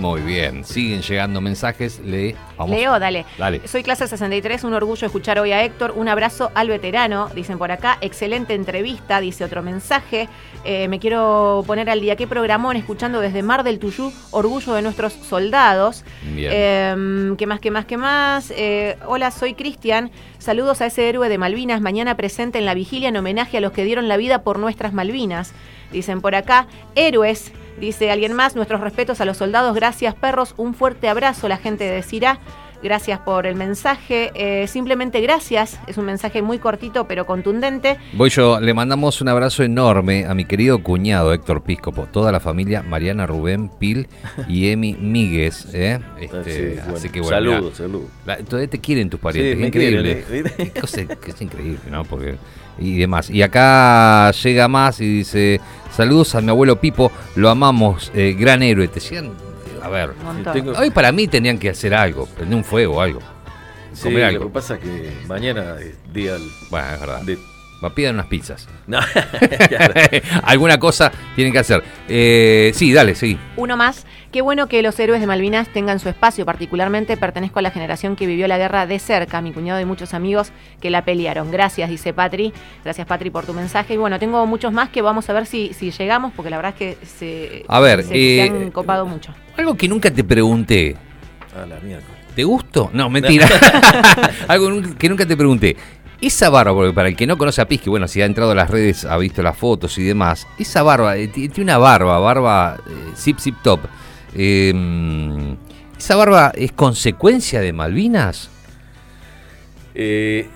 Muy 0.00 0.20
bien. 0.20 0.64
Siguen 0.64 1.02
llegando 1.02 1.40
mensajes. 1.40 2.00
Lee. 2.00 2.34
Vamos. 2.56 2.76
Leo, 2.76 2.98
dale. 2.98 3.24
Dale. 3.38 3.66
Soy 3.66 3.82
clase 3.82 4.06
63, 4.06 4.64
un 4.64 4.74
orgullo 4.74 5.06
escuchar 5.06 5.38
hoy 5.38 5.52
a 5.52 5.64
Héctor. 5.64 5.92
Un 5.96 6.08
abrazo 6.08 6.50
al 6.54 6.68
veterano, 6.68 7.30
dicen 7.34 7.58
por 7.58 7.72
acá. 7.72 7.98
Excelente 8.00 8.54
entrevista, 8.54 9.20
dice 9.20 9.44
otro 9.44 9.62
mensaje. 9.62 10.28
Eh, 10.64 10.88
me 10.88 10.98
quiero 10.98 11.64
poner 11.66 11.88
al 11.88 12.00
día. 12.00 12.16
¿Qué 12.16 12.26
programón? 12.26 12.76
Escuchando 12.76 13.20
desde 13.20 13.42
Mar 13.42 13.64
del 13.64 13.78
Tuyú, 13.78 14.12
orgullo 14.30 14.74
de 14.74 14.82
nuestros 14.82 15.12
soldados. 15.12 16.04
Bien. 16.22 16.50
Eh, 16.54 17.34
¿Qué 17.38 17.46
más, 17.46 17.60
qué 17.60 17.70
más, 17.70 17.84
qué 17.86 17.96
más? 17.96 18.52
Eh, 18.54 18.96
hola, 19.06 19.30
soy 19.30 19.54
Cristian. 19.54 20.10
Saludos 20.38 20.80
a 20.80 20.86
ese 20.86 21.08
héroe 21.08 21.28
de 21.28 21.38
Malvinas, 21.38 21.80
mañana 21.80 22.16
presente 22.16 22.58
en 22.58 22.66
la 22.66 22.74
vigilia 22.74 23.08
en 23.08 23.16
homenaje 23.16 23.56
a 23.58 23.60
los 23.60 23.72
que 23.72 23.84
dieron 23.84 24.08
la 24.08 24.16
vida 24.16 24.42
por 24.42 24.58
nuestras 24.58 24.92
Malvinas. 24.92 25.52
Dicen 25.92 26.20
por 26.20 26.34
acá, 26.34 26.66
héroes, 26.94 27.52
dice 27.80 28.10
alguien 28.10 28.32
más, 28.32 28.56
nuestros 28.56 28.80
respetos 28.80 29.20
a 29.20 29.24
los 29.24 29.36
soldados, 29.36 29.74
gracias 29.74 30.14
perros, 30.14 30.54
un 30.56 30.74
fuerte 30.74 31.08
abrazo, 31.08 31.48
la 31.48 31.56
gente 31.58 31.84
decirá. 31.84 32.38
Gracias 32.82 33.18
por 33.20 33.46
el 33.46 33.54
mensaje, 33.56 34.30
eh, 34.34 34.66
simplemente 34.68 35.22
gracias, 35.22 35.80
es 35.86 35.96
un 35.96 36.04
mensaje 36.04 36.42
muy 36.42 36.58
cortito 36.58 37.08
pero 37.08 37.24
contundente. 37.24 37.96
Voy 38.12 38.28
yo, 38.28 38.60
le 38.60 38.74
mandamos 38.74 39.22
un 39.22 39.28
abrazo 39.28 39.62
enorme 39.62 40.26
a 40.26 40.34
mi 40.34 40.44
querido 40.44 40.82
cuñado 40.82 41.32
Héctor 41.32 41.62
Piscopo, 41.62 42.06
toda 42.12 42.30
la 42.32 42.38
familia 42.38 42.82
Mariana 42.82 43.26
Rubén 43.26 43.70
Pil 43.70 44.08
y 44.46 44.68
Emi 44.70 44.92
Míguez. 44.92 45.68
¿eh? 45.72 46.00
Este, 46.20 46.74
Sí, 46.74 46.74
bueno. 46.82 46.96
Así 46.96 47.08
que 47.08 47.20
bueno, 47.22 47.36
Saludos, 47.36 47.76
saludos. 47.78 48.10
todavía 48.46 48.68
te 48.68 48.78
quieren 48.78 49.08
tus 49.08 49.20
parientes, 49.20 49.56
Sí, 49.56 49.62
es 49.62 49.68
increíble. 49.68 50.24
quieren, 50.28 50.52
¿eh? 50.58 51.16
Que 51.24 51.30
es 51.30 51.40
increíble, 51.42 51.80
¿no? 51.90 52.04
Porque, 52.04 52.36
y 52.78 52.98
demás. 52.98 53.30
Y 53.30 53.42
acá 53.42 54.30
llega 54.32 54.68
más 54.68 55.00
y 55.00 55.18
dice: 55.18 55.60
Saludos 55.94 56.34
a 56.34 56.40
mi 56.40 56.50
abuelo 56.50 56.80
Pipo, 56.80 57.10
lo 57.36 57.48
amamos, 57.50 58.10
eh, 58.14 58.34
gran 58.38 58.62
héroe. 58.62 58.88
Te 58.88 58.94
decían, 58.96 59.32
a 59.82 59.88
ver, 59.88 60.10
tengo- 60.52 60.72
hoy 60.72 60.90
para 60.90 61.12
mí 61.12 61.26
tenían 61.28 61.58
que 61.58 61.70
hacer 61.70 61.94
algo, 61.94 62.26
prender 62.26 62.56
un 62.56 62.64
fuego 62.64 62.96
o 62.96 63.00
algo. 63.00 63.20
Sí, 63.92 64.02
comer 64.04 64.20
lo 64.20 64.26
algo. 64.26 64.44
que 64.48 64.52
pasa 64.52 64.74
es 64.74 64.80
que 64.80 65.12
mañana 65.26 65.76
es 65.80 65.94
día 66.12 66.34
del- 66.34 66.50
Bueno, 66.70 66.86
es 66.92 67.00
verdad. 67.00 67.22
de... 67.22 67.38
Va, 67.84 67.90
pidan 67.90 68.14
unas 68.14 68.26
pizzas. 68.26 68.68
No, 68.86 69.00
claro. 69.68 69.94
Alguna 70.44 70.78
cosa 70.78 71.10
tienen 71.34 71.52
que 71.52 71.58
hacer. 71.58 71.82
Eh, 72.08 72.70
sí, 72.72 72.92
dale, 72.92 73.16
sí. 73.16 73.36
Uno 73.56 73.76
más, 73.76 74.06
qué 74.30 74.40
bueno 74.42 74.68
que 74.68 74.80
los 74.80 74.98
héroes 75.00 75.20
de 75.20 75.26
Malvinas 75.26 75.66
tengan 75.72 75.98
su 75.98 76.08
espacio, 76.08 76.46
particularmente 76.46 77.16
pertenezco 77.16 77.58
a 77.58 77.62
la 77.62 77.72
generación 77.72 78.14
que 78.14 78.28
vivió 78.28 78.46
la 78.46 78.58
guerra 78.58 78.86
de 78.86 79.00
cerca, 79.00 79.40
mi 79.40 79.52
cuñado 79.52 79.80
y 79.80 79.84
muchos 79.84 80.14
amigos 80.14 80.52
que 80.80 80.90
la 80.90 81.04
pelearon. 81.04 81.50
Gracias, 81.50 81.90
dice 81.90 82.12
Patri, 82.12 82.52
gracias 82.84 83.08
Patri 83.08 83.30
por 83.30 83.44
tu 83.44 83.54
mensaje. 83.54 83.94
Y 83.94 83.96
bueno, 83.96 84.20
tengo 84.20 84.46
muchos 84.46 84.72
más 84.72 84.88
que 84.90 85.02
vamos 85.02 85.28
a 85.28 85.32
ver 85.32 85.46
si, 85.46 85.72
si 85.74 85.90
llegamos, 85.90 86.32
porque 86.36 86.50
la 86.50 86.58
verdad 86.58 86.74
es 86.78 86.78
que 86.78 87.06
se, 87.06 87.64
A 87.66 87.80
ver, 87.80 88.04
se, 88.04 88.08
se 88.10 88.36
eh, 88.36 88.42
han 88.42 88.70
copado 88.70 89.04
mucho. 89.04 89.34
Algo 89.56 89.76
que 89.76 89.88
nunca 89.88 90.12
te 90.12 90.22
pregunté. 90.22 90.94
A 91.60 91.66
la 91.66 91.80
mierda. 91.80 92.06
¿Te 92.36 92.44
gustó? 92.44 92.90
No, 92.92 93.08
mentira. 93.10 93.48
Algo 94.46 94.70
que 94.98 95.08
nunca 95.08 95.26
te 95.26 95.36
pregunté. 95.36 95.74
Esa 96.20 96.48
barba, 96.48 96.72
porque 96.74 96.92
para 96.94 97.08
el 97.08 97.16
que 97.16 97.26
no 97.26 97.36
conoce 97.36 97.60
a 97.60 97.68
Pisky, 97.68 97.90
bueno, 97.90 98.08
si 98.08 98.22
ha 98.22 98.24
entrado 98.24 98.52
a 98.52 98.54
las 98.54 98.70
redes, 98.70 99.04
ha 99.04 99.18
visto 99.18 99.42
las 99.42 99.56
fotos 99.56 99.98
y 99.98 100.02
demás. 100.04 100.46
Esa 100.58 100.82
barba, 100.82 101.16
eh, 101.16 101.28
ti- 101.28 101.48
tiene 101.50 101.70
una 101.72 101.78
barba, 101.78 102.18
barba 102.18 102.78
eh, 102.88 103.12
zip 103.14 103.38
zip 103.38 103.56
top. 103.62 103.80
Eh, 104.34 104.72
¿Esa 105.98 106.16
barba 106.16 106.52
es 106.54 106.72
consecuencia 106.72 107.60
de 107.60 107.72
Malvinas? 107.72 108.48
Eh, 109.94 110.48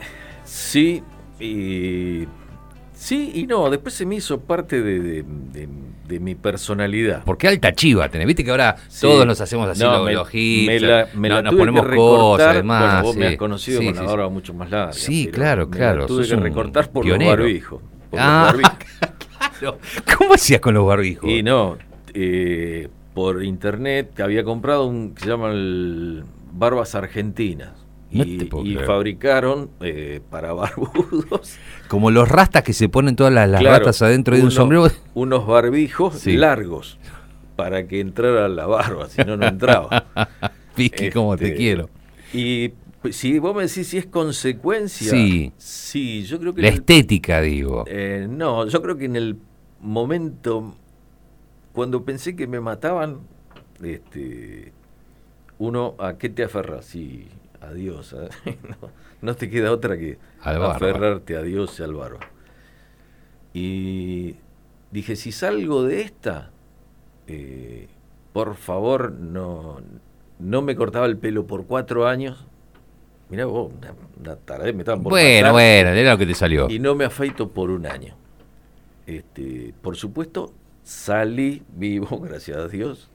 sí, 0.44 1.02
y, 1.38 2.26
sí 2.94 3.32
y 3.34 3.46
no. 3.46 3.68
Después 3.70 3.94
se 3.94 4.06
me 4.06 4.16
hizo 4.16 4.40
parte 4.40 4.80
de- 4.82 5.24
de 6.10 6.20
mi 6.20 6.34
personalidad. 6.34 7.22
Porque 7.24 7.46
alta 7.48 7.72
chiva 7.72 8.08
tenés. 8.08 8.26
Viste 8.26 8.44
que 8.44 8.50
ahora 8.50 8.76
Sí. 8.88 9.02
todos 9.02 9.24
nos 9.26 9.40
hacemos 9.40 9.68
así 9.68 9.80
No, 9.80 9.92
los, 9.92 10.04
me- 10.34 10.80
la- 10.80 11.08
me 11.14 11.28
no- 11.28 11.34
la 11.36 11.42
nos 11.42 11.50
tuve 11.52 11.60
ponemos 11.60 11.86
que 11.88 11.96
cosas, 11.96 12.46
además. 12.48 12.80
Bueno, 12.92 13.02
vos 13.04 13.16
me 13.16 13.26
has 13.28 13.36
conocido 13.36 13.80
Sí, 13.80 13.86
con 13.86 13.94
la 13.96 14.02
barba 14.02 14.28
mucho 14.28 14.52
más 14.54 14.70
larga. 14.70 14.92
Sí, 14.92 15.28
claro, 15.28 15.66
me 15.68 15.70
la 15.72 15.76
claro. 15.76 16.06
tuve 16.06 16.26
que 16.28 16.36
recortar 16.36 16.90
por 16.90 17.04
pionero. 17.04 17.30
los 17.30 17.38
barbijos. 17.38 17.80
por 18.10 18.18
los 18.18 18.28
Ah, 18.28 18.42
barbijos. 18.46 18.74
claro. 19.60 19.78
¿Cómo 20.18 20.34
hacías 20.34 20.60
con 20.60 20.74
los 20.74 20.84
barbijos? 20.86 21.30
Y 21.30 21.42
no, 21.44 21.78
eh, 22.12 22.88
por 23.14 23.44
internet 23.44 24.18
había 24.20 24.42
comprado 24.44 24.86
un 24.86 25.14
que 25.14 25.22
se 25.22 25.28
llama 25.28 25.50
el 25.50 26.24
barbas 26.52 26.94
argentinas. 26.96 27.70
No 28.12 28.24
y, 28.24 28.48
y 28.64 28.74
fabricaron 28.76 29.70
eh, 29.80 30.20
para 30.30 30.52
barbudos 30.54 31.56
Como 31.88 32.10
los 32.10 32.28
rastas 32.28 32.62
que 32.64 32.72
se 32.72 32.88
ponen 32.88 33.14
todas 33.16 33.32
las, 33.32 33.48
las 33.48 33.60
Claro, 33.60 33.78
ratas 33.78 34.02
adentro 34.02 34.36
de 34.36 34.42
un 34.42 34.50
sombrero. 34.50 34.88
Unos 35.14 35.46
barbijos 35.46 36.18
Sí. 36.18 36.36
largos 36.36 36.98
para 37.56 37.86
que 37.86 38.00
entrara 38.00 38.48
la 38.48 38.66
barba, 38.66 39.08
si 39.08 39.22
no, 39.22 39.36
no 39.36 39.46
entraba. 39.46 40.06
Piqui, 40.74 41.10
como 41.10 41.36
te 41.36 41.46
Este, 41.46 41.56
quiero. 41.56 41.90
Y 42.32 42.70
pues, 43.02 43.16
si 43.16 43.38
vos 43.38 43.54
me 43.54 43.62
decís 43.66 43.86
si 43.88 43.98
es 43.98 44.06
consecuencia. 44.06 45.10
Sí. 45.10 45.52
Sí, 45.58 46.22
yo 46.24 46.38
creo 46.40 46.54
que. 46.54 46.62
La 46.62 46.68
el- 46.68 46.74
estética, 46.74 47.40
digo. 47.42 47.84
eh, 47.86 48.26
no, 48.30 48.66
yo 48.66 48.80
creo 48.82 48.96
que 48.96 49.04
en 49.04 49.16
el 49.16 49.36
momento. 49.80 50.74
Cuando 51.72 52.04
pensé 52.04 52.34
que 52.34 52.46
me 52.46 52.60
mataban, 52.60 53.18
este. 53.82 54.72
Uno, 55.58 55.94
¿a 55.98 56.16
qué 56.16 56.28
te 56.30 56.44
aferras? 56.44 56.86
Sí, 56.86 57.26
a 57.70 57.74
Dios. 57.74 58.14
¿eh? 58.44 58.58
no, 58.68 58.90
no 59.22 59.34
te 59.36 59.48
queda 59.50 59.72
otra 59.72 59.96
que 59.96 60.18
Al 60.42 60.62
aferrarte 60.64 61.36
a 61.36 61.42
Dios 61.42 61.78
y 61.80 61.82
al 61.82 61.94
barba. 61.94 62.20
Y 63.52 64.36
dije, 64.90 65.16
si 65.16 65.32
salgo 65.32 65.82
de 65.84 66.02
esta, 66.02 66.50
eh, 67.26 67.88
por 68.32 68.54
favor, 68.56 69.12
no, 69.12 69.80
no 70.38 70.62
me 70.62 70.76
cortaba 70.76 71.06
el 71.06 71.16
pelo 71.16 71.46
por 71.46 71.66
cuatro 71.66 72.06
años. 72.06 72.46
Mirá 73.28 73.46
vos, 73.46 73.72
una, 73.72 73.94
una 74.18 74.36
taradez, 74.36 74.74
me 74.74 74.80
estaban 74.80 75.02
por 75.02 75.10
Bueno, 75.10 75.40
matar. 75.40 75.52
bueno, 75.52 75.90
era 75.90 76.12
lo 76.12 76.18
que 76.18 76.26
te 76.26 76.34
salió. 76.34 76.68
Y 76.68 76.78
no 76.78 76.94
me 76.94 77.04
afeito 77.04 77.48
por 77.48 77.70
un 77.70 77.86
año. 77.86 78.16
Este, 79.06 79.72
por 79.82 79.96
supuesto, 79.96 80.52
salí 80.82 81.62
vivo, 81.74 82.20
gracias 82.22 82.58
a 82.58 82.68
Dios, 82.68 83.08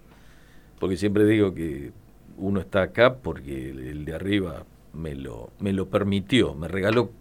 porque 0.79 0.97
siempre 0.97 1.25
digo 1.25 1.53
que 1.53 1.91
uno 2.37 2.59
está 2.59 2.81
acá 2.83 3.15
porque 3.15 3.69
el, 3.71 3.79
el 3.79 4.05
de 4.05 4.13
arriba 4.15 4.65
me 4.93 5.15
lo, 5.15 5.51
me 5.59 5.73
lo 5.73 5.87
permitió, 5.89 6.53
me 6.55 6.67
regaló, 6.67 7.11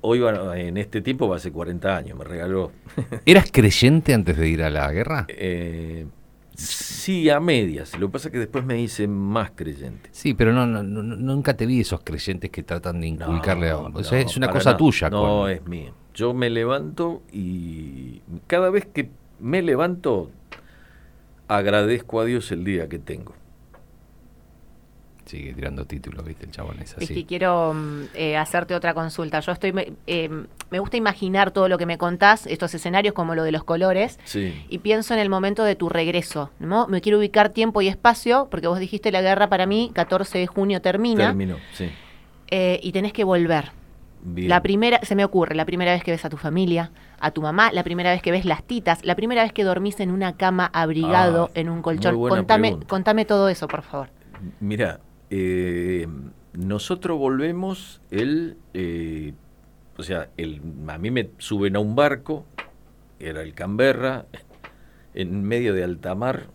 hoy 0.00 0.18
va- 0.20 0.58
en 0.58 0.76
este 0.76 1.00
tiempo 1.00 1.28
va 1.28 1.36
a 1.36 1.38
ser 1.38 1.52
40 1.52 1.96
años, 1.96 2.18
me 2.18 2.24
regaló. 2.24 2.72
¿Eras 3.26 3.50
creyente 3.52 4.14
antes 4.14 4.36
de 4.36 4.48
ir 4.48 4.62
a 4.62 4.70
la 4.70 4.90
guerra? 4.92 5.26
Eh, 5.28 6.06
sí, 6.54 7.30
a 7.30 7.38
medias, 7.40 7.98
lo 7.98 8.08
que 8.08 8.12
pasa 8.12 8.28
es 8.28 8.32
que 8.32 8.38
después 8.38 8.64
me 8.64 8.80
hice 8.80 9.06
más 9.08 9.52
creyente. 9.54 10.08
Sí, 10.12 10.34
pero 10.34 10.52
no, 10.52 10.66
no, 10.66 10.82
no- 10.82 11.02
nunca 11.02 11.56
te 11.56 11.66
vi 11.66 11.80
esos 11.80 12.00
creyentes 12.02 12.50
que 12.50 12.62
tratan 12.62 13.00
de 13.00 13.06
inculcarle 13.08 13.70
a... 13.70 13.78
O 13.78 14.02
sea, 14.04 14.18
No, 14.20 14.26
es 14.26 14.36
una 14.36 14.48
cosa 14.50 14.76
tuya. 14.76 15.10
No, 15.10 15.40
con- 15.42 15.50
es 15.50 15.64
mía. 15.66 15.92
Yo 16.14 16.34
me 16.34 16.50
levanto 16.50 17.22
y 17.32 18.20
cada 18.46 18.68
vez 18.70 18.84
que 18.86 19.08
me 19.40 19.62
levanto 19.62 20.30
agradezco 21.48 22.20
a 22.20 22.24
Dios 22.24 22.50
el 22.52 22.64
día 22.64 22.88
que 22.88 22.98
tengo. 22.98 23.34
Sigue 25.32 25.54
tirando 25.54 25.86
títulos, 25.86 26.26
viste, 26.26 26.44
el 26.44 26.50
chabón 26.52 26.76
es 26.82 26.90
Es 26.90 26.96
que 26.98 27.04
así. 27.14 27.24
quiero 27.24 27.72
mm, 27.72 28.02
eh, 28.12 28.36
hacerte 28.36 28.74
otra 28.74 28.92
consulta. 28.92 29.40
Yo 29.40 29.50
estoy, 29.52 29.72
me, 29.72 29.94
eh, 30.06 30.28
me 30.70 30.78
gusta 30.78 30.98
imaginar 30.98 31.52
todo 31.52 31.70
lo 31.70 31.78
que 31.78 31.86
me 31.86 31.96
contás, 31.96 32.46
estos 32.46 32.74
escenarios 32.74 33.14
como 33.14 33.34
lo 33.34 33.42
de 33.42 33.50
los 33.50 33.64
colores, 33.64 34.18
Sí. 34.24 34.52
y 34.68 34.78
pienso 34.80 35.14
en 35.14 35.20
el 35.20 35.30
momento 35.30 35.64
de 35.64 35.74
tu 35.74 35.88
regreso. 35.88 36.50
¿no? 36.58 36.86
Me 36.86 37.00
quiero 37.00 37.16
ubicar 37.18 37.48
tiempo 37.48 37.80
y 37.80 37.88
espacio, 37.88 38.48
porque 38.50 38.66
vos 38.68 38.78
dijiste 38.78 39.10
la 39.10 39.22
guerra 39.22 39.48
para 39.48 39.64
mí, 39.64 39.90
14 39.94 40.36
de 40.38 40.46
junio 40.46 40.82
termina, 40.82 41.28
Terminó, 41.28 41.56
sí. 41.72 41.88
eh, 42.50 42.78
y 42.82 42.92
tenés 42.92 43.14
que 43.14 43.24
volver. 43.24 43.72
Bien. 44.24 44.50
La 44.50 44.60
primera, 44.60 45.00
se 45.02 45.14
me 45.16 45.24
ocurre, 45.24 45.54
la 45.54 45.64
primera 45.64 45.92
vez 45.92 46.04
que 46.04 46.10
ves 46.10 46.26
a 46.26 46.28
tu 46.28 46.36
familia, 46.36 46.92
a 47.20 47.30
tu 47.30 47.40
mamá, 47.40 47.72
la 47.72 47.82
primera 47.84 48.10
vez 48.10 48.20
que 48.20 48.30
ves 48.32 48.44
las 48.44 48.62
titas, 48.64 49.02
la 49.02 49.16
primera 49.16 49.44
vez 49.44 49.54
que 49.54 49.64
dormís 49.64 49.98
en 50.00 50.10
una 50.10 50.36
cama 50.36 50.70
abrigado 50.74 51.46
Ah, 51.48 51.58
en 51.58 51.70
un 51.70 51.80
colchón. 51.80 52.20
Contame, 52.28 52.68
pregunta. 52.68 52.86
contame 52.86 53.24
todo 53.24 53.48
eso, 53.48 53.66
por 53.66 53.80
favor. 53.82 54.10
Mira, 54.60 55.00
eh, 55.34 56.06
nosotros 56.52 57.18
volvemos 57.18 58.02
el, 58.10 58.58
eh, 58.74 59.32
o 59.96 60.02
sea, 60.02 60.28
el, 60.36 60.60
a 60.88 60.98
mí 60.98 61.10
me 61.10 61.30
suben 61.38 61.74
a 61.76 61.78
un 61.78 61.96
barco, 61.96 62.44
era 63.18 63.40
el 63.40 63.54
Canberra, 63.54 64.26
en 65.14 65.42
medio 65.42 65.72
de 65.72 65.84
alta 65.84 66.14
mar, 66.14 66.48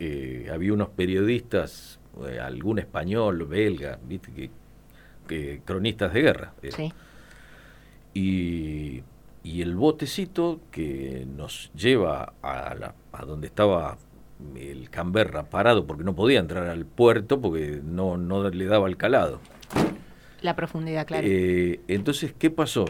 eh, 0.00 0.48
había 0.52 0.72
unos 0.72 0.88
periodistas, 0.88 2.00
eh, 2.28 2.40
algún 2.40 2.80
español, 2.80 3.44
belga, 3.46 3.98
viste 4.08 4.32
que, 4.32 4.50
que 5.28 5.62
cronistas 5.64 6.12
de 6.12 6.22
guerra. 6.22 6.52
eh, 6.62 6.72
Sí. 6.72 6.92
y, 8.14 9.02
y 9.44 9.62
el 9.62 9.76
botecito 9.76 10.60
que 10.72 11.26
nos 11.36 11.70
lleva 11.74 12.32
a, 12.42 12.74
la- 12.74 12.94
a 13.12 13.24
donde 13.24 13.46
estaba 13.46 13.98
el 14.56 14.90
Canberra 14.90 15.44
parado 15.44 15.86
porque 15.86 16.04
no 16.04 16.14
podía 16.14 16.40
entrar 16.40 16.68
al 16.68 16.84
puerto 16.84 17.40
porque 17.40 17.80
no, 17.82 18.16
no 18.16 18.48
le 18.48 18.64
daba 18.66 18.88
el 18.88 18.96
calado. 18.96 19.40
La 20.42 20.54
profundidad, 20.54 21.06
claro. 21.06 21.26
Eh, 21.26 21.80
entonces, 21.88 22.34
¿qué 22.38 22.50
pasó? 22.50 22.84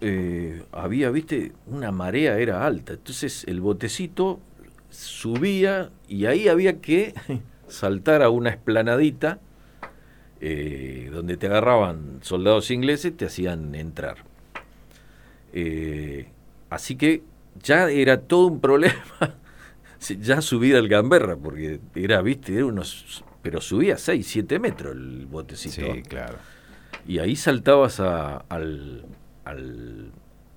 Eh, 0.00 0.62
había, 0.72 1.10
viste, 1.10 1.52
una 1.66 1.92
marea 1.92 2.38
era 2.38 2.66
alta. 2.66 2.94
Entonces 2.94 3.44
el 3.46 3.60
botecito 3.60 4.40
subía 4.90 5.90
y 6.08 6.26
ahí 6.26 6.48
había 6.48 6.80
que 6.80 7.14
saltar 7.68 8.22
a 8.22 8.30
una 8.30 8.50
esplanadita 8.50 9.38
eh, 10.40 11.10
donde 11.12 11.36
te 11.36 11.48
agarraban 11.48 12.20
soldados 12.22 12.70
ingleses 12.70 13.16
te 13.16 13.26
hacían 13.26 13.74
entrar. 13.74 14.16
Eh, 15.52 16.28
así 16.70 16.96
que 16.96 17.22
ya 17.62 17.90
era 17.90 18.22
todo 18.22 18.46
un 18.46 18.60
problema 18.62 18.94
ya 20.00 20.40
subir 20.40 20.76
al 20.76 20.88
Gamberra, 20.88 21.36
porque 21.36 21.80
era, 21.94 22.20
viste, 22.22 22.54
era 22.54 22.66
unos. 22.66 23.24
Pero 23.42 23.60
subía 23.60 23.96
6, 23.96 24.26
7 24.26 24.58
metros 24.58 24.92
el 24.94 25.26
botecito. 25.26 25.74
Sí, 25.94 26.02
claro. 26.02 26.36
Y 27.06 27.18
ahí 27.18 27.36
saltabas 27.36 28.00
a- 28.00 28.38
al. 28.48 29.04
al 29.44 30.10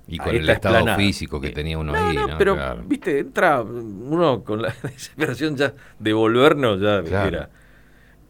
Y 0.07 0.17
con 0.17 0.29
el 0.35 0.49
esta 0.49 0.69
estado 0.69 0.95
físico 0.97 1.39
que 1.39 1.51
tenía 1.51 1.77
uno 1.77 1.93
No, 1.93 2.07
ahí, 2.07 2.15
no, 2.15 2.27
¿no? 2.27 2.37
pero, 2.37 2.55
Claro. 2.55 2.83
viste, 2.85 3.19
entra 3.19 3.61
uno 3.61 4.43
con 4.43 4.61
la 4.61 4.73
desesperación 4.83 5.55
ya 5.55 5.73
de 5.99 6.11
volvernos, 6.13 6.81
ya 6.81 7.01
Claro. 7.03 7.27
era 7.29 7.49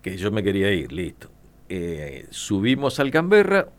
que 0.03 0.18
yo 0.18 0.30
me 0.31 0.44
quería 0.44 0.72
ir, 0.72 0.91
listo. 0.91 1.30
Eh, 1.69 2.27
subimos 2.30 2.99
al 2.99 3.10
Canberra. 3.10 3.69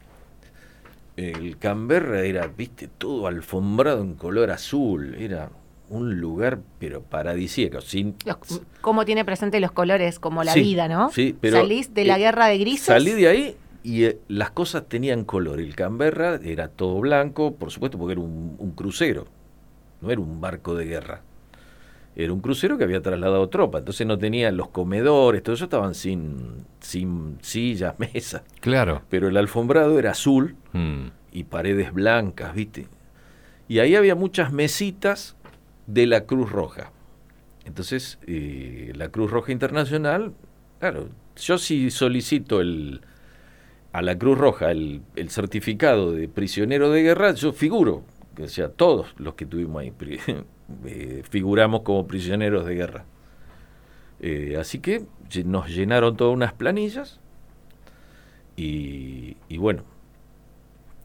El 1.17 1.59
Canberra 1.59 2.23
era, 2.23 2.49
viste, 2.49 2.89
todo 2.99 3.29
alfombrado 3.29 4.03
en 4.03 4.15
color 4.15 4.51
azul. 4.51 5.15
Era 5.17 5.51
un 5.89 6.21
lugar, 6.21 6.59
pero 6.79 7.03
paradisíaco. 7.03 7.81
Sin, 7.81 8.15
Los- 8.25 8.63
¿Cómo 8.81 9.05
tiene 9.05 9.25
presente 9.25 9.61
los 9.61 9.73
colores? 9.73 10.19
Como 10.19 10.43
la 10.45 10.53
Sí, 10.53 10.61
vida, 10.63 10.89
¿no? 10.89 11.11
sí, 11.11 11.37
pero, 11.41 11.59
Salís 11.61 11.93
de 11.95 12.05
la 12.05 12.17
eh, 12.17 12.21
guerra 12.21 12.47
de 12.47 12.59
grises. 12.59 12.87
Salí 12.87 13.13
de 13.13 13.29
ahí 13.29 13.57
y 13.83 14.05
eh, 14.05 14.19
las 14.29 14.51
cosas 14.51 14.85
tenían 14.89 15.25
color. 15.25 15.61
El 15.61 15.75
Canberra 15.77 16.41
era 16.43 16.69
todo 16.69 16.99
blanco, 17.01 17.55
por 17.55 17.71
supuesto, 17.71 17.99
porque 17.99 18.13
era 18.13 18.21
un, 18.23 18.57
un 18.59 18.71
crucero, 18.73 19.27
no 20.01 20.11
era 20.11 20.21
un 20.21 20.41
barco 20.41 20.75
de 20.75 20.87
guerra. 20.87 21.21
Era 22.17 22.33
un 22.33 22.41
crucero 22.41 22.79
que 22.79 22.85
había 22.85 23.03
trasladado 23.03 23.49
tropa, 23.49 23.79
entonces 23.79 24.07
no 24.07 24.17
tenía 24.17 24.53
los 24.53 24.69
comedores, 24.69 25.43
todo 25.43 25.57
eso 25.57 25.65
estaban 25.65 25.95
sin, 25.97 26.65
sin 26.81 27.39
sillas, 27.43 27.99
mesas. 27.99 28.43
Claro. 28.61 29.03
Pero 29.11 29.29
el 29.29 29.37
alfombrado 29.37 29.99
era 29.99 30.13
azul 30.13 30.57
Mm. 30.73 31.09
y 31.33 31.45
paredes 31.45 31.93
blancas, 31.93 32.55
¿viste? 32.55 32.87
Y 33.69 33.81
ahí 33.81 33.97
había 33.97 34.15
muchas 34.15 34.53
mesitas 34.53 35.34
de 35.87 36.07
la 36.07 36.25
Cruz 36.25 36.51
Roja. 36.51 36.91
Entonces, 37.65 38.19
eh, 38.27 38.93
la 38.95 39.09
Cruz 39.09 39.31
Roja 39.31 39.53
Internacional, 39.53 40.35
claro, 40.79 41.09
yo 41.37 41.59
si 41.59 41.91
solicito 41.91 42.61
el, 42.61 43.01
a 43.93 44.03
la 44.03 44.19
Cruz 44.19 44.39
Roja 44.39 44.71
el, 44.71 45.03
certificado 45.29 46.13
de 46.13 46.29
prisionero 46.29 46.91
de 46.91 47.03
guerra, 47.03 47.33
yo 47.33 47.53
figuro, 47.53 48.03
o 48.41 48.49
sea, 48.49 48.69
todos 48.69 49.15
los 49.17 49.35
que 49.35 49.47
tuvimos 49.47 49.83
ahí 49.83 49.93
eh, 50.85 51.23
figuramos 51.29 51.83
como 51.83 52.07
prisioneros 52.07 52.67
de 52.67 52.75
guerra. 52.75 53.05
Eh, 54.21 54.57
así 54.59 54.79
que 54.79 55.05
nos 55.45 55.69
llenaron 55.69 56.17
todas 56.17 56.35
unas 56.35 56.53
planillas 56.53 57.21
y 58.57 59.35
bueno, 59.59 59.83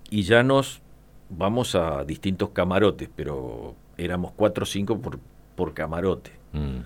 y 0.10 0.24
ya 0.24 0.44
nos 0.44 0.82
vamos 1.30 1.76
a 1.76 2.04
distintos 2.04 2.50
camarotes, 2.50 3.10
pero 3.16 3.76
éramos 4.04 4.32
cuatro 4.34 4.64
o 4.64 4.66
cinco 4.66 5.00
por, 5.00 5.20
por 5.56 5.74
camarote. 5.74 6.32
Mm. 6.54 6.80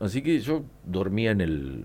Así 0.00 0.22
que 0.22 0.38
yo 0.40 0.64
dormía 0.84 1.30
en 1.30 1.40
el, 1.40 1.84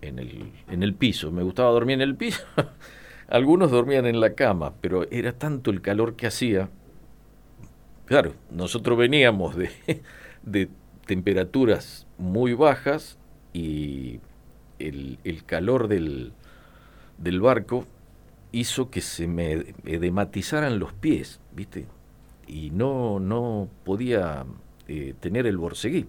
en 0.00 0.18
el, 0.18 0.52
en 0.68 0.82
el 0.82 0.94
piso, 0.94 1.30
me 1.30 1.42
gustaba 1.42 1.70
dormir 1.70 1.94
en 1.94 2.02
el 2.02 2.16
piso. 2.16 2.42
Algunos 3.28 3.70
dormían 3.70 4.06
en 4.06 4.20
la 4.20 4.34
cama, 4.34 4.74
pero 4.80 5.08
era 5.10 5.32
tanto 5.32 5.70
el 5.70 5.80
calor 5.80 6.16
que 6.16 6.26
hacía. 6.26 6.68
Claro, 8.06 8.34
nosotros 8.50 8.98
veníamos 8.98 9.56
de, 9.56 9.70
de 10.42 10.68
temperaturas 11.06 12.06
muy 12.18 12.54
bajas 12.54 13.18
y 13.52 14.20
el, 14.78 15.18
el 15.24 15.44
calor 15.44 15.86
del, 15.88 16.32
del 17.18 17.40
barco 17.40 17.86
hizo 18.52 18.90
que 18.90 19.00
se 19.00 19.26
me 19.28 19.74
edematizaran 19.84 20.78
los 20.78 20.92
pies, 20.92 21.40
¿viste? 21.54 21.86
Y 22.50 22.70
no, 22.70 23.20
no 23.20 23.68
podía 23.84 24.44
eh, 24.88 25.14
tener 25.20 25.46
el 25.46 25.56
borceguí. 25.56 26.06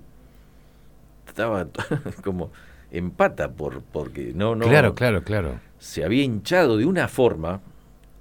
Estaba 1.28 1.68
como... 2.24 2.52
empata 2.92 3.50
por 3.52 3.82
porque 3.84 4.34
no 4.36 4.54
no 4.56 4.66
Claro, 4.68 4.94
claro, 4.96 5.24
claro. 5.24 5.60
se 5.80 6.04
había 6.04 6.24
hinchado 6.24 6.76
de 6.78 6.86
una 6.86 7.08
forma 7.08 7.62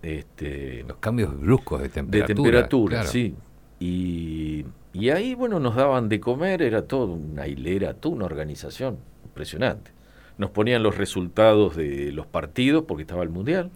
este 0.03 0.85
Los 0.87 0.99
cambios 0.99 1.39
bruscos 1.41 1.81
de 1.81 1.89
de 1.89 1.95
temperatura. 1.95 2.35
temperatura, 2.37 2.97
claro. 2.99 3.11
sí. 3.11 3.35
Y, 3.81 4.65
y 4.93 5.09
ahí, 5.11 5.35
bueno, 5.35 5.59
nos 5.59 5.75
daban 5.75 6.09
de 6.09 6.21
comer, 6.21 6.63
era 6.63 6.83
todo 6.83 7.13
una 7.15 7.47
hilera, 7.49 7.95
toda 7.95 8.15
una 8.15 8.27
organización 8.27 8.99
impresionante. 9.25 9.91
Nos 10.39 10.51
ponían 10.51 10.83
los 10.83 10.97
resultados 10.97 11.77
de 11.77 12.13
los 12.13 12.27
partidos, 12.27 12.85
porque 12.87 13.03
estaba 13.03 13.23
el 13.23 13.31
Mundial. 13.31 13.71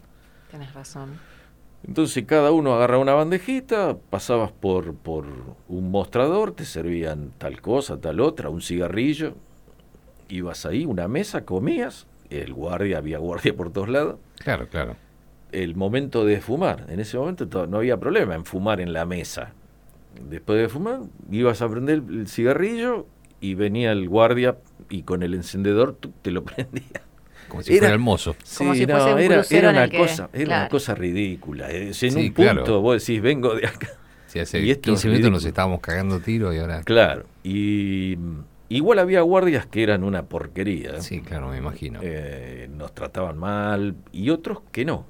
Tenés 0.51 0.73
razón. 0.75 1.11
Entonces 1.87 2.25
cada 2.27 2.51
uno 2.51 2.75
agarraba 2.75 3.03
una 3.03 3.15
bandejita, 3.15 3.97
pasabas 4.11 4.53
por, 4.53 4.95
por 4.95 5.27
un 5.69 5.91
mostrador, 5.91 6.53
te 6.53 6.65
servían 6.65 7.31
tal 7.39 7.61
cosa, 7.61 8.01
tal 8.01 8.21
otra, 8.21 8.49
un 8.49 8.63
cigarrillo, 8.63 9.35
ibas 10.29 10.65
ahí, 10.65 10.87
una 10.87 11.09
mesa, 11.09 11.45
comías, 11.45 12.07
el 12.31 12.55
guardia, 12.55 12.99
había 12.99 13.19
guardia 13.19 13.55
por 13.55 13.71
todos 13.73 13.89
lados. 13.91 14.17
Claro, 14.39 14.67
claro. 14.69 14.97
El 15.53 15.77
momento 15.77 16.25
de 16.25 16.41
fumar, 16.41 16.87
en 16.89 17.01
ese 17.01 17.19
momento 17.19 17.47
to- 17.49 17.67
no 17.67 17.77
había 17.77 17.99
problema 17.99 18.35
en 18.35 18.45
fumar 18.45 18.81
en 18.81 18.93
la 18.93 19.05
mesa. 19.05 19.53
Después 20.29 20.59
de 20.59 20.69
fumar, 20.69 21.01
ibas 21.31 21.61
a 21.61 21.69
prender 21.69 22.03
el 22.09 22.27
cigarrillo 22.29 23.07
y 23.41 23.55
venía 23.55 23.93
el 23.93 24.09
guardia 24.09 24.57
y 24.89 25.03
con 25.03 25.23
el 25.23 25.35
encendedor 25.35 25.95
tú 25.95 26.13
te 26.23 26.31
lo 26.31 26.45
prendía. 26.45 27.03
Como 27.55 27.63
si 27.63 27.79
fuera 27.79 27.93
el 27.93 27.99
mozo. 28.01 28.37
Sí, 28.45 28.59
Como 28.59 28.75
si 28.75 28.87
no, 28.87 28.95
fuese 28.97 29.13
un 29.15 29.21
era, 29.21 29.45
era 29.51 29.71
una 29.71 29.89
que- 29.89 29.99
cosa, 29.99 30.29
era 30.33 30.47
una 30.47 30.69
cosa 30.69 30.95
ridícula. 30.95 31.71
Es 31.71 32.03
en 32.03 32.13
Sí, 32.13 32.19
un 32.29 32.33
punto 32.35 32.53
claro. 32.65 32.81
vos 32.81 33.01
decís, 33.07 33.23
vengo 33.23 33.55
de 33.55 33.67
acá. 33.67 33.89
Sí, 34.27 34.41
hace 34.41 34.61
Y 34.61 34.71
esto 34.71 34.91
15 34.91 35.07
es 35.09 35.13
minutos 35.13 35.31
nos 35.33 35.45
estábamos 35.45 35.81
cagando 35.81 36.19
tiro 36.21 36.53
y 36.53 36.59
ahora. 36.59 36.83
Claro. 36.83 37.25
Y 37.45 38.17
mm, 38.19 38.39
igual 38.71 38.99
había 38.99 39.21
guardias 39.21 39.67
que 39.67 39.83
eran 39.85 40.03
una 40.03 40.25
porquería. 40.25 41.01
Sí, 41.01 41.21
claro, 41.21 41.49
me 41.51 41.59
imagino. 41.59 42.01
Eh, 42.03 42.69
nos 42.75 42.93
trataban 42.95 43.39
mal 43.39 43.95
y 44.11 44.31
otros 44.31 44.59
que 44.73 44.85
no. 44.85 45.07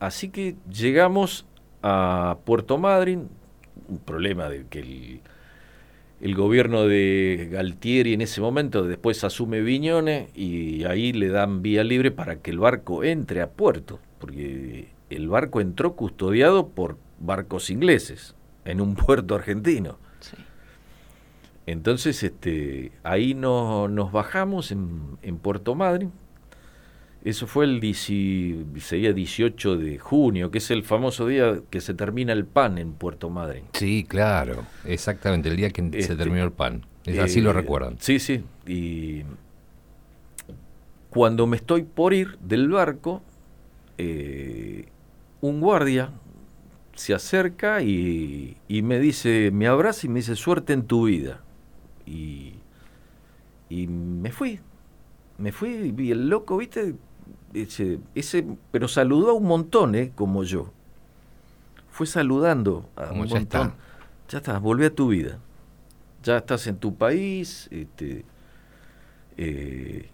Así 0.00 0.28
que 0.30 0.56
llegamos 0.68 1.46
a 1.82 2.38
Puerto 2.44 2.76
Madryn, 2.78 3.28
un 3.88 3.98
problema 3.98 4.48
de 4.48 4.66
que 4.68 4.80
el, 4.80 5.20
el 6.20 6.34
gobierno 6.34 6.86
de 6.86 7.48
Galtieri 7.50 8.14
en 8.14 8.20
ese 8.22 8.40
momento 8.40 8.84
después 8.84 9.22
asume 9.24 9.60
Viñones 9.60 10.28
y 10.36 10.84
ahí 10.84 11.12
le 11.12 11.28
dan 11.28 11.60
vía 11.62 11.84
libre 11.84 12.10
para 12.10 12.36
que 12.36 12.50
el 12.50 12.58
barco 12.58 13.04
entre 13.04 13.42
a 13.42 13.50
puerto, 13.50 13.98
porque 14.18 14.88
el 15.10 15.28
barco 15.28 15.60
entró 15.60 15.94
custodiado 15.96 16.68
por 16.68 16.96
barcos 17.20 17.68
ingleses 17.70 18.34
en 18.64 18.80
un 18.80 18.94
puerto 18.96 19.34
argentino. 19.34 19.98
Entonces, 21.66 22.22
este, 22.22 22.92
ahí 23.04 23.34
no- 23.34 23.88
nos 23.88 24.12
bajamos 24.12 24.70
en, 24.70 25.16
en 25.22 25.38
Puerto 25.38 25.74
Madryn. 25.74 26.12
Eso 27.24 27.46
fue 27.46 27.64
el 27.64 27.80
dieci- 27.80 28.78
sería 28.80 29.14
18 29.14 29.76
de 29.78 29.98
junio, 29.98 30.50
que 30.50 30.58
es 30.58 30.70
el 30.70 30.84
famoso 30.84 31.26
día 31.26 31.60
que 31.70 31.80
se 31.80 31.94
termina 31.94 32.34
el 32.34 32.44
pan 32.44 32.76
en 32.76 32.92
Puerto 32.92 33.30
Madryn. 33.30 33.64
Sí, 33.72 34.04
claro. 34.06 34.66
Exactamente, 34.84 35.48
el 35.48 35.56
día 35.56 35.70
que 35.70 35.82
se 35.90 35.98
Este, 36.00 36.16
terminó 36.16 36.44
el 36.44 36.52
pan. 36.52 36.84
Es 37.06 37.18
así 37.18 37.40
lo 37.40 37.50
Eh, 37.50 37.54
recuerdan. 37.54 37.96
Sí, 37.98 38.18
sí. 38.18 38.44
Y 38.66 39.22
cuando 41.10 41.46
me 41.46 41.56
estoy 41.56 41.82
por 41.82 42.12
ir 42.12 42.36
del 42.40 42.68
barco, 42.68 43.22
eh, 43.98 44.86
un 45.40 45.60
guardia 45.60 46.10
se 46.94 47.14
acerca 47.14 47.82
y, 47.82 48.56
y 48.68 48.82
me 48.82 48.98
dice, 49.00 49.50
me 49.52 49.66
abraza 49.66 50.06
y 50.06 50.10
me 50.10 50.20
dice, 50.20 50.36
suerte 50.36 50.72
en 50.72 50.86
tu 50.86 51.06
vida. 51.06 51.40
Y, 52.06 52.54
y 53.68 53.86
me 53.86 54.30
fui. 54.32 54.60
Me 55.38 55.50
fui 55.52 55.94
y 55.98 56.10
el 56.10 56.28
loco, 56.28 56.56
viste, 56.56 56.94
ese, 57.54 57.98
ese, 58.14 58.44
pero 58.70 58.88
saludó 58.88 59.30
a 59.30 59.34
un 59.34 59.44
montón, 59.46 59.94
¿eh? 59.94 60.12
Como 60.14 60.42
yo. 60.44 60.70
Fue 61.90 62.06
saludando 62.06 62.88
a 62.96 63.06
Como 63.06 63.22
un 63.22 63.28
ya 63.28 63.34
montón. 63.36 63.60
está. 63.68 63.74
Ya 64.28 64.38
está, 64.38 64.58
volví 64.58 64.84
a 64.84 64.94
tu 64.94 65.08
vida. 65.08 65.38
Ya 66.22 66.38
estás 66.38 66.66
en 66.66 66.76
tu 66.76 66.94
país. 66.94 67.68
Este, 67.70 68.24
eh, 69.36 70.08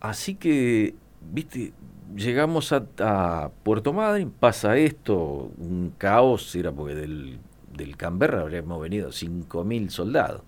así 0.00 0.34
que, 0.36 0.94
viste, 1.32 1.72
llegamos 2.16 2.72
a, 2.72 2.84
a 2.98 3.50
Puerto 3.62 3.92
Madryn, 3.92 4.30
pasa 4.30 4.76
esto, 4.76 5.50
un 5.58 5.92
caos, 5.98 6.54
era 6.54 6.72
porque 6.72 6.94
del, 6.94 7.38
del 7.76 7.96
Canberra 7.96 8.40
habríamos 8.40 8.80
venido 8.80 9.10
5.000 9.10 9.90
soldados. 9.90 10.42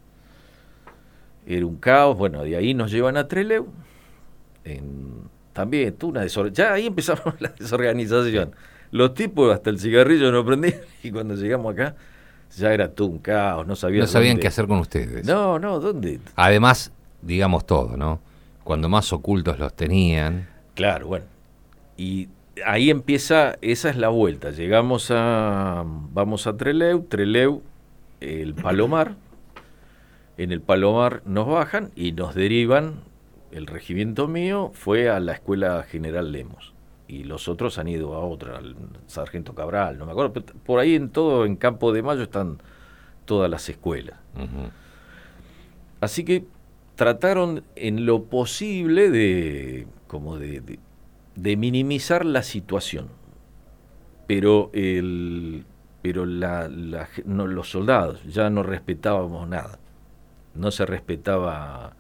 Era 1.47 1.67
un 1.67 1.77
caos, 1.77 2.17
bueno, 2.17 2.43
de 2.45 2.57
ahí 2.57 2.73
nos 2.73 2.91
llevan 2.93 3.17
a 3.17 3.27
Trelew. 3.27 3.67
En, 4.65 5.32
también, 5.53 5.95
tú 5.95 6.09
una 6.09 6.25
desor- 6.25 6.53
Ya 6.53 6.73
ahí 6.73 6.87
empezamos 6.87 7.35
la 7.41 7.51
desorganización. 7.59 8.53
Los 8.91 9.15
tipos 9.15 9.53
hasta 9.55 9.71
el 9.71 9.79
cigarrillo 9.79 10.31
no 10.33 10.45
prendían 10.45 10.81
y 11.03 11.11
cuando 11.11 11.35
llegamos 11.35 11.73
acá 11.75 11.95
ya 12.57 12.75
era 12.75 12.89
todo 12.91 13.09
un 13.09 13.19
caos, 13.19 13.67
no 13.67 13.75
sabían 13.77 14.01
No 14.03 14.07
sabían 14.07 14.33
dónde- 14.35 14.43
qué 14.43 14.49
hacer 14.49 14.67
con 14.67 14.79
ustedes. 14.79 15.27
No, 15.27 15.59
no, 15.59 15.81
¿dónde? 15.81 16.21
Además, 16.37 16.93
digamos 17.23 17.67
todo, 17.67 17.97
¿no? 17.97 18.21
Cuando 18.65 18.89
más 18.89 19.13
ocultos 19.13 19.59
los 19.59 19.75
tenían. 19.75 20.49
Claro, 20.75 21.07
bueno. 21.09 21.25
Y 21.97 22.29
ahí 22.67 22.91
empieza, 22.91 23.57
esa 23.63 23.89
es 23.91 23.97
la 23.97 24.09
vuelta. 24.09 24.51
Llegamos 24.51 25.11
a, 25.11 25.83
vamos 25.87 26.47
a 26.47 26.57
Treleu, 26.57 27.03
Treleu, 27.09 27.63
el 28.21 28.55
Palomar. 28.55 29.15
En 30.39 30.53
el 30.53 30.61
Palomar 30.61 31.23
nos 31.27 31.47
bajan 31.47 31.91
y 31.97 32.13
nos 32.13 32.35
derivan, 32.35 32.95
el 33.53 33.67
regimiento 33.67 34.29
mío 34.29 34.71
fue 34.75 35.09
a 35.11 35.21
la 35.21 35.33
Escuela 35.33 35.83
General 35.85 36.31
Lemos. 36.33 36.73
Y 37.09 37.25
los 37.25 37.47
otros 37.49 37.79
han 37.79 37.89
ido 37.89 38.15
a 38.15 38.21
otra, 38.21 38.57
al 38.59 38.75
Sargento 39.07 39.55
Cabral, 39.55 39.99
no 39.99 40.07
me 40.07 40.13
acuerdo. 40.13 40.33
pero 40.33 40.47
Por 40.65 40.79
ahí 40.81 40.95
en 40.95 41.11
todo, 41.11 41.45
en 41.45 41.57
Campo 41.57 41.93
de 41.93 42.03
Mayo 42.03 42.23
están 42.23 42.59
todas 43.27 43.51
las 43.51 43.69
escuelas. 43.69 44.19
Así 46.01 46.25
que 46.25 46.45
trataron 46.97 47.65
en 47.77 48.07
lo 48.07 48.25
posible 48.25 49.11
de 49.11 49.87
como 50.07 50.39
de, 50.39 50.61
de- 50.61 50.79
de 51.37 51.57
minimizar 51.57 52.25
la 52.27 52.43
situación. 52.43 53.09
Pero 54.27 54.71
el 54.73 55.65
pero 56.03 56.27
la, 56.27 56.69
la 56.69 57.07
ge- 57.07 57.23
no, 57.27 57.47
los 57.47 57.71
soldados 57.71 58.23
ya 58.25 58.51
no 58.51 58.63
respetábamos 58.65 59.49
nada. 59.49 59.79
No 60.55 60.71
se 60.73 60.85
respetaba 60.85 61.95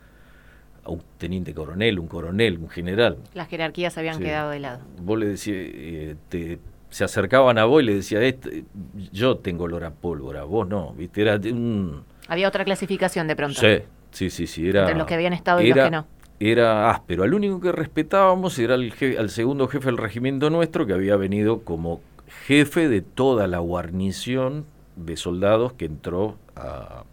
a 0.84 0.90
un 0.90 1.02
teniente 1.18 1.54
coronel, 1.54 1.98
un 1.98 2.06
coronel, 2.08 2.58
un 2.58 2.68
general. 2.68 3.18
Las 3.34 3.48
jerarquías 3.48 3.96
habían 3.98 4.16
Sí. 4.18 4.24
quedado 4.24 4.50
de 4.50 4.58
lado. 4.60 4.80
Vos 5.00 5.18
le 5.18 5.26
decías, 5.26 5.56
eh, 5.58 6.16
te- 6.28 6.58
se 6.90 7.04
acercaban 7.04 7.56
a 7.58 7.64
vos 7.64 7.82
y 7.82 7.86
le 7.86 7.94
decía, 7.94 8.20
"Este, 8.20 8.64
yo 9.12 9.36
tengo 9.38 9.64
olor 9.64 9.84
a 9.84 9.90
pólvora, 9.92 10.44
vos 10.44 10.68
no, 10.68 10.92
¿viste? 10.92 11.22
Era 11.22 11.36
un... 11.36 12.02
Había 12.28 12.48
otra 12.48 12.64
clasificación 12.64 13.26
de 13.28 13.36
pronto. 13.36 13.60
Sí, 13.60 13.78
sí, 14.10 14.28
sí, 14.30 14.46
sí. 14.46 14.68
Era, 14.68 14.80
Entre 14.82 14.96
los 14.96 15.06
que 15.06 15.14
habían 15.14 15.32
estado 15.32 15.60
y 15.62 15.68
los 15.68 15.78
que 15.84 15.90
no. 15.90 16.06
Era 16.40 16.90
áspero. 16.90 17.22
Al 17.22 17.34
único 17.34 17.60
que 17.60 17.70
respetábamos 17.72 18.58
era 18.58 18.74
al, 18.74 18.92
je- 18.92 19.16
al 19.16 19.30
segundo 19.30 19.68
jefe 19.68 19.86
del 19.86 19.96
regimiento 19.96 20.50
nuestro, 20.50 20.86
que 20.86 20.92
había 20.92 21.16
venido 21.16 21.60
como 21.62 22.00
jefe 22.46 22.88
de 22.88 23.00
toda 23.00 23.46
la 23.46 23.58
guarnición 23.60 24.64
de 24.96 25.16
soldados 25.16 25.72
que 25.74 25.84
entró 25.86 26.36
a, 26.56 27.04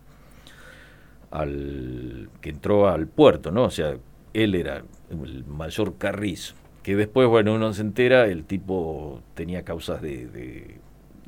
al 1.31 2.29
que 2.41 2.49
entró 2.49 2.87
al 2.87 3.07
puerto, 3.07 3.51
¿no? 3.51 3.65
O 3.65 3.71
sea, 3.71 3.97
él 4.33 4.55
era 4.55 4.83
el 5.09 5.45
mayor 5.45 5.97
Carrizo, 5.97 6.55
que 6.83 6.95
después, 6.95 7.27
bueno, 7.27 7.53
uno 7.53 7.73
se 7.73 7.81
entera, 7.81 8.27
el 8.27 8.45
tipo 8.45 9.21
tenía 9.33 9.63
causas 9.63 10.01
de, 10.01 10.27
de, 10.27 10.79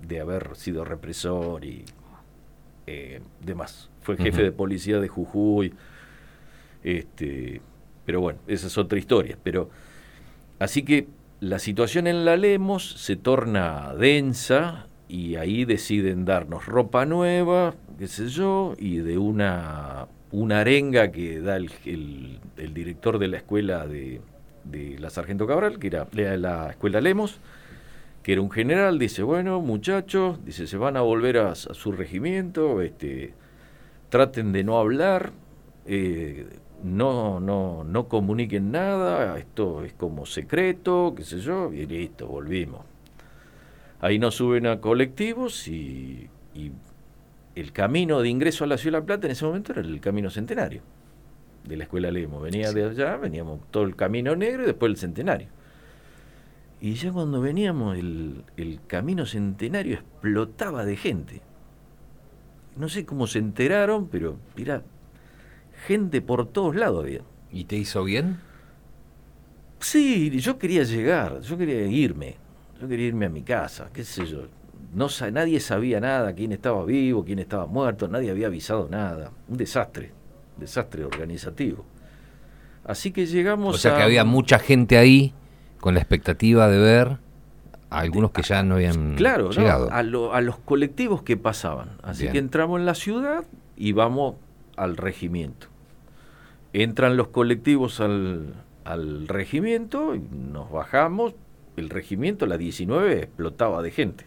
de 0.07 0.19
haber 0.19 0.55
sido 0.55 0.85
represor 0.85 1.65
y 1.65 1.85
eh, 2.87 3.21
demás. 3.43 3.89
Fue 4.01 4.17
jefe 4.17 4.43
de 4.43 4.51
policía 4.51 4.99
de 4.99 5.07
Jujuy, 5.07 5.73
este, 6.83 7.61
pero 8.05 8.21
bueno, 8.21 8.39
esa 8.47 8.67
es 8.67 8.77
otra 8.77 8.97
historia. 8.97 9.37
Pero 9.43 9.69
así 10.59 10.83
que 10.83 11.07
la 11.39 11.59
situación 11.59 12.07
en 12.07 12.25
la 12.25 12.37
Lemos 12.37 12.91
se 12.91 13.15
torna 13.15 13.93
densa 13.95 14.87
y 15.11 15.35
ahí 15.35 15.65
deciden 15.65 16.25
darnos 16.25 16.65
ropa 16.67 17.05
nueva, 17.05 17.75
qué 17.99 18.07
sé 18.07 18.27
yo, 18.29 18.73
y 18.79 18.97
de 18.97 19.17
una, 19.17 20.07
una 20.31 20.61
arenga 20.61 21.11
que 21.11 21.41
da 21.41 21.57
el, 21.57 21.71
el- 21.85 22.73
director 22.73 23.19
de 23.19 23.27
la 23.27 23.37
escuela 23.37 23.87
de, 23.87 24.21
de 24.63 24.97
la 24.99 25.09
Sargento 25.09 25.47
Cabral, 25.47 25.79
que 25.79 25.87
era 25.87 26.07
la 26.37 26.69
escuela 26.71 27.01
Lemos, 27.01 27.39
que 28.23 28.33
era 28.33 28.41
un 28.41 28.51
general, 28.51 28.99
dice, 28.99 29.23
bueno, 29.23 29.61
muchachos, 29.61 30.39
dice, 30.45 30.67
se 30.67 30.77
van 30.77 30.97
a 30.97 31.01
volver 31.01 31.37
a, 31.39 31.51
a 31.51 31.55
su 31.55 31.91
regimiento, 31.91 32.81
este, 32.81 33.33
traten 34.09 34.51
de 34.53 34.63
no 34.63 34.79
hablar, 34.79 35.31
eh, 35.87 36.47
no, 36.83 37.39
no, 37.39 37.83
no 37.83 38.07
comuniquen 38.09 38.71
nada, 38.71 39.37
esto 39.39 39.83
es 39.85 39.93
como 39.93 40.25
secreto, 40.25 41.13
qué 41.15 41.23
sé 41.23 41.39
yo, 41.41 41.73
y 41.73 41.85
listo, 41.87 42.27
volvimos. 42.27 42.81
Ahí 44.01 44.19
nos 44.19 44.35
suben 44.35 44.67
a 44.67 44.81
colectivos 44.81 45.67
y, 45.67 46.29
y 46.55 46.71
el 47.55 47.71
camino 47.73 48.21
de 48.21 48.29
ingreso 48.29 48.63
a 48.65 48.67
la 48.67 48.77
Ciudad 48.77 48.97
de 48.97 49.01
La 49.01 49.05
Plata 49.07 49.27
en 49.27 49.31
ese 49.33 49.45
momento 49.45 49.73
era 49.73 49.81
el 49.81 50.01
camino 50.01 50.29
centenario. 50.29 50.83
de 51.63 51.77
la 51.77 51.83
escuela 51.85 52.11
Lemo. 52.11 52.41
Venía 52.41 52.73
de 52.73 52.85
allá, 52.85 53.17
veníamos 53.17 53.61
todo 53.71 53.83
el 53.83 53.95
camino 53.95 54.35
negro 54.35 54.63
y 54.63 54.67
después 54.67 54.91
el 54.91 54.97
centenario. 54.97 55.49
Y 56.79 56.95
ya 56.95 57.11
cuando 57.13 57.41
veníamos, 57.41 57.97
el, 57.97 58.45
el 58.57 58.81
camino 58.87 59.25
centenario 59.25 59.95
explotaba 59.95 60.83
de 60.85 60.97
gente. 60.97 61.41
No 62.75 62.89
sé 62.89 63.05
cómo 63.05 63.27
se 63.27 63.39
enteraron, 63.39 64.09
pero 64.09 64.41
mira, 64.55 64.83
gente 65.87 66.21
por 66.21 66.47
todos 66.51 66.75
lados 66.75 67.03
había. 67.03 67.21
¿Y 67.51 67.65
te 67.65 67.77
hizo 67.77 68.03
bien? 68.03 68.43
Sí, 69.79 70.39
yo 70.39 70.57
quería 70.59 70.83
llegar, 70.83 71.41
yo 71.41 71.57
quería 71.57 71.85
irme, 71.87 72.40
yo 72.81 72.87
quería 72.87 73.07
irme 73.07 73.27
a 73.27 73.29
mi 73.29 73.43
casa, 73.43 73.89
qué 73.93 74.03
sé 74.03 74.25
yo. 74.25 74.43
No, 74.93 75.07
nadie 75.31 75.59
sabía 75.59 75.99
nada, 75.99 76.33
quién 76.33 76.51
estaba 76.51 76.83
vivo, 76.83 77.23
quién 77.23 77.39
estaba 77.39 77.65
muerto, 77.67 78.07
nadie 78.07 78.31
había 78.31 78.47
avisado 78.47 78.89
nada. 78.89 79.31
Un 79.47 79.57
desastre, 79.57 80.11
un 80.57 80.61
desastre 80.61 81.05
organizativo. 81.05 81.85
Así 82.83 83.11
que 83.11 83.25
llegamos 83.27 83.75
O 83.75 83.77
sea 83.77 83.95
que 83.95 84.01
a- 84.01 84.05
había 84.05 84.25
mucha 84.25 84.57
gente 84.59 84.97
ahí 84.97 85.33
con 85.79 85.93
la 85.93 85.99
expectativa 85.99 86.67
de 86.67 86.77
ver 86.79 87.17
a 87.91 87.99
algunos 87.99 88.31
que 88.31 88.41
ya 88.41 88.63
no 88.63 88.75
habían 88.75 89.15
Claro, 89.15 89.45
¿no? 89.45 89.51
llegado. 89.51 89.89
a, 89.91 90.01
lo- 90.03 90.33
a 90.33 90.41
los 90.41 90.57
colectivos 90.57 91.21
que 91.21 91.37
pasaban. 91.37 91.89
Así 92.01 92.23
Bien. 92.23 92.33
que 92.33 92.39
entramos 92.39 92.79
en 92.79 92.85
la 92.87 92.95
ciudad 92.95 93.43
y 93.77 93.91
vamos 93.93 94.35
al 94.75 94.97
regimiento. 94.97 95.67
Entran 96.73 97.17
los 97.17 97.27
colectivos 97.27 97.99
al, 97.99 98.55
al 98.85 99.27
regimiento 99.27 100.15
y 100.15 100.19
nos 100.19 100.71
bajamos. 100.71 101.33
El 101.81 101.89
regimiento, 101.89 102.45
la 102.45 102.57
19, 102.59 103.23
explotaba 103.23 103.81
de 103.81 103.89
gente. 103.91 104.25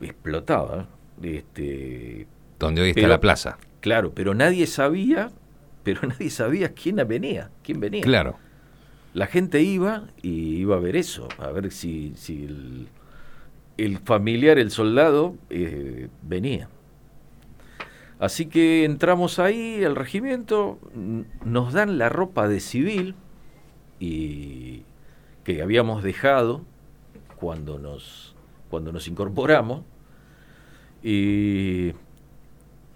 Explotaba. 0.00 0.86
Este, 1.20 2.26
Donde 2.58 2.82
hoy 2.82 2.88
está 2.90 3.00
pero- 3.00 3.08
la 3.08 3.20
plaza. 3.20 3.58
Claro, 3.80 4.12
pero 4.14 4.32
nadie 4.34 4.66
sabía, 4.66 5.30
pero 5.82 6.06
nadie 6.06 6.30
sabía 6.30 6.72
quién 6.72 6.96
venía, 7.06 7.50
quién 7.64 7.80
venía. 7.80 8.02
Claro. 8.02 8.36
La 9.12 9.26
gente 9.26 9.60
iba 9.62 10.04
y 10.22 10.56
iba 10.56 10.76
a 10.76 10.78
ver 10.78 10.94
eso, 10.94 11.28
a 11.38 11.48
ver 11.50 11.72
si, 11.72 12.12
si 12.14 12.44
el, 12.44 12.88
el 13.76 13.98
familiar, 13.98 14.58
el 14.58 14.70
soldado, 14.70 15.34
eh, 15.50 16.08
venía. 16.22 16.68
Así 18.20 18.46
que 18.46 18.84
entramos 18.84 19.38
ahí 19.38 19.82
al 19.84 19.96
regimiento, 19.96 20.78
nos 21.44 21.72
dan 21.72 21.98
la 21.98 22.08
ropa 22.08 22.46
de 22.48 22.60
civil 22.60 23.14
y 23.98 24.82
que 25.48 25.62
habíamos 25.62 26.02
dejado 26.02 26.60
cuando 27.40 27.78
nos, 27.78 28.34
cuando 28.68 28.92
nos 28.92 29.08
incorporamos 29.08 29.80
y, 31.02 31.92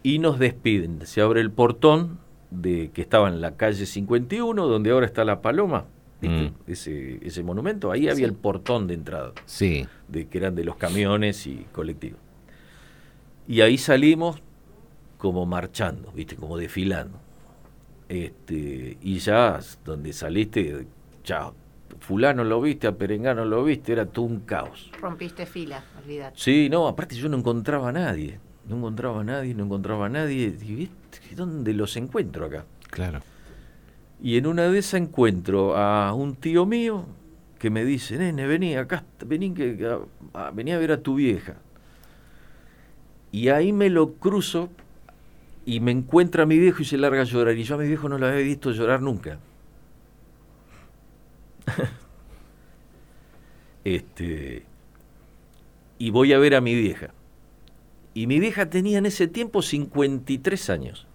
y 0.03 0.19
nos 0.19 0.39
despiden. 0.39 1.07
Se 1.07 1.23
abre 1.23 1.41
el 1.41 1.51
portón 1.51 2.19
de 2.51 2.91
que 2.91 3.01
estaba 3.01 3.29
en 3.29 3.41
la 3.41 3.57
calle 3.57 3.87
51, 3.87 4.67
donde 4.67 4.91
ahora 4.91 5.07
está 5.07 5.25
la 5.25 5.41
Paloma, 5.41 5.87
¿viste? 6.21 6.51
Mm. 6.51 6.55
ese, 6.71 7.27
ese 7.27 7.43
monumento. 7.43 7.91
Ahí 7.91 8.11
había 8.11 8.27
el 8.27 8.35
portón 8.35 8.87
de 8.87 8.95
entrada, 8.95 9.33
Sí. 9.47 9.87
de 10.09 10.29
que 10.29 10.37
eran 10.37 10.55
de 10.55 10.65
los 10.65 10.77
camiones 10.77 11.47
y 11.47 11.65
colectivos. 11.73 12.21
Y 13.49 13.63
ahí 13.63 13.79
salimos 13.79 14.43
como 15.17 15.47
marchando, 15.47 16.13
¿viste? 16.13 16.37
Como 16.37 16.59
desfilando. 16.59 17.19
Este, 18.11 18.99
y 19.01 19.21
ya 19.21 19.59
donde 19.87 20.13
saliste, 20.13 20.87
chao. 21.25 21.55
Fulano 22.03 22.43
lo 22.43 22.61
viste, 22.61 22.89
a 22.89 22.93
Perengano 22.93 23.45
lo 23.45 23.63
viste, 23.63 23.93
era 23.93 24.07
todo 24.07 24.25
un 24.25 24.41
caos. 24.41 24.91
Rompiste 25.01 25.47
fila, 25.47 25.83
olvídate. 26.03 26.35
Sí, 26.37 26.69
no, 26.69 26.89
aparte 26.89 27.15
yo 27.15 27.29
no 27.29 27.37
encontraba 27.39 27.91
a 27.91 27.93
nadie. 27.93 28.41
No 28.69 28.77
encontraba 28.77 29.21
a 29.21 29.25
nadie, 29.25 29.55
no 29.55 29.65
encontraba 29.65 30.07
a 30.07 30.09
nadie. 30.09 30.47
Y, 30.61 30.75
¿viste? 30.75 31.21
¿Dónde 31.37 31.73
los 31.75 31.97
encuentro 31.97 32.47
acá? 32.47 32.65
Claro. 32.91 33.21
Y 34.21 34.37
en 34.37 34.47
una 34.49 34.65
de 34.69 34.79
esas 34.79 35.01
encuentro 35.01 35.77
a 35.77 36.13
un 36.13 36.35
tío 36.35 36.67
mío 36.67 37.07
que 37.59 37.71
me 37.71 37.85
dice, 37.85 38.19
nene, 38.19 38.47
vení 38.49 38.75
acá, 38.77 39.05
vení, 39.25 39.55
que, 39.55 39.77
que- 39.77 39.99
a, 40.35 40.51
vení 40.51 40.73
a 40.73 40.79
ver 40.79 40.91
a 40.93 41.01
tu 41.03 41.15
vieja. 41.15 41.55
Y 43.31 43.49
ahí 43.49 43.73
me 43.73 43.89
lo 43.91 44.15
cruzo 44.15 44.69
y 45.65 45.79
me 45.81 45.93
encuentra 45.93 46.43
a 46.43 46.47
mi 46.47 46.59
viejo 46.59 46.83
y 46.83 46.85
se 46.85 46.99
larga 46.99 47.23
a 47.23 47.25
llorar. 47.25 47.57
Y 47.57 47.63
yo 47.63 47.77
a 47.77 47.79
mi 47.79 47.87
viejo 47.87 48.09
no 48.09 48.19
lo 48.19 48.27
había 48.27 48.43
visto 48.45 48.73
llorar 48.73 49.01
nunca. 49.01 49.39
este, 53.85 54.65
y 55.99 56.11
voy 56.11 56.33
a 56.33 56.39
ver 56.39 56.55
a 56.55 56.61
mi 56.61 56.75
vieja. 56.75 57.11
Y 58.15 58.27
mi 58.27 58.41
vieja 58.41 58.69
tenía 58.69 58.99
en 58.99 59.07
ese 59.07 59.29
tiempo 59.29 59.63
53 59.63 60.71
años. 60.71 61.07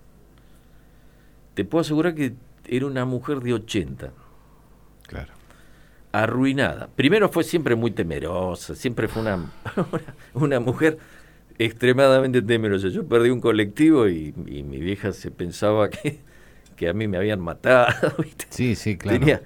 Te 1.53 1.65
puedo 1.65 1.82
asegurar 1.82 2.15
que 2.15 2.34
era 2.65 2.86
una 2.86 3.06
mujer 3.06 3.40
de 3.40 3.53
80. 3.53 4.11
Claro. 5.07 5.34
Arruinada. 6.11 6.90
Primero 6.95 7.30
fue 7.30 7.44
siempre 7.44 7.76
muy 7.76 7.91
temerosa, 7.91 8.76
siempre 8.76 9.07
fue 9.07 9.22
una, 9.22 9.52
una 10.34 10.60
mujer 10.60 10.98
extremadamente 11.57 12.41
temerosa. 12.41 12.90
Yo 12.90 13.07
perdí 13.07 13.30
un 13.30 13.41
colectivo 13.41 14.07
y, 14.07 14.34
y 14.48 14.64
mi 14.64 14.80
vieja 14.80 15.11
se 15.11 15.32
pensaba 15.32 15.90
que, 15.90 16.19
que 16.76 16.88
a 16.88 16.94
mí 16.94 17.07
me 17.07 17.18
habían 17.18 17.40
matado. 17.40 18.15
¿viste? 18.24 18.45
Sí, 18.49 18.76
sí, 18.76 18.98
claro. 18.98 19.19
Tenía, 19.19 19.41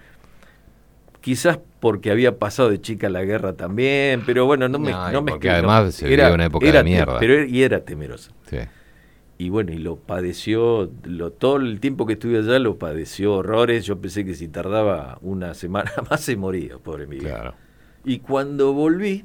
quizás 1.21 1.59
porque 1.79 2.11
había 2.11 2.37
pasado 2.37 2.69
de 2.69 2.81
chica 2.81 3.09
la 3.09 3.23
guerra 3.23 3.53
también, 3.53 4.23
pero 4.25 4.45
bueno, 4.45 4.67
no 4.67 4.77
me... 4.79 4.91
No, 4.91 5.21
me 5.21 5.31
porque 5.31 5.47
no- 5.47 5.53
además 5.53 5.95
se 5.95 6.07
vivió 6.07 6.33
una 6.33 6.45
época 6.45 6.65
de 6.65 6.71
te- 6.73 6.83
mierda. 6.83 7.19
Pero 7.19 7.33
era- 7.35 7.45
y 7.45 7.63
era 7.63 7.79
temerosa. 7.85 8.31
Sí. 8.49 8.57
Y 9.37 9.49
bueno, 9.49 9.71
y 9.71 9.77
lo 9.79 9.95
padeció, 9.95 10.91
lo, 11.03 11.31
todo 11.31 11.57
el 11.57 11.79
tiempo 11.79 12.05
que 12.05 12.13
estuve 12.13 12.37
allá 12.39 12.59
lo 12.59 12.77
padeció 12.77 13.33
horrores. 13.35 13.85
Yo 13.85 13.99
pensé 13.99 14.23
que 14.25 14.35
si 14.35 14.47
tardaba 14.47 15.17
una 15.21 15.53
semana 15.55 15.91
más 16.09 16.21
se 16.21 16.35
moría, 16.35 16.77
pobre 16.77 17.07
mi 17.07 17.17
vieja. 17.17 17.35
Claro. 17.35 17.53
Y 18.05 18.19
cuando 18.19 18.73
volví, 18.73 19.23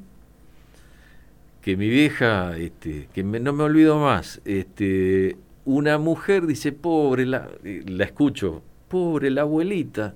que 1.61 1.75
mi 1.77 1.89
vieja, 1.89 2.57
este, 2.57 3.09
que 3.13 3.23
me- 3.23 3.39
no 3.39 3.53
me 3.53 3.63
olvido 3.63 3.99
más, 3.99 4.41
este, 4.45 5.35
una 5.65 5.97
mujer 5.97 6.45
dice, 6.47 6.71
pobre, 6.71 7.25
la, 7.25 7.49
eh, 7.63 7.83
la 7.87 8.05
escucho, 8.05 8.61
pobre 8.87 9.29
la 9.29 9.41
abuelita, 9.41 10.15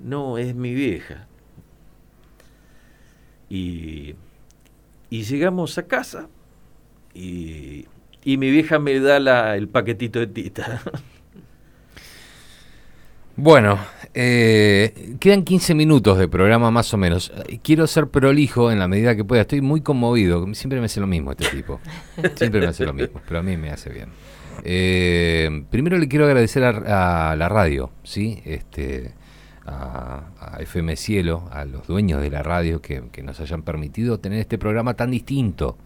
no, 0.00 0.38
es 0.38 0.54
mi 0.54 0.74
vieja. 0.74 1.26
Y, 3.50 4.14
y 5.10 5.22
llegamos 5.22 5.78
a 5.78 5.86
casa 5.86 6.28
y, 7.14 7.86
y 8.24 8.36
mi 8.36 8.50
vieja 8.50 8.78
me 8.78 9.00
da 9.00 9.18
la, 9.18 9.56
el 9.56 9.68
paquetito 9.68 10.18
de 10.18 10.26
tita. 10.26 10.82
Bueno, 13.40 13.78
eh, 14.14 15.14
quedan 15.20 15.44
15 15.44 15.72
minutos 15.76 16.18
de 16.18 16.26
programa 16.26 16.72
más 16.72 16.92
o 16.92 16.96
menos. 16.96 17.32
Quiero 17.62 17.86
ser 17.86 18.08
prolijo 18.08 18.72
en 18.72 18.80
la 18.80 18.88
medida 18.88 19.14
que 19.14 19.24
pueda. 19.24 19.42
Estoy 19.42 19.60
muy 19.60 19.80
conmovido. 19.80 20.52
Siempre 20.54 20.80
me 20.80 20.86
hace 20.86 20.98
lo 20.98 21.06
mismo 21.06 21.30
este 21.30 21.46
tipo. 21.46 21.80
Siempre 22.34 22.60
me 22.60 22.66
hace 22.66 22.84
lo 22.84 22.92
mismo, 22.92 23.20
pero 23.28 23.38
a 23.38 23.42
mí 23.44 23.56
me 23.56 23.70
hace 23.70 23.90
bien. 23.90 24.08
Eh, 24.64 25.64
primero 25.70 25.98
le 25.98 26.08
quiero 26.08 26.24
agradecer 26.24 26.64
a 26.64 27.36
la 27.36 27.48
radio, 27.48 27.92
¿sí? 28.02 28.42
Este, 28.44 29.12
a, 29.68 30.58
FM 30.60 30.96
Cielo, 30.96 31.48
a 31.52 31.64
los 31.64 31.86
dueños 31.86 32.20
de 32.20 32.30
la 32.30 32.42
radio 32.42 32.80
que, 32.80 33.02
nos 33.22 33.40
hayan 33.40 33.62
permitido 33.62 34.18
tener 34.18 34.40
este 34.40 34.58
programa 34.58 34.94
tan 34.94 35.10
distinto. 35.10 35.76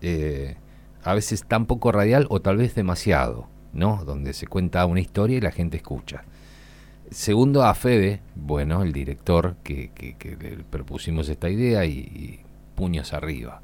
Eh, 0.00 0.56
a 1.02 1.14
veces 1.14 1.44
tan 1.44 1.66
poco 1.66 1.92
radial 1.92 2.26
o 2.30 2.40
tal 2.40 2.56
vez 2.56 2.74
demasiado, 2.74 3.46
¿no? 3.72 4.04
Donde 4.04 4.32
se 4.32 4.46
cuenta 4.46 4.86
una 4.86 5.00
historia 5.00 5.36
y 5.36 5.40
la 5.40 5.52
gente 5.52 5.76
escucha. 5.76 6.24
Segundo, 7.10 7.62
a 7.64 7.74
Fede, 7.74 8.20
bueno, 8.34 8.82
el 8.82 8.92
director 8.92 9.56
que, 9.62 9.90
le 10.40 10.64
propusimos 10.70 11.28
esta 11.28 11.50
idea 11.50 11.84
y, 11.84 12.40
puños 12.74 13.12
arriba. 13.12 13.60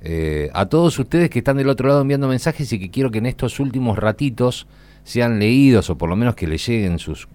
Eh, 0.00 0.50
a 0.54 0.66
todos 0.66 0.98
ustedes 0.98 1.28
que 1.28 1.40
están 1.40 1.56
del 1.56 1.68
otro 1.68 1.88
lado 1.88 2.02
enviando 2.02 2.28
mensajes 2.28 2.72
y 2.72 2.78
que 2.78 2.90
quiero 2.90 3.10
que 3.10 3.18
en 3.18 3.26
estos 3.26 3.60
últimos 3.60 3.98
ratitos 3.98 4.66
sean 5.04 5.38
leídos 5.38 5.90
o 5.90 5.98
por 5.98 6.08
lo 6.08 6.16
menos 6.16 6.34
que 6.34 6.46
le 6.46 6.58
lleguen 6.58 6.98
sus 6.98 7.28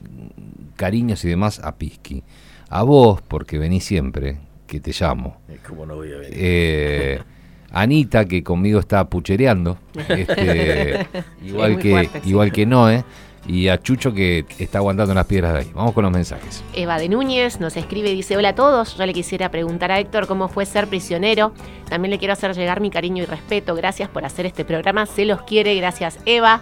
cariños 0.82 1.24
y 1.26 1.30
demás 1.30 1.60
a 1.64 1.76
Pisky. 1.78 2.24
A 2.68 2.82
vos, 2.82 3.22
porque 3.22 3.60
venís 3.60 3.84
siempre, 3.86 4.40
que 4.66 4.80
te 4.80 4.92
llamo. 5.00 5.38
¿Cómo 5.68 5.86
no 5.86 5.96
voy 5.98 6.12
a 6.12 6.18
venir? 6.18 6.34
Eh, 6.36 7.22
Anita, 7.70 8.26
que 8.26 8.44
conmigo 8.44 8.80
está 8.80 9.08
puchereando, 9.08 9.78
este, 10.10 11.06
Sí, 11.40 11.48
igual, 11.50 11.78
que, 11.78 11.92
fuerte, 11.92 12.22
sí. 12.24 12.30
igual 12.30 12.52
que 12.52 12.66
Noé, 12.66 13.06
y 13.48 13.68
a 13.68 13.80
Chucho 13.80 14.12
que 14.12 14.44
está 14.58 14.80
aguantando 14.80 15.14
las 15.14 15.28
piedras 15.28 15.54
de 15.54 15.60
ahí. 15.60 15.72
Vamos 15.76 15.94
con 15.94 16.04
los 16.04 16.12
mensajes. 16.12 16.64
Eva 16.74 16.98
de 16.98 17.10
Núñez 17.10 17.60
nos 17.60 17.78
escribe 17.78 18.10
y 18.10 18.16
dice, 18.16 18.36
hola 18.36 18.50
a 18.50 18.56
todos, 18.56 18.98
yo 18.98 19.06
le 19.06 19.14
quisiera 19.14 19.52
preguntar 19.52 19.92
a 19.92 20.00
Héctor 20.00 20.26
cómo 20.26 20.48
fue 20.48 20.66
ser 20.66 20.88
prisionero. 20.88 21.54
También 21.90 22.10
le 22.10 22.18
quiero 22.18 22.34
hacer 22.34 22.56
llegar 22.56 22.82
mi 22.82 22.90
cariño 22.90 23.22
y 23.22 23.28
respeto. 23.28 23.76
Gracias 23.76 24.10
por 24.10 24.26
hacer 24.26 24.48
este 24.48 24.66
programa, 24.66 25.06
se 25.06 25.26
los 25.26 25.44
quiere. 25.44 25.76
Gracias 25.76 26.18
Eva. 26.26 26.62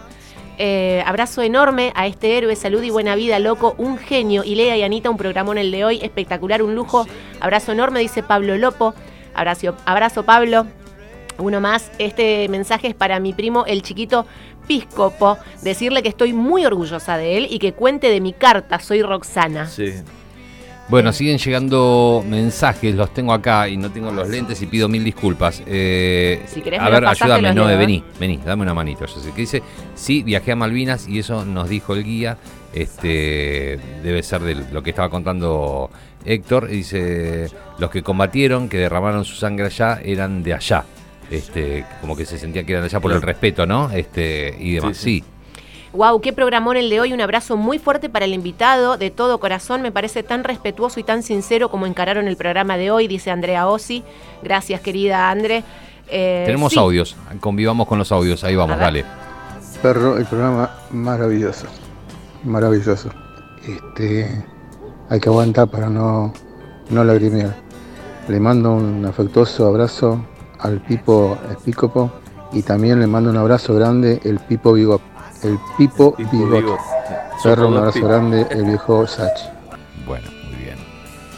Eh, 0.61 1.01
abrazo 1.05 1.41
enorme 1.41 1.93
a 1.95 2.05
este 2.05 2.37
héroe, 2.37 2.53
salud 2.53 2.83
y 2.83 2.89
buena 2.89 3.15
vida, 3.15 3.39
loco, 3.39 3.75
un 3.77 3.97
genio. 3.97 4.43
Y 4.43 4.55
Lea 4.55 4.75
y 4.75 4.83
Anita, 4.83 5.09
un 5.09 5.15
programón 5.15 5.57
el 5.57 5.71
de 5.71 5.85
hoy, 5.85 5.99
espectacular, 6.03 6.61
un 6.61 6.75
lujo. 6.75 7.07
Abrazo 7.39 7.71
enorme, 7.71 8.01
dice 8.01 8.23
Pablo 8.23 8.57
Lopo. 8.57 8.93
Abrazo, 9.33 9.77
abrazo 9.85 10.25
Pablo. 10.25 10.67
Uno 11.37 11.61
más, 11.61 11.93
este 11.97 12.49
mensaje 12.49 12.89
es 12.89 12.93
para 12.93 13.21
mi 13.21 13.31
primo, 13.31 13.65
el 13.65 13.81
chiquito 13.83 14.25
Piscopo, 14.67 15.37
decirle 15.61 16.03
que 16.03 16.09
estoy 16.09 16.33
muy 16.33 16.65
orgullosa 16.65 17.15
de 17.15 17.37
él 17.37 17.47
y 17.49 17.59
que 17.59 17.71
cuente 17.71 18.09
de 18.09 18.19
mi 18.19 18.33
carta, 18.33 18.79
soy 18.79 19.01
Roxana. 19.01 19.65
Sí. 19.65 19.93
Bueno, 20.89 21.13
siguen 21.13 21.37
llegando 21.37 22.25
mensajes, 22.27 22.95
los 22.95 23.13
tengo 23.13 23.31
acá 23.31 23.69
y 23.69 23.77
no 23.77 23.91
tengo 23.91 24.11
los 24.11 24.27
lentes 24.27 24.59
y 24.63 24.65
pido 24.65 24.89
mil 24.89 25.03
disculpas. 25.03 25.61
Eh, 25.67 26.41
Si 26.47 26.61
querés 26.61 26.79
a 26.79 26.89
ver, 26.89 27.05
ayúdame, 27.05 27.53
no, 27.53 27.69
¿eh? 27.69 27.77
vení, 27.77 28.03
vení, 28.19 28.39
dame 28.43 28.63
una 28.63 28.73
manito. 28.73 29.05
Yo 29.05 29.19
sé 29.19 29.29
que 29.31 29.41
dice, 29.41 29.61
sí, 29.93 30.23
viajé 30.23 30.53
a 30.53 30.55
Malvinas 30.55 31.07
y 31.07 31.19
eso 31.19 31.45
nos 31.45 31.69
dijo 31.69 31.93
el 31.93 32.03
guía. 32.03 32.37
Este 32.73 33.79
debe 34.03 34.23
ser 34.23 34.41
de 34.41 34.55
lo 34.71 34.81
que 34.81 34.89
estaba 34.89 35.09
contando 35.11 35.91
Héctor. 36.25 36.67
Dice, 36.67 37.49
los 37.77 37.91
que 37.91 38.01
combatieron, 38.01 38.67
que 38.67 38.79
derramaron 38.79 39.25
su 39.25 39.35
sangre 39.35 39.67
allá, 39.67 39.99
eran 40.03 40.41
de 40.41 40.55
allá. 40.55 40.85
Este, 41.29 41.85
como 42.01 42.17
que 42.17 42.25
se 42.25 42.39
sentía 42.39 42.63
que 42.63 42.71
eran 42.71 42.81
de 42.81 42.87
allá 42.87 42.99
por 42.99 43.11
el 43.11 43.21
respeto, 43.21 43.67
¿no? 43.67 43.91
Este, 43.91 44.55
y 44.59 44.73
demás. 44.73 44.97
Sí, 44.97 45.23
Wow, 45.93 46.21
qué 46.21 46.33
programón 46.33 46.77
el 46.77 46.89
de 46.89 46.99
hoy. 46.99 47.13
Un 47.13 47.21
abrazo 47.21 47.57
muy 47.57 47.79
fuerte 47.79 48.09
para 48.09 48.25
el 48.25 48.33
invitado, 48.33 48.97
de 48.97 49.09
todo 49.09 49.39
corazón. 49.39 49.81
Me 49.81 49.91
parece 49.91 50.21
tan 50.21 50.43
respetuoso 50.43 50.99
y 50.99 51.03
tan 51.03 51.23
sincero 51.23 51.69
como 51.69 51.87
encararon 51.87 52.27
el 52.27 52.37
programa 52.37 52.77
de 52.77 52.91
hoy, 52.91 53.07
dice 53.07 53.31
Andrea 53.31 53.67
Ossi. 53.67 54.03
Gracias, 54.43 54.81
querida 54.81 55.31
Andre. 55.31 55.63
Eh, 56.07 56.43
tenemos 56.45 56.73
sí. 56.73 56.79
audios, 56.79 57.15
convivamos 57.39 57.87
con 57.87 57.97
los 57.97 58.11
audios, 58.11 58.43
ahí 58.43 58.55
vamos, 58.55 58.77
dale. 58.77 59.03
Perro, 59.81 60.17
el 60.17 60.25
programa 60.25 60.69
maravilloso. 60.91 61.65
Maravilloso. 62.43 63.09
Este, 63.67 64.43
hay 65.09 65.19
que 65.19 65.29
aguantar 65.29 65.69
para 65.69 65.89
no, 65.89 66.33
no 66.89 67.03
lagrimear. 67.03 67.55
Le 68.27 68.39
mando 68.39 68.73
un 68.73 69.05
afectuoso 69.05 69.65
abrazo 69.67 70.23
al 70.59 70.81
Pipo 70.81 71.37
Espícopo 71.51 72.11
y 72.51 72.61
también 72.61 72.99
le 72.99 73.07
mando 73.07 73.29
un 73.31 73.37
abrazo 73.37 73.73
grande 73.73 74.19
el 74.23 74.37
Pipo 74.39 74.73
Bigot. 74.73 75.01
El 75.43 75.57
Pipo, 75.77 76.15
Bigot. 76.17 76.51
Bigot. 76.51 76.79
Son 77.41 77.55
Perro, 77.55 77.67
un 77.69 77.77
abrazo 77.77 78.01
grande, 78.07 78.45
el 78.49 78.63
viejo 78.65 79.07
Sachi. 79.07 79.45
Bueno, 80.05 80.27
muy 80.49 80.55
bien. 80.63 80.77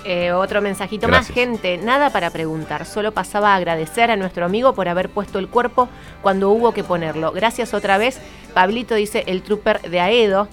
Eh, 0.06 0.32
otro 0.32 0.62
mensajito 0.62 1.08
más, 1.08 1.28
gente. 1.28 1.78
Nada 1.78 2.10
para 2.10 2.30
preguntar. 2.32 2.86
Solo 2.86 3.12
pasaba 3.12 3.54
a 3.54 3.56
agradecer 3.58 4.10
a 4.10 4.16
nuestro 4.16 4.46
amigo 4.46 4.74
por 4.74 4.88
haber 4.90 5.10
puesto 5.10 5.38
el 5.38 5.48
cuerpo 5.48 5.88
cuando 6.22 6.50
hubo 6.50 6.72
que 6.74 6.84
ponerlo. 6.84 7.32
Gracias 7.32 7.74
otra 7.74 7.98
vez. 7.98 8.20
Pablito 8.54 8.96
dice 8.96 9.24
el 9.28 9.44
trooper 9.44 9.82
de 9.82 10.00
Aedo. 10.00 10.48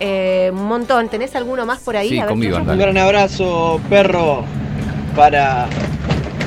Eh, 0.00 0.50
un 0.52 0.64
montón. 0.64 1.08
¿Tenés 1.08 1.36
alguno 1.36 1.64
más 1.66 1.78
por 1.80 1.96
ahí? 1.96 2.08
Sí, 2.10 2.18
A 2.18 2.26
ver, 2.26 2.34
Chucho. 2.34 2.56
Un 2.72 2.78
gran 2.78 2.98
abrazo, 2.98 3.80
perro, 3.88 4.42
para, 5.14 5.66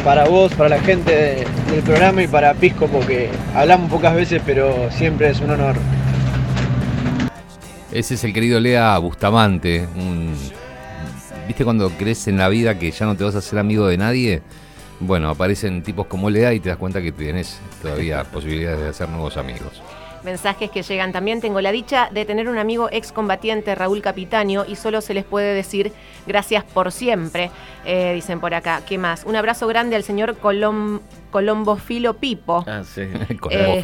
para 0.03 0.25
vos, 0.25 0.53
para 0.53 0.69
la 0.69 0.79
gente 0.79 1.11
de- 1.15 1.47
del 1.71 1.83
programa 1.83 2.21
y 2.21 2.27
para 2.27 2.53
Pisco, 2.53 2.87
porque 2.87 3.29
hablamos 3.55 3.89
pocas 3.89 4.13
veces, 4.13 4.41
pero 4.45 4.89
siempre 4.91 5.29
es 5.29 5.39
un 5.39 5.51
honor. 5.51 5.75
Ese 7.91 8.13
es 8.15 8.23
el 8.23 8.33
querido 8.33 8.59
Lea 8.59 8.97
Bustamante. 8.97 9.87
un- 9.95 10.35
¿Viste 11.47 11.63
cuando 11.65 11.89
crees 11.91 12.27
en 12.27 12.37
la 12.37 12.47
vida 12.47 12.79
que 12.79 12.91
ya 12.91 13.05
no 13.05 13.15
te 13.17 13.23
vas 13.23 13.35
a 13.35 13.39
hacer 13.39 13.59
amigo 13.59 13.87
de 13.87 13.97
nadie? 13.97 14.41
Bueno, 14.99 15.29
aparecen 15.29 15.81
tipos 15.83 16.05
como 16.07 16.29
Lea 16.29 16.53
y 16.53 16.59
te 16.59 16.69
das 16.69 16.77
cuenta 16.77 17.01
que 17.01 17.11
tenés 17.11 17.59
todavía 17.81 18.23
posibilidades 18.31 18.79
de 18.79 18.89
hacer 18.89 19.09
nuevos 19.09 19.35
amigos. 19.37 19.81
Mensajes 20.23 20.69
que 20.69 20.83
llegan 20.83 21.11
también. 21.11 21.41
Tengo 21.41 21.59
la 21.61 21.71
dicha 21.71 22.09
de 22.11 22.25
tener 22.25 22.47
un 22.47 22.59
amigo 22.59 22.87
excombatiente, 22.91 23.73
Raúl 23.73 24.01
Capitanio, 24.03 24.65
y 24.67 24.75
solo 24.75 25.01
se 25.01 25.15
les 25.15 25.25
puede 25.25 25.55
decir 25.55 25.91
gracias 26.27 26.63
por 26.63 26.91
siempre. 26.91 27.49
Eh, 27.85 28.11
dicen 28.13 28.39
por 28.39 28.53
acá. 28.53 28.83
¿Qué 28.87 28.99
más? 28.99 29.23
Un 29.25 29.35
abrazo 29.35 29.67
grande 29.67 29.95
al 29.95 30.03
señor 30.03 30.37
Colom 30.37 30.99
Colombofilo 31.31 32.13
Pipo. 32.17 32.63
Ah, 32.67 32.83
sí. 32.85 33.01
Eh, 33.49 33.81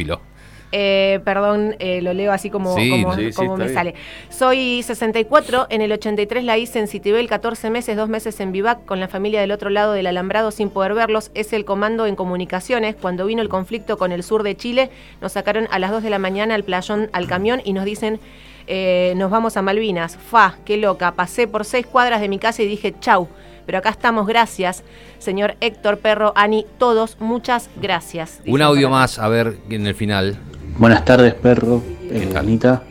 perdón, 0.71 1.75
eh, 1.79 2.01
lo 2.01 2.13
leo 2.13 2.31
así 2.31 2.49
como, 2.49 2.75
Sí, 2.75 2.89
como, 2.89 3.15
sí, 3.15 3.31
sí, 3.31 3.35
como 3.35 3.53
está 3.53 3.57
me 3.57 3.63
bien. 3.65 3.73
sale. 3.75 3.95
Soy 4.29 4.83
64, 4.83 5.67
en 5.69 5.81
el 5.81 5.91
83 5.91 6.43
la 6.43 6.57
hice 6.57 6.79
en 6.79 6.87
Citibel, 6.87 7.27
14 7.27 7.69
meses, 7.69 7.95
dos 7.95 8.09
meses 8.09 8.39
en 8.39 8.51
Vivac, 8.51 8.83
con 8.85 8.99
la 8.99 9.07
familia 9.07 9.41
del 9.41 9.51
otro 9.51 9.69
lado 9.69 9.93
del 9.93 10.07
alambrado 10.07 10.51
sin 10.51 10.69
poder 10.69 10.93
verlos. 10.93 11.31
Es 11.33 11.53
el 11.53 11.65
comando 11.65 12.05
en 12.05 12.15
comunicaciones. 12.15 12.95
Cuando 12.95 13.25
vino 13.25 13.41
el 13.41 13.49
conflicto 13.49 13.97
con 13.97 14.11
el 14.11 14.23
sur 14.23 14.43
de 14.43 14.55
Chile, 14.57 14.89
nos 15.21 15.33
sacaron 15.33 15.67
a 15.71 15.79
las 15.79 15.91
2 15.91 16.03
de 16.03 16.09
la 16.09 16.19
mañana 16.19 16.55
al 16.55 16.63
playón, 16.63 17.09
al 17.13 17.27
camión, 17.27 17.61
y 17.63 17.73
nos 17.73 17.85
dicen, 17.85 18.19
eh, 18.67 19.13
nos 19.15 19.31
vamos 19.31 19.55
a 19.57 19.61
Malvinas. 19.61 20.17
Fa, 20.17 20.57
qué 20.65 20.77
loca. 20.77 21.13
Pasé 21.13 21.47
por 21.47 21.63
seis 21.63 21.85
cuadras 21.85 22.19
de 22.21 22.27
mi 22.29 22.39
casa 22.39 22.61
y 22.63 22.67
dije, 22.67 22.93
chau. 22.99 23.27
Pero 23.65 23.79
acá 23.79 23.89
estamos, 23.89 24.27
gracias. 24.27 24.83
Señor 25.19 25.55
Héctor, 25.59 25.97
Perro, 25.99 26.31
Ani, 26.35 26.65
todos, 26.77 27.17
muchas 27.19 27.69
gracias. 27.81 28.39
Un 28.47 28.61
audio 28.61 28.89
más, 28.89 29.19
a 29.19 29.27
ver, 29.27 29.57
en 29.69 29.85
el 29.87 29.93
final. 29.95 30.37
Buenas 30.79 31.05
tardes, 31.05 31.33
perro, 31.33 31.81
eh, 32.03 32.33
Anita, 32.35 32.83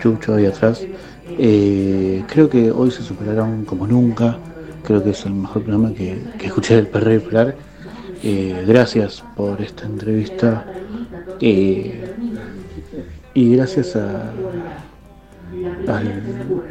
Chucho 0.00 0.34
ahí 0.34 0.46
atrás. 0.46 0.84
Eh, 1.38 2.24
creo 2.26 2.48
que 2.50 2.70
hoy 2.70 2.90
se 2.90 3.02
superaron 3.02 3.64
como 3.64 3.86
nunca. 3.86 4.36
Creo 4.84 5.02
que 5.04 5.10
es 5.10 5.24
el 5.26 5.34
mejor 5.34 5.62
programa 5.62 5.94
que, 5.94 6.20
que 6.38 6.46
escuché 6.46 6.74
del 6.76 6.88
perro 6.88 7.20
Pilar. 7.20 7.54
Eh, 8.24 8.64
gracias 8.66 9.22
por 9.36 9.60
esta 9.62 9.86
entrevista. 9.86 10.64
Eh, 11.40 12.12
y 13.34 13.56
gracias 13.56 13.94
a, 13.96 14.30
al, 15.88 16.22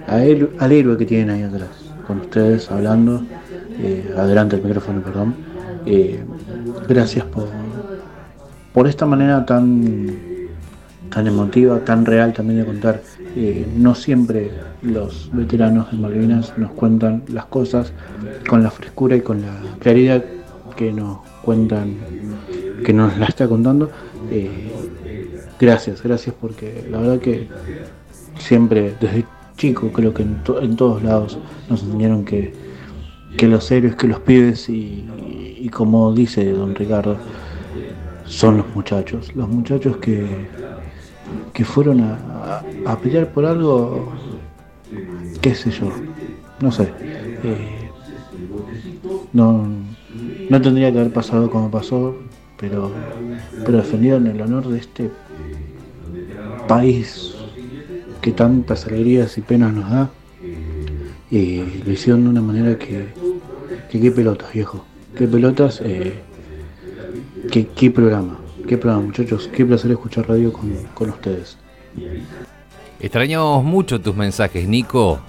a 0.07 0.23
él- 0.25 0.49
al 0.59 0.71
héroe 0.71 0.97
que 0.97 1.05
tienen 1.05 1.29
ahí 1.29 1.43
atrás, 1.43 1.69
con 2.05 2.19
ustedes 2.21 2.69
hablando. 2.69 3.23
Eh, 3.79 4.13
adelante 4.17 4.57
el 4.57 4.63
micrófono, 4.63 5.01
perdón. 5.01 5.33
Gracias 6.87 7.25
por, 7.25 7.47
por 8.73 8.87
esta 8.87 9.05
manera 9.05 9.45
tan, 9.45 10.30
tan 11.13 11.27
emotiva, 11.27 11.79
tan 11.79 12.05
real 12.05 12.33
también 12.33 12.59
de 12.59 12.65
contar. 12.65 13.01
Eh, 13.35 13.65
no 13.75 13.95
siempre 13.95 14.51
los 14.81 15.29
veteranos 15.33 15.91
de 15.91 15.97
Malvinas 15.97 16.57
nos 16.57 16.71
cuentan 16.71 17.23
las 17.27 17.45
cosas 17.45 17.93
con 18.49 18.63
la 18.63 18.71
frescura 18.71 19.15
y 19.15 19.21
con 19.21 19.41
la 19.41 19.53
claridad 19.79 20.23
que 20.75 20.91
nos 20.91 21.19
cuentan, 21.43 21.95
que 22.85 22.93
nos 22.93 23.17
la 23.17 23.25
está 23.25 23.47
contando. 23.47 23.91
Eh, 24.31 24.71
gracias, 25.59 26.01
gracias 26.01 26.35
porque 26.39 26.87
la 26.89 26.99
verdad 26.99 27.19
que 27.19 27.47
siempre 28.39 28.95
desde 28.99 29.25
chico 29.57 29.91
creo 29.91 30.13
que 30.13 30.23
en, 30.23 30.35
to- 30.43 30.61
en 30.61 30.75
todos 30.75 31.03
lados 31.03 31.37
nos 31.69 31.83
enseñaron 31.83 32.25
que, 32.25 32.53
los 33.41 33.69
héroes, 33.71 33.95
que 33.95 34.07
los 34.07 34.19
pibes 34.21 34.69
y 34.69 35.69
como 35.71 36.13
dice 36.13 36.51
don 36.51 36.73
Ricardo, 36.75 37.17
son 38.25 38.57
los 38.57 38.65
muchachos, 38.75 39.35
los 39.35 39.47
muchachos 39.49 39.97
que, 39.97 40.25
que 41.53 41.65
fueron 41.65 42.01
a, 42.01 42.63
a- 42.85 42.97
pelear 43.01 43.27
por 43.29 43.45
algo, 43.45 44.11
qué 45.41 45.55
sé 45.55 45.71
yo, 45.71 45.91
no 46.61 46.71
sé, 46.71 46.93
eh, 47.43 47.67
no, 49.33 49.65
no 50.49 50.61
tendría 50.61 50.91
que 50.91 50.99
haber 50.99 51.13
pasado 51.13 51.49
como 51.49 51.69
pasó, 51.71 52.15
pero, 52.59 52.91
pero 53.63 53.77
defendieron 53.79 54.27
el 54.27 54.41
honor 54.41 54.67
de 54.67 54.79
este 54.79 55.11
país 56.67 57.31
que 58.21 58.31
tantas 58.31 58.85
alegrías 58.85 59.37
y 59.37 59.41
penas 59.41 59.73
nos 59.73 59.89
da, 59.89 60.09
y 61.31 61.81
lo 61.85 61.91
hicieron 61.91 62.23
de 62.25 62.29
una 62.29 62.41
manera 62.41 62.77
que, 62.77 63.07
que 63.89 63.99
qué 64.01 64.11
pelotas, 64.11 64.51
viejo, 64.53 64.83
qué 65.15 65.27
pelotas, 65.27 65.81
eh, 65.83 66.13
qué, 67.49 67.67
qué 67.67 67.89
programa, 67.91 68.40
qué 68.71 68.77
programa, 68.77 69.03
muchachos, 69.07 69.49
qué 69.53 69.65
placer 69.65 69.91
escuchar 69.91 70.29
radio 70.29 70.53
con, 70.53 70.71
con 70.93 71.09
ustedes. 71.09 71.57
Extrañamos 73.01 73.65
mucho 73.65 73.99
tus 73.99 74.15
mensajes, 74.15 74.65
Nico. 74.65 75.19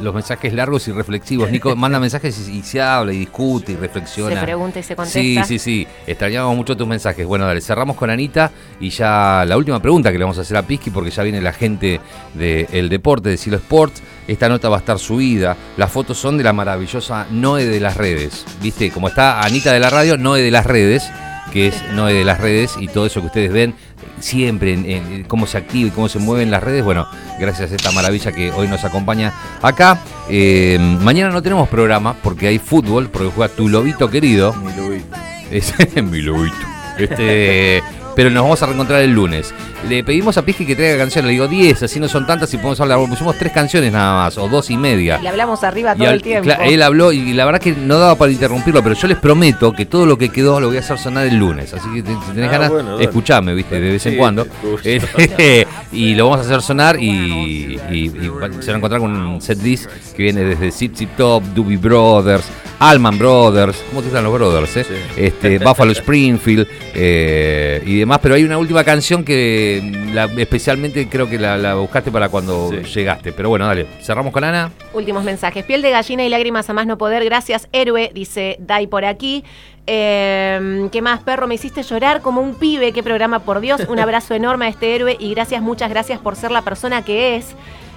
Los 0.00 0.14
mensajes 0.14 0.52
largos 0.52 0.86
y 0.86 0.92
reflexivos. 0.92 1.50
Nico 1.50 1.74
manda 1.76 1.98
mensajes 1.98 2.48
y, 2.48 2.58
y 2.58 2.62
se 2.62 2.80
habla 2.80 3.12
y 3.12 3.18
discute 3.18 3.72
y 3.72 3.74
reflexiona. 3.76 4.38
Se 4.38 4.44
pregunta 4.46 4.78
y 4.78 4.82
se 4.84 4.88
Sí, 4.90 4.94
contesta. 4.94 5.44
sí, 5.44 5.58
sí. 5.58 5.86
Extrañamos 6.06 6.54
mucho 6.54 6.76
tus 6.76 6.86
mensajes. 6.86 7.26
Bueno, 7.26 7.44
dale, 7.44 7.60
cerramos 7.60 7.96
con 7.96 8.08
Anita 8.08 8.52
y 8.78 8.90
ya 8.90 9.44
la 9.48 9.56
última 9.56 9.82
pregunta 9.82 10.12
que 10.12 10.18
le 10.18 10.22
vamos 10.24 10.38
a 10.38 10.42
hacer 10.42 10.56
a 10.56 10.62
Pisky 10.62 10.90
porque 10.90 11.10
ya 11.10 11.24
viene 11.24 11.40
la 11.40 11.52
gente 11.52 12.00
del 12.34 12.88
deporte, 12.88 13.30
de 13.30 13.36
Silo 13.36 13.56
Sports. 13.56 14.00
Esta 14.28 14.48
nota 14.48 14.68
va 14.68 14.76
a 14.76 14.78
estar 14.80 15.00
subida. 15.00 15.56
Las 15.76 15.90
fotos 15.90 16.18
son 16.18 16.38
de 16.38 16.44
la 16.44 16.52
maravillosa 16.52 17.26
Noe 17.32 17.64
de 17.64 17.80
las 17.80 17.96
redes. 17.96 18.44
¿Viste? 18.62 18.92
Como 18.92 19.08
está 19.08 19.42
Anita 19.42 19.72
de 19.72 19.80
la 19.80 19.90
radio, 19.90 20.16
Noe 20.16 20.40
de 20.40 20.52
las 20.52 20.66
redes, 20.66 21.10
que 21.52 21.68
es 21.68 21.82
Noe 21.92 22.12
de 22.12 22.24
las 22.24 22.40
redes 22.40 22.76
y 22.78 22.88
todo 22.88 23.06
eso 23.06 23.20
que 23.20 23.26
ustedes 23.26 23.52
ven 23.52 23.74
siempre 24.20 24.72
en, 24.72 24.86
en 24.86 25.24
cómo 25.24 25.46
se 25.46 25.58
activa 25.58 25.88
y 25.88 25.90
cómo 25.90 26.08
se 26.08 26.18
mueven 26.18 26.50
las 26.50 26.62
redes. 26.62 26.84
Bueno, 26.84 27.06
gracias 27.38 27.72
a 27.72 27.74
esta 27.74 27.90
maravilla 27.92 28.32
que 28.32 28.50
hoy 28.52 28.68
nos 28.68 28.84
acompaña 28.84 29.32
acá. 29.60 29.98
Eh, 30.28 30.78
mañana 31.00 31.32
no 31.32 31.42
tenemos 31.42 31.68
programa 31.68 32.14
porque 32.22 32.46
hay 32.48 32.58
fútbol, 32.58 33.08
porque 33.10 33.30
juega 33.34 33.54
tu 33.54 33.68
lobito 33.68 34.08
querido. 34.10 34.52
Mi 34.54 34.72
lobito. 34.74 35.16
Es 35.52 35.74
mi 36.02 36.22
lobito. 36.22 36.56
Este, 36.96 37.82
pero 38.14 38.30
nos 38.30 38.42
vamos 38.42 38.62
a 38.62 38.66
reencontrar 38.66 39.00
el 39.02 39.12
lunes. 39.12 39.52
le 39.88 40.04
pedimos 40.04 40.36
a 40.38 40.42
Pisky 40.44 40.64
que 40.66 40.76
traiga 40.76 40.96
canciones. 40.98 41.26
Le 41.26 41.32
digo 41.32 41.48
10, 41.48 41.82
así 41.82 41.98
no 41.98 42.08
son 42.08 42.26
tantas 42.26 42.52
y 42.54 42.56
podemos 42.56 42.80
hablar. 42.80 42.98
Pusimos 43.08 43.36
tres 43.36 43.52
canciones 43.52 43.92
nada 43.92 44.24
más, 44.24 44.38
o 44.38 44.48
dos 44.48 44.70
y 44.70 44.76
media. 44.76 45.18
Le 45.20 45.28
hablamos 45.28 45.64
arriba 45.64 45.92
Y 45.94 45.98
todo 45.98 46.08
al- 46.08 46.14
el 46.14 46.22
tiempo. 46.22 46.50
él 46.64 46.82
habló 46.82 47.10
y 47.12 47.32
la 47.32 47.44
verdad 47.44 47.60
que 47.60 47.72
no 47.72 47.98
daba 47.98 48.14
para 48.16 48.30
interrumpirlo, 48.30 48.82
pero 48.82 48.94
yo 48.94 49.08
les 49.08 49.18
prometo 49.18 49.72
que 49.72 49.86
todo 49.86 50.06
lo 50.06 50.16
que 50.18 50.28
quedó 50.28 50.60
lo 50.60 50.68
voy 50.68 50.76
a 50.76 50.80
hacer 50.80 50.98
sonar 50.98 51.26
el 51.26 51.36
lunes. 51.36 51.72
Así 51.74 51.88
que 51.90 52.02
si 52.02 52.32
tenés 52.34 52.48
Ah, 52.48 52.52
ganas, 52.52 52.70
bueno, 52.70 53.00
escuchame, 53.00 53.54
viste, 53.54 53.80
de 53.80 53.90
vez 53.92 54.06
en 54.06 54.12
Sí, 54.12 54.18
cuando. 54.18 54.46
Eh, 54.84 55.66
y 55.92 56.14
lo 56.14 56.28
vamos 56.28 56.46
a 56.46 56.48
hacer 56.48 56.62
sonar 56.62 56.96
y, 57.00 57.08
y- 57.10 57.80
y 57.90 58.08
va- 58.28 58.48
se 58.60 58.66
van 58.66 58.74
a 58.74 58.76
encontrar 58.78 59.00
con 59.00 59.10
un 59.16 59.40
set 59.40 59.60
list 59.62 59.86
que 60.16 60.22
viene 60.22 60.42
desde 60.44 60.70
Zip 60.70 60.94
Zip 60.96 61.16
Top, 61.16 61.42
Doobie 61.54 61.76
Brothers, 61.76 62.44
Allman 62.78 63.16
Brothers, 63.18 63.76
¿cómo 63.90 64.00
te 64.00 64.06
gustan 64.08 64.24
los 64.24 64.32
Brothers? 64.32 64.76
Eh? 64.76 64.86
Este, 65.16 65.58
Buffalo 65.58 65.92
Springfield 65.92 66.66
eh, 66.94 67.82
y 67.86 68.01
demás, 68.02 68.18
pero 68.22 68.34
hay 68.34 68.44
una 68.44 68.58
última 68.58 68.84
canción 68.84 69.24
que 69.24 70.10
la- 70.12 70.24
especialmente 70.36 71.08
creo 71.08 71.28
que 71.28 71.38
la, 71.38 71.56
la 71.56 71.74
buscaste 71.74 72.10
para 72.12 72.28
cuando 72.28 72.70
llegaste. 72.72 73.32
Pero 73.32 73.48
bueno, 73.48 73.66
dale, 73.66 73.86
cerramos 74.02 74.32
con 74.32 74.44
Ana. 74.44 74.70
Últimos 74.92 75.24
mensajes. 75.24 75.64
Piel 75.64 75.82
de 75.82 75.90
gallina 75.90 76.24
y 76.24 76.28
lágrimas 76.28 76.68
a 76.70 76.72
más 76.72 76.86
no 76.86 76.98
poder. 76.98 77.24
Gracias, 77.24 77.68
héroe, 77.72 78.10
dice 78.14 78.56
Dai 78.60 78.86
por 78.86 79.04
aquí. 79.04 79.44
Eh, 79.86 80.88
¿Qué 80.92 81.02
más, 81.02 81.20
perro? 81.20 81.46
Me 81.46 81.54
hiciste 81.56 81.82
llorar 81.82 82.20
como 82.20 82.40
un 82.40 82.54
pibe. 82.54 82.92
Qué 82.92 83.02
programa, 83.02 83.40
por 83.40 83.60
Dios. 83.60 83.82
Un 83.88 83.98
abrazo 83.98 84.34
enorme 84.34 84.66
a 84.66 84.68
este 84.68 84.94
héroe 84.94 85.16
y 85.18 85.34
gracias, 85.34 85.60
muchas 85.62 85.90
gracias 85.90 86.18
por 86.20 86.36
ser 86.36 86.50
la 86.50 86.62
persona 86.62 87.04
que 87.04 87.36
es. 87.36 87.54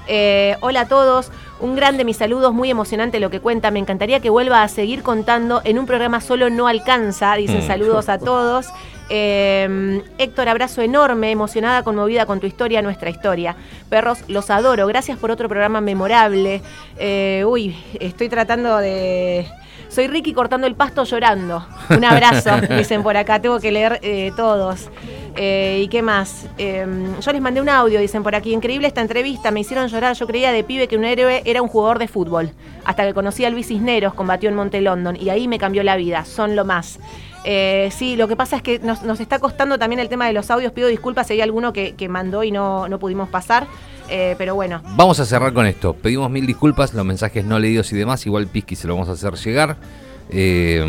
Eh, 0.08 0.56
hola 0.62 0.82
a 0.82 0.88
todos, 0.88 1.32
un 1.60 1.76
grande 1.76 2.04
mis 2.04 2.18
saludos, 2.18 2.54
muy 2.54 2.70
emocionante 2.70 3.20
lo 3.20 3.30
que 3.30 3.40
cuenta. 3.40 3.72
Me 3.72 3.80
encantaría 3.80 4.20
que 4.20 4.30
vuelva 4.30 4.62
a 4.64 4.68
seguir 4.68 5.04
contando. 5.04 5.62
En 5.64 5.80
un 5.80 5.86
programa 5.86 6.22
solo 6.22 6.50
no 6.50 6.68
alcanza. 6.68 7.36
Dicen 7.36 7.60
Mm. 7.60 7.68
saludos 7.68 8.10
a 8.10 8.18
todos. 8.20 8.68
Eh, 9.10 10.02
Héctor, 10.18 10.50
abrazo 10.50 10.82
enorme, 10.82 11.32
emocionada, 11.32 11.84
conmovida 11.84 12.26
con 12.26 12.40
tu 12.40 12.48
historia, 12.48 12.82
nuestra 12.82 13.10
historia. 13.10 13.56
Perros, 13.90 14.20
los 14.28 14.50
adoro. 14.50 14.88
Gracias 14.88 15.18
por 15.18 15.32
otro 15.32 15.48
programa 15.48 15.80
memorable. 15.80 16.62
Eh, 16.98 17.44
uy, 17.48 17.76
estoy 18.00 18.30
tratando 18.30 18.78
de. 18.78 19.48
Soy 19.90 20.08
Ricky 20.08 20.34
cortando 20.34 20.68
el 20.68 20.76
pasto 20.76 21.04
llorando. 21.04 21.66
Un 21.90 22.04
abrazo, 22.04 22.60
dicen 22.78 23.04
por 23.04 23.18
acá. 23.18 23.42
Tengo 23.42 23.60
que 23.60 23.72
leer 23.72 24.00
eh, 24.02 24.32
todos. 24.36 24.90
Eh, 25.38 25.82
¿Y 25.84 25.88
qué 25.90 26.02
más? 26.02 26.48
Eh, 26.58 26.86
yo 27.22 27.32
les 27.32 27.42
mandé 27.42 27.62
un 27.62 27.70
audio, 27.70 28.00
dicen 28.00 28.24
por 28.24 28.36
aquí. 28.36 28.54
Increíble 28.54 28.88
esta 28.88 29.02
entrevista. 29.02 29.52
Me 29.52 29.62
hicieron 29.62 29.88
llorar. 29.88 30.16
Yo 30.16 30.28
creía 30.28 30.52
de 30.52 30.64
pibe 30.64 30.88
que 30.88 30.98
un 30.98 31.06
héroe 31.06 31.42
era 31.46 31.62
un 31.62 31.68
jugador 31.68 32.00
de 32.00 32.08
fútbol. 32.08 32.52
Hasta 32.84 33.06
que 33.06 33.14
conocí 33.14 33.46
a 33.46 33.50
Luis 33.50 33.68
Cisneros, 33.68 34.14
combatió 34.14 34.50
en 34.50 34.56
Monte 34.56 34.82
London. 34.82 35.16
Y 35.20 35.30
ahí 35.30 35.48
me 35.48 35.60
cambió 35.60 35.84
la 35.84 35.96
vida. 35.96 36.26
Son 36.26 36.56
lo 36.56 36.66
más. 36.66 37.00
Eh, 37.46 37.90
sí, 37.96 38.16
lo 38.16 38.28
que 38.28 38.36
pasa 38.36 38.58
es 38.58 38.62
que 38.62 38.80
nos, 38.80 39.20
está 39.20 39.40
costando 39.40 39.78
también 39.78 40.00
el 40.00 40.10
tema 40.10 40.28
de 40.28 40.34
los 40.34 40.50
audios. 40.52 40.74
Pido 40.74 40.88
disculpas 40.88 41.28
si 41.28 41.34
hay 41.34 41.42
alguno 41.42 41.72
que, 41.74 42.08
mandó 42.10 42.44
y 42.44 42.52
no, 42.52 42.88
no 42.90 43.00
pudimos 43.00 43.30
pasar. 43.30 43.68
Eh, 44.10 44.36
pero 44.38 44.54
bueno, 44.54 44.82
Vamos 44.96 45.20
a 45.20 45.26
cerrar 45.26 45.54
con 45.54 45.66
esto. 45.66 45.94
Pedimos 45.94 46.30
mil 46.30 46.46
disculpas, 46.46 46.94
los 46.94 47.06
mensajes 47.06 47.46
no 47.46 47.60
leídos 47.60 47.92
y 47.94 47.96
demás. 47.96 48.26
Igual 48.26 48.48
Pisky 48.48 48.76
se 48.76 48.88
lo 48.88 48.96
vamos 48.96 49.10
a 49.10 49.14
hacer 49.14 49.34
llegar. 49.36 49.78
Eh, 50.30 50.84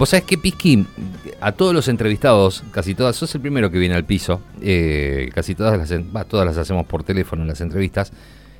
Vos 0.00 0.08
sabés 0.08 0.24
que 0.24 0.38
Pisky, 0.38 0.86
a 1.42 1.52
todos 1.52 1.74
los 1.74 1.86
entrevistados, 1.86 2.64
casi 2.72 2.94
todas, 2.94 3.16
sos 3.16 3.34
el 3.34 3.42
primero 3.42 3.70
que 3.70 3.76
viene 3.76 3.94
al 3.94 4.06
piso. 4.06 4.40
eh, 4.62 5.28
casi 5.34 5.54
todas 5.54 5.76
las, 5.76 6.26
todas 6.26 6.46
las 6.46 6.56
hacemos 6.56 6.86
por 6.86 7.04
teléfono 7.04 7.42
en 7.42 7.48
las 7.48 7.60
entrevistas. 7.60 8.10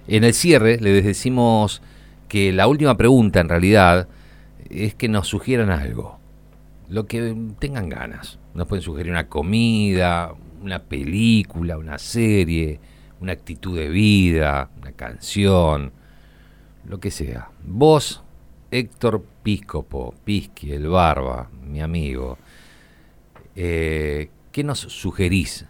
En 0.06 0.24
el 0.24 0.34
cierre 0.34 0.78
les 0.78 1.02
decimos 1.02 1.80
que 2.28 2.52
la 2.52 2.66
última 2.66 2.94
pregunta 2.98 3.40
en 3.40 3.48
realidad 3.48 4.06
es 4.68 4.94
que 4.94 5.08
nos 5.08 5.28
sugieran 5.28 5.70
algo. 5.70 6.19
Lo 6.90 7.06
que 7.06 7.36
tengan 7.60 7.88
ganas. 7.88 8.40
Nos 8.52 8.66
pueden 8.66 8.82
sugerir 8.82 9.12
una 9.12 9.28
comida, 9.28 10.34
una 10.60 10.80
película, 10.80 11.78
una 11.78 11.98
serie, 11.98 12.80
una 13.20 13.32
actitud 13.32 13.78
de 13.78 13.88
vida, 13.88 14.70
una 14.76 14.90
canción, 14.90 15.92
lo 16.84 16.98
que 16.98 17.12
sea. 17.12 17.50
Vos, 17.64 18.24
Héctor 18.72 19.24
Piscopo, 19.44 20.14
Pisqui, 20.24 20.72
el 20.72 20.88
Barba, 20.88 21.48
mi 21.64 21.80
amigo, 21.80 22.38
eh, 23.54 24.28
¿qué 24.50 24.64
nos 24.64 24.80
sugerís 24.80 25.66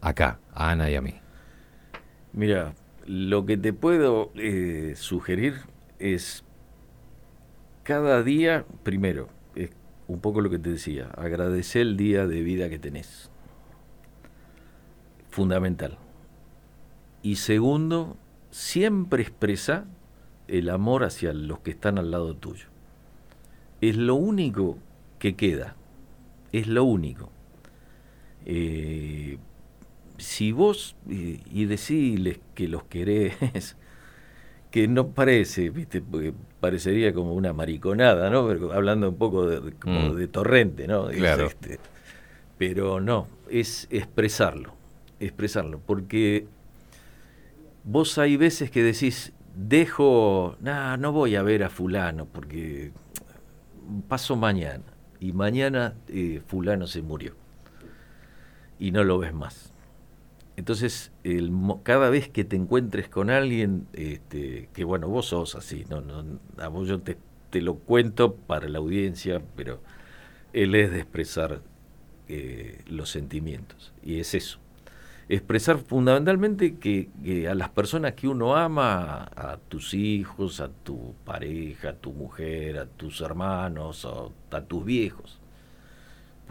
acá, 0.00 0.40
a 0.54 0.70
Ana 0.70 0.90
y 0.90 0.94
a 0.94 1.02
mí? 1.02 1.14
Mira, 2.32 2.74
lo 3.04 3.44
que 3.44 3.58
te 3.58 3.74
puedo 3.74 4.32
eh, 4.36 4.94
sugerir 4.96 5.54
es 5.98 6.44
cada 7.82 8.22
día, 8.22 8.64
primero, 8.84 9.28
un 10.12 10.20
poco 10.20 10.40
lo 10.40 10.50
que 10.50 10.58
te 10.58 10.70
decía, 10.70 11.06
agradecer 11.16 11.82
el 11.82 11.96
día 11.96 12.26
de 12.26 12.42
vida 12.42 12.68
que 12.68 12.78
tenés. 12.78 13.30
Fundamental. 15.30 15.98
Y 17.22 17.36
segundo, 17.36 18.16
siempre 18.50 19.22
expresa 19.22 19.86
el 20.48 20.68
amor 20.68 21.04
hacia 21.04 21.32
los 21.32 21.60
que 21.60 21.70
están 21.70 21.98
al 21.98 22.10
lado 22.10 22.36
tuyo. 22.36 22.66
Es 23.80 23.96
lo 23.96 24.14
único 24.14 24.78
que 25.18 25.34
queda. 25.34 25.76
Es 26.52 26.66
lo 26.66 26.84
único. 26.84 27.30
Eh, 28.44 29.38
si 30.18 30.52
vos 30.52 30.96
y, 31.08 31.40
y 31.46 31.64
decirles 31.64 32.40
que 32.54 32.68
los 32.68 32.84
querés, 32.84 33.76
que 34.70 34.88
no 34.88 35.08
parece, 35.08 35.70
viste, 35.70 36.02
porque 36.02 36.34
parecería 36.62 37.12
como 37.12 37.34
una 37.34 37.52
mariconada, 37.52 38.30
¿no? 38.30 38.46
Pero 38.46 38.72
hablando 38.72 39.08
un 39.08 39.16
poco 39.16 39.46
de, 39.48 39.72
como 39.72 40.10
Mm. 40.10 40.14
de 40.14 40.28
torrente, 40.28 40.86
¿no? 40.86 41.10
Es, 41.10 41.16
Claro. 41.18 41.46
este, 41.48 41.80
pero 42.56 43.00
no, 43.00 43.26
es 43.50 43.88
expresarlo, 43.90 44.72
expresarlo, 45.18 45.80
porque 45.84 46.46
vos 47.82 48.16
hay 48.18 48.36
veces 48.36 48.70
que 48.70 48.84
decís, 48.84 49.32
dejo, 49.56 50.54
nah, 50.60 50.96
no 50.96 51.10
voy 51.10 51.34
a 51.34 51.42
ver 51.42 51.64
a 51.64 51.68
fulano 51.68 52.26
porque 52.26 52.92
paso 54.08 54.36
mañana 54.36 54.84
y 55.18 55.32
mañana 55.32 55.94
eh, 56.08 56.40
fulano 56.46 56.86
se 56.86 57.02
murió 57.02 57.34
y 58.78 58.92
no 58.92 59.02
lo 59.02 59.18
ves 59.18 59.34
más. 59.34 59.71
Entonces, 60.56 61.12
el, 61.24 61.50
cada 61.82 62.10
vez 62.10 62.28
que 62.28 62.44
te 62.44 62.56
encuentres 62.56 63.08
con 63.08 63.30
alguien, 63.30 63.86
este, 63.94 64.68
que 64.74 64.84
bueno, 64.84 65.08
vos 65.08 65.26
sos 65.26 65.54
así, 65.54 65.84
no, 65.88 66.00
no, 66.00 66.38
a 66.58 66.68
vos 66.68 66.88
yo 66.88 67.00
te, 67.00 67.16
te 67.50 67.62
lo 67.62 67.76
cuento 67.76 68.34
para 68.34 68.68
la 68.68 68.78
audiencia, 68.78 69.42
pero 69.56 69.80
él 70.52 70.74
es 70.74 70.90
de 70.90 70.98
expresar 70.98 71.62
eh, 72.28 72.82
los 72.86 73.10
sentimientos, 73.10 73.92
y 74.02 74.20
es 74.20 74.34
eso. 74.34 74.58
Expresar 75.28 75.78
fundamentalmente 75.78 76.76
que, 76.76 77.08
a 77.48 77.54
las 77.54 77.70
personas 77.70 78.12
que 78.12 78.28
uno 78.28 78.54
ama, 78.54 79.30
a, 79.34 79.52
a 79.52 79.56
tus 79.56 79.94
hijos, 79.94 80.60
a 80.60 80.68
tu 80.68 81.14
pareja, 81.24 81.90
a 81.90 81.94
tu 81.94 82.12
mujer, 82.12 82.78
a 82.78 82.86
tus 82.86 83.22
hermanos, 83.22 84.04
o 84.04 84.32
a 84.50 84.60
tus 84.62 84.84
viejos, 84.84 85.41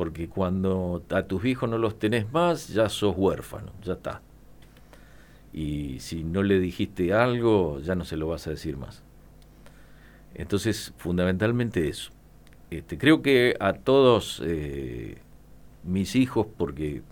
porque 0.02 0.28
cuando 0.28 1.04
a 1.12 1.22
tus 1.28 1.46
hijos 1.46 1.70
no 1.70 1.78
los 1.78 2.00
tenés 2.00 2.32
más, 2.32 2.70
ya 2.70 2.90
sos 2.90 3.14
huérfano, 3.16 3.72
ya 3.84 3.94
está. 3.94 4.24
Y 5.54 6.00
si 6.00 6.24
no 6.24 6.44
le 6.44 6.60
dijiste 6.60 7.14
algo, 7.14 7.80
ya 7.82 7.96
no 7.96 8.06
se 8.06 8.18
lo 8.18 8.28
vas 8.28 8.48
a 8.48 8.52
decir 8.52 8.78
más. 8.78 9.04
Entonces, 10.34 10.94
fundamentalmente 10.98 11.88
eso. 11.90 12.12
Este, 12.72 12.98
creo 12.98 13.22
que 13.22 13.56
a 13.60 13.74
todos 13.74 14.42
eh, 14.46 15.18
mis 15.84 16.16
hijos, 16.16 16.48
porque 16.58 17.04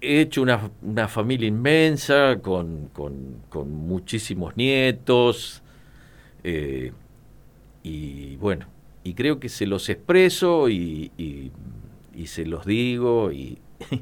he 0.00 0.20
hecho 0.20 0.42
una, 0.42 0.70
una 0.82 1.08
familia 1.08 1.48
inmensa, 1.48 2.38
con, 2.42 2.88
con- 2.92 3.40
muchísimos 3.70 4.56
nietos, 4.56 5.62
eh, 6.44 6.92
y 7.82 8.36
bueno, 8.36 8.66
y 9.06 9.14
creo 9.14 9.38
que 9.40 9.48
se 9.48 9.66
los 9.66 9.88
expreso 9.88 10.68
y, 10.68 11.10
y- 11.16 11.50
y 12.14 12.26
se 12.28 12.44
los 12.46 12.64
digo, 12.66 13.30
y, 13.32 13.58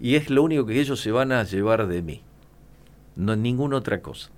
y 0.00 0.14
es 0.16 0.30
lo 0.30 0.42
único 0.42 0.66
que 0.66 0.78
ellos 0.80 1.00
se 1.00 1.10
van 1.10 1.32
a 1.32 1.42
llevar 1.44 1.86
de 1.86 2.02
mí, 2.02 2.22
no 3.16 3.34
ninguna 3.36 3.76
otra 3.78 4.00
cosa. 4.02 4.30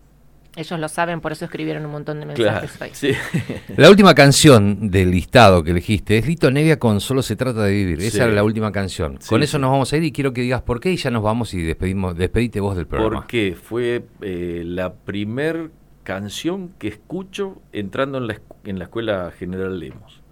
ellos 0.54 0.78
lo 0.80 0.88
saben, 0.88 1.20
por 1.20 1.32
eso 1.32 1.44
escribieron 1.44 1.84
un 1.84 1.90
montón 1.92 2.20
de 2.20 2.26
Claro, 2.34 2.60
mensajes 2.62 2.80
hoy. 2.80 2.88
sí. 2.92 3.12
La 3.76 3.90
última 3.90 4.14
canción 4.14 4.90
del 4.90 5.10
listado 5.10 5.62
que 5.62 5.72
elegiste 5.72 6.16
es 6.18 6.26
Lito 6.26 6.50
Nevia 6.50 6.78
con 6.78 7.00
Solo 7.00 7.20
se 7.22 7.36
trata 7.36 7.64
de 7.64 7.72
vivir. 7.74 7.98
Esa 8.00 8.10
Sí. 8.10 8.18
era 8.22 8.32
la 8.32 8.42
última 8.44 8.72
canción. 8.72 9.18
con 9.28 9.42
eso 9.42 9.58
sí. 9.58 9.60
nos 9.60 9.70
vamos 9.70 9.92
a 9.92 9.96
ir 9.98 10.04
y 10.04 10.12
quiero 10.12 10.32
que 10.32 10.40
digas 10.40 10.62
por 10.62 10.80
qué 10.80 10.92
y 10.92 10.96
ya 10.96 11.10
nos 11.10 11.22
vamos 11.22 11.52
y 11.52 11.60
despedimos, 11.62 12.16
despedite 12.16 12.60
vos 12.60 12.74
del 12.76 12.86
programa. 12.86 13.16
Porque 13.16 13.54
fue 13.60 14.06
eh, 14.22 14.62
la 14.64 14.94
primer 14.94 15.70
canción 16.06 16.68
que 16.78 16.86
escucho 16.86 17.60
entrando 17.72 18.18
en 18.18 18.28
la, 18.28 18.84
escuela 18.84 19.32
General 19.36 19.76
Lemos. 19.76 20.22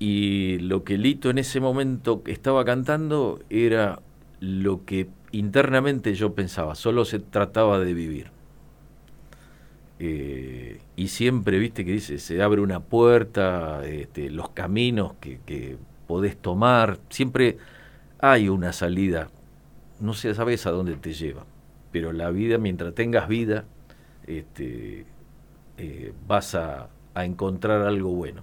Y 0.00 0.58
lo 0.58 0.82
que 0.82 0.98
Lito 0.98 1.30
en 1.30 1.38
ese 1.38 1.60
momento 1.60 2.20
estaba 2.26 2.64
cantando 2.64 3.38
era 3.50 4.00
lo 4.40 4.84
que 4.84 5.08
internamente 5.30 6.14
yo 6.14 6.34
pensaba, 6.34 6.74
solo 6.74 7.04
se 7.04 7.20
trataba 7.20 7.78
de 7.78 7.94
vivir. 7.94 8.32
Eh, 10.00 10.80
y 10.96 11.08
siempre, 11.08 11.60
viste, 11.60 11.84
que 11.84 11.92
dice, 11.92 12.18
se 12.18 12.42
abre 12.42 12.60
una 12.62 12.80
puerta, 12.80 13.86
este, 13.86 14.28
los 14.28 14.48
caminos 14.48 15.12
que, 15.20 15.38
que 15.46 15.76
podés 16.08 16.36
tomar, 16.36 16.98
siempre 17.10 17.58
hay 18.18 18.48
una 18.48 18.72
salida, 18.72 19.28
no 20.00 20.14
sé, 20.14 20.34
sabes 20.34 20.66
a 20.66 20.72
dónde 20.72 20.96
te 20.96 21.12
lleva, 21.12 21.44
pero 21.92 22.12
la 22.12 22.30
vida, 22.30 22.58
mientras 22.58 22.92
tengas 22.94 23.28
vida, 23.28 23.66
este, 24.38 25.04
eh, 25.78 26.12
vas 26.26 26.54
a, 26.54 26.88
a 27.14 27.24
encontrar 27.24 27.82
algo 27.82 28.10
bueno. 28.10 28.42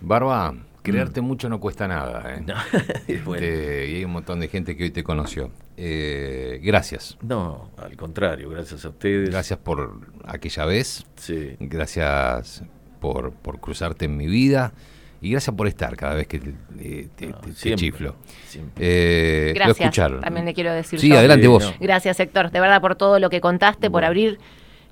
Barba, 0.00 0.54
creerte 0.82 1.20
mucho 1.20 1.48
no 1.48 1.60
cuesta 1.60 1.86
nada. 1.88 2.34
¿eh? 2.34 2.42
No, 2.46 2.54
es 3.08 3.24
bueno. 3.24 3.44
Este, 3.44 3.90
y 3.90 3.94
hay 3.96 4.04
un 4.04 4.12
montón 4.12 4.40
de 4.40 4.48
gente 4.48 4.76
que 4.76 4.84
hoy 4.84 4.90
te 4.90 5.02
conoció. 5.04 5.50
Eh, 5.76 6.60
gracias. 6.62 7.16
No, 7.22 7.70
al 7.76 7.96
contrario, 7.96 8.50
gracias 8.50 8.84
a 8.84 8.90
ustedes. 8.90 9.30
Gracias 9.30 9.58
por 9.58 10.00
aquella 10.24 10.64
vez. 10.64 11.06
Sí. 11.16 11.56
Gracias 11.58 12.62
por, 13.00 13.32
por 13.32 13.60
cruzarte 13.60 14.04
en 14.06 14.16
mi 14.16 14.26
vida. 14.26 14.72
Y 15.22 15.30
gracias 15.32 15.54
por 15.54 15.66
estar 15.66 15.94
cada 15.96 16.14
vez 16.14 16.26
que 16.26 16.38
te, 16.38 16.52
te- 16.78 17.08
te- 17.14 17.26
te 17.26 17.52
siempre, 17.52 17.76
chiflo. 17.76 18.16
siempre. 18.48 18.84
Eh, 18.86 19.48
lo 19.48 19.54
Gracias, 19.54 19.80
escucharon. 19.80 20.20
también 20.22 20.46
le 20.46 20.54
quiero 20.54 20.72
decir 20.72 20.98
Sí, 20.98 21.08
yo. 21.10 21.18
adelante 21.18 21.46
vos. 21.46 21.74
Gracias, 21.78 22.18
Héctor, 22.20 22.50
de 22.50 22.58
verdad, 22.60 22.80
por 22.80 22.94
todo 22.96 23.18
lo 23.18 23.28
que 23.28 23.40
contaste, 23.42 23.90
por 23.90 24.04
abrir 24.04 24.38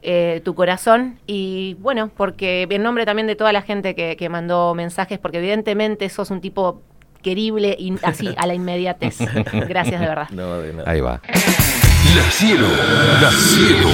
eh, 0.03 0.43
tu 0.45 0.55
corazón 0.55 1.19
y, 1.27 1.77
bueno, 1.81 2.11
porque 2.15 2.67
en 2.69 2.83
nombre 2.83 3.07
también 3.07 3.27
de 3.27 3.37
toda 3.37 3.53
la 3.53 3.63
gente 3.63 3.95
que, 3.95 4.17
que 4.17 4.29
mandó 4.29 4.75
mensajes, 4.75 5.19
porque 5.19 5.39
evidentemente 5.39 6.09
sos 6.11 6.31
un 6.31 6.41
tipo 6.43 6.83
querible 7.23 7.75
y 7.79 7.95
así, 8.03 8.29
a 8.37 8.47
la 8.47 8.55
inmediatez. 8.55 9.19
Gracias, 9.69 10.01
de 10.01 10.07
verdad. 10.07 10.29
No, 10.31 10.59
de 10.61 10.73
nada. 10.75 10.91
Ahí 10.91 11.01
va. 11.01 11.21
La 12.15 12.31
cielo, 12.31 12.67
la 13.23 13.31
cielo. 13.31 13.89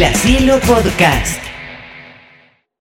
La 0.00 0.12
Cielo 0.14 0.58
Podcast. 0.66 1.45